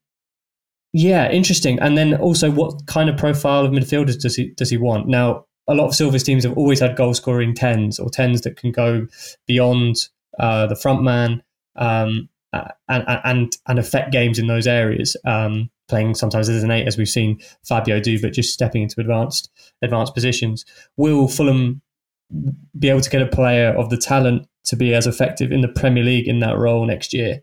yeah, 0.93 1.29
interesting. 1.29 1.79
And 1.79 1.97
then 1.97 2.15
also, 2.15 2.49
what 2.49 2.85
kind 2.87 3.09
of 3.09 3.17
profile 3.17 3.65
of 3.65 3.71
midfielders 3.71 4.19
does 4.19 4.35
he 4.35 4.49
does 4.49 4.69
he 4.69 4.77
want? 4.77 5.07
Now, 5.07 5.45
a 5.67 5.75
lot 5.75 5.87
of 5.87 5.95
Silva's 5.95 6.23
teams 6.23 6.43
have 6.43 6.57
always 6.57 6.79
had 6.79 6.95
goal 6.95 7.13
scoring 7.13 7.53
tens 7.53 7.99
or 7.99 8.09
tens 8.09 8.41
that 8.41 8.57
can 8.57 8.71
go 8.71 9.07
beyond 9.45 9.97
uh, 10.39 10.65
the 10.65 10.75
front 10.75 11.03
man 11.03 11.43
um, 11.75 12.27
and, 12.53 13.03
and 13.23 13.57
and 13.67 13.79
affect 13.79 14.11
games 14.11 14.39
in 14.39 14.47
those 14.47 14.67
areas. 14.67 15.15
Um, 15.25 15.69
playing 15.87 16.15
sometimes 16.15 16.47
as 16.49 16.63
an 16.63 16.71
eight, 16.71 16.87
as 16.87 16.97
we've 16.97 17.09
seen 17.09 17.39
Fabio 17.63 17.99
do, 17.99 18.21
but 18.21 18.33
just 18.33 18.53
stepping 18.53 18.83
into 18.83 18.99
advanced 18.99 19.49
advanced 19.81 20.13
positions. 20.13 20.65
Will 20.97 21.27
Fulham 21.27 21.81
be 22.77 22.89
able 22.89 23.01
to 23.01 23.09
get 23.09 23.21
a 23.21 23.27
player 23.27 23.69
of 23.69 23.89
the 23.89 23.97
talent 23.97 24.47
to 24.65 24.75
be 24.75 24.93
as 24.93 25.07
effective 25.07 25.51
in 25.51 25.61
the 25.61 25.67
Premier 25.67 26.03
League 26.03 26.27
in 26.27 26.39
that 26.39 26.57
role 26.57 26.85
next 26.85 27.13
year? 27.13 27.41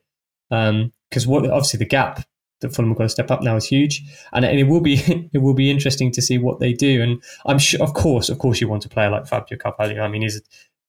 Because 0.48 1.26
um, 1.26 1.30
what 1.30 1.48
obviously 1.50 1.78
the 1.78 1.84
gap 1.84 2.24
that 2.60 2.74
Fulham 2.74 2.90
have 2.90 2.98
got 2.98 3.04
to 3.04 3.08
step 3.10 3.30
up 3.30 3.42
now 3.42 3.56
is 3.56 3.66
huge, 3.66 4.02
and, 4.32 4.44
and 4.44 4.58
it 4.58 4.64
will 4.64 4.80
be 4.80 4.94
it 5.32 5.42
will 5.42 5.54
be 5.54 5.70
interesting 5.70 6.10
to 6.12 6.22
see 6.22 6.38
what 6.38 6.60
they 6.60 6.72
do. 6.72 7.02
And 7.02 7.22
I'm 7.46 7.58
sure, 7.58 7.82
of 7.82 7.94
course, 7.94 8.28
of 8.28 8.38
course, 8.38 8.60
you 8.60 8.68
want 8.68 8.84
a 8.84 8.88
player 8.88 9.10
like 9.10 9.26
Fabio 9.26 9.58
Carvalho. 9.58 10.02
I 10.02 10.08
mean, 10.08 10.22
he's 10.22 10.40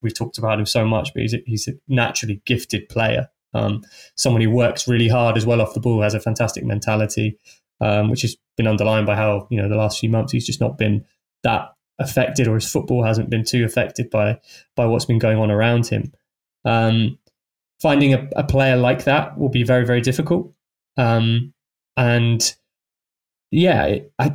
we've 0.01 0.13
talked 0.13 0.37
about 0.37 0.59
him 0.59 0.65
so 0.65 0.85
much, 0.85 1.13
but 1.13 1.21
he's 1.21 1.33
a, 1.33 1.41
he's 1.45 1.67
a 1.67 1.73
naturally 1.87 2.41
gifted 2.45 2.87
player. 2.89 3.29
Um, 3.53 3.83
someone 4.15 4.41
who 4.41 4.51
works 4.51 4.87
really 4.87 5.07
hard 5.07 5.37
as 5.37 5.45
well 5.45 5.61
off 5.61 5.73
the 5.73 5.79
ball, 5.79 6.01
has 6.01 6.13
a 6.13 6.19
fantastic 6.19 6.63
mentality, 6.63 7.37
um, 7.81 8.09
which 8.09 8.21
has 8.21 8.35
been 8.55 8.67
underlined 8.67 9.07
by 9.07 9.15
how 9.15 9.47
you 9.49 9.61
know 9.61 9.69
the 9.69 9.75
last 9.75 9.99
few 9.99 10.09
months 10.09 10.31
he's 10.31 10.45
just 10.45 10.61
not 10.61 10.77
been 10.77 11.05
that 11.43 11.69
affected, 11.99 12.47
or 12.47 12.55
his 12.55 12.69
football 12.69 13.03
hasn't 13.03 13.29
been 13.29 13.43
too 13.43 13.65
affected 13.65 14.09
by 14.09 14.39
by 14.75 14.85
what's 14.85 15.05
been 15.05 15.19
going 15.19 15.37
on 15.37 15.51
around 15.51 15.87
him. 15.87 16.13
Um, 16.65 17.17
finding 17.81 18.13
a, 18.13 18.27
a, 18.35 18.43
player 18.43 18.75
like 18.75 19.05
that 19.05 19.37
will 19.37 19.49
be 19.49 19.63
very 19.63 19.85
very 19.85 20.01
difficult. 20.01 20.53
Um, 20.97 21.53
and 21.97 22.55
yeah, 23.51 23.97
I, 24.19 24.31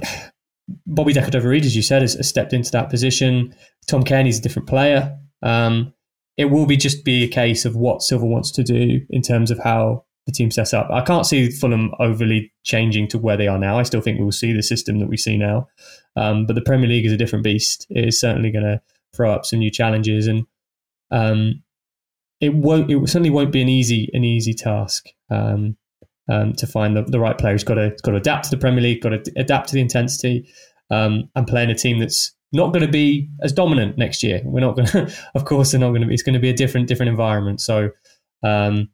Bobby 0.87 1.13
Decordova-Reid, 1.13 1.65
as 1.65 1.77
you 1.77 1.83
said, 1.83 2.03
has, 2.03 2.15
has, 2.15 2.29
stepped 2.29 2.53
into 2.53 2.71
that 2.73 2.91
position. 2.91 3.55
Tom 3.87 4.05
Cairney's 4.05 4.39
a 4.39 4.43
different 4.43 4.69
player. 4.69 5.17
Um, 5.43 5.95
it 6.37 6.47
will 6.47 6.67
be 6.67 6.77
just 6.77 7.05
be 7.05 7.25
a 7.25 7.29
case 7.29 7.65
of 7.65 7.77
what 7.77 8.03
Silva 8.03 8.27
wants 8.27 8.51
to 8.53 8.63
do 8.63 9.01
in 9.11 9.23
terms 9.23 9.51
of 9.51 9.59
how 9.59 10.05
the 10.27 10.33
team 10.33 10.51
sets 10.51 10.73
up. 10.73 10.89
I 10.91 11.03
can't 11.03 11.27
see 11.27 11.51
Fulham 11.51 11.93
overly 11.99 12.53
changing 12.65 13.09
to 13.09 13.19
where 13.19 13.37
they 13.37 13.49
are 13.49 13.59
now. 13.59 13.79
I 13.79 13.83
still 13.83 14.01
think 14.01 14.19
we 14.19 14.25
will 14.25 14.33
see 14.33 14.53
the 14.53 14.63
system 14.63 14.99
that 15.01 15.09
we 15.09 15.17
see 15.17 15.37
now. 15.37 15.69
Um, 16.17 16.47
but 16.47 16.55
the 16.55 16.63
Premier 16.63 16.89
League 16.89 17.07
is 17.07 17.13
a 17.13 17.17
different 17.17 17.45
beast. 17.45 17.87
It 17.91 18.07
is 18.07 18.21
certainly 18.21 18.51
going 18.51 18.65
to 18.65 18.81
throw 19.15 19.33
up 19.33 19.45
some 19.45 19.59
new 19.59 19.71
challenges, 19.71 20.27
and 20.27 20.47
um, 21.11 21.63
it 22.41 22.55
won't. 22.55 22.91
It 22.91 23.09
certainly 23.09 23.31
won't 23.31 23.53
be 23.53 23.63
an 23.63 23.69
easy 23.69 24.11
an 24.13 24.25
easy 24.25 24.55
task. 24.55 25.09
Um, 25.31 25.77
um, 26.31 26.53
to 26.55 26.67
find 26.67 26.97
the, 26.97 27.03
the 27.03 27.21
right 27.21 27.37
player. 27.37 27.55
He's 27.55 27.65
got 27.65 27.75
to 27.75 27.91
got 28.03 28.13
to 28.13 28.17
adapt 28.17 28.45
to 28.45 28.51
the 28.51 28.57
Premier 28.57 28.81
League, 28.81 29.03
got 29.03 29.11
to 29.11 29.33
adapt 29.37 29.69
to 29.69 29.75
the 29.75 29.81
intensity, 29.81 30.49
um, 30.91 31.29
and 31.35 31.47
play 31.47 31.63
in 31.63 31.71
a 31.71 31.75
team 31.75 31.99
that's 31.99 32.33
not 32.53 32.73
going 32.73 32.85
to 32.85 32.91
be 32.91 33.29
as 33.43 33.53
dominant 33.53 33.97
next 33.97 34.23
year. 34.23 34.41
We're 34.45 34.61
not 34.61 34.77
going 34.77 34.89
to, 34.89 35.13
of 35.35 35.45
course, 35.45 35.73
they're 35.73 35.81
not 35.81 35.91
going 35.91 36.03
to 36.03 36.07
be. 36.07 36.15
It's 36.15 36.23
going 36.23 36.35
to 36.35 36.41
be 36.41 36.51
a 36.51 36.55
different 36.55 36.89
different 36.89 37.11
environment. 37.11 37.61
So, 37.61 37.91
um, 38.43 38.91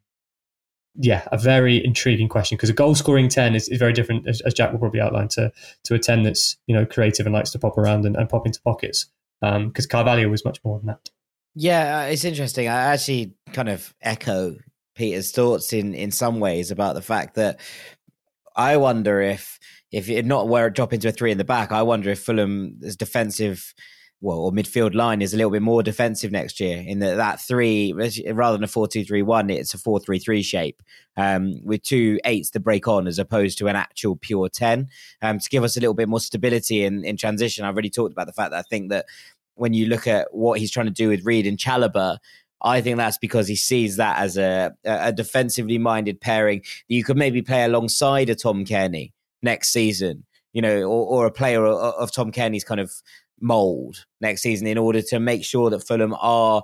yeah, 0.95 1.27
a 1.31 1.39
very 1.39 1.85
intriguing 1.85 2.29
question 2.29 2.57
because 2.57 2.71
a 2.71 2.75
goal 2.75 2.95
scoring 2.95 3.29
ten 3.29 3.55
is, 3.55 3.69
is 3.69 3.79
very 3.79 3.93
different, 3.93 4.29
as, 4.29 4.41
as, 4.43 4.55
Jack 4.55 4.73
will 4.73 4.79
probably 4.79 5.01
outline, 5.01 5.29
to 5.29 5.53
to 5.85 5.95
a 5.95 5.99
ten 5.99 6.23
that's 6.23 6.57
you 6.67 6.75
know 6.75 6.87
creative 6.87 7.27
and 7.27 7.35
likes 7.35 7.51
to 7.51 7.59
pop 7.59 7.77
around 7.77 8.07
and, 8.07 8.17
and 8.17 8.29
pop 8.29 8.47
into 8.47 8.61
pockets. 8.63 9.07
Because 9.41 9.85
um, 9.85 9.89
Carvalho 9.89 10.29
was 10.29 10.45
much 10.45 10.59
more 10.65 10.79
than 10.79 10.89
that. 10.89 11.11
Yeah, 11.55 12.01
uh, 12.01 12.03
it's 12.07 12.25
interesting. 12.25 12.69
I 12.69 12.93
actually 12.93 13.35
kind 13.53 13.69
of 13.69 13.95
echo 14.01 14.57
Peter's 14.99 15.31
thoughts 15.31 15.73
in 15.73 15.95
in 15.95 16.11
some 16.11 16.41
ways 16.41 16.71
about 16.71 16.95
the 16.95 17.03
fact 17.03 17.37
that 17.37 17.61
I 18.57 18.77
wonder 18.77 19.23
if 19.23 19.59
if 19.93 20.11
it 20.11 20.27
not 20.27 20.49
where 20.49 20.67
it 20.67 20.75
drop 20.75 20.93
into 20.93 21.09
a 21.09 21.13
three 21.13 21.31
in 21.31 21.39
the 21.39 21.45
back, 21.45 21.73
I 21.73 21.83
wonder 21.83 22.11
if 22.11 22.23
Fulham's 22.23 22.97
defensive 22.97 23.73
well, 24.21 24.39
or 24.39 24.51
midfield 24.51 24.97
line 24.97 25.23
is 25.23 25.33
a 25.33 25.37
little 25.37 25.53
bit 25.53 25.63
more 25.63 25.81
defensive 25.81 26.33
next 26.33 26.59
year 26.59 26.83
in 26.85 26.99
that 26.99 27.17
that 27.19 27.41
three 27.41 27.93
rather 27.93 28.57
than 28.57 28.65
a 28.65 28.69
four 28.69 28.89
two 28.89 29.05
three 29.05 29.23
one, 29.23 29.49
it's 29.49 29.75
a 29.75 29.79
four 29.79 30.01
three 30.01 30.19
three 30.19 30.43
shape 30.43 30.83
um, 31.17 31.55
with 31.65 31.85
two 31.85 32.19
eights 32.25 32.51
to 32.51 32.61
break 32.61 32.89
on 32.89 33.07
as 33.07 33.21
opposed 33.21 33.59
to 33.59 33.69
an 33.69 33.77
actual 33.77 34.17
pure 34.17 34.49
ten 34.49 34.89
um, 35.23 35.39
to 35.39 35.49
give 35.49 35.63
us 35.63 35.77
a 35.77 35.81
little 35.81 35.95
bit 35.95 36.09
more 36.09 36.21
stability 36.21 36.83
in 36.85 37.05
in 37.05 37.17
transition. 37.17 37.65
I've 37.65 37.75
already 37.75 37.91
talked 37.91 38.13
about 38.13 38.27
the 38.27 38.33
fact 38.33 38.51
that 38.51 38.59
I 38.59 38.63
think 38.63 38.91
that 38.91 39.07
when 39.55 39.73
you 39.73 39.87
look 39.87 40.09
at 40.09 40.35
what 40.35 40.59
he's 40.59 40.73
trying 40.73 40.87
to 40.87 40.93
do 40.93 41.09
with 41.09 41.25
Reed 41.25 41.47
and 41.47 41.57
Chalobah, 41.57 42.19
I 42.63 42.81
think 42.81 42.97
that's 42.97 43.19
because 43.19 43.47
he 43.47 43.57
sees 43.57 43.97
that 43.97 44.19
as 44.19 44.37
a, 44.37 44.75
a 44.85 45.13
defensively 45.13 45.79
minded 45.79 46.21
pairing 46.21 46.61
that 46.61 46.95
you 46.95 47.05
could 47.05 47.17
maybe 47.17 47.43
play 47.43 47.65
alongside 47.65 48.31
a 48.31 48.35
Tom 48.35 48.65
Cairney 48.65 49.13
next 49.43 49.71
season, 49.71 50.25
you 50.53 50.63
know, 50.63 50.83
or, 50.83 51.07
or 51.07 51.27
a 51.27 51.31
player 51.31 51.65
of, 51.65 51.77
of 51.77 52.13
Tom 52.13 52.33
Cairney's 52.33 52.65
kind 52.65 52.81
of 52.81 52.93
mold 53.41 54.05
next 54.21 54.43
season 54.43 54.67
in 54.67 54.79
order 54.79 55.03
to 55.03 55.21
make 55.21 55.45
sure 55.45 55.71
that 55.71 55.87
Fulham 55.87 56.15
are 56.19 56.63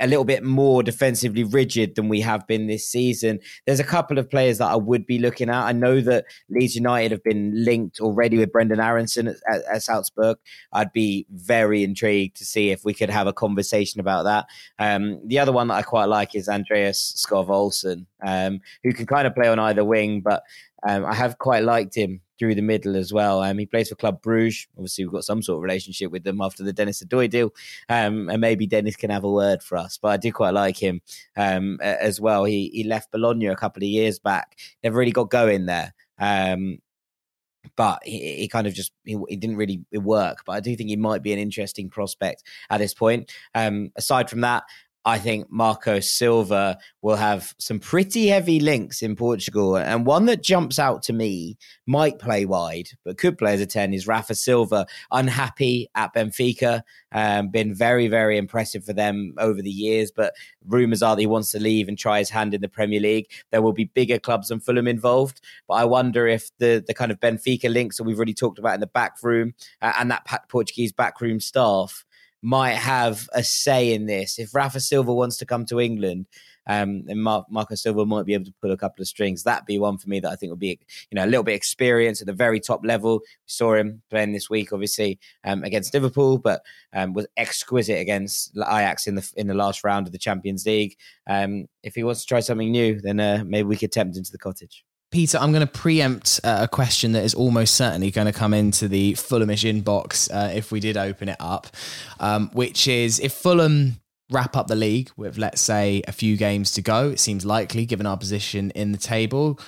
a 0.00 0.06
little 0.06 0.24
bit 0.24 0.42
more 0.42 0.82
defensively 0.82 1.44
rigid 1.44 1.94
than 1.94 2.08
we 2.08 2.20
have 2.20 2.46
been 2.46 2.66
this 2.66 2.88
season. 2.88 3.38
There's 3.66 3.80
a 3.80 3.84
couple 3.84 4.18
of 4.18 4.30
players 4.30 4.58
that 4.58 4.70
I 4.70 4.76
would 4.76 5.06
be 5.06 5.18
looking 5.18 5.50
at. 5.50 5.64
I 5.64 5.72
know 5.72 6.00
that 6.00 6.24
Leeds 6.48 6.74
United 6.74 7.10
have 7.10 7.22
been 7.22 7.52
linked 7.64 8.00
already 8.00 8.38
with 8.38 8.52
Brendan 8.52 8.80
Aaronson 8.80 9.28
at, 9.28 9.36
at, 9.50 9.62
at 9.64 9.82
Salzburg. 9.82 10.38
I'd 10.72 10.92
be 10.92 11.26
very 11.30 11.82
intrigued 11.82 12.36
to 12.36 12.44
see 12.44 12.70
if 12.70 12.84
we 12.84 12.94
could 12.94 13.10
have 13.10 13.26
a 13.26 13.32
conversation 13.32 14.00
about 14.00 14.24
that. 14.24 14.46
Um, 14.78 15.20
the 15.26 15.38
other 15.38 15.52
one 15.52 15.68
that 15.68 15.74
I 15.74 15.82
quite 15.82 16.06
like 16.06 16.34
is 16.34 16.48
Andreas 16.48 17.24
Skov 17.26 17.48
Olsen, 17.48 18.06
um, 18.24 18.60
who 18.82 18.92
can 18.92 19.06
kind 19.06 19.26
of 19.26 19.34
play 19.34 19.48
on 19.48 19.58
either 19.58 19.84
wing, 19.84 20.20
but 20.20 20.42
um, 20.84 21.04
I 21.04 21.14
have 21.14 21.38
quite 21.38 21.62
liked 21.62 21.94
him 21.94 22.20
through 22.38 22.54
the 22.56 22.62
middle 22.62 22.96
as 22.96 23.12
well. 23.12 23.40
Um, 23.40 23.58
he 23.58 23.66
plays 23.66 23.88
for 23.88 23.94
Club 23.94 24.20
Bruges. 24.20 24.66
Obviously, 24.76 25.04
we've 25.04 25.12
got 25.12 25.24
some 25.24 25.42
sort 25.42 25.58
of 25.58 25.62
relationship 25.62 26.10
with 26.10 26.24
them 26.24 26.40
after 26.40 26.64
the 26.64 26.72
Denis 26.72 27.02
Odoi 27.02 27.30
deal, 27.30 27.50
um, 27.88 28.28
and 28.28 28.40
maybe 28.40 28.66
Dennis 28.66 28.96
can 28.96 29.10
have 29.10 29.24
a 29.24 29.30
word 29.30 29.62
for 29.62 29.78
us. 29.78 29.98
But 29.98 30.08
I 30.08 30.16
do 30.16 30.32
quite 30.32 30.54
like 30.54 30.76
him 30.76 31.00
um, 31.36 31.78
as 31.80 32.20
well. 32.20 32.44
He 32.44 32.70
he 32.72 32.84
left 32.84 33.12
Bologna 33.12 33.46
a 33.46 33.56
couple 33.56 33.82
of 33.82 33.88
years 33.88 34.18
back. 34.18 34.58
Never 34.82 34.98
really 34.98 35.12
got 35.12 35.30
going 35.30 35.66
there. 35.66 35.94
Um, 36.18 36.78
but 37.76 38.00
he, 38.04 38.36
he, 38.36 38.48
kind 38.48 38.66
of 38.66 38.74
just 38.74 38.92
he, 39.04 39.16
he, 39.28 39.36
didn't 39.36 39.56
really 39.56 39.84
work. 39.92 40.42
But 40.44 40.52
I 40.52 40.60
do 40.60 40.74
think 40.74 40.90
he 40.90 40.96
might 40.96 41.22
be 41.22 41.32
an 41.32 41.38
interesting 41.38 41.88
prospect 41.88 42.42
at 42.70 42.78
this 42.78 42.92
point. 42.92 43.32
Um, 43.54 43.92
aside 43.96 44.28
from 44.28 44.40
that, 44.40 44.64
I 45.04 45.18
think 45.18 45.50
Marco 45.50 45.98
Silva 45.98 46.78
will 47.00 47.16
have 47.16 47.54
some 47.58 47.80
pretty 47.80 48.28
heavy 48.28 48.60
links 48.60 49.02
in 49.02 49.16
Portugal. 49.16 49.76
And 49.76 50.06
one 50.06 50.26
that 50.26 50.42
jumps 50.42 50.78
out 50.78 51.02
to 51.04 51.12
me 51.12 51.58
might 51.86 52.20
play 52.20 52.44
wide, 52.44 52.90
but 53.04 53.18
could 53.18 53.36
play 53.36 53.54
as 53.54 53.60
a 53.60 53.66
10 53.66 53.94
is 53.94 54.06
Rafa 54.06 54.36
Silva. 54.36 54.86
Unhappy 55.10 55.88
at 55.96 56.14
Benfica, 56.14 56.82
um, 57.10 57.48
been 57.48 57.74
very, 57.74 58.06
very 58.06 58.38
impressive 58.38 58.84
for 58.84 58.92
them 58.92 59.34
over 59.38 59.60
the 59.60 59.70
years. 59.70 60.12
But 60.12 60.34
rumours 60.66 61.02
are 61.02 61.16
that 61.16 61.20
he 61.20 61.26
wants 61.26 61.50
to 61.50 61.58
leave 61.60 61.88
and 61.88 61.98
try 61.98 62.20
his 62.20 62.30
hand 62.30 62.54
in 62.54 62.60
the 62.60 62.68
Premier 62.68 63.00
League. 63.00 63.28
There 63.50 63.62
will 63.62 63.72
be 63.72 63.84
bigger 63.84 64.20
clubs 64.20 64.48
than 64.48 64.60
Fulham 64.60 64.86
involved. 64.86 65.40
But 65.66 65.74
I 65.74 65.84
wonder 65.84 66.28
if 66.28 66.56
the, 66.58 66.82
the 66.86 66.94
kind 66.94 67.10
of 67.10 67.18
Benfica 67.18 67.72
links 67.72 67.96
that 67.96 68.04
we've 68.04 68.16
already 68.16 68.34
talked 68.34 68.60
about 68.60 68.74
in 68.74 68.80
the 68.80 68.86
back 68.86 69.16
room 69.22 69.54
uh, 69.80 69.94
and 69.98 70.12
that 70.12 70.48
Portuguese 70.48 70.92
backroom 70.92 71.40
staff 71.40 72.04
might 72.42 72.74
have 72.74 73.28
a 73.32 73.42
say 73.42 73.94
in 73.94 74.06
this. 74.06 74.38
If 74.38 74.54
Rafa 74.54 74.80
Silva 74.80 75.14
wants 75.14 75.36
to 75.38 75.46
come 75.46 75.64
to 75.66 75.80
England, 75.80 76.26
um, 76.66 77.04
and 77.08 77.22
Mar- 77.22 77.46
Marco 77.50 77.74
Silva 77.74 78.06
might 78.06 78.26
be 78.26 78.34
able 78.34 78.44
to 78.44 78.54
pull 78.60 78.70
a 78.70 78.76
couple 78.76 79.02
of 79.02 79.08
strings. 79.08 79.42
That'd 79.42 79.66
be 79.66 79.78
one 79.78 79.98
for 79.98 80.08
me 80.08 80.20
that 80.20 80.30
I 80.30 80.36
think 80.36 80.50
would 80.50 80.58
be, 80.58 80.78
you 81.10 81.16
know, 81.16 81.24
a 81.24 81.26
little 81.26 81.42
bit 81.42 81.54
experience 81.54 82.20
at 82.20 82.26
the 82.26 82.32
very 82.32 82.60
top 82.60 82.84
level. 82.84 83.18
We 83.20 83.26
saw 83.46 83.74
him 83.74 84.02
playing 84.10 84.32
this 84.32 84.48
week, 84.48 84.72
obviously 84.72 85.18
um, 85.44 85.64
against 85.64 85.94
Liverpool, 85.94 86.38
but 86.38 86.62
um, 86.92 87.14
was 87.14 87.26
exquisite 87.36 87.98
against 87.98 88.56
Ajax 88.56 89.06
in 89.06 89.16
the 89.16 89.32
in 89.36 89.46
the 89.46 89.54
last 89.54 89.84
round 89.84 90.06
of 90.06 90.12
the 90.12 90.18
Champions 90.18 90.66
League. 90.66 90.96
Um, 91.26 91.66
if 91.82 91.94
he 91.94 92.04
wants 92.04 92.20
to 92.22 92.26
try 92.26 92.40
something 92.40 92.70
new, 92.70 93.00
then 93.00 93.18
uh, 93.18 93.42
maybe 93.46 93.66
we 93.66 93.76
could 93.76 93.92
tempt 93.92 94.16
him 94.16 94.24
to 94.24 94.32
the 94.32 94.38
cottage. 94.38 94.84
Peter, 95.12 95.36
I'm 95.36 95.52
going 95.52 95.64
to 95.64 95.70
preempt 95.70 96.40
uh, 96.42 96.60
a 96.62 96.68
question 96.68 97.12
that 97.12 97.22
is 97.22 97.34
almost 97.34 97.74
certainly 97.74 98.10
going 98.10 98.26
to 98.26 98.32
come 98.32 98.54
into 98.54 98.88
the 98.88 99.12
Fulhamish 99.12 99.70
inbox 99.70 100.32
uh, 100.34 100.50
if 100.54 100.72
we 100.72 100.80
did 100.80 100.96
open 100.96 101.28
it 101.28 101.36
up, 101.38 101.66
um, 102.18 102.50
which 102.54 102.88
is 102.88 103.20
if 103.20 103.34
Fulham 103.34 104.00
wrap 104.30 104.56
up 104.56 104.68
the 104.68 104.74
league 104.74 105.10
with, 105.16 105.36
let's 105.36 105.60
say, 105.60 106.02
a 106.08 106.12
few 106.12 106.38
games 106.38 106.72
to 106.72 106.82
go, 106.82 107.10
it 107.10 107.20
seems 107.20 107.44
likely 107.44 107.84
given 107.84 108.06
our 108.06 108.16
position 108.16 108.70
in 108.70 108.92
the 108.92 108.98
table. 108.98 109.60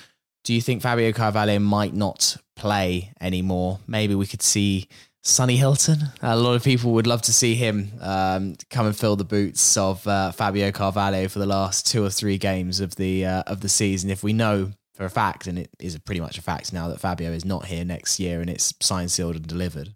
Do 0.43 0.53
you 0.53 0.61
think 0.61 0.81
Fabio 0.81 1.11
Carvalho 1.11 1.59
might 1.59 1.93
not 1.93 2.37
play 2.55 3.13
anymore? 3.21 3.79
Maybe 3.85 4.15
we 4.15 4.25
could 4.25 4.41
see 4.41 4.87
Sonny 5.21 5.57
Hilton. 5.57 6.09
A 6.23 6.35
lot 6.35 6.55
of 6.55 6.63
people 6.63 6.93
would 6.93 7.05
love 7.05 7.21
to 7.23 7.33
see 7.33 7.53
him 7.53 7.91
um, 8.01 8.55
come 8.71 8.87
and 8.87 8.97
fill 8.97 9.15
the 9.15 9.23
boots 9.23 9.77
of 9.77 10.07
uh, 10.07 10.31
Fabio 10.31 10.71
Carvalho 10.71 11.27
for 11.27 11.37
the 11.37 11.45
last 11.45 11.85
two 11.85 12.03
or 12.03 12.09
three 12.09 12.39
games 12.39 12.79
of 12.79 12.95
the 12.95 13.25
uh, 13.25 13.43
of 13.45 13.61
the 13.61 13.69
season. 13.69 14.09
If 14.09 14.23
we 14.23 14.33
know 14.33 14.71
for 14.95 15.05
a 15.05 15.09
fact, 15.09 15.45
and 15.45 15.59
it 15.59 15.69
is 15.79 15.97
pretty 15.99 16.21
much 16.21 16.37
a 16.37 16.41
fact 16.41 16.71
now 16.71 16.87
that 16.87 16.99
Fabio 16.99 17.31
is 17.31 17.43
not 17.43 17.65
here 17.65 17.83
next 17.83 18.19
year 18.19 18.39
and 18.41 18.49
it's 18.49 18.73
signed, 18.79 19.11
sealed, 19.11 19.35
and 19.35 19.45
delivered. 19.45 19.93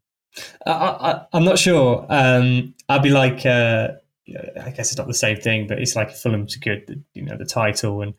I, 0.65 1.21
am 1.33 1.45
not 1.45 1.57
sure. 1.57 2.05
Um, 2.09 2.75
I'd 2.89 3.01
be 3.01 3.09
like, 3.09 3.45
uh, 3.45 3.89
I 4.61 4.69
guess 4.71 4.91
it's 4.91 4.97
not 4.97 5.07
the 5.07 5.13
same 5.13 5.37
thing, 5.37 5.67
but 5.67 5.79
it's 5.79 5.95
like 5.95 6.11
Fulham 6.11 6.47
secured, 6.47 7.03
you 7.13 7.23
know, 7.23 7.37
the 7.37 7.45
title, 7.45 8.01
and 8.01 8.13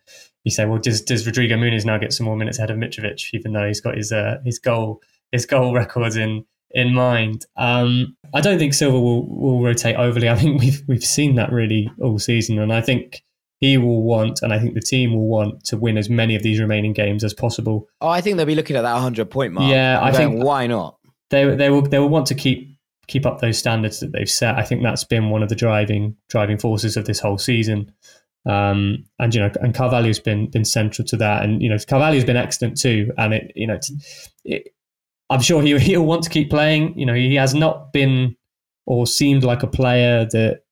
you 0.44 0.50
say, 0.50 0.64
well, 0.64 0.78
does 0.78 1.02
does 1.02 1.26
Rodrigo 1.26 1.56
Muniz 1.56 1.84
now 1.84 1.98
get 1.98 2.12
some 2.12 2.24
more 2.24 2.36
minutes 2.36 2.58
ahead 2.58 2.70
of 2.70 2.78
Mitrovic, 2.78 3.28
even 3.34 3.52
though 3.52 3.66
he's 3.66 3.80
got 3.80 3.96
his 3.96 4.10
uh, 4.10 4.38
his 4.44 4.58
goal 4.58 5.02
his 5.32 5.46
goal 5.46 5.74
records 5.74 6.16
in 6.16 6.44
in 6.70 6.94
mind. 6.94 7.44
Um, 7.56 8.16
I 8.32 8.40
don't 8.40 8.58
think 8.58 8.74
Silva 8.74 8.98
will, 8.98 9.26
will 9.28 9.62
rotate 9.62 9.96
overly. 9.96 10.28
I 10.28 10.36
think 10.36 10.60
we've 10.60 10.82
we've 10.86 11.04
seen 11.04 11.34
that 11.34 11.52
really 11.52 11.90
all 12.00 12.18
season, 12.18 12.58
and 12.58 12.72
I 12.72 12.80
think 12.80 13.22
he 13.60 13.76
will 13.76 14.02
want, 14.02 14.40
and 14.42 14.52
I 14.52 14.58
think 14.58 14.74
the 14.74 14.80
team 14.80 15.14
will 15.14 15.28
want 15.28 15.64
to 15.66 15.76
win 15.76 15.98
as 15.98 16.08
many 16.08 16.34
of 16.34 16.42
these 16.42 16.58
remaining 16.58 16.94
games 16.94 17.22
as 17.22 17.34
possible. 17.34 17.88
Oh, 18.00 18.08
I 18.08 18.22
think 18.22 18.36
they'll 18.36 18.46
be 18.46 18.54
looking 18.54 18.76
at 18.76 18.82
that 18.82 18.94
100 18.94 19.30
point 19.30 19.52
mark. 19.52 19.70
Yeah, 19.70 20.02
I 20.02 20.12
think 20.12 20.42
why 20.42 20.66
not? 20.66 20.98
They 21.28 21.54
they 21.54 21.70
will 21.70 21.82
they 21.82 21.98
will 21.98 22.08
want 22.08 22.26
to 22.28 22.34
keep 22.34 22.76
keep 23.06 23.26
up 23.26 23.40
those 23.40 23.58
standards 23.58 24.00
that 24.00 24.12
they've 24.12 24.30
set. 24.30 24.56
I 24.56 24.62
think 24.62 24.82
that's 24.82 25.04
been 25.04 25.30
one 25.30 25.42
of 25.42 25.48
the 25.48 25.54
driving 25.54 26.16
driving 26.28 26.58
forces 26.58 26.96
of 26.96 27.04
this 27.04 27.20
whole 27.20 27.38
season. 27.38 27.92
Um, 28.46 29.04
and 29.18 29.34
you 29.34 29.40
know, 29.40 29.50
and 29.60 29.74
Carvalho's 29.74 30.18
been 30.18 30.50
been 30.50 30.64
central 30.64 31.06
to 31.08 31.16
that, 31.18 31.44
and 31.44 31.62
you 31.62 31.68
know, 31.68 31.76
Carvalho's 31.86 32.24
been 32.24 32.36
excellent 32.36 32.80
too. 32.80 33.12
And 33.18 33.34
it, 33.34 33.52
you 33.54 33.66
know, 33.66 33.78
it, 34.44 34.74
I'm 35.28 35.42
sure 35.42 35.60
he 35.60 35.78
he'll 35.80 36.06
want 36.06 36.22
to 36.24 36.30
keep 36.30 36.48
playing. 36.48 36.98
You 36.98 37.04
know, 37.04 37.14
he 37.14 37.34
has 37.34 37.54
not 37.54 37.92
been 37.92 38.36
or 38.86 39.06
seemed 39.06 39.44
like 39.44 39.62
a 39.62 39.68
player 39.68 40.24
that 40.32 40.62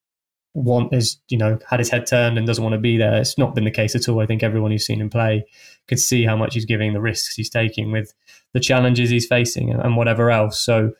want 0.54 0.92
has 0.92 1.18
you 1.28 1.38
know 1.38 1.58
had 1.68 1.78
his 1.78 1.90
head 1.90 2.06
turned 2.06 2.38
and 2.38 2.46
doesn't 2.46 2.64
want 2.64 2.74
to 2.74 2.80
be 2.80 2.96
there. 2.96 3.16
It's 3.16 3.38
not 3.38 3.54
been 3.54 3.64
the 3.64 3.70
case 3.70 3.94
at 3.94 4.08
all. 4.08 4.20
I 4.20 4.26
think 4.26 4.42
everyone 4.42 4.70
who's 4.70 4.86
seen 4.86 5.00
him 5.00 5.10
play 5.10 5.44
could 5.86 5.98
see 5.98 6.24
how 6.24 6.36
much 6.36 6.54
he's 6.54 6.64
giving, 6.64 6.92
the 6.92 7.00
risks 7.00 7.34
he's 7.34 7.50
taking 7.50 7.92
with 7.92 8.12
the 8.52 8.60
challenges 8.60 9.10
he's 9.10 9.26
facing, 9.26 9.70
and, 9.70 9.80
and 9.80 9.96
whatever 9.96 10.30
else. 10.30 10.60
So 10.60 10.92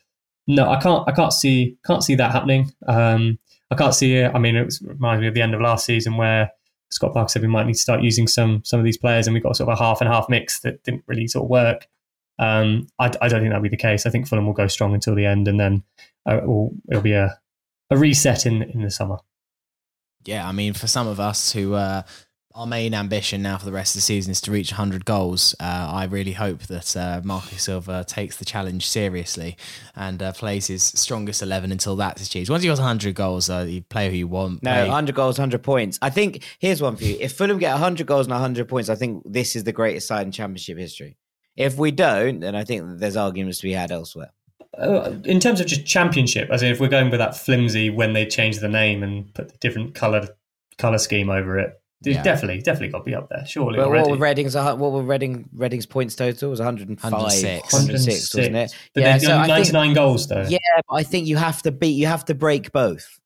no, 0.46 0.70
I 0.70 0.80
can't 0.80 1.09
I 1.09 1.12
can't 1.12 1.32
see 1.32 1.76
can't 1.86 2.03
see 2.03 2.14
that 2.16 2.32
happening. 2.32 2.72
Um, 2.86 3.38
I 3.70 3.74
can't 3.74 3.94
see 3.94 4.16
it. 4.16 4.32
I 4.34 4.38
mean, 4.38 4.57
it 4.57 4.74
reminds 4.82 5.20
me 5.20 5.28
of 5.28 5.34
the 5.34 5.42
end 5.42 5.55
of 5.55 5.61
last 5.61 5.84
season 5.84 6.16
where 6.16 6.51
Scott 6.90 7.12
Parker 7.12 7.28
said 7.28 7.42
we 7.42 7.49
might 7.49 7.66
need 7.66 7.74
to 7.74 7.78
start 7.78 8.03
using 8.03 8.26
some 8.26 8.62
some 8.64 8.80
of 8.80 8.84
these 8.84 8.99
players, 8.99 9.26
and 9.26 9.34
we 9.34 9.40
got 9.40 9.57
sort 9.57 9.68
of 9.68 9.78
a 9.78 9.82
half 9.82 10.01
and 10.01 10.11
half 10.11 10.28
mix 10.28 10.61
that 10.61 10.82
didn't 10.84 11.05
really 11.07 11.26
sort 11.28 11.44
of 11.44 11.51
work. 11.51 11.86
Um, 12.38 12.86
I, 13.01 13.07
I, 13.20 13.26
don't 13.26 13.40
think 13.40 13.51
that'll 13.51 13.61
be 13.61 13.68
the 13.68 13.76
case. 13.76 14.07
I 14.07 14.11
think 14.11 14.28
Fulham 14.28 14.46
will 14.46 14.53
go 14.53 14.68
strong 14.68 14.94
until 14.94 15.16
the 15.16 15.26
end, 15.26 15.49
and 15.49 15.59
then 15.59 15.82
uh, 16.28 16.36
it 16.36 16.46
will, 16.46 16.72
it'll 16.88 17.03
be 17.03 17.12
a, 17.12 17.36
a 17.90 17.96
reset 17.96 18.46
in 18.46 18.62
in 18.62 18.82
the 18.82 18.90
summer. 18.90 19.18
Yeah, 20.25 20.47
I 20.47 20.53
mean, 20.53 20.75
for 20.75 20.87
some 20.87 21.07
of 21.07 21.21
us 21.21 21.53
who 21.53 21.75
uh, 21.75 22.03
our 22.59 22.66
main 22.66 22.93
ambition 22.93 23.41
now 23.41 23.57
for 23.57 23.64
the 23.64 23.73
rest 23.73 23.95
of 23.95 23.99
the 23.99 24.03
season 24.03 24.33
is 24.33 24.41
to 24.41 24.51
reach 24.51 24.73
100 24.73 25.05
goals. 25.05 25.55
Uh, 25.61 25.91
I 25.93 26.05
really 26.07 26.33
hope 26.33 26.62
that 26.64 26.97
uh, 26.97 27.21
Marco 27.23 27.55
Silva 27.55 28.05
takes 28.05 28.37
the 28.39 28.45
challenge 28.45 28.85
seriously 28.89 29.57
and 29.95 30.21
uh, 30.21 30.33
plays 30.33 30.66
his 30.66 30.83
strongest 30.83 31.41
11 31.41 31.71
until 31.71 31.95
that's 31.95 32.27
achieved. 32.27 32.51
Once 32.51 32.64
he 32.64 32.69
got 32.69 32.79
100 32.79 33.14
goals, 33.14 33.49
uh, 33.49 33.64
you 33.69 33.83
play 33.83 34.11
who 34.11 34.16
you 34.16 34.27
want. 34.27 34.62
No, 34.64 34.73
play. 34.73 34.87
100 34.87 35.14
goals, 35.14 35.39
100 35.39 35.62
points. 35.62 36.01
I 36.03 36.11
think 36.11 36.43
here's 36.59 36.83
one 36.83 36.97
for 36.97 37.05
you. 37.05 37.16
If 37.21 37.35
Fulham 37.35 37.59
get 37.59 37.73
100 37.73 38.09
goals 38.09 38.27
and 38.27 38.33
100 38.33 38.69
points, 38.69 38.89
I 38.89 38.97
think 38.97 39.23
this 39.25 39.55
is 39.55 39.62
the 39.62 39.73
greatest 39.73 40.09
side 40.09 40.27
in 40.27 40.33
Championship 40.33 40.79
history. 40.79 41.16
If 41.55 41.77
we 41.77 41.93
don't, 41.93 42.41
then 42.41 42.57
I 42.57 42.64
think 42.64 42.99
there's 42.99 43.16
arguments 43.16 43.59
to 43.59 43.69
be 43.69 43.73
had 43.73 43.93
elsewhere. 43.93 44.33
Uh, 44.79 45.16
in 45.24 45.41
terms 45.41 45.61
of 45.61 45.66
just 45.66 45.85
championship, 45.87 46.49
as 46.51 46.62
in 46.62 46.70
if 46.70 46.79
we're 46.79 46.89
going 46.89 47.11
with 47.11 47.18
that 47.18 47.37
flimsy 47.37 47.91
when 47.91 48.12
they 48.12 48.24
change 48.24 48.59
the 48.59 48.68
name 48.68 49.03
and 49.03 49.33
put 49.35 49.49
the 49.49 49.59
different 49.59 49.95
coloured 49.95 50.29
colour 50.79 50.99
scheme 50.99 51.31
over 51.31 51.59
it, 51.59 51.81
yeah. 52.03 52.22
definitely, 52.22 52.62
definitely 52.62 52.89
got 52.89 52.99
to 52.99 53.05
be 53.05 53.14
up 53.14 53.29
there. 53.29 53.45
Surely. 53.47 53.76
But 53.76 53.91
what 53.91 54.09
were 54.09 54.16
Reading's? 54.16 54.55
What 54.55 54.79
were 54.79 55.03
Reading 55.03 55.49
Reading's 55.53 55.87
points 55.87 56.14
total? 56.14 56.49
It 56.49 56.51
was 56.51 56.61
105, 56.61 57.12
106, 57.12 57.72
106 57.72 58.35
wasn't 58.35 58.57
it? 58.57 58.74
But 58.95 59.03
yeah, 59.03 59.18
so 59.18 59.47
99 59.47 59.72
think, 59.72 59.95
goals 59.97 60.29
though. 60.29 60.47
Yeah, 60.49 60.59
but 60.89 60.95
I 60.95 61.03
think 61.03 61.26
you 61.26 61.37
have 61.37 61.62
to 61.62 61.72
beat. 61.72 61.97
You 61.97 62.07
have 62.07 62.24
to 62.26 62.35
break 62.35 62.70
both. 62.70 63.18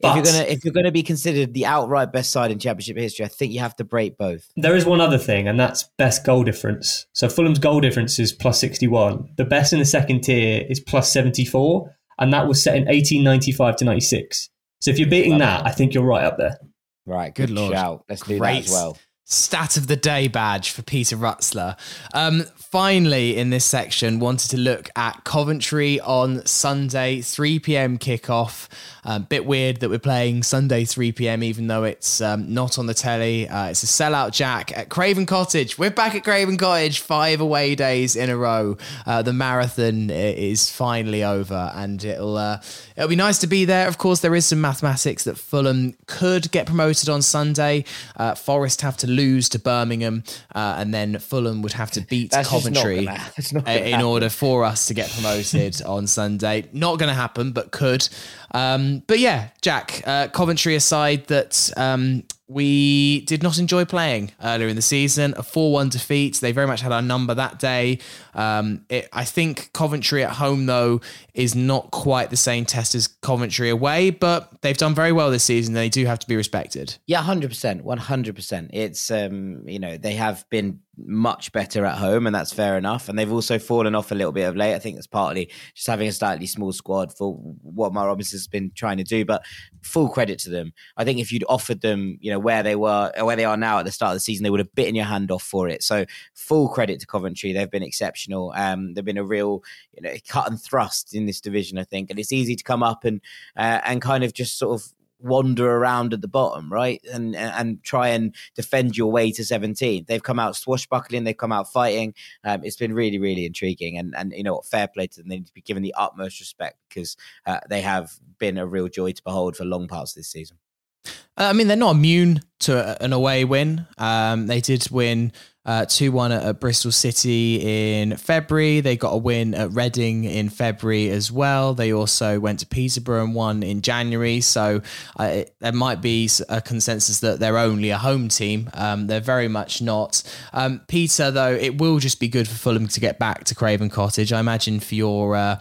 But, 0.00 0.08
if 0.08 0.14
you're 0.16 0.32
gonna 0.32 0.52
if 0.52 0.64
you're 0.64 0.72
gonna 0.72 0.92
be 0.92 1.02
considered 1.02 1.52
the 1.52 1.66
outright 1.66 2.12
best 2.12 2.32
side 2.32 2.50
in 2.50 2.58
championship 2.58 2.96
history, 2.96 3.24
I 3.24 3.28
think 3.28 3.52
you 3.52 3.60
have 3.60 3.76
to 3.76 3.84
break 3.84 4.16
both. 4.16 4.50
There 4.56 4.74
is 4.74 4.84
one 4.84 5.00
other 5.00 5.18
thing, 5.18 5.46
and 5.46 5.60
that's 5.60 5.84
best 5.98 6.24
goal 6.24 6.42
difference. 6.42 7.06
So 7.12 7.28
Fulham's 7.28 7.58
goal 7.58 7.80
difference 7.80 8.18
is 8.18 8.32
plus 8.32 8.58
sixty 8.58 8.86
one. 8.86 9.28
The 9.36 9.44
best 9.44 9.72
in 9.72 9.78
the 9.78 9.84
second 9.84 10.22
tier 10.22 10.66
is 10.68 10.80
plus 10.80 11.12
seventy 11.12 11.44
four, 11.44 11.94
and 12.18 12.32
that 12.32 12.48
was 12.48 12.62
set 12.62 12.76
in 12.76 12.88
eighteen 12.88 13.22
ninety 13.22 13.52
five 13.52 13.76
to 13.76 13.84
ninety 13.84 14.00
six. 14.00 14.48
So 14.80 14.90
if 14.90 14.98
you're 14.98 15.10
beating 15.10 15.38
that, 15.38 15.66
I 15.66 15.70
think 15.70 15.92
you're 15.92 16.04
right 16.04 16.24
up 16.24 16.38
there. 16.38 16.58
Right, 17.04 17.34
good, 17.34 17.48
good 17.48 17.54
lord. 17.54 17.72
shout. 17.72 18.04
Let's 18.08 18.22
Great. 18.22 18.38
do 18.38 18.42
that 18.44 18.64
as 18.64 18.70
well 18.70 18.96
stat 19.24 19.76
of 19.76 19.86
the 19.86 19.96
day 19.96 20.28
badge 20.28 20.70
for 20.70 20.82
Peter 20.82 21.16
Rutzler. 21.16 21.76
Um, 22.12 22.44
finally, 22.56 23.36
in 23.36 23.50
this 23.50 23.64
section, 23.64 24.18
wanted 24.18 24.50
to 24.50 24.56
look 24.56 24.90
at 24.96 25.24
Coventry 25.24 26.00
on 26.00 26.44
Sunday, 26.46 27.20
3 27.20 27.58
p.m. 27.60 27.98
kickoff. 27.98 28.68
Um, 29.04 29.22
bit 29.22 29.46
weird 29.46 29.80
that 29.80 29.88
we're 29.88 29.98
playing 29.98 30.42
Sunday 30.42 30.84
3 30.84 31.12
p.m. 31.12 31.42
even 31.42 31.68
though 31.68 31.84
it's 31.84 32.20
um, 32.20 32.52
not 32.52 32.78
on 32.78 32.86
the 32.86 32.94
telly. 32.94 33.48
Uh, 33.48 33.68
it's 33.68 33.82
a 33.82 33.86
sellout 33.86 34.32
jack 34.32 34.76
at 34.76 34.88
Craven 34.88 35.26
Cottage. 35.26 35.78
We're 35.78 35.90
back 35.90 36.14
at 36.14 36.24
Craven 36.24 36.58
Cottage, 36.58 37.00
five 37.00 37.40
away 37.40 37.74
days 37.74 38.16
in 38.16 38.30
a 38.30 38.36
row. 38.36 38.76
Uh, 39.06 39.22
the 39.22 39.32
marathon 39.32 40.10
is 40.10 40.70
finally 40.70 41.24
over, 41.24 41.72
and 41.74 42.04
it'll 42.04 42.36
uh, 42.36 42.60
it'll 43.00 43.08
be 43.08 43.16
nice 43.16 43.38
to 43.38 43.46
be 43.46 43.64
there. 43.64 43.88
Of 43.88 43.96
course, 43.96 44.20
there 44.20 44.34
is 44.34 44.44
some 44.44 44.60
mathematics 44.60 45.24
that 45.24 45.38
Fulham 45.38 45.94
could 46.06 46.50
get 46.50 46.66
promoted 46.66 47.08
on 47.08 47.22
Sunday. 47.22 47.86
Uh, 48.14 48.34
Forest 48.34 48.82
have 48.82 48.98
to 48.98 49.06
lose 49.06 49.48
to 49.48 49.58
Birmingham, 49.58 50.22
uh, 50.54 50.76
and 50.76 50.92
then 50.92 51.18
Fulham 51.18 51.62
would 51.62 51.72
have 51.72 51.90
to 51.92 52.02
beat 52.02 52.32
Coventry 52.32 53.06
gonna, 53.06 53.72
in 53.72 54.02
order 54.02 54.28
for 54.28 54.64
us 54.64 54.86
to 54.88 54.94
get 54.94 55.10
promoted 55.10 55.80
on 55.86 56.06
Sunday. 56.06 56.68
Not 56.74 56.98
going 56.98 57.08
to 57.08 57.14
happen, 57.14 57.52
but 57.52 57.70
could. 57.70 58.06
Um, 58.52 59.02
but 59.06 59.18
yeah, 59.18 59.48
Jack, 59.62 60.02
uh, 60.06 60.28
Coventry 60.28 60.74
aside, 60.74 61.26
that 61.28 61.70
um, 61.78 62.24
we 62.50 63.20
did 63.26 63.44
not 63.44 63.58
enjoy 63.58 63.84
playing 63.84 64.32
earlier 64.42 64.66
in 64.66 64.74
the 64.74 64.82
season. 64.82 65.34
A 65.36 65.42
4 65.42 65.72
1 65.72 65.88
defeat. 65.90 66.40
They 66.40 66.50
very 66.50 66.66
much 66.66 66.80
had 66.80 66.90
our 66.90 67.00
number 67.00 67.32
that 67.32 67.60
day. 67.60 68.00
Um, 68.34 68.84
it, 68.88 69.08
I 69.12 69.24
think 69.24 69.72
Coventry 69.72 70.24
at 70.24 70.32
home, 70.32 70.66
though, 70.66 71.00
is 71.32 71.54
not 71.54 71.92
quite 71.92 72.30
the 72.30 72.36
same 72.36 72.64
test 72.64 72.96
as 72.96 73.06
Coventry 73.06 73.70
away, 73.70 74.10
but 74.10 74.50
they've 74.62 74.76
done 74.76 74.96
very 74.96 75.12
well 75.12 75.30
this 75.30 75.44
season. 75.44 75.74
They 75.74 75.88
do 75.88 76.06
have 76.06 76.18
to 76.18 76.26
be 76.26 76.34
respected. 76.34 76.96
Yeah, 77.06 77.22
100%. 77.22 77.82
100%. 77.82 78.70
It's, 78.72 79.12
um, 79.12 79.68
you 79.68 79.78
know, 79.78 79.96
they 79.96 80.14
have 80.14 80.44
been 80.50 80.80
much 80.96 81.52
better 81.52 81.84
at 81.84 81.98
home, 81.98 82.26
and 82.26 82.34
that's 82.34 82.52
fair 82.52 82.76
enough. 82.76 83.08
And 83.08 83.18
they've 83.18 83.32
also 83.32 83.58
fallen 83.58 83.94
off 83.94 84.10
a 84.10 84.14
little 84.14 84.32
bit 84.32 84.44
of 84.44 84.56
late. 84.56 84.74
I 84.74 84.78
think 84.78 84.98
it's 84.98 85.06
partly 85.06 85.50
just 85.74 85.86
having 85.86 86.08
a 86.08 86.12
slightly 86.12 86.46
small 86.46 86.72
squad 86.72 87.16
for 87.16 87.34
what 87.62 87.92
Mark 87.92 88.06
Robins's 88.06 88.48
been 88.48 88.72
trying 88.74 88.98
to 88.98 89.04
do. 89.04 89.24
But 89.24 89.44
full 89.82 90.08
credit 90.08 90.38
to 90.40 90.50
them. 90.50 90.72
I 90.96 91.04
think 91.04 91.18
if 91.18 91.32
you'd 91.32 91.44
offered 91.48 91.80
them, 91.80 92.18
you 92.20 92.30
know, 92.30 92.38
where 92.38 92.62
they 92.62 92.76
were, 92.76 93.12
where 93.20 93.36
they 93.36 93.44
are 93.44 93.56
now 93.56 93.78
at 93.78 93.84
the 93.84 93.92
start 93.92 94.10
of 94.10 94.16
the 94.16 94.20
season, 94.20 94.44
they 94.44 94.50
would 94.50 94.60
have 94.60 94.74
bitten 94.74 94.94
your 94.94 95.06
hand 95.06 95.30
off 95.30 95.42
for 95.42 95.68
it. 95.68 95.82
So 95.82 96.04
full 96.34 96.68
credit 96.68 97.00
to 97.00 97.06
Coventry. 97.06 97.52
They've 97.52 97.70
been 97.70 97.82
exceptional. 97.82 98.52
Um, 98.56 98.94
they've 98.94 99.04
been 99.04 99.18
a 99.18 99.24
real, 99.24 99.62
you 99.92 100.02
know, 100.02 100.14
cut 100.28 100.48
and 100.48 100.60
thrust 100.60 101.14
in 101.14 101.26
this 101.26 101.40
division. 101.40 101.78
I 101.78 101.84
think, 101.84 102.10
and 102.10 102.18
it's 102.18 102.32
easy 102.32 102.56
to 102.56 102.64
come 102.64 102.82
up 102.82 103.04
and 103.04 103.20
uh, 103.56 103.80
and 103.84 104.02
kind 104.02 104.24
of 104.24 104.34
just 104.34 104.58
sort 104.58 104.80
of 104.80 104.92
wander 105.20 105.70
around 105.70 106.12
at 106.12 106.20
the 106.20 106.28
bottom, 106.28 106.72
right? 106.72 107.00
And 107.12 107.36
and 107.36 107.82
try 107.82 108.08
and 108.08 108.34
defend 108.54 108.96
your 108.96 109.10
way 109.10 109.32
to 109.32 109.44
17. 109.44 110.04
They've 110.06 110.22
come 110.22 110.38
out 110.38 110.56
swashbuckling, 110.56 111.24
they've 111.24 111.36
come 111.36 111.52
out 111.52 111.72
fighting. 111.72 112.14
Um, 112.44 112.64
it's 112.64 112.76
been 112.76 112.92
really, 112.92 113.18
really 113.18 113.46
intriguing. 113.46 113.98
And 113.98 114.14
and 114.16 114.32
you 114.32 114.42
know 114.42 114.54
what, 114.54 114.66
fair 114.66 114.88
play 114.88 115.06
to 115.08 115.20
them. 115.20 115.28
They 115.28 115.36
need 115.36 115.46
to 115.46 115.54
be 115.54 115.62
given 115.62 115.82
the 115.82 115.94
utmost 115.96 116.40
respect 116.40 116.78
because 116.88 117.16
uh, 117.46 117.60
they 117.68 117.80
have 117.80 118.12
been 118.38 118.58
a 118.58 118.66
real 118.66 118.88
joy 118.88 119.12
to 119.12 119.22
behold 119.22 119.56
for 119.56 119.64
long 119.64 119.88
parts 119.88 120.12
of 120.12 120.16
this 120.16 120.28
season. 120.28 120.58
Uh, 121.06 121.48
I 121.48 121.52
mean, 121.52 121.68
they're 121.68 121.76
not 121.76 121.96
immune 121.96 122.42
to 122.60 123.02
an 123.02 123.12
away 123.12 123.44
win. 123.44 123.86
Um, 123.96 124.46
they 124.46 124.60
did 124.60 124.90
win 124.90 125.32
uh, 125.70 125.86
2 125.86 126.10
1 126.10 126.32
at, 126.32 126.42
at, 126.42 126.58
Bristol 126.58 126.90
City 126.90 128.00
in 128.00 128.16
February. 128.16 128.80
They 128.80 128.96
got 128.96 129.12
a 129.12 129.16
win 129.16 129.54
at 129.54 129.70
Reading 129.70 130.24
in 130.24 130.48
February 130.48 131.10
as 131.10 131.30
well. 131.30 131.74
They 131.74 131.92
also 131.92 132.40
went 132.40 132.58
to 132.58 132.66
Peterborough 132.66 133.22
and 133.22 133.36
won 133.36 133.62
in 133.62 133.80
January. 133.80 134.40
So 134.40 134.82
uh, 135.16 135.42
there 135.60 135.72
might 135.72 136.02
be 136.02 136.28
a 136.48 136.60
consensus 136.60 137.20
that 137.20 137.38
they're 137.38 137.56
only 137.56 137.90
a 137.90 137.98
home 137.98 138.28
team. 138.28 138.68
Um, 138.74 139.06
they're 139.06 139.20
very 139.20 139.46
much 139.46 139.80
not. 139.80 140.24
Um, 140.52 140.80
Peter, 140.88 141.30
though, 141.30 141.54
it 141.54 141.78
will 141.78 142.00
just 142.00 142.18
be 142.18 142.26
good 142.26 142.48
for 142.48 142.56
Fulham 142.56 142.88
to 142.88 142.98
get 142.98 143.20
back 143.20 143.44
to 143.44 143.54
Craven 143.54 143.90
Cottage. 143.90 144.32
I 144.32 144.40
imagine 144.40 144.80
for 144.80 144.96
your. 144.96 145.36
Uh, 145.36 145.60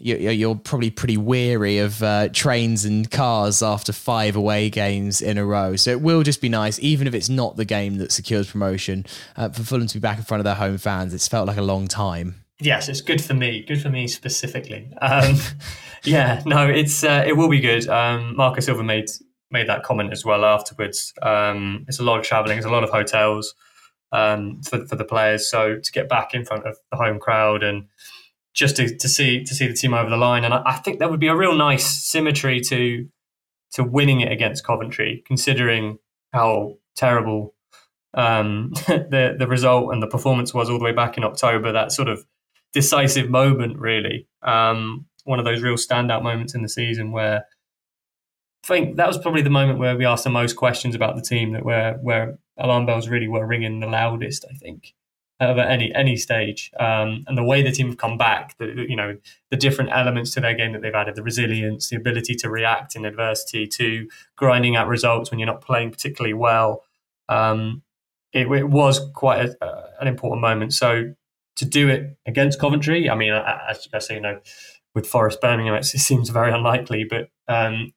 you're 0.00 0.56
probably 0.56 0.90
pretty 0.90 1.16
weary 1.16 1.78
of 1.78 2.02
uh, 2.02 2.28
trains 2.30 2.84
and 2.84 3.10
cars 3.10 3.62
after 3.62 3.92
five 3.92 4.34
away 4.34 4.70
games 4.70 5.20
in 5.20 5.36
a 5.36 5.44
row. 5.44 5.76
So 5.76 5.90
it 5.90 6.00
will 6.00 6.22
just 6.22 6.40
be 6.40 6.48
nice, 6.48 6.78
even 6.80 7.06
if 7.06 7.14
it's 7.14 7.28
not 7.28 7.56
the 7.56 7.66
game 7.66 7.98
that 7.98 8.10
secures 8.10 8.50
promotion, 8.50 9.04
uh, 9.36 9.50
for 9.50 9.62
Fulham 9.62 9.86
to 9.86 9.94
be 9.94 10.00
back 10.00 10.18
in 10.18 10.24
front 10.24 10.40
of 10.40 10.44
their 10.44 10.54
home 10.54 10.78
fans. 10.78 11.12
It's 11.12 11.28
felt 11.28 11.46
like 11.46 11.58
a 11.58 11.62
long 11.62 11.86
time. 11.86 12.44
yes, 12.60 12.88
it's 12.88 13.00
good 13.00 13.22
for 13.22 13.34
me. 13.34 13.62
Good 13.62 13.82
for 13.82 13.90
me 13.90 14.06
specifically. 14.08 14.90
Um, 15.02 15.36
yeah, 16.04 16.42
no, 16.46 16.68
it's 16.68 17.04
uh, 17.04 17.24
it 17.26 17.36
will 17.36 17.48
be 17.48 17.60
good. 17.60 17.86
Um, 17.88 18.36
Marco 18.36 18.60
Silva 18.60 18.82
made 18.82 19.10
made 19.50 19.68
that 19.68 19.82
comment 19.82 20.12
as 20.12 20.24
well 20.24 20.44
afterwards. 20.44 21.12
Um, 21.22 21.84
it's 21.88 21.98
a 21.98 22.04
lot 22.04 22.18
of 22.20 22.24
traveling. 22.24 22.56
It's 22.56 22.66
a 22.66 22.70
lot 22.70 22.84
of 22.84 22.90
hotels 22.90 23.54
um, 24.12 24.62
for 24.62 24.86
for 24.86 24.96
the 24.96 25.04
players. 25.04 25.50
So 25.50 25.78
to 25.78 25.92
get 25.92 26.08
back 26.08 26.34
in 26.34 26.44
front 26.44 26.66
of 26.66 26.76
the 26.90 26.96
home 26.96 27.18
crowd 27.18 27.62
and 27.62 27.86
just 28.54 28.76
to, 28.76 28.96
to 28.96 29.08
see 29.08 29.44
to 29.44 29.54
see 29.54 29.66
the 29.66 29.74
team 29.74 29.94
over 29.94 30.10
the 30.10 30.16
line, 30.16 30.44
and 30.44 30.52
I, 30.52 30.62
I 30.66 30.72
think 30.74 30.98
that 30.98 31.10
would 31.10 31.20
be 31.20 31.28
a 31.28 31.36
real 31.36 31.54
nice 31.54 32.04
symmetry 32.04 32.60
to 32.62 33.08
to 33.72 33.84
winning 33.84 34.20
it 34.20 34.32
against 34.32 34.66
Coventry, 34.66 35.22
considering 35.26 35.98
how 36.32 36.76
terrible 36.96 37.54
um, 38.14 38.70
the 38.86 39.36
the 39.38 39.46
result 39.46 39.92
and 39.92 40.02
the 40.02 40.08
performance 40.08 40.52
was 40.52 40.68
all 40.68 40.78
the 40.78 40.84
way 40.84 40.92
back 40.92 41.16
in 41.16 41.24
October. 41.24 41.72
That 41.72 41.92
sort 41.92 42.08
of 42.08 42.24
decisive 42.72 43.30
moment, 43.30 43.78
really, 43.78 44.28
um, 44.42 45.06
one 45.24 45.38
of 45.38 45.44
those 45.44 45.62
real 45.62 45.74
standout 45.74 46.22
moments 46.22 46.54
in 46.54 46.62
the 46.62 46.68
season 46.68 47.12
where 47.12 47.44
I 48.64 48.66
think 48.66 48.96
that 48.96 49.08
was 49.08 49.18
probably 49.18 49.42
the 49.42 49.50
moment 49.50 49.78
where 49.78 49.96
we 49.96 50.04
asked 50.04 50.24
the 50.24 50.30
most 50.30 50.54
questions 50.56 50.94
about 50.94 51.16
the 51.16 51.22
team. 51.22 51.52
That 51.52 51.64
where 51.64 51.94
where 51.94 52.38
alarm 52.58 52.86
bells 52.86 53.08
really 53.08 53.28
were 53.28 53.46
ringing 53.46 53.80
the 53.80 53.86
loudest. 53.86 54.44
I 54.50 54.54
think 54.54 54.94
at 55.40 55.70
any 55.70 55.94
any 55.94 56.16
stage, 56.16 56.70
um, 56.78 57.24
and 57.26 57.36
the 57.36 57.42
way 57.42 57.62
the 57.62 57.72
team 57.72 57.88
have 57.88 57.96
come 57.96 58.18
back, 58.18 58.56
the, 58.58 58.86
you 58.88 58.96
know, 58.96 59.16
the 59.50 59.56
different 59.56 59.90
elements 59.90 60.32
to 60.32 60.40
their 60.40 60.54
game 60.54 60.72
that 60.72 60.82
they've 60.82 60.94
added, 60.94 61.14
the 61.14 61.22
resilience, 61.22 61.88
the 61.88 61.96
ability 61.96 62.34
to 62.34 62.50
react 62.50 62.94
in 62.94 63.04
adversity, 63.04 63.66
to 63.66 64.08
grinding 64.36 64.76
out 64.76 64.86
results 64.86 65.30
when 65.30 65.38
you're 65.38 65.46
not 65.46 65.62
playing 65.62 65.90
particularly 65.90 66.34
well. 66.34 66.84
Um, 67.28 67.82
it, 68.32 68.46
it, 68.48 68.68
was 68.68 69.00
quite 69.14 69.44
a, 69.44 69.64
uh, 69.64 69.88
an 70.00 70.08
important 70.08 70.40
moment. 70.42 70.74
So 70.74 71.14
to 71.56 71.64
do 71.64 71.88
it 71.88 72.16
against 72.26 72.60
Coventry, 72.60 73.08
I 73.08 73.14
mean, 73.14 73.32
as, 73.32 73.88
I 73.92 73.98
say, 73.98 74.14
you 74.14 74.20
know, 74.20 74.40
with 74.94 75.06
Forest 75.06 75.40
Birmingham, 75.40 75.74
it 75.74 75.84
seems 75.84 76.28
very 76.28 76.52
unlikely, 76.52 77.04
but 77.04 77.30
um, 77.48 77.92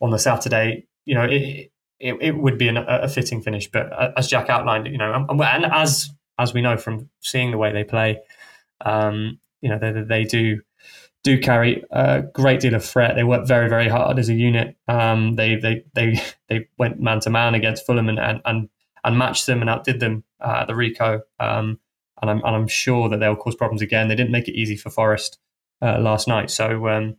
on 0.00 0.10
the 0.10 0.18
Saturday, 0.18 0.86
you 1.04 1.14
know, 1.14 1.24
it, 1.24 1.70
it, 2.00 2.14
it 2.20 2.36
would 2.36 2.58
be 2.58 2.68
an, 2.68 2.76
a 2.76 3.08
fitting 3.08 3.40
finish. 3.40 3.70
But 3.70 3.92
uh, 3.92 4.12
as 4.16 4.28
Jack 4.28 4.50
outlined, 4.50 4.86
you 4.88 4.98
know, 4.98 5.12
and, 5.12 5.40
and 5.40 5.64
as 5.72 6.10
as 6.38 6.54
we 6.54 6.60
know 6.60 6.76
from 6.76 7.10
seeing 7.20 7.50
the 7.50 7.58
way 7.58 7.72
they 7.72 7.84
play, 7.84 8.20
um, 8.84 9.38
you 9.60 9.68
know, 9.68 9.78
they, 9.78 9.92
they 9.92 10.24
do 10.24 10.60
do 11.22 11.38
carry 11.38 11.82
a 11.90 12.22
great 12.22 12.60
deal 12.60 12.74
of 12.74 12.84
threat. 12.84 13.16
They 13.16 13.24
work 13.24 13.46
very, 13.46 13.68
very 13.68 13.88
hard 13.88 14.18
as 14.18 14.28
a 14.28 14.34
unit. 14.34 14.76
Um, 14.86 15.36
they 15.36 15.56
they 15.56 15.84
they 15.94 16.20
they 16.48 16.68
went 16.78 17.00
man 17.00 17.20
to 17.20 17.30
man 17.30 17.54
against 17.54 17.86
Fulham 17.86 18.08
and, 18.08 18.18
and 18.18 18.40
and 18.44 18.68
and 19.02 19.18
matched 19.18 19.46
them 19.46 19.60
and 19.60 19.70
outdid 19.70 20.00
them 20.00 20.24
uh, 20.40 20.58
at 20.60 20.66
the 20.66 20.74
Ricoh. 20.74 21.22
Um, 21.40 21.80
and 22.20 22.30
I'm 22.30 22.38
and 22.44 22.56
I'm 22.56 22.68
sure 22.68 23.08
that 23.08 23.20
they'll 23.20 23.36
cause 23.36 23.56
problems 23.56 23.82
again. 23.82 24.08
They 24.08 24.14
didn't 24.14 24.32
make 24.32 24.48
it 24.48 24.58
easy 24.58 24.76
for 24.76 24.90
Forest 24.90 25.38
uh, 25.82 25.98
last 25.98 26.28
night, 26.28 26.50
so 26.50 26.88
um, 26.88 27.16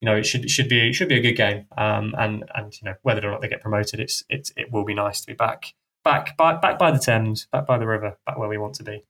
you 0.00 0.06
know 0.06 0.16
it 0.16 0.26
should 0.26 0.50
should 0.50 0.68
be 0.68 0.88
it 0.88 0.94
should 0.94 1.08
be 1.08 1.18
a 1.18 1.22
good 1.22 1.36
game. 1.36 1.66
Um, 1.78 2.14
and 2.18 2.44
and 2.54 2.72
you 2.80 2.86
know 2.86 2.94
whether 3.02 3.26
or 3.26 3.30
not 3.30 3.40
they 3.40 3.48
get 3.48 3.62
promoted, 3.62 4.00
it's 4.00 4.24
it's 4.28 4.52
it 4.56 4.72
will 4.72 4.84
be 4.84 4.94
nice 4.94 5.20
to 5.20 5.26
be 5.26 5.34
back 5.34 5.74
back 6.04 6.36
by 6.36 6.54
back 6.56 6.78
by 6.78 6.90
the 6.90 6.98
Thames, 6.98 7.46
back 7.52 7.66
by 7.66 7.78
the 7.78 7.86
river, 7.86 8.16
back 8.26 8.38
where 8.38 8.48
we 8.48 8.58
want 8.58 8.74
to 8.76 8.84
be. 8.84 9.04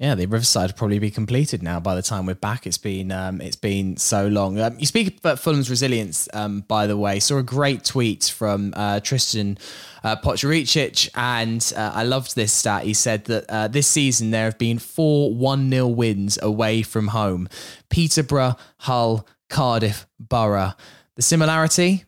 Yeah, 0.00 0.14
the 0.14 0.24
Riverside 0.24 0.70
will 0.70 0.78
probably 0.78 0.98
be 0.98 1.10
completed 1.10 1.62
now 1.62 1.78
by 1.78 1.94
the 1.94 2.00
time 2.00 2.24
we're 2.24 2.34
back. 2.34 2.66
It's 2.66 2.78
been 2.78 3.12
um, 3.12 3.42
it's 3.42 3.56
been 3.56 3.98
so 3.98 4.28
long. 4.28 4.58
Um, 4.58 4.78
you 4.78 4.86
speak 4.86 5.18
about 5.18 5.38
Fulham's 5.38 5.68
resilience, 5.68 6.26
um, 6.32 6.62
by 6.62 6.86
the 6.86 6.96
way. 6.96 7.20
Saw 7.20 7.36
a 7.36 7.42
great 7.42 7.84
tweet 7.84 8.24
from 8.24 8.72
uh, 8.76 9.00
Tristan 9.00 9.58
uh, 10.02 10.16
Pochoricic, 10.16 11.10
and 11.14 11.70
uh, 11.76 11.92
I 11.94 12.04
loved 12.04 12.34
this 12.34 12.50
stat. 12.50 12.84
He 12.84 12.94
said 12.94 13.26
that 13.26 13.44
uh, 13.50 13.68
this 13.68 13.88
season 13.88 14.30
there 14.30 14.44
have 14.44 14.56
been 14.56 14.78
four 14.78 15.34
one 15.34 15.68
0 15.70 15.88
wins 15.88 16.38
away 16.40 16.80
from 16.80 17.08
home: 17.08 17.46
Peterborough, 17.90 18.56
Hull, 18.78 19.26
Cardiff, 19.50 20.06
Borough. 20.18 20.72
The 21.16 21.22
similarity, 21.22 22.06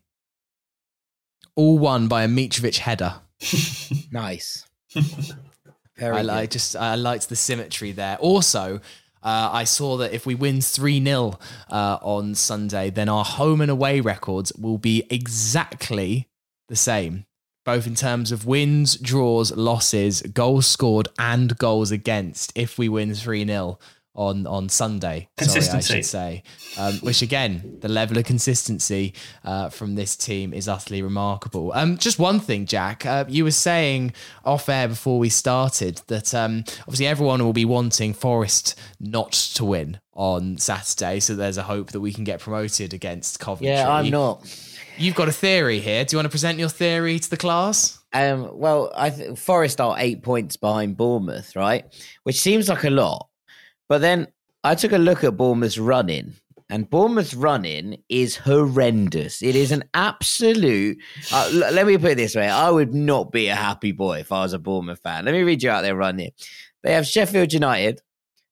all 1.55 1.79
won 1.79 2.09
by 2.09 2.23
a 2.23 2.29
Mitrovic 2.29 2.79
header. 2.79 3.22
nice. 4.13 4.67
Very 5.97 6.19
I 6.19 6.23
like 6.23 6.51
just 6.51 6.77
I 6.77 6.95
liked 6.95 7.29
the 7.29 7.37
symmetry 7.37 7.93
there. 7.93 8.17
Also, 8.19 8.81
uh, 9.23 9.51
I 9.53 9.65
saw 9.65 9.97
that 9.99 10.13
if 10.13 10.27
we 10.27 10.35
win 10.35 10.61
3 10.61 11.05
0 11.05 11.39
uh, 11.71 11.99
on 12.03 12.35
Sunday, 12.35 12.91
then 12.91 13.09
our 13.09 13.25
home 13.25 13.61
and 13.61 13.71
away 13.71 14.01
records 14.01 14.53
will 14.55 14.79
be 14.79 15.05
exactly 15.11 16.29
the 16.69 16.77
same, 16.77 17.25
both 17.65 17.87
in 17.87 17.95
terms 17.95 18.33
of 18.33 18.47
wins, 18.47 18.97
draws, 18.97 19.55
losses, 19.55 20.23
goals 20.23 20.67
scored, 20.67 21.09
and 21.19 21.57
goals 21.59 21.93
against 21.93 22.53
if 22.57 22.79
we 22.79 22.89
win 22.89 23.15
3 23.15 23.47
0 23.47 23.79
on 24.15 24.47
on 24.47 24.69
Sunday. 24.69 25.29
Sorry, 25.41 25.67
I 25.69 25.81
should 25.81 26.05
say. 26.05 26.43
Um, 26.79 26.95
which 26.97 27.23
again, 27.23 27.79
the 27.81 27.89
level 27.89 28.19
of 28.19 28.25
consistency 28.25 29.15
uh, 29.45 29.71
from 29.71 29.95
this 29.95 30.17
team 30.17 30.53
is 30.53 30.69
utterly 30.69 31.03
remarkable. 31.03 31.73
Um, 31.75 31.97
just 31.97 32.19
one 32.19 32.41
thing, 32.41 32.67
Jack, 32.67 33.07
uh, 33.07 33.25
you 33.29 33.45
were 33.45 33.51
saying 33.51 34.13
off 34.45 34.69
air 34.69 34.89
before 34.89 35.19
we 35.19 35.29
started 35.29 36.03
that 36.09 36.35
um, 36.35 36.65
obviously 36.81 37.07
everyone 37.07 37.43
will 37.43 37.53
be 37.53 37.65
wanting 37.65 38.13
Forest 38.13 38.79
not 39.01 39.33
to 39.33 39.65
win 39.65 39.99
on 40.15 40.59
Saturday, 40.59 41.21
so 41.21 41.35
there's 41.35 41.57
a 41.57 41.63
hope 41.63 41.93
that 41.93 42.01
we 42.01 42.13
can 42.13 42.25
get 42.25 42.41
promoted 42.41 42.93
against 42.93 43.41
Coventry. 43.41 43.69
Yeah, 43.69 43.91
I'm 43.91 44.11
not. 44.11 44.45
You've 44.99 45.15
got 45.15 45.29
a 45.29 45.33
theory 45.33 45.81
here. 45.81 46.05
Do 46.05 46.15
you 46.15 46.19
want 46.19 46.27
to 46.27 46.31
present 46.31 46.59
your 46.59 46.69
theory 46.69 47.19
to 47.19 47.31
the 47.31 47.39
class? 47.39 47.99
Um, 48.13 48.59
well, 48.59 48.93
I 48.95 49.09
th- 49.09 49.39
Forest 49.39 49.81
are 49.81 49.97
eight 49.99 50.23
points 50.23 50.59
behind 50.59 50.99
Bournemouth, 50.99 51.57
right? 51.57 51.87
Which 52.25 52.39
seems 52.39 52.69
like 52.69 52.85
a 52.85 52.91
lot 52.91 53.29
but 53.93 54.01
then 54.01 54.27
I 54.65 54.75
took 54.75 54.93
a 54.93 54.97
look 54.97 55.23
at 55.23 55.37
Bournemouth's 55.37 55.77
running, 55.77 56.33
and 56.71 56.89
Bournemouth's 56.89 57.35
running 57.35 58.03
is 58.09 58.37
horrendous. 58.37 59.43
It 59.43 59.55
is 59.55 59.71
an 59.71 59.85
absolute. 59.93 60.97
Uh, 61.31 61.51
l- 61.53 61.75
let 61.75 61.87
me 61.87 61.99
put 61.99 62.13
it 62.13 62.15
this 62.15 62.35
way: 62.35 62.49
I 62.49 62.71
would 62.71 62.95
not 62.95 63.33
be 63.33 63.49
a 63.49 63.55
happy 63.55 63.93
boy 63.93 64.21
if 64.21 64.33
I 64.33 64.45
was 64.45 64.55
a 64.55 64.59
Bournemouth 64.59 65.01
fan. 65.01 65.27
Let 65.27 65.33
me 65.33 65.43
read 65.43 65.63
you 65.63 65.69
out 65.69 65.83
their 65.83 65.95
run 65.95 66.19
here. 66.19 66.31
They 66.83 66.95
have 66.95 67.07
Sheffield 67.07 67.53
United, 67.53 68.01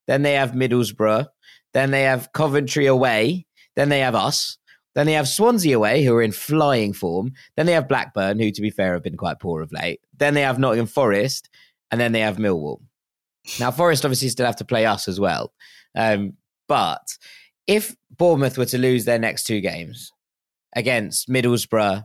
then 0.07 0.21
they 0.21 0.35
have 0.35 0.53
Middlesbrough, 0.53 1.29
then 1.73 1.91
they 1.91 2.03
have 2.03 2.35
Coventry 2.35 2.85
away, 2.85 3.47
then 3.77 3.89
they 3.89 4.01
have 4.01 4.15
us, 4.15 4.59
then 4.95 5.07
they 5.07 5.15
have 5.15 5.27
Swansea 5.27 5.75
away, 5.75 6.05
who 6.05 6.15
are 6.17 6.23
in 6.23 6.33
flying 6.33 6.93
form. 6.93 7.33
Then 7.57 7.65
they 7.65 7.73
have 7.73 7.89
Blackburn, 7.89 8.39
who, 8.39 8.51
to 8.51 8.61
be 8.61 8.69
fair, 8.69 8.93
have 8.93 9.03
been 9.05 9.17
quite 9.17 9.41
poor 9.41 9.63
of 9.63 9.73
late. 9.73 10.03
Then 10.19 10.35
they 10.35 10.43
have 10.43 10.59
Nottingham 10.59 10.87
Forest, 10.87 11.49
and 11.91 11.99
then 11.99 12.13
they 12.13 12.21
have 12.21 12.37
Millwall. 12.37 12.83
Now, 13.59 13.71
Forest 13.71 14.05
obviously 14.05 14.29
still 14.29 14.47
have 14.47 14.57
to 14.57 14.65
play 14.65 14.87
us 14.87 15.09
as 15.09 15.19
well. 15.19 15.53
Um, 15.95 16.35
but 16.69 17.03
if 17.67 17.95
Bournemouth 18.17 18.59
were 18.59 18.67
to 18.67 18.79
lose 18.79 19.05
their 19.05 19.19
next 19.19 19.45
two 19.45 19.61
games 19.61 20.13
against 20.77 21.29
Middlesbrough 21.29 22.05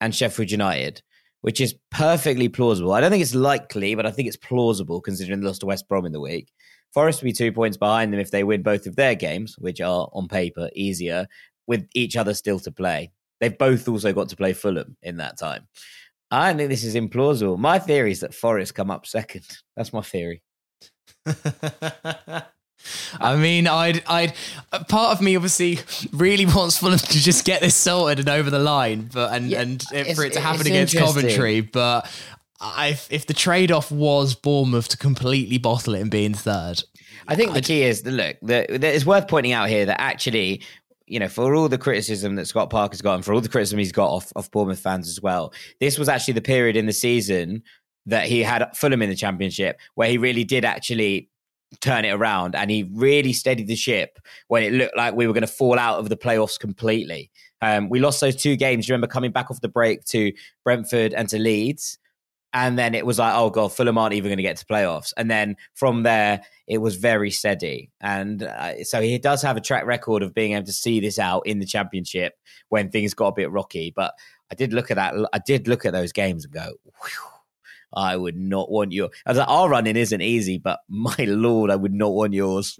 and 0.00 0.14
Sheffield 0.14 0.50
United, 0.50 1.02
which 1.44 1.60
is 1.60 1.74
perfectly 1.90 2.48
plausible. 2.48 2.92
I 2.92 3.02
don't 3.02 3.10
think 3.10 3.22
it's 3.22 3.34
likely, 3.34 3.94
but 3.94 4.06
I 4.06 4.10
think 4.10 4.28
it's 4.28 4.36
plausible 4.36 5.02
considering 5.02 5.40
they 5.40 5.46
lost 5.46 5.60
to 5.60 5.66
West 5.66 5.86
Brom 5.88 6.06
in 6.06 6.12
the 6.12 6.20
week. 6.20 6.50
Forest 6.94 7.20
will 7.20 7.26
be 7.26 7.32
two 7.34 7.52
points 7.52 7.76
behind 7.76 8.12
them 8.12 8.20
if 8.20 8.30
they 8.30 8.44
win 8.44 8.62
both 8.62 8.86
of 8.86 8.96
their 8.96 9.14
games, 9.14 9.54
which 9.58 9.80
are 9.82 10.08
on 10.14 10.26
paper 10.26 10.70
easier, 10.74 11.26
with 11.66 11.86
each 11.94 12.16
other 12.16 12.32
still 12.32 12.58
to 12.60 12.72
play. 12.72 13.12
They've 13.40 13.58
both 13.58 13.86
also 13.88 14.12
got 14.14 14.30
to 14.30 14.36
play 14.36 14.54
Fulham 14.54 14.96
in 15.02 15.18
that 15.18 15.38
time. 15.38 15.68
I 16.30 16.54
think 16.54 16.70
this 16.70 16.82
is 16.82 16.94
implausible. 16.94 17.58
My 17.58 17.78
theory 17.78 18.12
is 18.12 18.20
that 18.20 18.32
Forest 18.32 18.74
come 18.74 18.90
up 18.90 19.04
second. 19.04 19.44
That's 19.76 19.92
my 19.92 20.00
theory. 20.00 20.42
I 23.18 23.36
mean, 23.36 23.66
I'd, 23.66 24.02
I'd, 24.06 24.34
part 24.88 25.16
of 25.16 25.22
me 25.22 25.36
obviously 25.36 25.78
really 26.12 26.46
wants 26.46 26.78
Fulham 26.78 26.98
to 26.98 27.18
just 27.18 27.44
get 27.44 27.60
this 27.60 27.74
sorted 27.74 28.18
and 28.20 28.28
over 28.28 28.50
the 28.50 28.58
line, 28.58 29.08
but 29.12 29.32
and 29.32 29.50
yeah, 29.50 29.62
and 29.62 29.82
for 30.14 30.24
it 30.24 30.34
to 30.34 30.40
happen 30.40 30.66
against 30.66 30.96
Coventry. 30.96 31.60
But 31.60 32.10
I, 32.60 32.98
if 33.10 33.26
the 33.26 33.34
trade 33.34 33.72
off 33.72 33.90
was 33.90 34.34
Bournemouth 34.34 34.88
to 34.88 34.96
completely 34.96 35.58
bottle 35.58 35.94
it 35.94 36.00
and 36.00 36.10
be 36.10 36.24
in 36.24 36.34
third, 36.34 36.82
I 37.26 37.36
think 37.36 37.52
the 37.52 37.58
I'd, 37.58 37.64
key 37.64 37.82
is 37.82 38.02
the 38.02 38.10
look. 38.10 38.36
The, 38.42 38.66
the, 38.68 38.94
it's 38.94 39.06
worth 39.06 39.28
pointing 39.28 39.52
out 39.52 39.68
here 39.68 39.86
that 39.86 40.00
actually 40.00 40.62
you 41.06 41.18
know, 41.18 41.28
for 41.28 41.54
all 41.54 41.68
the 41.68 41.76
criticism 41.76 42.36
that 42.36 42.46
Scott 42.46 42.70
Parker's 42.70 43.02
got 43.02 43.14
and 43.14 43.24
for 43.24 43.34
all 43.34 43.40
the 43.42 43.48
criticism 43.48 43.78
he's 43.78 43.92
got 43.92 44.08
off, 44.08 44.32
off 44.36 44.50
Bournemouth 44.50 44.80
fans 44.80 45.06
as 45.08 45.20
well, 45.20 45.52
this 45.78 45.98
was 45.98 46.08
actually 46.08 46.32
the 46.32 46.40
period 46.40 46.76
in 46.76 46.86
the 46.86 46.94
season 46.94 47.62
that 48.06 48.26
he 48.26 48.42
had 48.42 48.68
Fulham 48.74 49.02
in 49.02 49.10
the 49.10 49.16
championship, 49.16 49.80
where 49.94 50.08
he 50.08 50.18
really 50.18 50.44
did 50.44 50.64
actually 50.64 51.28
turn 51.80 52.04
it 52.04 52.10
around 52.10 52.54
and 52.54 52.70
he 52.70 52.88
really 52.92 53.32
steadied 53.32 53.66
the 53.66 53.76
ship 53.76 54.18
when 54.48 54.62
it 54.62 54.72
looked 54.72 54.96
like 54.96 55.14
we 55.14 55.26
were 55.26 55.32
going 55.32 55.42
to 55.42 55.46
fall 55.46 55.78
out 55.78 55.98
of 55.98 56.08
the 56.08 56.16
playoffs 56.16 56.58
completely. 56.58 57.30
Um, 57.60 57.88
we 57.88 58.00
lost 58.00 58.20
those 58.20 58.36
two 58.36 58.56
games. 58.56 58.88
You 58.88 58.92
remember 58.92 59.12
coming 59.12 59.32
back 59.32 59.50
off 59.50 59.60
the 59.60 59.68
break 59.68 60.04
to 60.06 60.32
Brentford 60.64 61.14
and 61.14 61.28
to 61.30 61.38
Leeds. 61.38 61.98
And 62.52 62.78
then 62.78 62.94
it 62.94 63.04
was 63.04 63.18
like, 63.18 63.34
oh 63.34 63.50
God, 63.50 63.72
Fulham 63.72 63.98
aren't 63.98 64.14
even 64.14 64.28
going 64.28 64.36
to 64.36 64.42
get 64.42 64.56
to 64.58 64.66
playoffs. 64.66 65.12
And 65.16 65.28
then 65.28 65.56
from 65.74 66.04
there, 66.04 66.42
it 66.68 66.78
was 66.78 66.94
very 66.94 67.32
steady. 67.32 67.90
And 68.00 68.44
uh, 68.44 68.84
so 68.84 69.00
he 69.00 69.18
does 69.18 69.42
have 69.42 69.56
a 69.56 69.60
track 69.60 69.86
record 69.86 70.22
of 70.22 70.34
being 70.34 70.52
able 70.52 70.66
to 70.66 70.72
see 70.72 71.00
this 71.00 71.18
out 71.18 71.46
in 71.46 71.58
the 71.58 71.66
championship 71.66 72.34
when 72.68 72.90
things 72.90 73.12
got 73.12 73.28
a 73.28 73.32
bit 73.32 73.50
rocky. 73.50 73.92
But 73.94 74.14
I 74.52 74.54
did 74.54 74.72
look 74.72 74.92
at 74.92 74.96
that. 74.96 75.14
I 75.32 75.40
did 75.44 75.66
look 75.66 75.84
at 75.84 75.92
those 75.92 76.12
games 76.12 76.44
and 76.44 76.54
go, 76.54 76.74
Whew 76.84 77.33
I 77.96 78.16
would 78.16 78.36
not 78.36 78.70
want 78.70 78.92
your. 78.92 79.10
As 79.26 79.38
our 79.38 79.68
running 79.68 79.96
isn't 79.96 80.20
easy, 80.20 80.58
but 80.58 80.80
my 80.88 81.16
lord, 81.18 81.70
I 81.70 81.76
would 81.76 81.94
not 81.94 82.12
want 82.12 82.34
yours. 82.34 82.78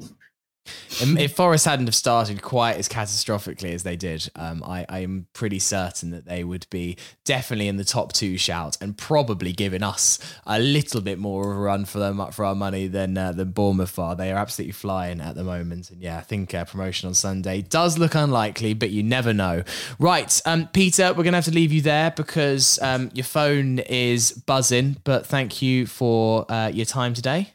If 1.01 1.35
Forest 1.35 1.65
hadn't 1.67 1.87
have 1.87 1.95
started 1.95 2.41
quite 2.41 2.77
as 2.77 2.89
catastrophically 2.89 3.75
as 3.75 3.83
they 3.83 3.97
did, 3.97 4.31
um, 4.37 4.63
I, 4.65 4.87
I, 4.89 5.01
am 5.01 5.27
pretty 5.33 5.59
certain 5.59 6.11
that 6.11 6.25
they 6.25 6.45
would 6.45 6.67
be 6.71 6.97
definitely 7.25 7.69
in 7.69 7.77
the 7.77 7.85
top 7.85 8.13
two 8.13 8.39
shout 8.39 8.79
and 8.81 8.97
probably 8.97 9.53
giving 9.53 9.83
us 9.83 10.19
a 10.47 10.59
little 10.59 11.01
bit 11.01 11.19
more 11.19 11.51
of 11.51 11.57
a 11.57 11.61
run 11.61 11.85
for 11.85 11.99
them 11.99 12.25
for 12.33 12.45
our 12.45 12.55
money 12.55 12.87
than 12.87 13.19
uh, 13.19 13.33
than 13.33 13.51
Bournemouth 13.51 13.99
are. 13.99 14.15
They 14.17 14.33
are 14.33 14.39
absolutely 14.39 14.73
flying 14.73 15.21
at 15.21 15.35
the 15.35 15.45
moment, 15.45 15.91
and 15.91 16.01
yeah, 16.01 16.19
I 16.19 16.23
think 16.23 16.55
uh, 16.55 16.65
promotion 16.65 17.09
on 17.09 17.15
Sunday 17.15 17.61
does 17.61 17.99
look 17.99 18.15
unlikely, 18.15 18.75
but 18.75 18.91
you 18.91 19.03
never 19.03 19.35
know. 19.35 19.65
Right, 19.99 20.41
um, 20.47 20.69
Peter, 20.69 21.13
we're 21.13 21.25
gonna 21.25 21.37
have 21.37 21.45
to 21.45 21.51
leave 21.51 21.73
you 21.73 21.83
there 21.83 22.11
because 22.11 22.79
um, 22.81 23.11
your 23.13 23.25
phone 23.25 23.81
is 23.81 24.33
buzzing. 24.33 24.97
But 25.05 25.27
thank 25.27 25.61
you 25.61 25.87
for 25.87 26.51
uh, 26.51 26.69
your 26.69 26.87
time 26.87 27.15
today. 27.15 27.53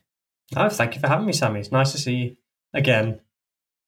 Oh, 0.55 0.69
thank 0.69 0.95
you 0.95 1.01
for 1.01 1.07
having 1.07 1.25
me, 1.25 1.33
Sammy. 1.33 1.59
It's 1.59 1.71
nice 1.71 1.91
to 1.91 1.97
see 1.97 2.15
you 2.15 2.35
again. 2.73 3.19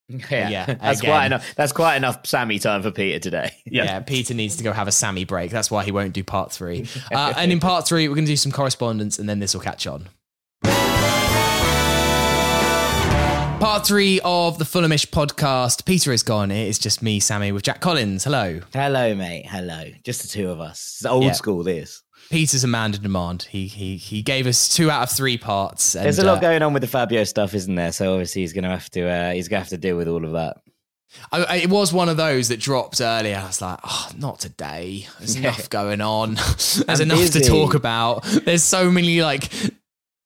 Yeah, 0.08 0.48
yeah 0.48 0.66
that's 0.66 1.00
again. 1.00 1.10
quite 1.10 1.26
enough. 1.26 1.54
That's 1.54 1.72
quite 1.72 1.96
enough 1.96 2.26
Sammy 2.26 2.58
time 2.58 2.82
for 2.82 2.90
Peter 2.90 3.18
today. 3.18 3.50
Yeah. 3.64 3.84
yeah, 3.84 4.00
Peter 4.00 4.34
needs 4.34 4.56
to 4.56 4.64
go 4.64 4.72
have 4.72 4.88
a 4.88 4.92
Sammy 4.92 5.24
break. 5.24 5.50
That's 5.50 5.70
why 5.70 5.84
he 5.84 5.92
won't 5.92 6.12
do 6.12 6.22
part 6.22 6.52
three. 6.52 6.86
Uh, 7.12 7.34
and 7.36 7.52
in 7.52 7.60
part 7.60 7.86
three, 7.86 8.08
we're 8.08 8.14
going 8.14 8.24
to 8.24 8.32
do 8.32 8.36
some 8.36 8.52
correspondence, 8.52 9.18
and 9.18 9.28
then 9.28 9.38
this 9.38 9.54
will 9.54 9.60
catch 9.60 9.86
on. 9.86 10.08
Part 13.62 13.86
three 13.86 14.20
of 14.24 14.58
the 14.58 14.64
Fulhamish 14.64 15.06
podcast. 15.06 15.84
Peter 15.84 16.12
is 16.12 16.22
gone. 16.22 16.50
It 16.50 16.68
is 16.68 16.78
just 16.78 17.02
me, 17.02 17.20
Sammy, 17.20 17.52
with 17.52 17.62
Jack 17.62 17.80
Collins. 17.80 18.24
Hello. 18.24 18.60
Hello, 18.72 19.14
mate. 19.14 19.46
Hello. 19.46 19.84
Just 20.04 20.22
the 20.22 20.28
two 20.28 20.50
of 20.50 20.60
us. 20.60 20.96
It's 20.98 21.06
old 21.06 21.24
yeah. 21.24 21.32
school, 21.32 21.62
this. 21.62 22.02
Peter's 22.32 22.64
a 22.64 22.68
man 22.68 22.92
to 22.92 22.98
demand. 22.98 23.42
He 23.50 23.66
he 23.66 23.96
he 23.96 24.22
gave 24.22 24.46
us 24.46 24.68
two 24.74 24.90
out 24.90 25.02
of 25.02 25.10
three 25.10 25.36
parts. 25.36 25.94
And, 25.94 26.06
There's 26.06 26.18
a 26.18 26.24
lot 26.24 26.38
uh, 26.38 26.40
going 26.40 26.62
on 26.62 26.72
with 26.72 26.80
the 26.80 26.88
Fabio 26.88 27.24
stuff, 27.24 27.54
isn't 27.54 27.74
there? 27.74 27.92
So 27.92 28.12
obviously 28.12 28.42
he's 28.42 28.54
going 28.54 28.64
to 28.64 28.70
have 28.70 28.88
to 28.90 29.06
uh, 29.06 29.32
he's 29.32 29.48
to 29.48 29.58
have 29.58 29.68
to 29.68 29.76
deal 29.76 29.96
with 29.98 30.08
all 30.08 30.24
of 30.24 30.32
that. 30.32 30.56
I, 31.30 31.44
I, 31.44 31.56
it 31.56 31.68
was 31.68 31.92
one 31.92 32.08
of 32.08 32.16
those 32.16 32.48
that 32.48 32.58
dropped 32.58 33.02
earlier. 33.02 33.36
I 33.36 33.46
was 33.46 33.60
like, 33.60 33.78
oh, 33.84 34.10
not 34.16 34.40
today. 34.40 35.06
There's 35.18 35.36
enough 35.36 35.68
going 35.68 36.00
on. 36.00 36.34
There's 36.36 36.82
I'm 36.88 37.02
enough 37.02 37.18
busy. 37.18 37.40
to 37.40 37.46
talk 37.46 37.74
about. 37.74 38.22
There's 38.24 38.64
so 38.64 38.90
many 38.90 39.20
like 39.22 39.52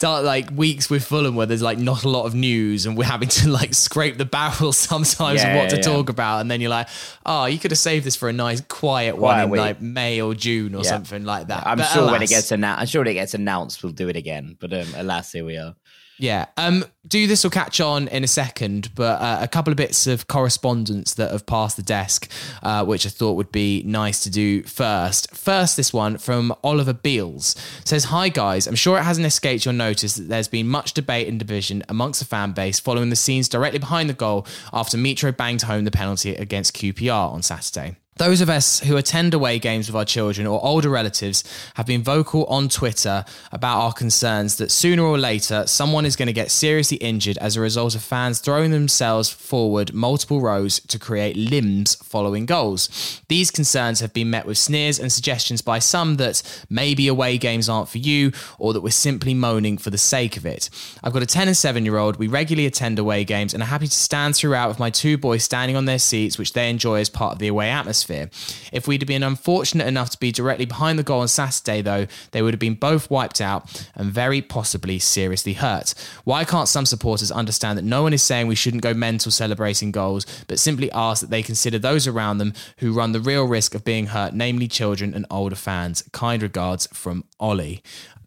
like 0.03 0.51
weeks 0.51 0.90
with 0.90 1.05
Fulham 1.05 1.36
where 1.36 1.47
there's 1.47 1.62
like 1.62 1.78
not 1.78 2.05
a 2.05 2.09
lot 2.09 2.26
of 2.26 2.34
news 2.34 2.84
and 2.84 2.99
we're 2.99 3.05
having 3.05 3.28
to 3.28 3.49
like 3.49 3.72
scrape 3.72 4.18
the 4.18 4.26
barrel 4.26 4.72
sometimes 4.72 5.42
yeah, 5.42 5.55
of 5.55 5.57
what 5.57 5.70
to 5.70 5.76
yeah. 5.76 5.82
talk 5.82 6.11
about 6.11 6.40
and 6.40 6.51
then 6.51 6.61
you're 6.61 6.70
like 6.70 6.88
oh 7.24 7.47
you 7.47 7.59
could 7.59 7.70
have 7.70 7.78
saved 7.78 8.05
this 8.05 8.14
for 8.14 8.28
a 8.28 8.32
nice 8.32 8.61
quiet, 8.61 9.16
quiet 9.16 9.16
one 9.16 9.40
in 9.40 9.51
week. 9.51 9.61
like 9.61 9.80
May 9.80 10.20
or 10.20 10.34
June 10.34 10.74
or 10.74 10.78
yeah. 10.78 10.90
something 10.90 11.24
like 11.24 11.47
that 11.49 11.66
I'm 11.66 11.78
but 11.78 11.86
sure 11.86 12.03
alas, 12.03 12.12
when 12.12 12.22
it 12.22 12.28
gets 12.28 12.53
announced 12.53 12.80
I'm 12.80 12.86
sure 12.86 13.01
when 13.01 13.09
it 13.09 13.14
gets 13.14 13.32
announced 13.32 13.82
we'll 13.82 13.92
do 13.92 14.09
it 14.09 14.16
again 14.16 14.57
but 14.61 14.72
um, 14.72 14.86
alas 14.97 15.32
here 15.32 15.44
we 15.44 15.57
are 15.57 15.74
yeah. 16.19 16.47
Um, 16.57 16.85
do 17.07 17.27
this 17.27 17.45
will 17.45 17.51
catch 17.51 17.81
on 17.81 18.09
in 18.09 18.25
a 18.25 18.29
second, 18.29 18.95
but 18.95 19.21
uh, 19.21 19.39
a 19.41 19.49
couple 19.49 19.71
of 19.71 19.77
bits 19.77 20.07
of 20.07 20.27
correspondence 20.27 21.14
that 21.14 21.31
have 21.31 21.47
passed 21.47 21.77
the 21.77 21.83
desk, 21.83 22.31
uh, 22.62 22.85
which 22.85 23.07
I 23.07 23.11
thought 23.11 23.35
would 23.35 23.53
be 23.53 23.83
nice 23.85 24.23
to 24.25 24.31
do 24.31 24.62
first. 24.62 25.35
First, 25.35 25.77
this 25.77 25.93
one 25.93 26.19
from 26.19 26.55
Oliver 26.64 26.93
Beals 26.93 27.55
says, 27.85 28.05
Hi 28.05 28.29
guys, 28.29 28.67
I'm 28.67 28.75
sure 28.75 28.99
it 28.99 29.03
hasn't 29.05 29.27
escaped 29.27 29.64
your 29.64 29.75
notice 29.75 30.14
that 30.14 30.29
there's 30.29 30.49
been 30.49 30.69
much 30.69 30.95
debate 30.95 31.29
and 31.29 31.39
division 31.39 31.83
amongst 31.89 32.21
the 32.21 32.27
fan 32.27 32.53
base 32.53 32.81
following 32.81 33.11
the 33.11 33.17
scenes 33.17 33.49
directly 33.49 33.79
behind 33.79 34.09
the 34.09 34.14
goal 34.14 34.47
after 34.73 34.97
Mitro 34.97 35.37
banged 35.37 35.62
home 35.62 35.85
the 35.85 35.91
penalty 35.91 36.35
against 36.35 36.75
QPR 36.75 37.33
on 37.33 37.43
Saturday. 37.43 37.97
Those 38.19 38.41
of 38.41 38.49
us 38.49 38.81
who 38.81 38.97
attend 38.97 39.35
away 39.35 39.59
games 39.59 39.89
with 39.89 39.95
our 39.95 40.07
children 40.07 40.47
or 40.47 40.64
older 40.64 40.89
relatives 40.89 41.45
have 41.75 41.85
been 41.85 42.03
vocal 42.03 42.47
on 42.47 42.71
Twitter 42.71 43.27
about 43.53 43.79
our 43.79 43.93
concerns 43.93 44.57
that 44.57 44.71
sooner 44.71 45.03
or 45.03 45.19
later 45.19 45.67
someone 45.67 46.07
is 46.07 46.17
going 46.17 46.27
to 46.27 46.33
get 46.33 46.51
seriously 46.51 46.97
injured 46.97 47.37
as 47.39 47.57
a 47.57 47.61
result 47.61 47.95
of 47.95 48.03
fans 48.03 48.39
throwing 48.39 48.71
themselves 48.71 49.29
forward 49.29 49.93
multiple 49.93 50.41
rows 50.41 50.81
to 50.81 50.99
create 50.99 51.37
limbs 51.37 51.97
following 51.97 52.47
goals. 52.47 53.21
These 53.29 53.51
concerns 53.51 54.01
have 54.01 54.14
been 54.14 54.31
met 54.31 54.47
with 54.47 54.57
sneers 54.57 54.99
and 54.99 55.12
suggestions 55.12 55.61
by 55.61 55.79
some 55.79 56.14
that 56.14 56.43
maybe 56.71 57.09
away 57.09 57.37
games 57.37 57.69
aren't 57.69 57.91
for 57.91 57.99
you 57.99 58.33
or 58.59 58.73
that 58.73 58.81
we're 58.81 58.93
simply 58.93 59.35
moaning 59.35 59.77
for 59.77 59.91
the 59.91 59.99
sake 59.99 60.39
of 60.39 60.47
it. 60.47 60.71
I've 61.05 61.12
got 61.12 61.23
a 61.23 61.27
10 61.27 61.49
and 61.49 61.57
7 61.57 61.85
year 61.85 61.99
old. 61.99 62.17
We 62.17 62.29
regularly 62.29 62.67
attend 62.67 62.99
away 62.99 63.25
games 63.25 63.53
and 63.53 63.62
are 63.62 63.67
happy 63.67 63.89
to 63.89 63.93
stand 63.93 64.37
throughout 64.37 64.71
with 64.71 64.79
my 64.79 64.89
two 64.89 65.19
boys 65.19 65.45
standing 65.45 65.77
on 65.77 65.85
their 65.85 65.99
seats, 65.99 66.39
which 66.39 66.55
they 66.55 66.71
enjoy 66.71 67.01
as 67.01 67.11
part 67.11 67.35
of 67.35 67.41
the 67.41 67.49
away 67.49 67.69
atmosphere 67.69 68.06
atmosphere. 68.11 68.69
If 68.73 68.87
we'd 68.87 69.07
been 69.07 69.23
unfortunate 69.23 69.87
enough 69.87 70.11
to 70.11 70.19
be 70.19 70.33
directly 70.33 70.67
behind 70.67 70.99
the 70.99 71.03
goal 71.03 71.21
on 71.21 71.29
Saturday, 71.29 71.83
though, 71.83 72.07
they 72.33 72.43
would 72.43 72.55
have 72.55 72.61
been 72.61 72.75
both 72.75 73.11
wiped 73.11 73.41
out 73.41 73.85
and 73.95 74.13
very 74.13 74.43
possibly 74.43 74.99
seriously 74.99 75.55
hurt. 75.55 75.95
Why 76.25 76.45
can't 76.45 76.69
some 76.69 76.87
supporters 76.87 77.31
understand 77.31 77.79
that 77.79 77.85
no 77.85 78.03
one 78.03 78.13
is 78.13 78.23
saying 78.23 78.47
we 78.47 78.55
shouldn't 78.55 78.83
go 78.83 78.95
mental 78.95 79.31
celebrating 79.31 79.93
goals, 79.93 80.27
but 80.47 80.59
simply 80.59 80.91
ask 80.93 81.21
that 81.21 81.31
they 81.31 81.43
consider 81.43 81.79
those 81.79 82.07
around 82.07 82.39
them 82.39 82.53
who 82.79 82.93
run 82.93 83.13
the 83.13 83.21
real 83.21 83.45
risk 83.45 83.75
of 83.75 83.85
being 83.85 84.07
hurt, 84.07 84.35
namely 84.35 84.69
children 84.69 85.15
and 85.15 85.27
older 85.31 85.57
fans? 85.57 86.03
Kind 86.13 86.43
regards 86.43 86.87
from 86.93 87.25
Ollie. 87.41 87.83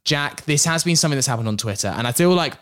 Jack, 0.05 0.45
this 0.45 0.65
has 0.65 0.83
been 0.83 0.95
something 0.95 1.17
that's 1.17 1.27
happened 1.27 1.47
on 1.47 1.57
Twitter, 1.57 1.89
and 1.89 2.07
I 2.07 2.11
feel 2.11 2.33
like 2.33 2.53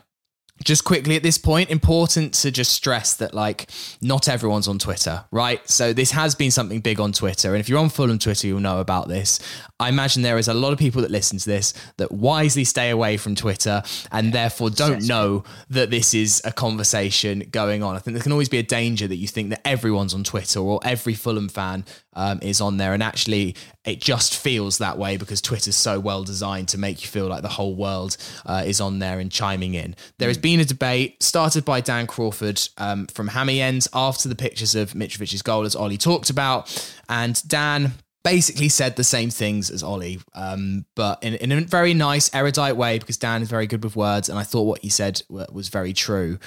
just 0.64 0.84
quickly 0.84 1.16
at 1.16 1.24
this 1.24 1.38
point, 1.38 1.70
important 1.70 2.34
to 2.36 2.52
just 2.52 2.72
stress 2.72 3.16
that 3.16 3.34
like 3.34 3.70
not 4.02 4.28
everyone's 4.28 4.68
on 4.68 4.80
Twitter, 4.80 5.26
right? 5.32 5.68
So 5.70 5.94
this 5.94 6.12
has 6.12 6.36
been 6.36 6.52
something 6.52 6.80
big 6.82 7.00
on 7.00 7.12
Twitter, 7.12 7.54
and 7.54 7.60
if 7.60 7.70
you're 7.70 7.80
on 7.80 7.90
Fulham 7.90 8.20
Twitter, 8.20 8.48
you'll 8.48 8.60
know 8.60 8.80
about 8.80 9.08
this. 9.08 9.40
I 9.80 9.90
imagine 9.90 10.24
there 10.24 10.40
is 10.40 10.48
a 10.48 10.54
lot 10.54 10.74
of 10.74 10.80
people 10.80 11.04
that 11.04 11.12
listen 11.12 11.38
to 11.38 11.46
this 11.46 11.74
that 11.98 12.12
wisely 12.12 12.64
stay 12.64 12.90
away 12.90 13.18
from 13.18 13.36
Twitter 13.36 13.84
and 14.12 14.34
therefore 14.34 14.72
don't 14.72 15.04
know 15.08 15.44
that 15.70 15.92
this 15.92 16.16
is 16.16 16.42
a 16.44 16.52
conversation 16.52 17.44
going 17.52 17.84
on. 17.84 17.96
I 17.96 18.00
think 18.00 18.16
there 18.16 18.24
can 18.24 18.32
always 18.32 18.50
be 18.50 18.58
a 18.58 18.64
danger 18.64 19.08
that 19.08 19.18
you 19.18 19.28
think 19.28 19.50
that 19.50 19.62
everyone's 19.68 20.16
on 20.16 20.24
Twitter 20.24 20.60
or 20.60 20.80
every 20.84 21.14
Fulham 21.14 21.48
fan 21.48 21.86
um, 22.18 22.40
is 22.42 22.60
on 22.60 22.76
there, 22.76 22.94
and 22.94 23.02
actually 23.02 23.56
it 23.86 24.02
just 24.02 24.36
feels 24.36 24.80
that 24.80 24.98
way 24.98 25.16
because 25.16 25.40
Twitter's 25.40 25.78
so 25.78 26.00
well 26.00 26.24
designed 26.24 26.68
to 26.70 26.78
make 26.78 27.02
you 27.02 27.08
feel 27.08 27.28
like 27.28 27.44
the 27.44 27.48
whole 27.48 27.76
world 27.76 28.18
uh, 28.46 28.64
is 28.66 28.82
on 28.82 29.00
there 29.00 29.20
and 29.20 29.32
chiming 29.32 29.76
in. 29.76 29.96
There 30.18 30.28
has 30.28 30.38
been 30.38 30.60
a 30.60 30.66
debate 30.66 31.24
started 31.24 31.64
by 31.64 31.80
Dan 31.80 32.08
Crawford 32.08 32.60
um, 32.78 33.08
from 33.08 33.30
Hammy 33.30 33.62
Ends 33.62 33.88
after 33.94 34.28
the 34.28 34.36
pictures 34.36 34.76
of 34.76 34.92
Mitrovic's 34.92 35.42
goal, 35.42 35.64
as 35.64 35.76
Ollie 35.76 35.98
talked 35.98 36.30
about, 36.30 36.92
and 37.08 37.42
Dan 37.48 37.94
basically 38.24 38.68
said 38.68 38.98
the 38.98 39.06
same 39.06 39.30
things 39.30 39.70
as 39.70 39.84
Ollie, 39.84 40.20
um, 40.34 40.86
but 40.96 41.24
in, 41.24 41.36
in 41.36 41.52
a 41.54 41.62
very 41.62 41.94
nice, 41.94 42.34
erudite 42.36 42.76
way 42.76 43.00
because 43.00 43.16
Dan 43.16 43.42
is 43.42 43.50
very 43.50 43.68
good 43.68 43.84
with 43.84 43.96
words, 43.96 44.28
and 44.28 44.38
I 44.38 44.44
thought 44.44 44.64
what 44.64 44.82
he 44.82 44.90
said 44.90 45.22
was 45.30 45.70
very 45.70 45.94
true. 45.94 46.40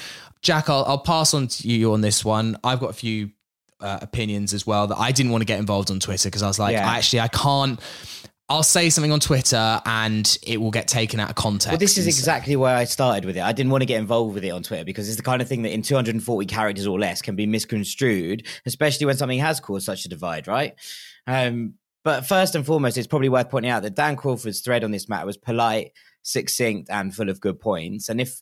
Jack, 0.43 0.69
I'll, 0.69 0.85
I'll 0.85 0.99
pass 0.99 1.33
on 1.33 1.49
to 1.49 1.69
you 1.69 1.93
on 1.95 2.03
this 2.03 2.23
one. 2.23 2.59
I've 2.65 2.81
got 2.81 2.91
a 2.91 2.95
few 2.95 3.31
uh, 3.81 3.99
opinions 4.03 4.53
as 4.55 4.67
well 4.67 4.87
that 4.89 4.99
I 4.99 5.13
didn't 5.13 5.33
want 5.33 5.43
to 5.43 5.47
get 5.47 5.59
involved 5.59 5.91
on 5.91 6.01
Twitter 6.01 6.29
because 6.29 6.43
I 6.43 6.49
was 6.49 6.59
like, 6.59 6.73
yeah. 6.73 6.89
actually, 6.89 7.21
I 7.21 7.29
can't. 7.29 7.81
I'll 8.49 8.65
say 8.65 8.91
something 8.91 9.13
on 9.13 9.21
Twitter 9.21 9.81
and 9.87 10.39
it 10.43 10.61
will 10.61 10.73
get 10.73 10.89
taken 10.89 11.21
out 11.21 11.31
of 11.31 11.37
context. 11.37 11.69
Well, 11.69 11.79
this 11.79 11.97
is 11.97 12.09
exactly 12.09 12.57
where 12.57 12.77
I 12.77 12.83
started 12.83 13.25
with 13.25 13.37
it. 13.37 13.45
I 13.45 13.53
didn't 13.53 13.71
want 13.71 13.83
to 13.83 13.87
get 13.87 14.01
involved 14.01 14.35
with 14.35 14.43
it 14.43 14.51
on 14.51 14.65
Twitter 14.65 14.85
because 14.85 15.07
it's 15.07 15.17
the 15.17 15.23
kind 15.23 15.41
of 15.41 15.47
thing 15.47 15.63
that 15.63 15.73
in 15.73 15.83
240 15.83 16.47
characters 16.47 16.85
or 16.85 16.99
less 16.99 17.23
can 17.23 17.37
be 17.37 17.47
misconstrued, 17.47 18.45
especially 18.67 19.07
when 19.07 19.17
something 19.17 19.39
has 19.39 19.61
caused 19.61 19.87
such 19.87 20.05
a 20.05 20.09
divide, 20.09 20.49
right? 20.49 20.75
Um, 21.29 21.75
but 22.03 22.27
first 22.27 22.57
and 22.57 22.67
foremost, 22.67 22.99
it's 22.99 23.07
probably 23.07 23.29
worth 23.29 23.51
pointing 23.51 23.71
out 23.71 23.85
that 23.85 23.95
Dan 23.95 24.17
Crawford's 24.17 24.63
thread 24.63 24.83
on 24.83 24.91
this 24.91 25.09
matter 25.09 25.27
was 25.27 25.37
polite, 25.37 25.93
succinct, 26.23 26.91
and 26.91 27.15
full 27.15 27.29
of 27.29 27.41
good 27.41 27.61
points. 27.61 28.09
And 28.09 28.21
if 28.21 28.41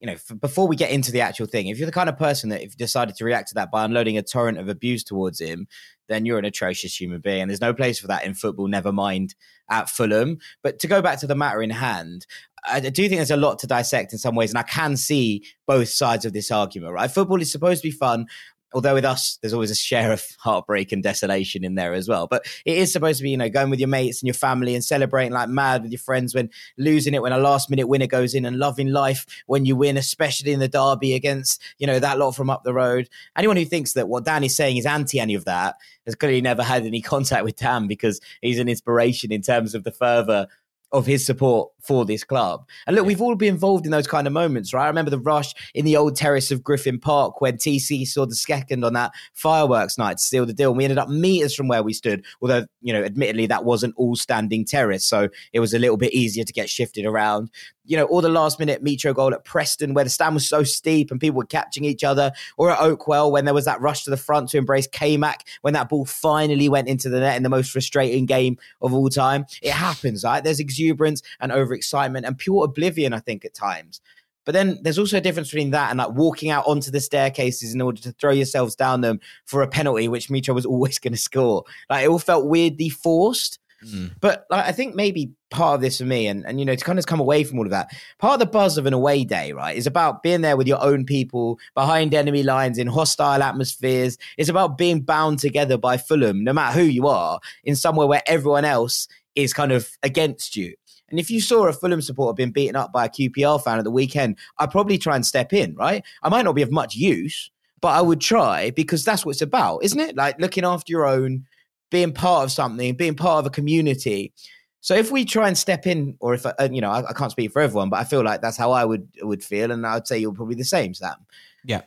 you 0.00 0.06
know, 0.06 0.16
before 0.40 0.66
we 0.66 0.76
get 0.76 0.90
into 0.90 1.12
the 1.12 1.20
actual 1.20 1.46
thing, 1.46 1.66
if 1.68 1.78
you're 1.78 1.86
the 1.86 1.92
kind 1.92 2.08
of 2.08 2.18
person 2.18 2.48
that 2.50 2.62
if 2.62 2.76
decided 2.76 3.16
to 3.16 3.24
react 3.24 3.48
to 3.48 3.54
that 3.54 3.70
by 3.70 3.84
unloading 3.84 4.16
a 4.16 4.22
torrent 4.22 4.58
of 4.58 4.68
abuse 4.68 5.04
towards 5.04 5.40
him, 5.40 5.68
then 6.08 6.24
you're 6.24 6.38
an 6.38 6.44
atrocious 6.44 6.98
human 6.98 7.20
being. 7.20 7.42
And 7.42 7.50
there's 7.50 7.60
no 7.60 7.74
place 7.74 7.98
for 7.98 8.06
that 8.06 8.24
in 8.24 8.34
football, 8.34 8.66
never 8.66 8.92
mind 8.92 9.34
at 9.68 9.90
Fulham. 9.90 10.38
But 10.62 10.78
to 10.80 10.88
go 10.88 11.02
back 11.02 11.20
to 11.20 11.26
the 11.26 11.34
matter 11.34 11.62
in 11.62 11.70
hand, 11.70 12.26
I 12.66 12.80
do 12.80 13.08
think 13.08 13.18
there's 13.18 13.30
a 13.30 13.36
lot 13.36 13.58
to 13.60 13.66
dissect 13.66 14.12
in 14.12 14.18
some 14.18 14.34
ways, 14.34 14.50
and 14.50 14.58
I 14.58 14.62
can 14.62 14.96
see 14.96 15.44
both 15.66 15.88
sides 15.88 16.24
of 16.24 16.32
this 16.32 16.50
argument, 16.50 16.92
right? 16.92 17.10
Football 17.10 17.40
is 17.40 17.52
supposed 17.52 17.82
to 17.82 17.88
be 17.88 17.92
fun 17.92 18.26
although 18.72 18.94
with 18.94 19.04
us 19.04 19.38
there's 19.40 19.52
always 19.52 19.70
a 19.70 19.76
share 19.76 20.12
of 20.12 20.24
heartbreak 20.38 20.92
and 20.92 21.02
desolation 21.02 21.64
in 21.64 21.74
there 21.74 21.94
as 21.94 22.08
well. 22.08 22.26
But 22.26 22.46
it 22.64 22.78
is 22.78 22.92
supposed 22.92 23.18
to 23.18 23.22
be 23.22 23.30
you 23.30 23.36
know 23.36 23.48
going 23.48 23.70
with 23.70 23.80
your 23.80 23.88
mates 23.88 24.20
and 24.20 24.26
your 24.26 24.34
family 24.34 24.74
and 24.74 24.84
celebrating 24.84 25.32
like 25.32 25.48
mad 25.48 25.82
with 25.82 25.92
your 25.92 25.98
friends 25.98 26.34
when 26.34 26.50
losing 26.78 27.14
it 27.14 27.22
when 27.22 27.32
a 27.32 27.38
last 27.38 27.70
minute 27.70 27.88
winner 27.88 28.06
goes 28.06 28.34
in 28.34 28.44
and 28.44 28.58
loving 28.58 28.88
life 28.88 29.26
when 29.46 29.64
you 29.64 29.76
win 29.76 29.96
especially 29.96 30.52
in 30.52 30.60
the 30.60 30.68
derby 30.68 31.14
against 31.14 31.62
you 31.78 31.86
know 31.86 31.98
that 31.98 32.18
lot 32.18 32.32
from 32.32 32.50
up 32.50 32.64
the 32.64 32.74
road. 32.74 33.08
Anyone 33.36 33.56
who 33.56 33.64
thinks 33.64 33.92
that 33.94 34.08
what 34.08 34.24
dan 34.24 34.44
is 34.44 34.56
saying 34.56 34.76
is 34.76 34.86
anti 34.86 35.20
any 35.20 35.34
of 35.34 35.44
that 35.44 35.76
has 36.06 36.14
clearly 36.14 36.40
never 36.40 36.62
had 36.62 36.84
any 36.84 37.00
contact 37.10 37.44
with 37.44 37.56
dan 37.56 37.86
because 37.86 38.20
he's 38.40 38.58
an 38.58 38.68
inspiration 38.68 39.32
in 39.32 39.42
terms 39.42 39.74
of 39.74 39.84
the 39.84 39.92
further 39.92 40.46
of 40.92 41.06
his 41.06 41.24
support 41.24 41.70
for 41.80 42.04
this 42.04 42.24
club. 42.24 42.66
And 42.86 42.96
look, 42.96 43.06
we've 43.06 43.22
all 43.22 43.34
been 43.34 43.54
involved 43.54 43.86
in 43.86 43.92
those 43.92 44.06
kind 44.06 44.26
of 44.26 44.32
moments, 44.32 44.74
right? 44.74 44.84
I 44.84 44.88
remember 44.88 45.10
the 45.10 45.18
rush 45.18 45.54
in 45.74 45.84
the 45.84 45.96
old 45.96 46.16
terrace 46.16 46.50
of 46.50 46.62
Griffin 46.62 46.98
Park 46.98 47.40
when 47.40 47.56
TC 47.56 48.06
saw 48.06 48.26
the 48.26 48.34
second 48.34 48.84
on 48.84 48.92
that 48.94 49.12
fireworks 49.32 49.96
night 49.96 50.18
to 50.18 50.22
seal 50.22 50.46
the 50.46 50.52
deal. 50.52 50.70
And 50.70 50.78
we 50.78 50.84
ended 50.84 50.98
up 50.98 51.08
meters 51.08 51.54
from 51.54 51.68
where 51.68 51.82
we 51.82 51.92
stood, 51.92 52.24
although, 52.42 52.66
you 52.82 52.92
know, 52.92 53.02
admittedly, 53.02 53.46
that 53.46 53.64
wasn't 53.64 53.94
all 53.96 54.14
standing 54.16 54.64
terrace. 54.64 55.04
So 55.04 55.28
it 55.52 55.60
was 55.60 55.72
a 55.72 55.78
little 55.78 55.96
bit 55.96 56.12
easier 56.12 56.44
to 56.44 56.52
get 56.52 56.68
shifted 56.68 57.06
around. 57.06 57.50
You 57.86 57.96
know, 57.96 58.04
all 58.04 58.20
the 58.20 58.28
last 58.28 58.60
minute 58.60 58.84
Mitro 58.84 59.14
goal 59.14 59.34
at 59.34 59.44
Preston 59.44 59.94
where 59.94 60.04
the 60.04 60.10
stand 60.10 60.34
was 60.34 60.46
so 60.46 60.62
steep 60.62 61.10
and 61.10 61.18
people 61.18 61.38
were 61.38 61.46
catching 61.46 61.84
each 61.84 62.04
other, 62.04 62.30
or 62.56 62.70
at 62.70 62.78
Oakwell 62.78 63.32
when 63.32 63.46
there 63.46 63.54
was 63.54 63.64
that 63.64 63.80
rush 63.80 64.04
to 64.04 64.10
the 64.10 64.16
front 64.16 64.50
to 64.50 64.58
embrace 64.58 64.86
K-Mac 64.86 65.46
when 65.62 65.74
that 65.74 65.88
ball 65.88 66.04
finally 66.04 66.68
went 66.68 66.88
into 66.88 67.08
the 67.08 67.20
net 67.20 67.36
in 67.36 67.42
the 67.42 67.48
most 67.48 67.72
frustrating 67.72 68.26
game 68.26 68.58
of 68.80 68.92
all 68.92 69.08
time. 69.08 69.46
It 69.62 69.72
happens, 69.72 70.22
right? 70.22 70.44
There's 70.44 70.60
exuberance 70.80 71.22
and 71.40 71.52
overexcitement 71.52 72.26
and 72.26 72.38
pure 72.38 72.64
oblivion, 72.64 73.12
I 73.12 73.20
think, 73.20 73.44
at 73.44 73.54
times. 73.54 74.00
But 74.46 74.52
then 74.52 74.78
there's 74.82 74.98
also 74.98 75.18
a 75.18 75.20
difference 75.20 75.50
between 75.50 75.70
that 75.70 75.90
and 75.90 75.98
like 75.98 76.10
walking 76.12 76.50
out 76.50 76.66
onto 76.66 76.90
the 76.90 77.00
staircases 77.00 77.74
in 77.74 77.80
order 77.80 78.00
to 78.02 78.12
throw 78.12 78.32
yourselves 78.32 78.74
down 78.74 79.02
them 79.02 79.20
for 79.44 79.62
a 79.62 79.68
penalty, 79.68 80.08
which 80.08 80.28
Mitro 80.28 80.54
was 80.54 80.66
always 80.72 80.98
going 80.98 81.12
to 81.12 81.18
score. 81.18 81.64
Like 81.88 82.04
it 82.04 82.08
all 82.08 82.18
felt 82.18 82.46
weirdly 82.46 82.88
forced. 82.88 83.58
Mm. 83.84 84.12
But 84.20 84.46
like, 84.50 84.66
I 84.66 84.72
think 84.72 84.94
maybe 84.94 85.32
part 85.50 85.76
of 85.76 85.80
this 85.80 85.98
for 85.98 86.04
me, 86.04 86.26
and, 86.26 86.44
and 86.46 86.58
you 86.58 86.66
know, 86.66 86.74
to 86.74 86.84
kind 86.84 86.98
of 86.98 87.06
come 87.06 87.20
away 87.20 87.44
from 87.44 87.58
all 87.58 87.64
of 87.64 87.70
that, 87.70 87.90
part 88.18 88.34
of 88.34 88.40
the 88.40 88.46
buzz 88.46 88.76
of 88.76 88.86
an 88.86 88.92
away 88.92 89.24
day, 89.24 89.52
right, 89.52 89.76
is 89.76 89.86
about 89.86 90.22
being 90.22 90.42
there 90.42 90.56
with 90.56 90.66
your 90.66 90.82
own 90.82 91.06
people 91.06 91.58
behind 91.74 92.12
enemy 92.12 92.42
lines 92.42 92.76
in 92.76 92.86
hostile 92.86 93.42
atmospheres. 93.42 94.18
It's 94.36 94.50
about 94.50 94.76
being 94.76 95.00
bound 95.00 95.38
together 95.38 95.78
by 95.78 95.96
Fulham, 95.96 96.44
no 96.44 96.52
matter 96.52 96.78
who 96.78 96.84
you 96.84 97.06
are, 97.06 97.40
in 97.64 97.74
somewhere 97.74 98.06
where 98.06 98.22
everyone 98.26 98.64
else 98.64 99.08
is 99.34 99.52
kind 99.52 99.72
of 99.72 99.90
against 100.02 100.56
you. 100.56 100.74
And 101.08 101.18
if 101.18 101.30
you 101.30 101.40
saw 101.40 101.66
a 101.66 101.72
Fulham 101.72 102.00
supporter 102.00 102.34
being 102.34 102.52
beaten 102.52 102.76
up 102.76 102.92
by 102.92 103.06
a 103.06 103.08
QPR 103.08 103.62
fan 103.62 103.78
at 103.78 103.84
the 103.84 103.90
weekend, 103.90 104.38
I'd 104.58 104.70
probably 104.70 104.96
try 104.96 105.16
and 105.16 105.26
step 105.26 105.52
in, 105.52 105.74
right? 105.74 106.04
I 106.22 106.28
might 106.28 106.44
not 106.44 106.54
be 106.54 106.62
of 106.62 106.70
much 106.70 106.94
use, 106.94 107.50
but 107.80 107.88
I 107.88 108.00
would 108.00 108.20
try 108.20 108.70
because 108.70 109.04
that's 109.04 109.24
what 109.24 109.32
it's 109.32 109.42
about, 109.42 109.78
isn't 109.82 109.98
it? 109.98 110.16
Like 110.16 110.38
looking 110.38 110.64
after 110.64 110.92
your 110.92 111.06
own, 111.06 111.46
being 111.90 112.12
part 112.12 112.44
of 112.44 112.52
something, 112.52 112.94
being 112.94 113.16
part 113.16 113.40
of 113.40 113.46
a 113.46 113.50
community. 113.50 114.32
So 114.80 114.94
if 114.94 115.10
we 115.10 115.24
try 115.24 115.48
and 115.48 115.58
step 115.58 115.86
in, 115.86 116.16
or 116.20 116.34
if 116.34 116.46
uh, 116.46 116.52
you 116.70 116.80
know, 116.80 116.90
I, 116.90 117.10
I, 117.10 117.12
can't 117.12 117.32
speak 117.32 117.52
for 117.52 117.60
everyone, 117.60 117.90
but 117.90 117.98
I 117.98 118.04
feel 118.04 118.22
like 118.22 118.40
that's 118.40 118.56
how 118.56 118.70
I 118.72 118.84
would 118.84 119.08
would 119.20 119.44
feel, 119.44 119.70
and 119.70 119.86
I'd 119.86 120.06
say 120.06 120.18
you're 120.18 120.32
probably 120.32 120.54
the 120.54 120.64
same, 120.64 120.94
Sam. 120.94 121.16
Yeah. 121.64 121.82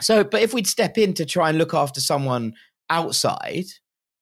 So, 0.00 0.24
but 0.24 0.40
if 0.40 0.54
we'd 0.54 0.66
step 0.66 0.96
in 0.96 1.12
to 1.14 1.26
try 1.26 1.50
and 1.50 1.58
look 1.58 1.74
after 1.74 2.00
someone 2.00 2.54
outside, 2.88 3.66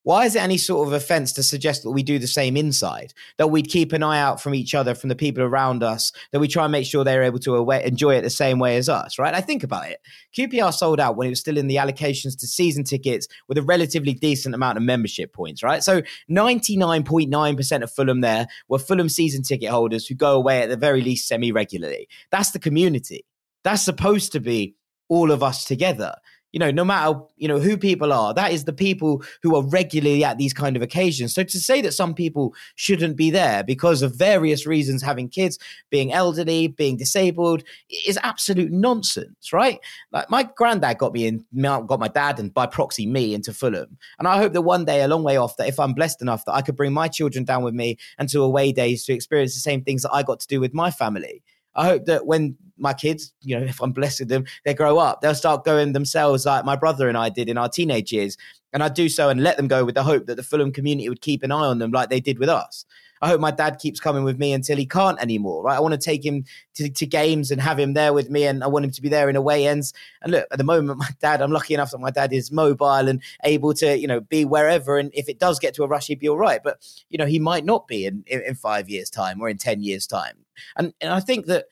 why 0.07 0.23
is 0.23 0.37
it 0.37 0.41
any 0.41 0.57
sort 0.57 0.87
of 0.87 0.93
offense 0.93 1.33
to 1.33 1.43
suggest 1.43 1.83
that 1.83 1.91
we 1.91 2.01
do 2.01 2.17
the 2.17 2.27
same 2.27 2.55
inside? 2.55 3.13
That 3.35 3.47
we'd 3.47 3.67
keep 3.67 3.91
an 3.91 4.03
eye 4.03 4.21
out 4.21 4.41
from 4.41 4.55
each 4.55 4.73
other, 4.73 4.95
from 4.95 5.09
the 5.09 5.17
people 5.17 5.43
around 5.43 5.83
us, 5.83 6.13
that 6.31 6.39
we 6.39 6.47
try 6.47 6.63
and 6.63 6.71
make 6.71 6.85
sure 6.85 7.03
they're 7.03 7.23
able 7.23 7.39
to 7.39 7.57
away, 7.57 7.83
enjoy 7.83 8.15
it 8.15 8.21
the 8.21 8.29
same 8.29 8.57
way 8.57 8.77
as 8.77 8.87
us, 8.87 9.19
right? 9.19 9.33
I 9.33 9.41
think 9.41 9.63
about 9.63 9.89
it. 9.89 9.99
QPR 10.33 10.73
sold 10.73 11.01
out 11.01 11.17
when 11.17 11.27
it 11.27 11.31
was 11.31 11.41
still 11.41 11.57
in 11.57 11.67
the 11.67 11.75
allocations 11.75 12.39
to 12.39 12.47
season 12.47 12.85
tickets 12.85 13.27
with 13.49 13.57
a 13.57 13.61
relatively 13.61 14.13
decent 14.13 14.55
amount 14.55 14.77
of 14.77 14.83
membership 14.85 15.33
points, 15.33 15.61
right? 15.61 15.83
So 15.83 16.01
99.9% 16.31 17.83
of 17.83 17.91
Fulham 17.91 18.21
there 18.21 18.47
were 18.69 18.79
Fulham 18.79 19.09
season 19.09 19.43
ticket 19.43 19.71
holders 19.71 20.07
who 20.07 20.15
go 20.15 20.37
away 20.37 20.61
at 20.61 20.69
the 20.69 20.77
very 20.77 21.01
least 21.01 21.27
semi 21.27 21.51
regularly. 21.51 22.07
That's 22.31 22.51
the 22.51 22.59
community. 22.59 23.25
That's 23.65 23.83
supposed 23.83 24.31
to 24.31 24.39
be 24.39 24.77
all 25.09 25.31
of 25.31 25.43
us 25.43 25.65
together 25.65 26.15
you 26.51 26.59
know, 26.59 26.71
no 26.71 26.85
matter, 26.85 27.19
you 27.35 27.47
know, 27.47 27.59
who 27.59 27.77
people 27.77 28.13
are, 28.13 28.33
that 28.33 28.51
is 28.51 28.63
the 28.63 28.73
people 28.73 29.23
who 29.43 29.55
are 29.55 29.63
regularly 29.63 30.23
at 30.23 30.37
these 30.37 30.53
kind 30.53 30.75
of 30.75 30.81
occasions. 30.81 31.33
So 31.33 31.43
to 31.43 31.59
say 31.59 31.81
that 31.81 31.93
some 31.93 32.13
people 32.13 32.53
shouldn't 32.75 33.17
be 33.17 33.29
there 33.29 33.63
because 33.63 34.01
of 34.01 34.15
various 34.15 34.65
reasons, 34.65 35.03
having 35.03 35.29
kids, 35.29 35.59
being 35.89 36.13
elderly, 36.13 36.67
being 36.67 36.97
disabled, 36.97 37.63
is 38.07 38.17
absolute 38.23 38.71
nonsense, 38.71 39.51
right? 39.51 39.79
Like 40.11 40.29
my 40.29 40.43
granddad 40.43 40.97
got 40.97 41.13
me 41.13 41.27
in, 41.27 41.45
got 41.61 41.99
my 41.99 42.07
dad 42.07 42.39
and 42.39 42.53
by 42.53 42.65
proxy 42.65 43.05
me 43.05 43.33
into 43.33 43.53
Fulham. 43.53 43.97
And 44.17 44.27
I 44.27 44.37
hope 44.37 44.53
that 44.53 44.61
one 44.61 44.85
day, 44.85 45.01
a 45.01 45.07
long 45.07 45.23
way 45.23 45.37
off, 45.37 45.57
that 45.57 45.67
if 45.67 45.79
I'm 45.79 45.93
blessed 45.93 46.21
enough, 46.21 46.45
that 46.45 46.53
I 46.53 46.61
could 46.61 46.75
bring 46.75 46.93
my 46.93 47.07
children 47.07 47.43
down 47.43 47.63
with 47.63 47.73
me 47.73 47.97
and 48.17 48.29
to 48.29 48.41
away 48.41 48.71
days 48.71 49.03
to 49.05 49.13
experience 49.13 49.53
the 49.53 49.59
same 49.59 49.83
things 49.83 50.03
that 50.03 50.13
I 50.13 50.23
got 50.23 50.39
to 50.39 50.47
do 50.47 50.59
with 50.59 50.73
my 50.73 50.91
family. 50.91 51.43
I 51.77 51.85
hope 51.85 52.05
that 52.05 52.25
when 52.25 52.57
my 52.77 52.93
kids, 52.93 53.33
you 53.41 53.57
know, 53.57 53.65
if 53.67 53.81
I'm 53.81 53.91
blessed 53.91 54.21
with 54.21 54.29
them, 54.29 54.45
they 54.65 54.73
grow 54.73 54.97
up, 54.97 55.21
they'll 55.21 55.35
start 55.35 55.63
going 55.63 55.93
themselves 55.93 56.45
like 56.45 56.65
my 56.65 56.75
brother 56.75 57.07
and 57.07 57.17
I 57.17 57.29
did 57.29 57.49
in 57.49 57.57
our 57.57 57.69
teenage 57.69 58.11
years. 58.11 58.37
And 58.73 58.83
I 58.83 58.89
do 58.89 59.07
so 59.07 59.29
and 59.29 59.41
let 59.41 59.55
them 59.57 59.67
go 59.67 59.85
with 59.85 59.95
the 59.95 60.03
hope 60.03 60.25
that 60.25 60.35
the 60.35 60.43
Fulham 60.43 60.73
community 60.73 61.07
would 61.07 61.21
keep 61.21 61.41
an 61.41 61.51
eye 61.51 61.65
on 61.65 61.79
them 61.79 61.91
like 61.91 62.09
they 62.09 62.19
did 62.19 62.37
with 62.37 62.49
us. 62.49 62.85
I 63.21 63.29
hope 63.29 63.41
my 63.41 63.51
dad 63.51 63.79
keeps 63.79 63.99
coming 63.99 64.23
with 64.23 64.37
me 64.37 64.53
until 64.53 64.77
he 64.77 64.85
can't 64.85 65.19
anymore, 65.19 65.63
right? 65.63 65.77
I 65.77 65.79
want 65.79 65.93
to 65.93 65.99
take 65.99 66.25
him 66.25 66.45
to, 66.75 66.89
to 66.89 67.05
games 67.05 67.51
and 67.51 67.61
have 67.61 67.79
him 67.79 67.93
there 67.93 68.13
with 68.13 68.29
me, 68.29 68.45
and 68.45 68.63
I 68.63 68.67
want 68.67 68.85
him 68.85 68.91
to 68.91 69.01
be 69.01 69.09
there 69.09 69.29
in 69.29 69.35
away 69.35 69.65
ends. 69.65 69.93
And 70.21 70.31
look, 70.31 70.47
at 70.51 70.57
the 70.57 70.63
moment, 70.63 70.99
my 70.99 71.09
dad, 71.19 71.41
I'm 71.41 71.51
lucky 71.51 71.73
enough 71.73 71.91
that 71.91 71.99
my 71.99 72.11
dad 72.11 72.33
is 72.33 72.51
mobile 72.51 73.07
and 73.07 73.21
able 73.43 73.73
to, 73.75 73.97
you 73.97 74.07
know, 74.07 74.19
be 74.19 74.45
wherever. 74.45 74.97
And 74.97 75.11
if 75.13 75.29
it 75.29 75.39
does 75.39 75.59
get 75.59 75.73
to 75.75 75.83
a 75.83 75.87
rush, 75.87 76.07
he'd 76.07 76.19
be 76.19 76.29
all 76.29 76.37
right. 76.37 76.61
But, 76.63 76.85
you 77.09 77.17
know, 77.17 77.25
he 77.25 77.39
might 77.39 77.65
not 77.65 77.87
be 77.87 78.05
in, 78.05 78.23
in, 78.27 78.55
five 78.55 78.89
years' 78.89 79.09
time 79.09 79.41
or 79.41 79.49
in 79.49 79.57
10 79.57 79.81
years' 79.81 80.07
time. 80.07 80.45
And, 80.77 80.93
and 81.01 81.11
I 81.11 81.19
think 81.19 81.45
that, 81.47 81.65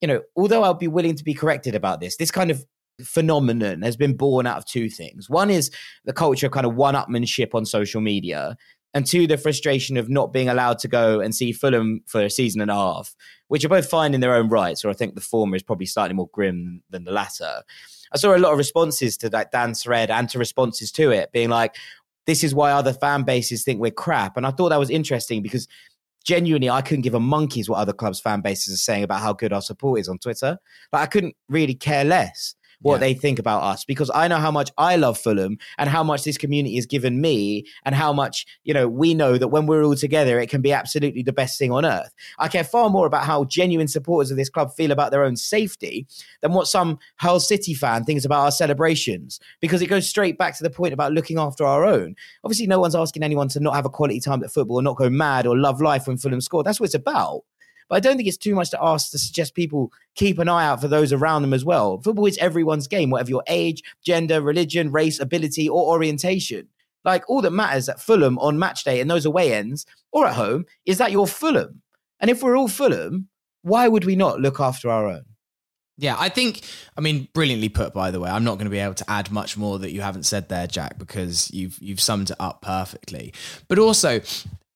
you 0.00 0.08
know, 0.08 0.22
although 0.36 0.62
I'll 0.62 0.74
be 0.74 0.88
willing 0.88 1.16
to 1.16 1.24
be 1.24 1.34
corrected 1.34 1.74
about 1.74 2.00
this, 2.00 2.16
this 2.16 2.30
kind 2.30 2.50
of 2.50 2.64
phenomenon 3.02 3.82
has 3.82 3.96
been 3.96 4.16
born 4.16 4.46
out 4.46 4.58
of 4.58 4.66
two 4.66 4.88
things. 4.88 5.28
One 5.28 5.50
is 5.50 5.70
the 6.04 6.12
culture 6.12 6.46
of 6.46 6.52
kind 6.52 6.66
of 6.66 6.74
one 6.74 6.94
upmanship 6.94 7.54
on 7.54 7.64
social 7.64 8.00
media 8.00 8.56
and 8.92 9.06
two, 9.06 9.26
the 9.26 9.36
frustration 9.36 9.96
of 9.96 10.08
not 10.08 10.32
being 10.32 10.48
allowed 10.48 10.78
to 10.80 10.88
go 10.88 11.20
and 11.20 11.34
see 11.34 11.52
Fulham 11.52 12.00
for 12.06 12.22
a 12.22 12.30
season 12.30 12.60
and 12.60 12.70
a 12.70 12.74
half, 12.74 13.14
which 13.48 13.64
are 13.64 13.68
both 13.68 13.88
fine 13.88 14.14
in 14.14 14.20
their 14.20 14.34
own 14.34 14.48
rights, 14.48 14.84
or 14.84 14.90
I 14.90 14.94
think 14.94 15.14
the 15.14 15.20
former 15.20 15.54
is 15.54 15.62
probably 15.62 15.86
slightly 15.86 16.14
more 16.14 16.28
grim 16.32 16.82
than 16.90 17.04
the 17.04 17.12
latter. 17.12 17.62
I 18.12 18.18
saw 18.18 18.34
a 18.34 18.38
lot 18.38 18.52
of 18.52 18.58
responses 18.58 19.16
to 19.18 19.30
that 19.30 19.52
Dan's 19.52 19.82
thread 19.82 20.10
and 20.10 20.28
to 20.30 20.38
responses 20.38 20.90
to 20.92 21.10
it 21.12 21.30
being 21.30 21.50
like, 21.50 21.76
this 22.26 22.42
is 22.42 22.54
why 22.54 22.72
other 22.72 22.92
fan 22.92 23.22
bases 23.22 23.62
think 23.62 23.80
we're 23.80 23.92
crap. 23.92 24.36
And 24.36 24.46
I 24.46 24.50
thought 24.50 24.70
that 24.70 24.78
was 24.78 24.90
interesting 24.90 25.42
because 25.42 25.68
genuinely 26.24 26.70
I 26.70 26.82
couldn't 26.82 27.02
give 27.02 27.14
a 27.14 27.20
monkey's 27.20 27.68
what 27.68 27.78
other 27.78 27.92
clubs' 27.92 28.20
fan 28.20 28.40
bases 28.40 28.74
are 28.74 28.78
saying 28.78 29.04
about 29.04 29.20
how 29.20 29.32
good 29.32 29.52
our 29.52 29.62
support 29.62 30.00
is 30.00 30.08
on 30.08 30.18
Twitter. 30.18 30.58
But 30.92 30.98
I 30.98 31.06
couldn't 31.06 31.36
really 31.48 31.74
care 31.74 32.04
less 32.04 32.54
what 32.82 32.94
yeah. 32.94 32.98
they 32.98 33.14
think 33.14 33.38
about 33.38 33.62
us 33.62 33.84
because 33.84 34.10
I 34.14 34.28
know 34.28 34.38
how 34.38 34.50
much 34.50 34.70
I 34.78 34.96
love 34.96 35.18
Fulham 35.18 35.58
and 35.78 35.88
how 35.88 36.02
much 36.02 36.24
this 36.24 36.38
community 36.38 36.76
has 36.76 36.86
given 36.86 37.20
me 37.20 37.66
and 37.84 37.94
how 37.94 38.12
much, 38.12 38.46
you 38.64 38.72
know, 38.72 38.88
we 38.88 39.14
know 39.14 39.38
that 39.38 39.48
when 39.48 39.66
we're 39.66 39.84
all 39.84 39.94
together, 39.94 40.40
it 40.40 40.48
can 40.48 40.62
be 40.62 40.72
absolutely 40.72 41.22
the 41.22 41.32
best 41.32 41.58
thing 41.58 41.72
on 41.72 41.84
earth. 41.84 42.12
I 42.38 42.48
care 42.48 42.64
far 42.64 42.90
more 42.90 43.06
about 43.06 43.24
how 43.24 43.44
genuine 43.44 43.88
supporters 43.88 44.30
of 44.30 44.36
this 44.36 44.48
club 44.48 44.72
feel 44.74 44.90
about 44.90 45.10
their 45.10 45.24
own 45.24 45.36
safety 45.36 46.06
than 46.40 46.52
what 46.52 46.68
some 46.68 46.98
Hull 47.16 47.40
City 47.40 47.74
fan 47.74 48.04
thinks 48.04 48.24
about 48.24 48.44
our 48.44 48.52
celebrations 48.52 49.40
because 49.60 49.82
it 49.82 49.86
goes 49.86 50.08
straight 50.08 50.38
back 50.38 50.56
to 50.56 50.62
the 50.62 50.70
point 50.70 50.94
about 50.94 51.12
looking 51.12 51.38
after 51.38 51.64
our 51.64 51.84
own. 51.84 52.14
Obviously, 52.44 52.66
no 52.66 52.80
one's 52.80 52.94
asking 52.94 53.22
anyone 53.22 53.48
to 53.48 53.60
not 53.60 53.74
have 53.74 53.86
a 53.86 53.90
quality 53.90 54.20
time 54.20 54.42
at 54.42 54.52
football 54.52 54.76
or 54.76 54.82
not 54.82 54.96
go 54.96 55.10
mad 55.10 55.46
or 55.46 55.56
love 55.56 55.80
life 55.80 56.06
when 56.06 56.16
Fulham 56.16 56.40
score. 56.40 56.62
That's 56.62 56.80
what 56.80 56.86
it's 56.86 56.94
about. 56.94 57.42
But 57.90 57.96
I 57.96 58.00
don't 58.00 58.16
think 58.16 58.28
it's 58.28 58.38
too 58.38 58.54
much 58.54 58.70
to 58.70 58.82
ask 58.82 59.10
to 59.10 59.18
suggest 59.18 59.54
people 59.54 59.92
keep 60.14 60.38
an 60.38 60.48
eye 60.48 60.64
out 60.64 60.80
for 60.80 60.86
those 60.86 61.12
around 61.12 61.42
them 61.42 61.52
as 61.52 61.64
well. 61.64 62.00
Football 62.00 62.26
is 62.26 62.38
everyone's 62.38 62.86
game, 62.86 63.10
whatever 63.10 63.30
your 63.30 63.42
age, 63.48 63.82
gender, 64.02 64.40
religion, 64.40 64.92
race, 64.92 65.18
ability, 65.18 65.68
or 65.68 65.88
orientation. 65.88 66.68
Like 67.04 67.28
all 67.28 67.42
that 67.42 67.50
matters 67.50 67.88
at 67.88 68.00
Fulham 68.00 68.38
on 68.38 68.60
match 68.60 68.84
day 68.84 69.00
and 69.00 69.10
those 69.10 69.26
away 69.26 69.52
ends 69.52 69.86
or 70.12 70.26
at 70.26 70.36
home 70.36 70.66
is 70.86 70.98
that 70.98 71.10
you're 71.10 71.26
Fulham. 71.26 71.82
And 72.20 72.30
if 72.30 72.42
we're 72.42 72.56
all 72.56 72.68
Fulham, 72.68 73.28
why 73.62 73.88
would 73.88 74.04
we 74.04 74.14
not 74.14 74.40
look 74.40 74.60
after 74.60 74.88
our 74.88 75.08
own? 75.08 75.24
Yeah, 75.98 76.16
I 76.18 76.28
think, 76.28 76.62
I 76.96 77.00
mean, 77.00 77.28
brilliantly 77.34 77.68
put, 77.68 77.92
by 77.92 78.10
the 78.10 78.20
way. 78.20 78.30
I'm 78.30 78.44
not 78.44 78.54
going 78.54 78.64
to 78.66 78.70
be 78.70 78.78
able 78.78 78.94
to 78.94 79.10
add 79.10 79.30
much 79.30 79.56
more 79.56 79.78
that 79.80 79.90
you 79.90 80.00
haven't 80.00 80.22
said 80.24 80.48
there, 80.48 80.66
Jack, 80.66 80.96
because 80.98 81.50
you've 81.50 81.78
you've 81.78 82.00
summed 82.00 82.30
it 82.30 82.36
up 82.40 82.62
perfectly. 82.62 83.34
But 83.68 83.78
also, 83.78 84.20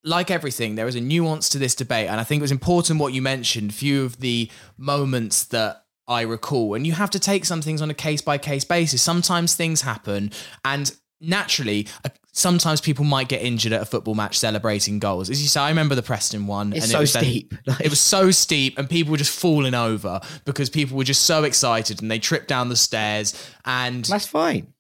like 0.05 0.30
everything, 0.30 0.74
there 0.74 0.86
is 0.86 0.94
a 0.94 1.00
nuance 1.00 1.48
to 1.50 1.59
this 1.59 1.74
debate. 1.74 2.09
And 2.09 2.20
I 2.20 2.24
think 2.24 2.40
it 2.40 2.42
was 2.42 2.52
important 2.52 3.00
what 3.00 3.12
you 3.12 3.22
mentioned, 3.22 3.74
few 3.74 4.05
of 4.05 4.20
the 4.20 4.50
moments 4.76 5.44
that 5.46 5.84
I 6.07 6.22
recall. 6.22 6.74
And 6.74 6.86
you 6.86 6.92
have 6.92 7.11
to 7.11 7.18
take 7.18 7.44
some 7.44 7.62
things 7.62 7.80
on 7.80 7.90
a 7.90 7.94
case 7.94 8.20
by 8.20 8.38
case 8.38 8.64
basis. 8.64 9.02
Sometimes 9.02 9.55
things 9.55 9.80
happen, 9.80 10.30
and 10.64 10.94
naturally, 11.20 11.88
uh, 12.05 12.11
sometimes 12.32 12.80
people 12.80 13.05
might 13.05 13.28
get 13.28 13.40
injured 13.42 13.72
at 13.72 13.80
a 13.80 13.86
football 13.86 14.14
match 14.14 14.38
celebrating 14.38 14.98
goals. 14.98 15.30
As 15.30 15.40
you 15.40 15.48
say, 15.48 15.61
I 15.61 15.70
remember 15.70 15.94
the 15.94 16.02
Preston 16.02 16.46
one. 16.46 16.72
It's 16.72 16.84
and 16.84 16.92
so 16.92 16.98
it 16.98 17.00
was 17.00 17.12
steep. 17.12 17.55
Then, 17.64 17.76
it 17.80 17.88
was 17.88 18.00
so 18.00 18.30
steep, 18.30 18.78
and 18.78 18.88
people 18.88 19.12
were 19.12 19.16
just 19.16 19.38
falling 19.38 19.74
over 19.74 20.20
because 20.44 20.68
people 20.68 20.96
were 20.96 21.05
just 21.05 21.22
so 21.22 21.44
excited 21.44 22.02
and 22.02 22.11
they 22.11 22.18
tripped 22.18 22.48
down 22.48 22.68
the 22.68 22.76
stairs. 22.76 23.34
And 23.64 24.05
that's 24.05 24.26
fine. 24.26 24.74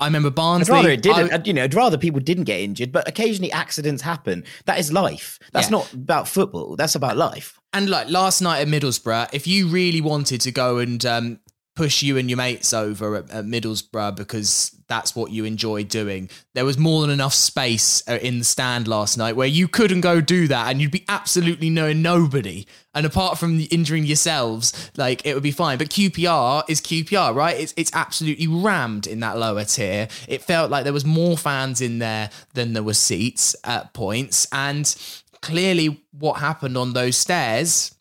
I 0.00 0.04
remember 0.04 0.30
Barnsley. 0.30 0.74
I'd 0.74 0.76
rather 0.76 0.90
it 0.90 1.02
didn't. 1.02 1.32
I, 1.32 1.42
you 1.44 1.52
know, 1.52 1.64
I'd 1.64 1.74
rather 1.74 1.96
people 1.96 2.20
didn't 2.20 2.44
get 2.44 2.60
injured, 2.60 2.92
but 2.92 3.08
occasionally 3.08 3.50
accidents 3.50 4.02
happen. 4.02 4.44
That 4.66 4.78
is 4.78 4.92
life. 4.92 5.38
That's 5.52 5.68
yeah. 5.68 5.78
not 5.78 5.92
about 5.92 6.28
football. 6.28 6.76
That's 6.76 6.94
about 6.94 7.16
life. 7.16 7.58
And 7.72 7.88
like 7.88 8.08
last 8.08 8.40
night 8.40 8.60
at 8.60 8.68
Middlesbrough, 8.68 9.30
if 9.32 9.46
you 9.46 9.66
really 9.66 10.00
wanted 10.00 10.40
to 10.42 10.52
go 10.52 10.78
and 10.78 11.04
um, 11.06 11.40
push 11.74 12.02
you 12.02 12.16
and 12.16 12.30
your 12.30 12.36
mates 12.36 12.72
over 12.72 13.16
at, 13.16 13.30
at, 13.30 13.44
Middlesbrough 13.44 14.14
because 14.14 14.76
that's 14.86 15.16
what 15.16 15.32
you 15.32 15.44
enjoy 15.44 15.82
doing. 15.82 16.30
There 16.54 16.64
was 16.64 16.78
more 16.78 17.00
than 17.00 17.10
enough 17.10 17.34
space 17.34 18.02
uh, 18.08 18.18
in 18.22 18.38
the 18.38 18.44
stand 18.44 18.86
last 18.86 19.18
night 19.18 19.34
where 19.34 19.48
you 19.48 19.66
couldn't 19.66 20.02
go 20.02 20.20
do 20.20 20.46
that 20.48 20.70
and 20.70 20.80
you'd 20.80 20.92
be 20.92 21.04
absolutely 21.08 21.70
knowing 21.70 22.00
nobody. 22.00 22.66
And 22.94 23.04
apart 23.04 23.38
from 23.38 23.66
injuring 23.70 24.04
yourselves, 24.04 24.90
like 24.96 25.26
it 25.26 25.34
would 25.34 25.42
be 25.42 25.50
fine. 25.50 25.78
But 25.78 25.88
QPR 25.88 26.64
is 26.68 26.80
QPR, 26.80 27.34
right? 27.34 27.58
It's 27.58 27.74
it's 27.76 27.92
absolutely 27.92 28.46
rammed 28.46 29.08
in 29.08 29.20
that 29.20 29.36
lower 29.36 29.64
tier. 29.64 30.08
It 30.28 30.42
felt 30.42 30.70
like 30.70 30.84
there 30.84 30.92
was 30.92 31.04
more 31.04 31.36
fans 31.36 31.80
in 31.80 31.98
there 31.98 32.30
than 32.52 32.72
there 32.72 32.84
were 32.84 32.94
seats 32.94 33.56
at 33.64 33.94
points. 33.94 34.46
And 34.52 34.94
clearly 35.42 36.04
what 36.12 36.34
happened 36.34 36.76
on 36.76 36.92
those 36.92 37.16
stairs 37.16 37.94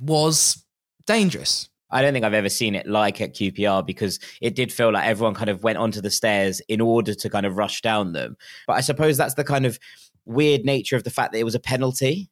was 0.00 0.64
dangerous 1.06 1.68
I 1.90 2.02
don't 2.02 2.12
think 2.12 2.24
I've 2.24 2.34
ever 2.34 2.48
seen 2.48 2.74
it 2.74 2.86
like 2.86 3.20
at 3.20 3.34
QPR 3.34 3.86
because 3.86 4.18
it 4.40 4.54
did 4.54 4.72
feel 4.72 4.92
like 4.92 5.06
everyone 5.06 5.34
kind 5.34 5.50
of 5.50 5.62
went 5.62 5.78
onto 5.78 6.00
the 6.00 6.10
stairs 6.10 6.60
in 6.68 6.80
order 6.80 7.14
to 7.14 7.30
kind 7.30 7.46
of 7.46 7.56
rush 7.56 7.80
down 7.80 8.12
them. 8.12 8.36
But 8.66 8.74
I 8.74 8.80
suppose 8.80 9.16
that's 9.16 9.34
the 9.34 9.44
kind 9.44 9.66
of 9.66 9.78
weird 10.24 10.64
nature 10.64 10.96
of 10.96 11.04
the 11.04 11.10
fact 11.10 11.32
that 11.32 11.38
it 11.38 11.44
was 11.44 11.54
a 11.54 11.60
penalty. 11.60 12.28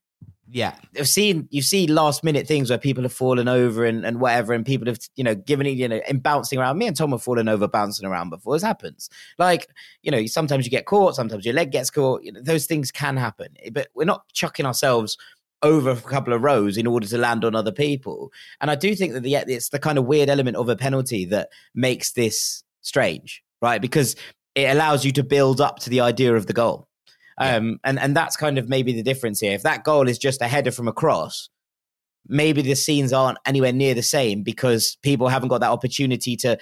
Yeah, 0.51 0.77
I've 0.99 1.09
seen 1.09 1.49
you 1.51 1.63
see 1.63 1.87
last 1.87 2.23
minute 2.23 2.47
things 2.47 2.69
where 2.69 2.79
people 2.79 3.03
have 3.05 3.15
fallen 3.15 3.49
over 3.49 3.85
and, 3.87 4.05
and 4.05 4.21
whatever, 4.21 4.53
and 4.53 4.65
people 4.65 4.87
have 4.89 4.99
you 5.17 5.25
know 5.25 5.35
given 5.35 5.67
it 5.67 5.71
you 5.71 5.89
know 5.89 6.01
and 6.07 6.23
bouncing 6.23 6.59
around. 6.59 6.77
Me 6.77 6.87
and 6.87 6.95
Tom 6.95 7.13
have 7.13 7.23
fallen 7.23 7.49
over, 7.49 7.67
bouncing 7.67 8.07
around 8.07 8.29
before. 8.29 8.55
This 8.55 8.63
happens. 8.63 9.09
Like 9.39 9.69
you 10.03 10.11
know, 10.11 10.27
sometimes 10.27 10.67
you 10.67 10.71
get 10.71 10.85
caught, 10.85 11.17
sometimes 11.17 11.47
your 11.47 11.55
leg 11.55 11.73
gets 11.73 11.91
caught. 11.91 12.23
You 12.23 12.33
know, 12.33 12.43
those 12.43 12.67
things 12.67 12.93
can 12.93 13.17
happen, 13.17 13.57
but 13.73 13.89
we're 13.95 14.05
not 14.05 14.29
chucking 14.35 14.67
ourselves 14.67 15.17
over 15.65 15.91
a 15.91 15.97
couple 15.97 16.33
of 16.33 16.43
rows 16.43 16.77
in 16.77 16.87
order 16.87 17.07
to 17.09 17.19
land 17.19 17.45
on 17.45 17.57
other 17.57 17.73
people. 17.73 18.31
And 18.61 18.71
I 18.71 18.77
do 18.77 18.95
think 18.95 19.15
that 19.15 19.23
the, 19.23 19.35
it's 19.35 19.71
the 19.71 19.79
kind 19.81 19.99
of 19.99 20.05
weird 20.05 20.29
element 20.29 20.57
of 20.57 20.69
a 20.69 20.77
penalty 20.77 21.25
that 21.27 21.49
makes 21.75 22.13
this 22.13 22.63
strange, 22.83 23.43
right? 23.61 23.81
Because 23.81 24.15
it 24.55 24.67
allows 24.71 25.05
you 25.05 25.13
to 25.13 25.25
build 25.25 25.61
up 25.61 25.81
to 25.81 25.91
the 25.91 26.01
idea 26.01 26.37
of 26.37 26.47
the 26.47 26.53
goal. 26.53 26.89
Um, 27.39 27.81
and, 27.83 27.99
and 27.99 28.17
that's 28.17 28.37
kind 28.37 28.59
of 28.59 28.69
maybe 28.69 28.93
the 28.93 29.03
difference 29.03 29.41
here. 29.41 29.53
If 29.53 29.65
that 29.65 29.83
goal 29.83 30.09
is 30.09 30.19
just 30.19 30.41
a 30.41 30.47
header 30.47 30.71
from 30.71 30.87
a 30.87 30.93
cross, 30.93 31.49
maybe 32.29 32.63
the 32.63 32.77
scenes 32.77 33.13
aren't 33.13 33.39
anywhere 33.45 33.73
near 33.73 33.95
the 33.95 34.03
same 34.03 34.43
because 34.43 34.97
people 35.03 35.29
haven't 35.29 35.49
got 35.49 35.61
that 35.61 35.71
opportunity 35.71 36.37
to 36.37 36.57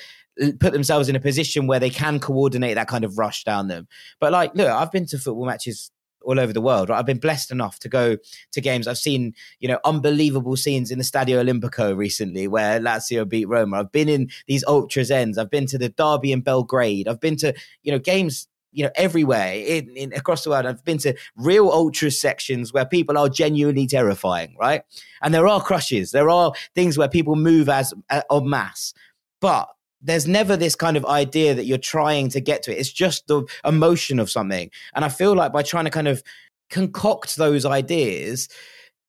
put 0.61 0.73
themselves 0.73 1.09
in 1.09 1.17
a 1.17 1.21
position 1.21 1.67
where 1.67 1.79
they 1.79 1.91
can 1.91 2.19
coordinate 2.19 2.77
that 2.77 2.89
kind 2.89 3.05
of 3.05 3.19
rush 3.19 3.45
down 3.45 3.69
them. 3.69 3.87
But 4.19 4.33
like, 4.33 4.55
look, 4.55 4.69
I've 4.69 4.91
been 4.91 5.07
to 5.07 5.19
football 5.19 5.47
matches 5.47 5.91
all 6.25 6.41
over 6.41 6.53
the 6.53 6.61
world. 6.61 6.89
Right? 6.89 6.99
I've 6.99 7.07
been 7.07 7.19
blessed 7.19 7.51
enough 7.51 7.79
to 7.81 7.89
go 7.89 8.17
to 8.53 8.61
games. 8.61 8.87
I've 8.87 8.99
seen, 8.99 9.35
you 9.61 9.69
know, 9.69 9.79
unbelievable 9.85 10.57
scenes 10.57 10.91
in 10.91 10.99
the 10.99 11.05
Stadio 11.05 11.43
Olimpico 11.43 11.97
recently 11.97 12.49
where 12.49 12.81
Lazio 12.81 13.29
beat 13.29 13.49
Roma. 13.49 13.81
I've 13.81 13.93
been 13.93 14.09
in 14.09 14.31
these 14.47 14.65
ultras 14.65 15.11
ends. 15.11 15.39
I've 15.39 15.51
been 15.51 15.67
to 15.67 15.79
the 15.79 15.89
derby 15.89 16.33
in 16.33 16.41
Belgrade. 16.41 17.09
I've 17.09 17.21
been 17.21 17.37
to, 17.37 17.55
you 17.83 17.93
know, 17.93 17.99
games 17.99 18.49
you 18.73 18.83
know 18.83 18.91
everywhere 18.97 19.53
in, 19.53 19.91
in, 19.97 20.13
across 20.15 20.45
the 20.45 20.51
world 20.51 20.65
i've 20.65 20.85
been 20.85 20.99
to 20.99 21.15
real 21.37 21.69
ultra 21.69 22.11
sections 22.11 22.73
where 22.73 22.87
people 22.87 23.19
are 23.19 23.29
genuinely 23.29 23.87
terrifying 23.87 24.57
right 24.59 24.83
and 25.21 25.35
there 25.35 25.47
are 25.47 25.61
crushes 25.61 26.11
there 26.11 26.31
are 26.31 26.53
things 26.75 26.99
where 26.99 27.09
people 27.09 27.37
move 27.37 27.69
as 27.69 27.93
uh, 28.11 28.23
en 28.31 28.49
masse 28.49 28.95
but 29.41 29.69
there's 30.03 30.27
never 30.27 30.57
this 30.57 30.75
kind 30.75 30.97
of 30.97 31.05
idea 31.07 31.55
that 31.55 31.65
you're 31.65 31.79
trying 31.79 32.29
to 32.31 32.41
get 32.41 32.63
to 32.65 32.73
it. 32.73 32.79
It's 32.79 32.93
just 32.93 33.27
the 33.29 33.45
emotion 33.65 34.19
of 34.19 34.31
something. 34.31 34.71
And 34.95 35.05
I 35.05 35.09
feel 35.09 35.35
like 35.35 35.53
by 35.53 35.63
trying 35.63 35.85
to 35.85 35.91
kind 35.91 36.09
of 36.09 36.23
concoct 36.71 37.37
those 37.37 37.65
ideas, 37.65 38.49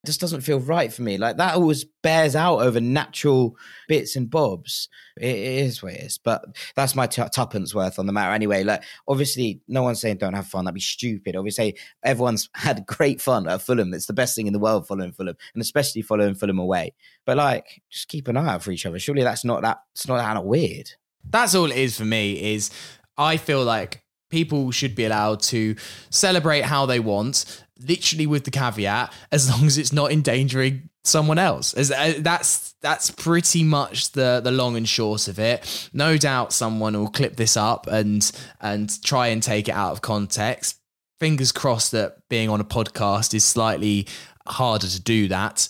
just 0.04 0.20
doesn't 0.20 0.42
feel 0.42 0.60
right 0.60 0.92
for 0.92 1.02
me. 1.02 1.18
Like 1.18 1.36
that 1.38 1.54
always 1.54 1.84
bears 2.02 2.36
out 2.36 2.60
over 2.60 2.80
natural 2.80 3.56
bits 3.88 4.16
and 4.16 4.30
bobs. 4.30 4.88
It 5.16 5.36
is 5.36 5.82
what 5.82 5.92
it 5.92 6.00
is, 6.00 6.18
but 6.18 6.44
that's 6.74 6.94
my 6.94 7.06
t- 7.06 7.22
tuppence 7.32 7.74
worth 7.74 7.98
on 7.98 8.06
the 8.06 8.12
matter 8.12 8.32
anyway. 8.32 8.64
Like, 8.64 8.82
obviously, 9.06 9.60
no 9.68 9.82
one's 9.82 10.00
saying 10.00 10.16
don't 10.16 10.34
have 10.34 10.46
fun. 10.46 10.64
That'd 10.64 10.74
be 10.74 10.80
stupid. 10.80 11.36
Obviously, 11.36 11.76
everyone's 12.02 12.48
had 12.54 12.86
great 12.86 13.20
fun 13.20 13.48
at 13.48 13.62
Fulham. 13.62 13.94
It's 13.94 14.06
the 14.06 14.12
best 14.12 14.34
thing 14.34 14.46
in 14.46 14.52
the 14.52 14.58
world 14.58 14.86
following 14.86 15.12
Fulham, 15.12 15.36
and 15.54 15.62
especially 15.62 16.02
following 16.02 16.34
Fulham 16.34 16.58
away. 16.58 16.94
But 17.24 17.36
like, 17.36 17.82
just 17.90 18.08
keep 18.08 18.28
an 18.28 18.36
eye 18.36 18.54
out 18.54 18.62
for 18.62 18.70
each 18.70 18.86
other. 18.86 18.98
Surely 18.98 19.22
that's 19.22 19.44
not 19.44 19.62
that. 19.62 19.78
It's 19.94 20.08
not 20.08 20.18
that 20.18 20.44
weird. 20.44 20.90
That's 21.28 21.54
all 21.54 21.70
it 21.70 21.76
is 21.76 21.96
for 21.96 22.04
me. 22.04 22.54
Is 22.54 22.70
I 23.16 23.36
feel 23.36 23.64
like 23.64 24.02
people 24.30 24.72
should 24.72 24.96
be 24.96 25.04
allowed 25.04 25.40
to 25.40 25.76
celebrate 26.10 26.62
how 26.62 26.86
they 26.86 26.98
want 26.98 27.63
literally 27.80 28.26
with 28.26 28.44
the 28.44 28.50
caveat 28.50 29.12
as 29.32 29.50
long 29.50 29.66
as 29.66 29.78
it's 29.78 29.92
not 29.92 30.12
endangering 30.12 30.88
someone 31.02 31.38
else 31.38 31.74
as 31.74 31.90
uh, 31.90 32.14
that's 32.20 32.74
that's 32.80 33.10
pretty 33.10 33.62
much 33.62 34.12
the 34.12 34.40
the 34.42 34.50
long 34.50 34.76
and 34.76 34.88
short 34.88 35.28
of 35.28 35.38
it 35.38 35.90
no 35.92 36.16
doubt 36.16 36.52
someone 36.52 36.94
will 36.94 37.10
clip 37.10 37.36
this 37.36 37.56
up 37.56 37.86
and 37.88 38.32
and 38.60 39.02
try 39.02 39.26
and 39.26 39.42
take 39.42 39.68
it 39.68 39.72
out 39.72 39.92
of 39.92 40.00
context 40.00 40.78
fingers 41.20 41.52
crossed 41.52 41.92
that 41.92 42.16
being 42.30 42.48
on 42.48 42.60
a 42.60 42.64
podcast 42.64 43.34
is 43.34 43.44
slightly 43.44 44.06
harder 44.46 44.86
to 44.86 45.00
do 45.00 45.28
that 45.28 45.68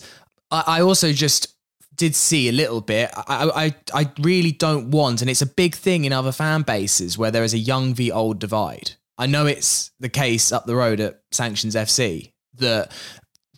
i, 0.51 0.63
I 0.67 0.81
also 0.81 1.11
just 1.11 1.55
did 1.95 2.15
see 2.15 2.49
a 2.49 2.51
little 2.51 2.81
bit. 2.81 3.09
I, 3.15 3.73
I 3.93 4.01
I 4.01 4.11
really 4.19 4.51
don't 4.51 4.91
want, 4.91 5.21
and 5.21 5.29
it's 5.29 5.41
a 5.41 5.45
big 5.47 5.75
thing 5.75 6.05
in 6.05 6.13
other 6.13 6.31
fan 6.31 6.63
bases 6.63 7.17
where 7.17 7.31
there 7.31 7.43
is 7.43 7.53
a 7.53 7.57
young 7.57 7.93
v 7.93 8.11
old 8.11 8.39
divide. 8.39 8.91
I 9.17 9.27
know 9.27 9.45
it's 9.45 9.91
the 9.99 10.09
case 10.09 10.51
up 10.51 10.65
the 10.65 10.75
road 10.75 10.99
at 10.99 11.21
Sanctions 11.31 11.75
FC 11.75 12.33
that 12.55 12.91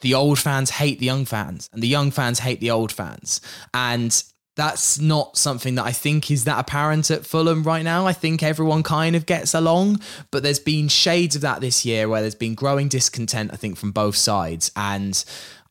the 0.02 0.14
old 0.14 0.40
fans 0.40 0.70
hate 0.70 1.00
the 1.00 1.06
young 1.06 1.26
fans 1.26 1.70
and 1.74 1.82
the 1.82 1.88
young 1.88 2.12
fans 2.12 2.40
hate 2.40 2.60
the 2.60 2.72
old 2.72 2.92
fans. 2.92 3.42
And 3.74 4.24
that's 4.56 5.00
not 5.00 5.38
something 5.38 5.76
that 5.76 5.86
I 5.86 5.92
think 5.92 6.32
is 6.32 6.44
that 6.46 6.60
apparent 6.60 7.12
at 7.12 7.26
Fulham 7.26 7.64
right 7.64 7.84
now. 7.84 8.08
I 8.08 8.14
think 8.14 8.42
everyone 8.42 8.82
kind 8.84 9.16
of 9.16 9.28
gets 9.28 9.54
along, 9.54 10.02
but 10.32 10.42
there's 10.42 10.60
been 10.60 10.88
shades 10.88 11.36
of 11.36 11.44
that 11.44 11.62
this 11.62 11.86
year 11.86 12.10
where 12.10 12.22
there's 12.22 12.36
been 12.36 12.56
growing 12.56 12.88
discontent, 12.88 13.52
I 13.54 13.56
think, 13.56 13.78
from 13.78 13.92
both 13.92 14.16
sides. 14.16 14.72
And 14.76 15.24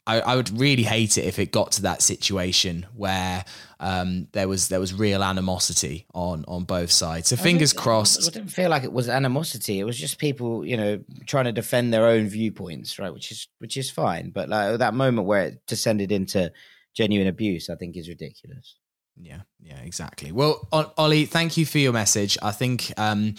I, 0.07 0.21
I 0.21 0.37
would 0.37 0.59
really 0.59 0.85
hate 0.85 1.19
it 1.19 1.25
if 1.25 1.41
it 1.41 1.51
got 1.51 1.73
to 1.73 1.83
that 1.83 2.01
situation 2.01 2.87
where 2.95 3.45
um, 3.79 4.29
there 4.33 4.49
was 4.49 4.69
there 4.69 4.81
was 4.81 4.95
real 4.95 5.23
animosity 5.23 6.07
on 6.15 6.45
on 6.49 6.65
both 6.65 6.91
sides. 6.91 7.29
So 7.29 7.37
fingers 7.37 7.73
crossed. 7.73 8.27
I 8.27 8.31
didn't 8.31 8.51
feel 8.51 8.71
like 8.71 8.85
it 8.85 8.93
was 8.93 9.09
animosity. 9.09 9.79
It 9.79 9.85
was 9.85 9.99
just 9.99 10.19
people, 10.19 10.65
you 10.65 10.77
know, 10.77 11.01
trying 11.27 11.45
to 11.45 11.53
defend 11.53 11.93
their 11.93 12.07
own 12.07 12.29
viewpoints, 12.29 12.99
right? 12.99 13.13
Which 13.13 13.31
is 13.31 13.49
which 13.59 13.77
is 13.77 13.91
fine. 13.91 14.31
But 14.31 14.49
like 14.49 14.79
that 14.79 14.95
moment 14.95 15.27
where 15.27 15.43
it 15.43 15.67
descended 15.67 16.11
into 16.11 16.53
genuine 16.95 17.29
abuse, 17.29 17.69
I 17.69 17.77
think 17.77 17.97
is 17.97 18.09
ridiculous. 18.09 18.77
Yeah, 19.19 19.43
yeah, 19.63 19.79
exactly. 19.79 20.31
Well, 20.31 20.69
Ollie, 20.73 21.25
thank 21.25 21.57
you 21.57 21.65
for 21.65 21.79
your 21.79 21.93
message. 21.93 22.37
I 22.43 22.53
think 22.53 22.93
um, 22.99 23.35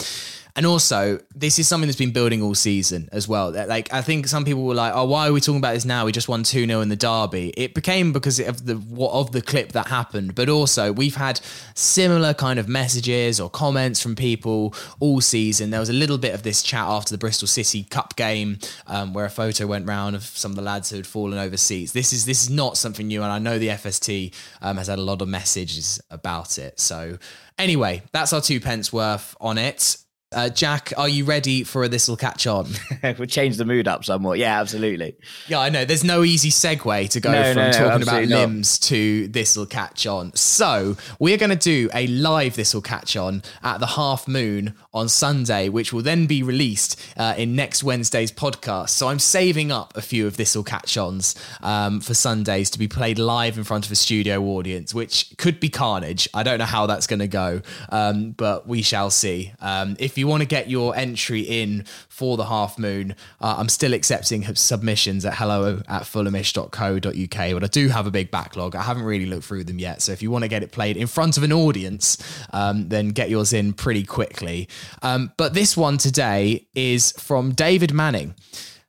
and 0.57 0.65
also, 0.65 1.19
this 1.35 1.59
is 1.59 1.67
something 1.67 1.87
that's 1.87 1.99
been 1.99 2.11
building 2.11 2.41
all 2.41 2.55
season 2.55 3.09
as 3.11 3.27
well. 3.27 3.51
Like, 3.51 3.93
I 3.93 4.01
think 4.01 4.25
some 4.25 4.43
people 4.43 4.63
were 4.63 4.73
like, 4.73 4.91
"Oh, 4.95 5.05
why 5.05 5.27
are 5.27 5.31
we 5.31 5.39
talking 5.39 5.59
about 5.59 5.75
this 5.75 5.85
now? 5.85 6.03
We 6.05 6.11
just 6.11 6.27
won 6.27 6.41
two 6.41 6.65
0 6.65 6.81
in 6.81 6.89
the 6.89 6.95
derby." 6.95 7.53
It 7.55 7.75
became 7.75 8.11
because 8.11 8.39
of 8.39 8.65
the 8.65 8.73
what 8.73 9.11
of 9.11 9.33
the 9.33 9.43
clip 9.43 9.73
that 9.73 9.85
happened, 9.85 10.33
but 10.33 10.49
also 10.49 10.91
we've 10.91 11.15
had 11.15 11.39
similar 11.75 12.33
kind 12.33 12.57
of 12.57 12.67
messages 12.67 13.39
or 13.39 13.51
comments 13.51 14.01
from 14.01 14.15
people 14.15 14.73
all 14.99 15.21
season. 15.21 15.69
There 15.69 15.79
was 15.79 15.91
a 15.91 15.93
little 15.93 16.17
bit 16.17 16.33
of 16.33 16.41
this 16.41 16.63
chat 16.63 16.87
after 16.87 17.13
the 17.13 17.19
Bristol 17.19 17.47
City 17.47 17.83
Cup 17.83 18.15
game 18.15 18.57
um, 18.87 19.13
where 19.13 19.25
a 19.25 19.29
photo 19.29 19.67
went 19.67 19.87
round 19.87 20.15
of 20.15 20.23
some 20.23 20.51
of 20.51 20.55
the 20.55 20.63
lads 20.63 20.89
who 20.89 20.95
had 20.95 21.05
fallen 21.05 21.37
over 21.37 21.55
seats. 21.55 21.91
This 21.91 22.11
is 22.11 22.25
this 22.25 22.41
is 22.41 22.49
not 22.49 22.77
something 22.77 23.05
new, 23.05 23.21
and 23.21 23.31
I 23.31 23.37
know 23.37 23.59
the 23.59 23.67
FST 23.67 24.33
um, 24.63 24.77
has 24.77 24.87
had 24.87 24.97
a 24.97 25.03
lot 25.03 25.21
of 25.21 25.27
messages 25.27 26.01
about 26.09 26.57
it. 26.57 26.79
So 26.79 27.19
anyway, 27.59 28.01
that's 28.11 28.33
our 28.33 28.41
two 28.41 28.59
pence 28.59 28.91
worth 28.91 29.35
on 29.39 29.59
it. 29.59 29.97
Uh, 30.33 30.49
Jack, 30.49 30.91
are 30.97 31.07
you 31.07 31.23
ready 31.23 31.63
for 31.63 31.85
a 31.85 31.87
This'll 31.87 32.17
Catch 32.17 32.47
On? 32.47 32.67
we'll 33.17 33.27
change 33.27 33.55
the 33.55 33.63
mood 33.63 33.87
up 33.87 34.03
somewhat. 34.03 34.39
Yeah, 34.39 34.59
absolutely. 34.59 35.15
Yeah, 35.47 35.59
I 35.59 35.69
know. 35.69 35.85
There's 35.85 36.03
no 36.03 36.25
easy 36.25 36.49
segue 36.49 37.09
to 37.11 37.19
go 37.21 37.31
no, 37.31 37.53
from 37.53 37.55
no, 37.55 37.71
talking 37.71 38.03
about 38.03 38.25
limbs 38.25 38.81
not. 38.81 38.87
to 38.87 39.29
This'll 39.29 39.65
Catch 39.65 40.05
On. 40.05 40.35
So, 40.35 40.97
we're 41.17 41.37
going 41.37 41.51
to 41.51 41.55
do 41.55 41.89
a 41.93 42.07
live 42.07 42.57
This'll 42.57 42.81
Catch 42.81 43.15
On 43.15 43.41
at 43.63 43.79
the 43.79 43.85
Half 43.87 44.27
Moon 44.27 44.75
on 44.97 45.09
Sunday, 45.09 45.69
which 45.69 45.93
will 45.93 46.01
then 46.01 46.25
be 46.25 46.43
released 46.43 46.99
uh, 47.17 47.33
in 47.37 47.55
next 47.55 47.83
Wednesday's 47.83 48.31
podcast. 48.31 48.89
So, 48.89 49.07
I'm 49.07 49.19
saving 49.19 49.71
up 49.71 49.95
a 49.95 50.01
few 50.01 50.27
of 50.27 50.37
This'll 50.37 50.63
Catch 50.63 50.97
Ons 50.97 51.35
um, 51.61 51.99
for 52.01 52.13
Sundays 52.13 52.69
to 52.71 52.79
be 52.79 52.87
played 52.87 53.19
live 53.19 53.57
in 53.57 53.63
front 53.63 53.85
of 53.85 53.91
a 53.91 53.95
studio 53.95 54.41
audience, 54.43 54.93
which 54.93 55.33
could 55.37 55.59
be 55.59 55.69
carnage. 55.69 56.27
I 56.33 56.43
don't 56.43 56.59
know 56.59 56.65
how 56.65 56.85
that's 56.87 57.07
going 57.07 57.19
to 57.19 57.27
go, 57.27 57.61
um, 57.89 58.31
but 58.31 58.67
we 58.67 58.81
shall 58.81 59.09
see. 59.09 59.53
Um, 59.61 59.95
if 59.99 60.17
you 60.17 60.27
want 60.27 60.41
to 60.41 60.47
get 60.47 60.69
your 60.69 60.95
entry 60.95 61.41
in 61.41 61.85
for 62.09 62.37
the 62.37 62.45
half 62.45 62.77
moon, 62.77 63.15
uh, 63.39 63.55
I'm 63.57 63.69
still 63.69 63.93
accepting 63.93 64.43
submissions 64.55 65.25
at 65.25 65.35
hello 65.35 65.81
at 65.87 66.03
fulhamish.co.uk, 66.03 67.53
but 67.53 67.63
I 67.63 67.67
do 67.67 67.89
have 67.89 68.07
a 68.07 68.11
big 68.11 68.31
backlog. 68.31 68.75
I 68.75 68.81
haven't 68.81 69.03
really 69.03 69.25
looked 69.25 69.45
through 69.45 69.65
them 69.65 69.79
yet. 69.79 70.01
So 70.01 70.11
if 70.11 70.21
you 70.21 70.31
want 70.31 70.43
to 70.43 70.47
get 70.47 70.63
it 70.63 70.71
played 70.71 70.97
in 70.97 71.07
front 71.07 71.37
of 71.37 71.43
an 71.43 71.53
audience, 71.53 72.17
um, 72.53 72.89
then 72.89 73.09
get 73.09 73.29
yours 73.29 73.53
in 73.53 73.73
pretty 73.73 74.03
quickly. 74.03 74.67
Um, 75.01 75.31
but 75.37 75.53
this 75.53 75.75
one 75.77 75.97
today 75.97 76.67
is 76.75 77.11
from 77.13 77.51
David 77.53 77.93
Manning. 77.93 78.35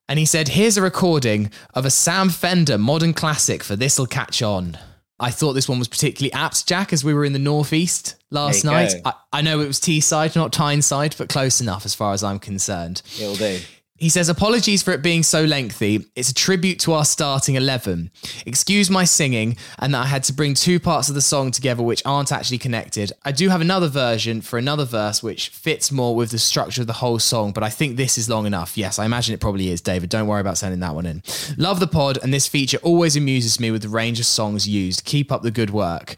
And 0.08 0.18
he 0.18 0.24
said, 0.24 0.48
Here's 0.48 0.76
a 0.76 0.82
recording 0.82 1.50
of 1.74 1.84
a 1.84 1.90
Sam 1.90 2.30
Fender 2.30 2.78
modern 2.78 3.12
classic 3.12 3.62
for 3.62 3.76
This'll 3.76 4.06
Catch 4.06 4.42
On. 4.42 4.78
I 5.20 5.30
thought 5.30 5.54
this 5.54 5.68
one 5.68 5.80
was 5.80 5.88
particularly 5.88 6.32
apt, 6.32 6.66
Jack, 6.66 6.92
as 6.92 7.04
we 7.04 7.12
were 7.12 7.24
in 7.24 7.32
the 7.32 7.40
northeast 7.40 8.14
last 8.30 8.64
night. 8.64 8.92
I, 9.04 9.12
I 9.32 9.42
know 9.42 9.60
it 9.60 9.66
was 9.66 9.80
Teesside, 9.80 10.36
not 10.36 10.52
Tyneside, 10.52 11.16
but 11.18 11.28
close 11.28 11.60
enough 11.60 11.84
as 11.84 11.94
far 11.94 12.12
as 12.12 12.22
I'm 12.22 12.38
concerned. 12.38 13.02
It'll 13.20 13.34
do. 13.34 13.58
He 13.98 14.08
says, 14.08 14.28
Apologies 14.28 14.82
for 14.84 14.92
it 14.92 15.02
being 15.02 15.24
so 15.24 15.44
lengthy. 15.44 16.06
It's 16.14 16.30
a 16.30 16.34
tribute 16.34 16.78
to 16.80 16.92
our 16.92 17.04
starting 17.04 17.56
11. 17.56 18.12
Excuse 18.46 18.88
my 18.88 19.02
singing 19.02 19.56
and 19.80 19.92
that 19.92 20.04
I 20.04 20.06
had 20.06 20.22
to 20.24 20.32
bring 20.32 20.54
two 20.54 20.78
parts 20.78 21.08
of 21.08 21.16
the 21.16 21.20
song 21.20 21.50
together 21.50 21.82
which 21.82 22.02
aren't 22.06 22.30
actually 22.30 22.58
connected. 22.58 23.12
I 23.24 23.32
do 23.32 23.48
have 23.48 23.60
another 23.60 23.88
version 23.88 24.40
for 24.40 24.56
another 24.56 24.84
verse 24.84 25.20
which 25.20 25.48
fits 25.48 25.90
more 25.90 26.14
with 26.14 26.30
the 26.30 26.38
structure 26.38 26.82
of 26.82 26.86
the 26.86 26.92
whole 26.94 27.18
song, 27.18 27.50
but 27.52 27.64
I 27.64 27.70
think 27.70 27.96
this 27.96 28.16
is 28.16 28.28
long 28.28 28.46
enough. 28.46 28.78
Yes, 28.78 29.00
I 29.00 29.04
imagine 29.04 29.34
it 29.34 29.40
probably 29.40 29.68
is, 29.68 29.80
David. 29.80 30.10
Don't 30.10 30.28
worry 30.28 30.40
about 30.40 30.58
sending 30.58 30.78
that 30.80 30.94
one 30.94 31.04
in. 31.04 31.24
Love 31.56 31.80
the 31.80 31.88
pod, 31.88 32.18
and 32.22 32.32
this 32.32 32.46
feature 32.46 32.78
always 32.84 33.16
amuses 33.16 33.58
me 33.58 33.72
with 33.72 33.82
the 33.82 33.88
range 33.88 34.20
of 34.20 34.26
songs 34.26 34.68
used. 34.68 35.04
Keep 35.04 35.32
up 35.32 35.42
the 35.42 35.50
good 35.50 35.70
work. 35.70 36.14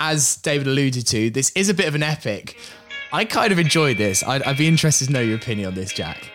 As 0.00 0.34
David 0.36 0.66
alluded 0.66 1.06
to, 1.06 1.30
this 1.30 1.50
is 1.50 1.68
a 1.68 1.74
bit 1.74 1.86
of 1.86 1.94
an 1.94 2.02
epic. 2.02 2.56
I 3.12 3.24
kind 3.24 3.52
of 3.52 3.58
enjoyed 3.60 3.98
this. 3.98 4.24
I'd, 4.24 4.42
I'd 4.42 4.58
be 4.58 4.66
interested 4.66 5.06
to 5.06 5.12
know 5.12 5.20
your 5.20 5.36
opinion 5.36 5.68
on 5.68 5.74
this, 5.74 5.92
Jack. 5.92 6.30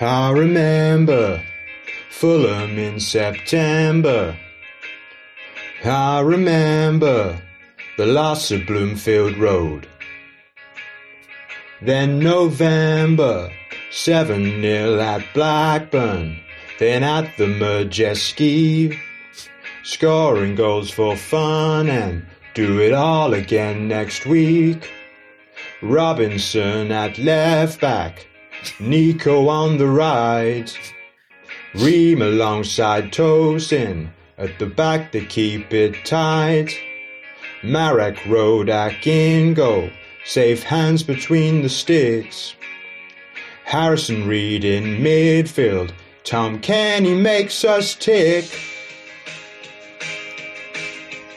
I 0.00 0.30
remember 0.32 1.40
Fulham 2.10 2.78
in 2.78 2.98
September. 2.98 4.36
I 5.84 6.20
remember 6.20 7.40
the 7.96 8.06
loss 8.06 8.50
of 8.50 8.66
Bloomfield 8.66 9.36
Road. 9.36 9.86
Then 11.80 12.18
November, 12.18 13.52
7 13.92 14.62
0 14.62 14.98
at 14.98 15.22
Blackburn. 15.32 16.40
Then 16.80 17.04
at 17.04 17.36
the 17.36 17.46
Madejski, 17.46 18.98
scoring 19.84 20.56
goals 20.56 20.90
for 20.90 21.16
fun 21.16 21.88
and 21.88 22.26
do 22.54 22.80
it 22.80 22.92
all 22.92 23.32
again 23.32 23.86
next 23.86 24.26
week. 24.26 24.90
Robinson 25.82 26.90
at 26.90 27.16
left 27.18 27.80
back, 27.80 28.26
Neco 28.80 29.48
on 29.48 29.78
the 29.78 29.88
right, 29.88 30.72
Ream 31.74 32.22
alongside 32.22 33.12
Tosin 33.12 34.10
at 34.38 34.58
the 34.58 34.66
back 34.66 35.12
they 35.12 35.24
keep 35.24 35.72
it 35.72 36.04
tight. 36.04 36.74
Marek 37.62 38.16
Rodak 38.26 39.06
in 39.06 39.54
goal, 39.54 39.90
safe 40.24 40.62
hands 40.62 41.02
between 41.02 41.62
the 41.62 41.68
sticks. 41.68 42.54
Harrison 43.64 44.28
Reed 44.28 44.64
in 44.64 45.00
midfield, 45.02 45.92
Tom 46.24 46.60
Cairney 46.60 47.20
makes 47.20 47.64
us 47.64 47.94
tick. 47.94 48.44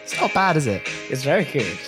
It's 0.04 0.20
not 0.20 0.34
bad, 0.34 0.58
is 0.58 0.68
it? 0.68 0.82
It's 1.10 1.24
very 1.24 1.46
good. 1.46 1.80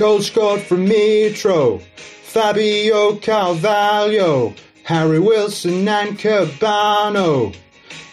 Goal 0.00 0.22
scored 0.22 0.62
from 0.62 0.86
Mitro, 0.86 1.78
Fabio 1.82 3.16
Carvalho, 3.16 4.54
Harry 4.84 5.18
Wilson 5.18 5.86
and 5.86 6.18
Kebano. 6.18 7.54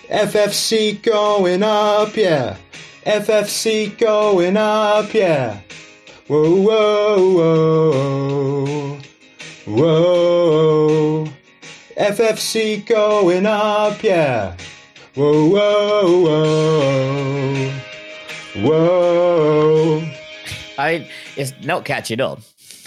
FFC 0.10 1.02
going 1.02 1.64
up, 1.64 2.18
yeah. 2.18 2.58
FFC 3.06 3.98
going 3.98 4.58
up, 4.58 5.14
yeah. 5.14 5.62
Whoa, 6.28 6.62
whoa, 6.62 7.32
whoa. 7.38 9.00
Whoa. 9.66 11.28
FFC 11.96 12.86
going 12.86 13.46
up, 13.46 14.04
yeah. 14.04 14.58
Whoa, 15.16 15.48
whoa, 15.48 16.22
whoa. 16.26 17.72
Whoa. 18.62 20.06
I 20.78 21.10
it's 21.38 21.54
not 21.66 21.86
catching 21.86 22.20
on. 22.22 22.42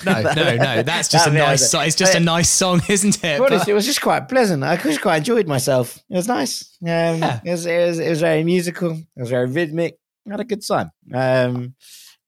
No, 0.04 0.22
no, 0.36 0.56
no. 0.56 0.82
That's 0.82 1.08
just 1.08 1.26
a 1.26 1.30
nice. 1.32 1.70
So- 1.70 1.80
it's 1.80 1.96
just 1.96 2.14
a 2.14 2.20
nice 2.20 2.48
song, 2.48 2.80
isn't 2.88 3.22
it? 3.22 3.40
Honest, 3.40 3.68
it 3.68 3.74
was 3.74 3.86
just 3.86 4.00
quite 4.00 4.28
pleasant. 4.28 4.64
I 4.64 4.76
just 4.76 5.00
quite 5.02 5.18
enjoyed 5.18 5.46
myself. 5.46 5.96
It 6.08 6.16
was 6.16 6.28
nice. 6.28 6.76
Um, 6.82 6.88
Yeah. 6.88 7.40
it, 7.44 7.50
was, 7.50 7.66
it 7.66 7.86
was 7.86 7.98
it 7.98 8.08
was 8.10 8.20
very 8.20 8.44
musical. 8.44 8.92
It 8.92 9.20
was 9.20 9.30
very 9.30 9.46
rhythmic. 9.46 9.98
I 10.26 10.30
had 10.32 10.40
a 10.40 10.44
good 10.44 10.66
time. 10.66 10.90
Um, 11.12 11.74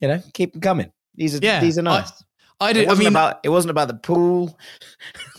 you 0.01 0.09
know, 0.09 0.23
keep 0.35 0.53
them 0.53 0.61
coming. 0.61 0.93
These 1.14 1.37
are 1.37 1.41
Yeah, 1.43 1.61
these 1.61 1.79
are 1.79 1.83
nice. 1.83 2.11
I 2.61 2.70
it 2.70 2.75
did. 2.75 2.85
I 2.87 2.89
wasn't 2.91 3.05
mean, 3.07 3.12
about 3.12 3.41
it 3.43 3.49
wasn't 3.49 3.70
about 3.70 3.89
the 3.89 3.95
pool. 3.95 4.59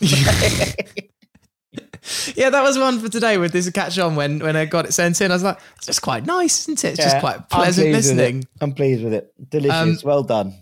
yeah, 2.34 2.50
that 2.50 2.62
was 2.62 2.78
one 2.78 2.98
for 3.00 3.08
today 3.08 3.38
with 3.38 3.52
this 3.52 3.68
catch 3.70 3.98
on 3.98 4.14
when 4.16 4.38
when 4.40 4.56
I 4.56 4.64
got 4.66 4.84
it 4.86 4.92
sent 4.92 5.20
in. 5.20 5.30
I 5.30 5.34
was 5.34 5.42
like, 5.42 5.58
it's 5.76 5.86
just 5.86 6.02
quite 6.02 6.26
nice, 6.26 6.60
isn't 6.62 6.84
it? 6.84 6.88
It's 6.90 6.98
Yeah, 6.98 7.04
just 7.06 7.20
quite 7.20 7.36
I'm 7.36 7.42
pleasant 7.44 7.88
it. 7.88 7.92
listening. 7.92 8.44
I'm 8.60 8.72
pleased 8.72 9.02
with 9.02 9.14
it. 9.14 9.32
Delicious. 9.50 10.02
Um, 10.04 10.08
well 10.08 10.22
done. 10.22 10.54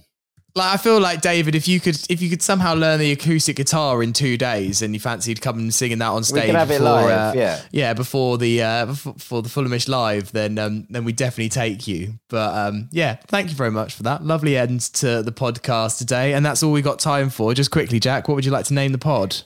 Like 0.54 0.74
I 0.74 0.76
feel 0.76 1.00
like 1.00 1.22
David, 1.22 1.54
if 1.54 1.66
you 1.66 1.80
could 1.80 1.98
if 2.10 2.20
you 2.20 2.28
could 2.28 2.42
somehow 2.42 2.74
learn 2.74 3.00
the 3.00 3.10
acoustic 3.10 3.56
guitar 3.56 4.02
in 4.02 4.12
two 4.12 4.36
days 4.36 4.82
and 4.82 4.92
you 4.92 5.00
fancied 5.00 5.40
coming 5.40 5.62
and 5.62 5.74
singing 5.74 5.98
that 5.98 6.08
on 6.08 6.24
stage 6.24 6.42
we 6.42 6.46
can 6.48 6.56
have 6.56 6.70
it 6.70 6.78
before, 6.78 6.92
live, 6.92 7.36
uh, 7.36 7.58
yeah. 7.70 7.94
before 7.94 8.36
the 8.36 8.62
uh, 8.62 8.86
before, 8.86 9.14
for 9.18 9.42
the 9.42 9.48
Fulhamish 9.48 9.88
live, 9.88 10.30
then 10.32 10.58
um, 10.58 10.86
then 10.90 11.04
we 11.04 11.12
definitely 11.12 11.48
take 11.48 11.88
you. 11.88 12.14
But 12.28 12.54
um, 12.54 12.90
yeah, 12.92 13.14
thank 13.28 13.48
you 13.48 13.56
very 13.56 13.70
much 13.70 13.94
for 13.94 14.02
that. 14.02 14.24
Lovely 14.24 14.58
end 14.58 14.80
to 14.94 15.22
the 15.22 15.32
podcast 15.32 15.96
today, 15.96 16.34
and 16.34 16.44
that's 16.44 16.62
all 16.62 16.72
we 16.72 16.82
got 16.82 16.98
time 16.98 17.30
for. 17.30 17.54
Just 17.54 17.70
quickly, 17.70 17.98
Jack, 17.98 18.28
what 18.28 18.34
would 18.34 18.44
you 18.44 18.52
like 18.52 18.66
to 18.66 18.74
name 18.74 18.92
the 18.92 18.98
pod? 18.98 19.36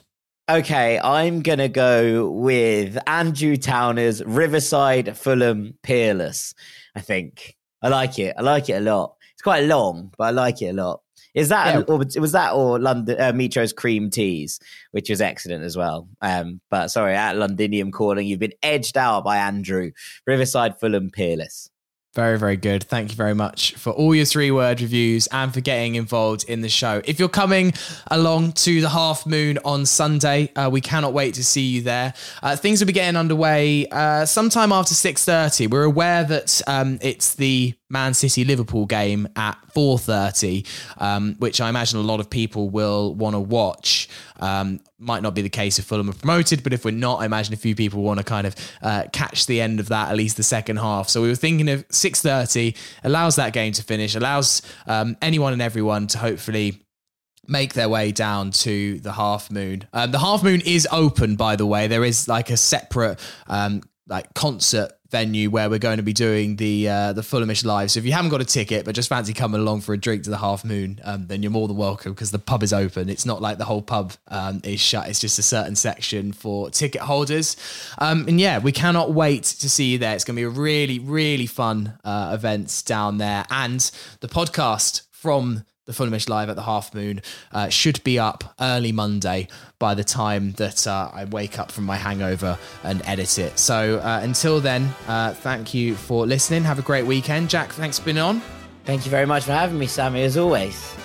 Okay, 0.49 0.99
I'm 0.99 1.41
gonna 1.41 1.69
go 1.69 2.29
with 2.29 2.97
Andrew 3.07 3.55
Towner's 3.55 4.21
Riverside 4.25 5.17
Fulham 5.17 5.73
Peerless. 5.83 6.53
I 6.95 6.99
think 6.99 7.55
I 7.81 7.89
like 7.89 8.19
it. 8.19 8.35
I 8.37 8.41
like 8.41 8.69
it 8.69 8.73
a 8.73 8.79
lot. 8.81 9.16
It's 9.37 9.43
quite 9.43 9.65
long, 9.65 10.11
but 10.17 10.23
I 10.23 10.29
like 10.31 10.63
it 10.63 10.69
a 10.69 10.73
lot. 10.73 11.01
Is 11.35 11.49
that 11.49 11.75
Yeah. 11.75 11.81
or 11.87 11.99
was 12.19 12.31
that 12.31 12.53
or 12.53 12.79
London 12.79 13.15
uh, 13.21 13.31
Metro's 13.33 13.71
cream 13.71 14.09
teas, 14.09 14.59
which 14.89 15.11
was 15.11 15.21
excellent 15.21 15.63
as 15.63 15.77
well. 15.77 16.09
Um, 16.23 16.59
but 16.71 16.87
sorry, 16.87 17.13
at 17.15 17.37
Londinium 17.37 17.91
calling, 17.91 18.25
you've 18.25 18.39
been 18.39 18.53
edged 18.63 18.97
out 18.97 19.23
by 19.23 19.37
Andrew. 19.37 19.91
Riverside 20.25 20.79
Fulham 20.79 21.11
Peerless. 21.11 21.69
Very, 22.15 22.39
very 22.39 22.57
good. 22.57 22.83
Thank 22.83 23.11
you 23.11 23.15
very 23.15 23.35
much 23.35 23.75
for 23.75 23.91
all 23.91 24.15
your 24.15 24.25
three 24.25 24.49
word 24.49 24.81
reviews 24.81 25.27
and 25.27 25.53
for 25.53 25.61
getting 25.61 25.93
involved 25.93 26.45
in 26.49 26.61
the 26.61 26.69
show. 26.69 26.99
If 27.05 27.19
you're 27.19 27.29
coming 27.29 27.73
along 28.09 28.53
to 28.53 28.81
the 28.81 28.89
half 28.89 29.27
moon 29.27 29.59
on 29.63 29.85
Sunday, 29.85 30.51
uh, 30.55 30.67
we 30.71 30.81
cannot 30.81 31.13
wait 31.13 31.35
to 31.35 31.43
see 31.43 31.61
you 31.61 31.83
there. 31.83 32.15
Uh, 32.41 32.55
things 32.55 32.79
will 32.79 32.87
be 32.87 32.93
getting 32.93 33.17
underway 33.17 33.85
uh, 33.91 34.25
sometime 34.25 34.71
after 34.71 34.95
6.30. 34.95 35.69
We're 35.69 35.83
aware 35.83 36.23
that 36.23 36.59
um, 36.65 36.97
it's 37.03 37.35
the 37.35 37.75
Man 37.89 38.13
City 38.13 38.43
Liverpool 38.43 38.85
game 38.85 39.27
at 39.35 39.57
4.30, 39.73 40.67
um, 41.01 41.35
which 41.39 41.61
I 41.61 41.69
imagine 41.69 41.99
a 41.99 42.03
lot 42.03 42.19
of 42.19 42.29
people 42.29 42.69
will 42.69 43.15
want 43.15 43.35
to 43.35 43.39
watch. 43.39 44.09
Um, 44.39 44.81
might 44.99 45.23
not 45.23 45.33
be 45.35 45.41
the 45.41 45.49
case 45.49 45.79
if 45.79 45.85
Fulham 45.85 46.09
are 46.09 46.13
promoted, 46.13 46.63
but 46.63 46.73
if 46.73 46.83
we're 46.83 46.91
not, 46.91 47.21
I 47.21 47.25
imagine 47.25 47.53
a 47.53 47.57
few 47.57 47.75
people 47.75 48.01
want 48.01 48.19
to 48.19 48.23
kind 48.23 48.45
of 48.45 48.55
uh, 48.81 49.03
catch 49.13 49.45
the 49.45 49.61
end 49.61 49.79
of 49.79 49.89
that, 49.89 50.09
at 50.09 50.17
least 50.17 50.37
the 50.37 50.43
second 50.43 50.77
half. 50.77 51.07
So 51.07 51.21
we 51.21 51.29
were 51.29 51.35
thinking 51.35 51.69
of 51.69 51.87
6.30, 51.87 52.75
allows 53.03 53.37
that 53.37 53.53
game 53.53 53.71
to 53.73 53.83
finish, 53.83 54.15
allows 54.15 54.61
um, 54.85 55.15
anyone 55.21 55.53
and 55.53 55.61
everyone 55.61 56.07
to 56.07 56.17
hopefully 56.17 56.81
make 57.47 57.73
their 57.73 57.87
way 57.87 58.11
down 58.11 58.51
to 58.51 58.99
the 58.99 59.13
half 59.13 59.49
moon. 59.49 59.87
Um, 59.93 60.11
the 60.11 60.19
half 60.19 60.43
moon 60.43 60.61
is 60.65 60.87
open, 60.91 61.35
by 61.35 61.55
the 61.55 61.65
way. 61.65 61.87
There 61.87 62.03
is 62.03 62.27
like 62.27 62.49
a 62.49 62.57
separate 62.57 63.19
um, 63.47 63.81
like 64.07 64.33
concert 64.33 64.91
venue 65.09 65.49
where 65.49 65.69
we're 65.69 65.79
going 65.79 65.97
to 65.97 66.03
be 66.03 66.13
doing 66.13 66.55
the 66.57 66.89
uh, 66.89 67.13
the 67.13 67.21
Fulhamish 67.21 67.63
live. 67.63 67.91
So 67.91 67.99
if 67.99 68.05
you 68.05 68.11
haven't 68.11 68.31
got 68.31 68.41
a 68.41 68.45
ticket 68.45 68.85
but 68.85 68.95
just 68.95 69.09
fancy 69.09 69.33
coming 69.33 69.61
along 69.61 69.81
for 69.81 69.93
a 69.93 69.97
drink 69.97 70.23
to 70.23 70.29
the 70.29 70.37
half 70.37 70.65
moon, 70.65 70.99
um, 71.03 71.27
then 71.27 71.43
you're 71.43 71.51
more 71.51 71.67
than 71.67 71.77
welcome 71.77 72.13
because 72.13 72.31
the 72.31 72.39
pub 72.39 72.63
is 72.63 72.73
open. 72.73 73.09
It's 73.09 73.25
not 73.25 73.41
like 73.41 73.57
the 73.57 73.65
whole 73.65 73.81
pub 73.81 74.13
um, 74.27 74.61
is 74.63 74.79
shut. 74.79 75.07
It's 75.09 75.19
just 75.19 75.39
a 75.39 75.43
certain 75.43 75.75
section 75.75 76.33
for 76.33 76.69
ticket 76.69 77.01
holders. 77.01 77.55
Um, 77.97 78.27
and 78.27 78.39
yeah, 78.39 78.59
we 78.59 78.71
cannot 78.71 79.13
wait 79.13 79.43
to 79.43 79.69
see 79.69 79.91
you 79.91 79.97
there. 79.97 80.15
It's 80.15 80.23
going 80.23 80.35
to 80.35 80.39
be 80.39 80.43
a 80.43 80.49
really 80.49 80.99
really 80.99 81.47
fun 81.47 81.97
uh, 82.03 82.31
event 82.33 82.83
down 82.85 83.17
there, 83.17 83.45
and 83.49 83.79
the 84.19 84.27
podcast 84.27 85.03
from 85.11 85.63
the 85.87 85.93
Fulhamish 85.93 86.29
Live 86.29 86.49
at 86.49 86.55
the 86.55 86.61
Half 86.61 86.93
Moon 86.93 87.21
uh, 87.51 87.69
should 87.69 88.03
be 88.03 88.19
up 88.19 88.53
early 88.59 88.91
Monday 88.91 89.47
by 89.79 89.95
the 89.95 90.03
time 90.03 90.51
that 90.53 90.85
uh, 90.85 91.09
I 91.11 91.25
wake 91.25 91.57
up 91.57 91.71
from 91.71 91.85
my 91.85 91.95
hangover 91.95 92.59
and 92.83 93.01
edit 93.05 93.39
it. 93.39 93.57
So 93.57 93.97
uh, 93.99 94.19
until 94.21 94.59
then, 94.59 94.93
uh, 95.07 95.33
thank 95.33 95.73
you 95.73 95.95
for 95.95 96.27
listening. 96.27 96.63
Have 96.63 96.77
a 96.77 96.83
great 96.83 97.05
weekend. 97.05 97.49
Jack, 97.49 97.71
thanks 97.71 97.97
for 97.97 98.05
being 98.05 98.19
on. 98.19 98.41
Thank 98.85 99.05
you 99.05 99.11
very 99.11 99.25
much 99.25 99.45
for 99.45 99.53
having 99.53 99.79
me, 99.79 99.87
Sammy, 99.87 100.23
as 100.23 100.37
always. 100.37 100.95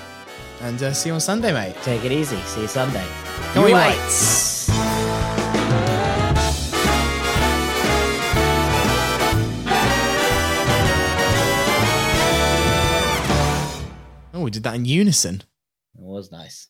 And 0.61 0.81
uh, 0.83 0.93
see 0.93 1.09
you 1.09 1.15
on 1.15 1.21
Sunday, 1.21 1.53
mate. 1.53 1.75
Take 1.83 2.05
it 2.05 2.13
easy. 2.13 2.41
See 2.43 2.63
you 2.63 2.69
Sunday. 2.69 3.07
Go 3.55 3.67
You 3.67 3.75
Whites. 3.75 5.42
We 14.43 14.51
did 14.51 14.63
that 14.65 14.75
in 14.75 14.85
unison. 14.85 15.37
It 15.37 16.01
was 16.01 16.31
nice. 16.33 16.69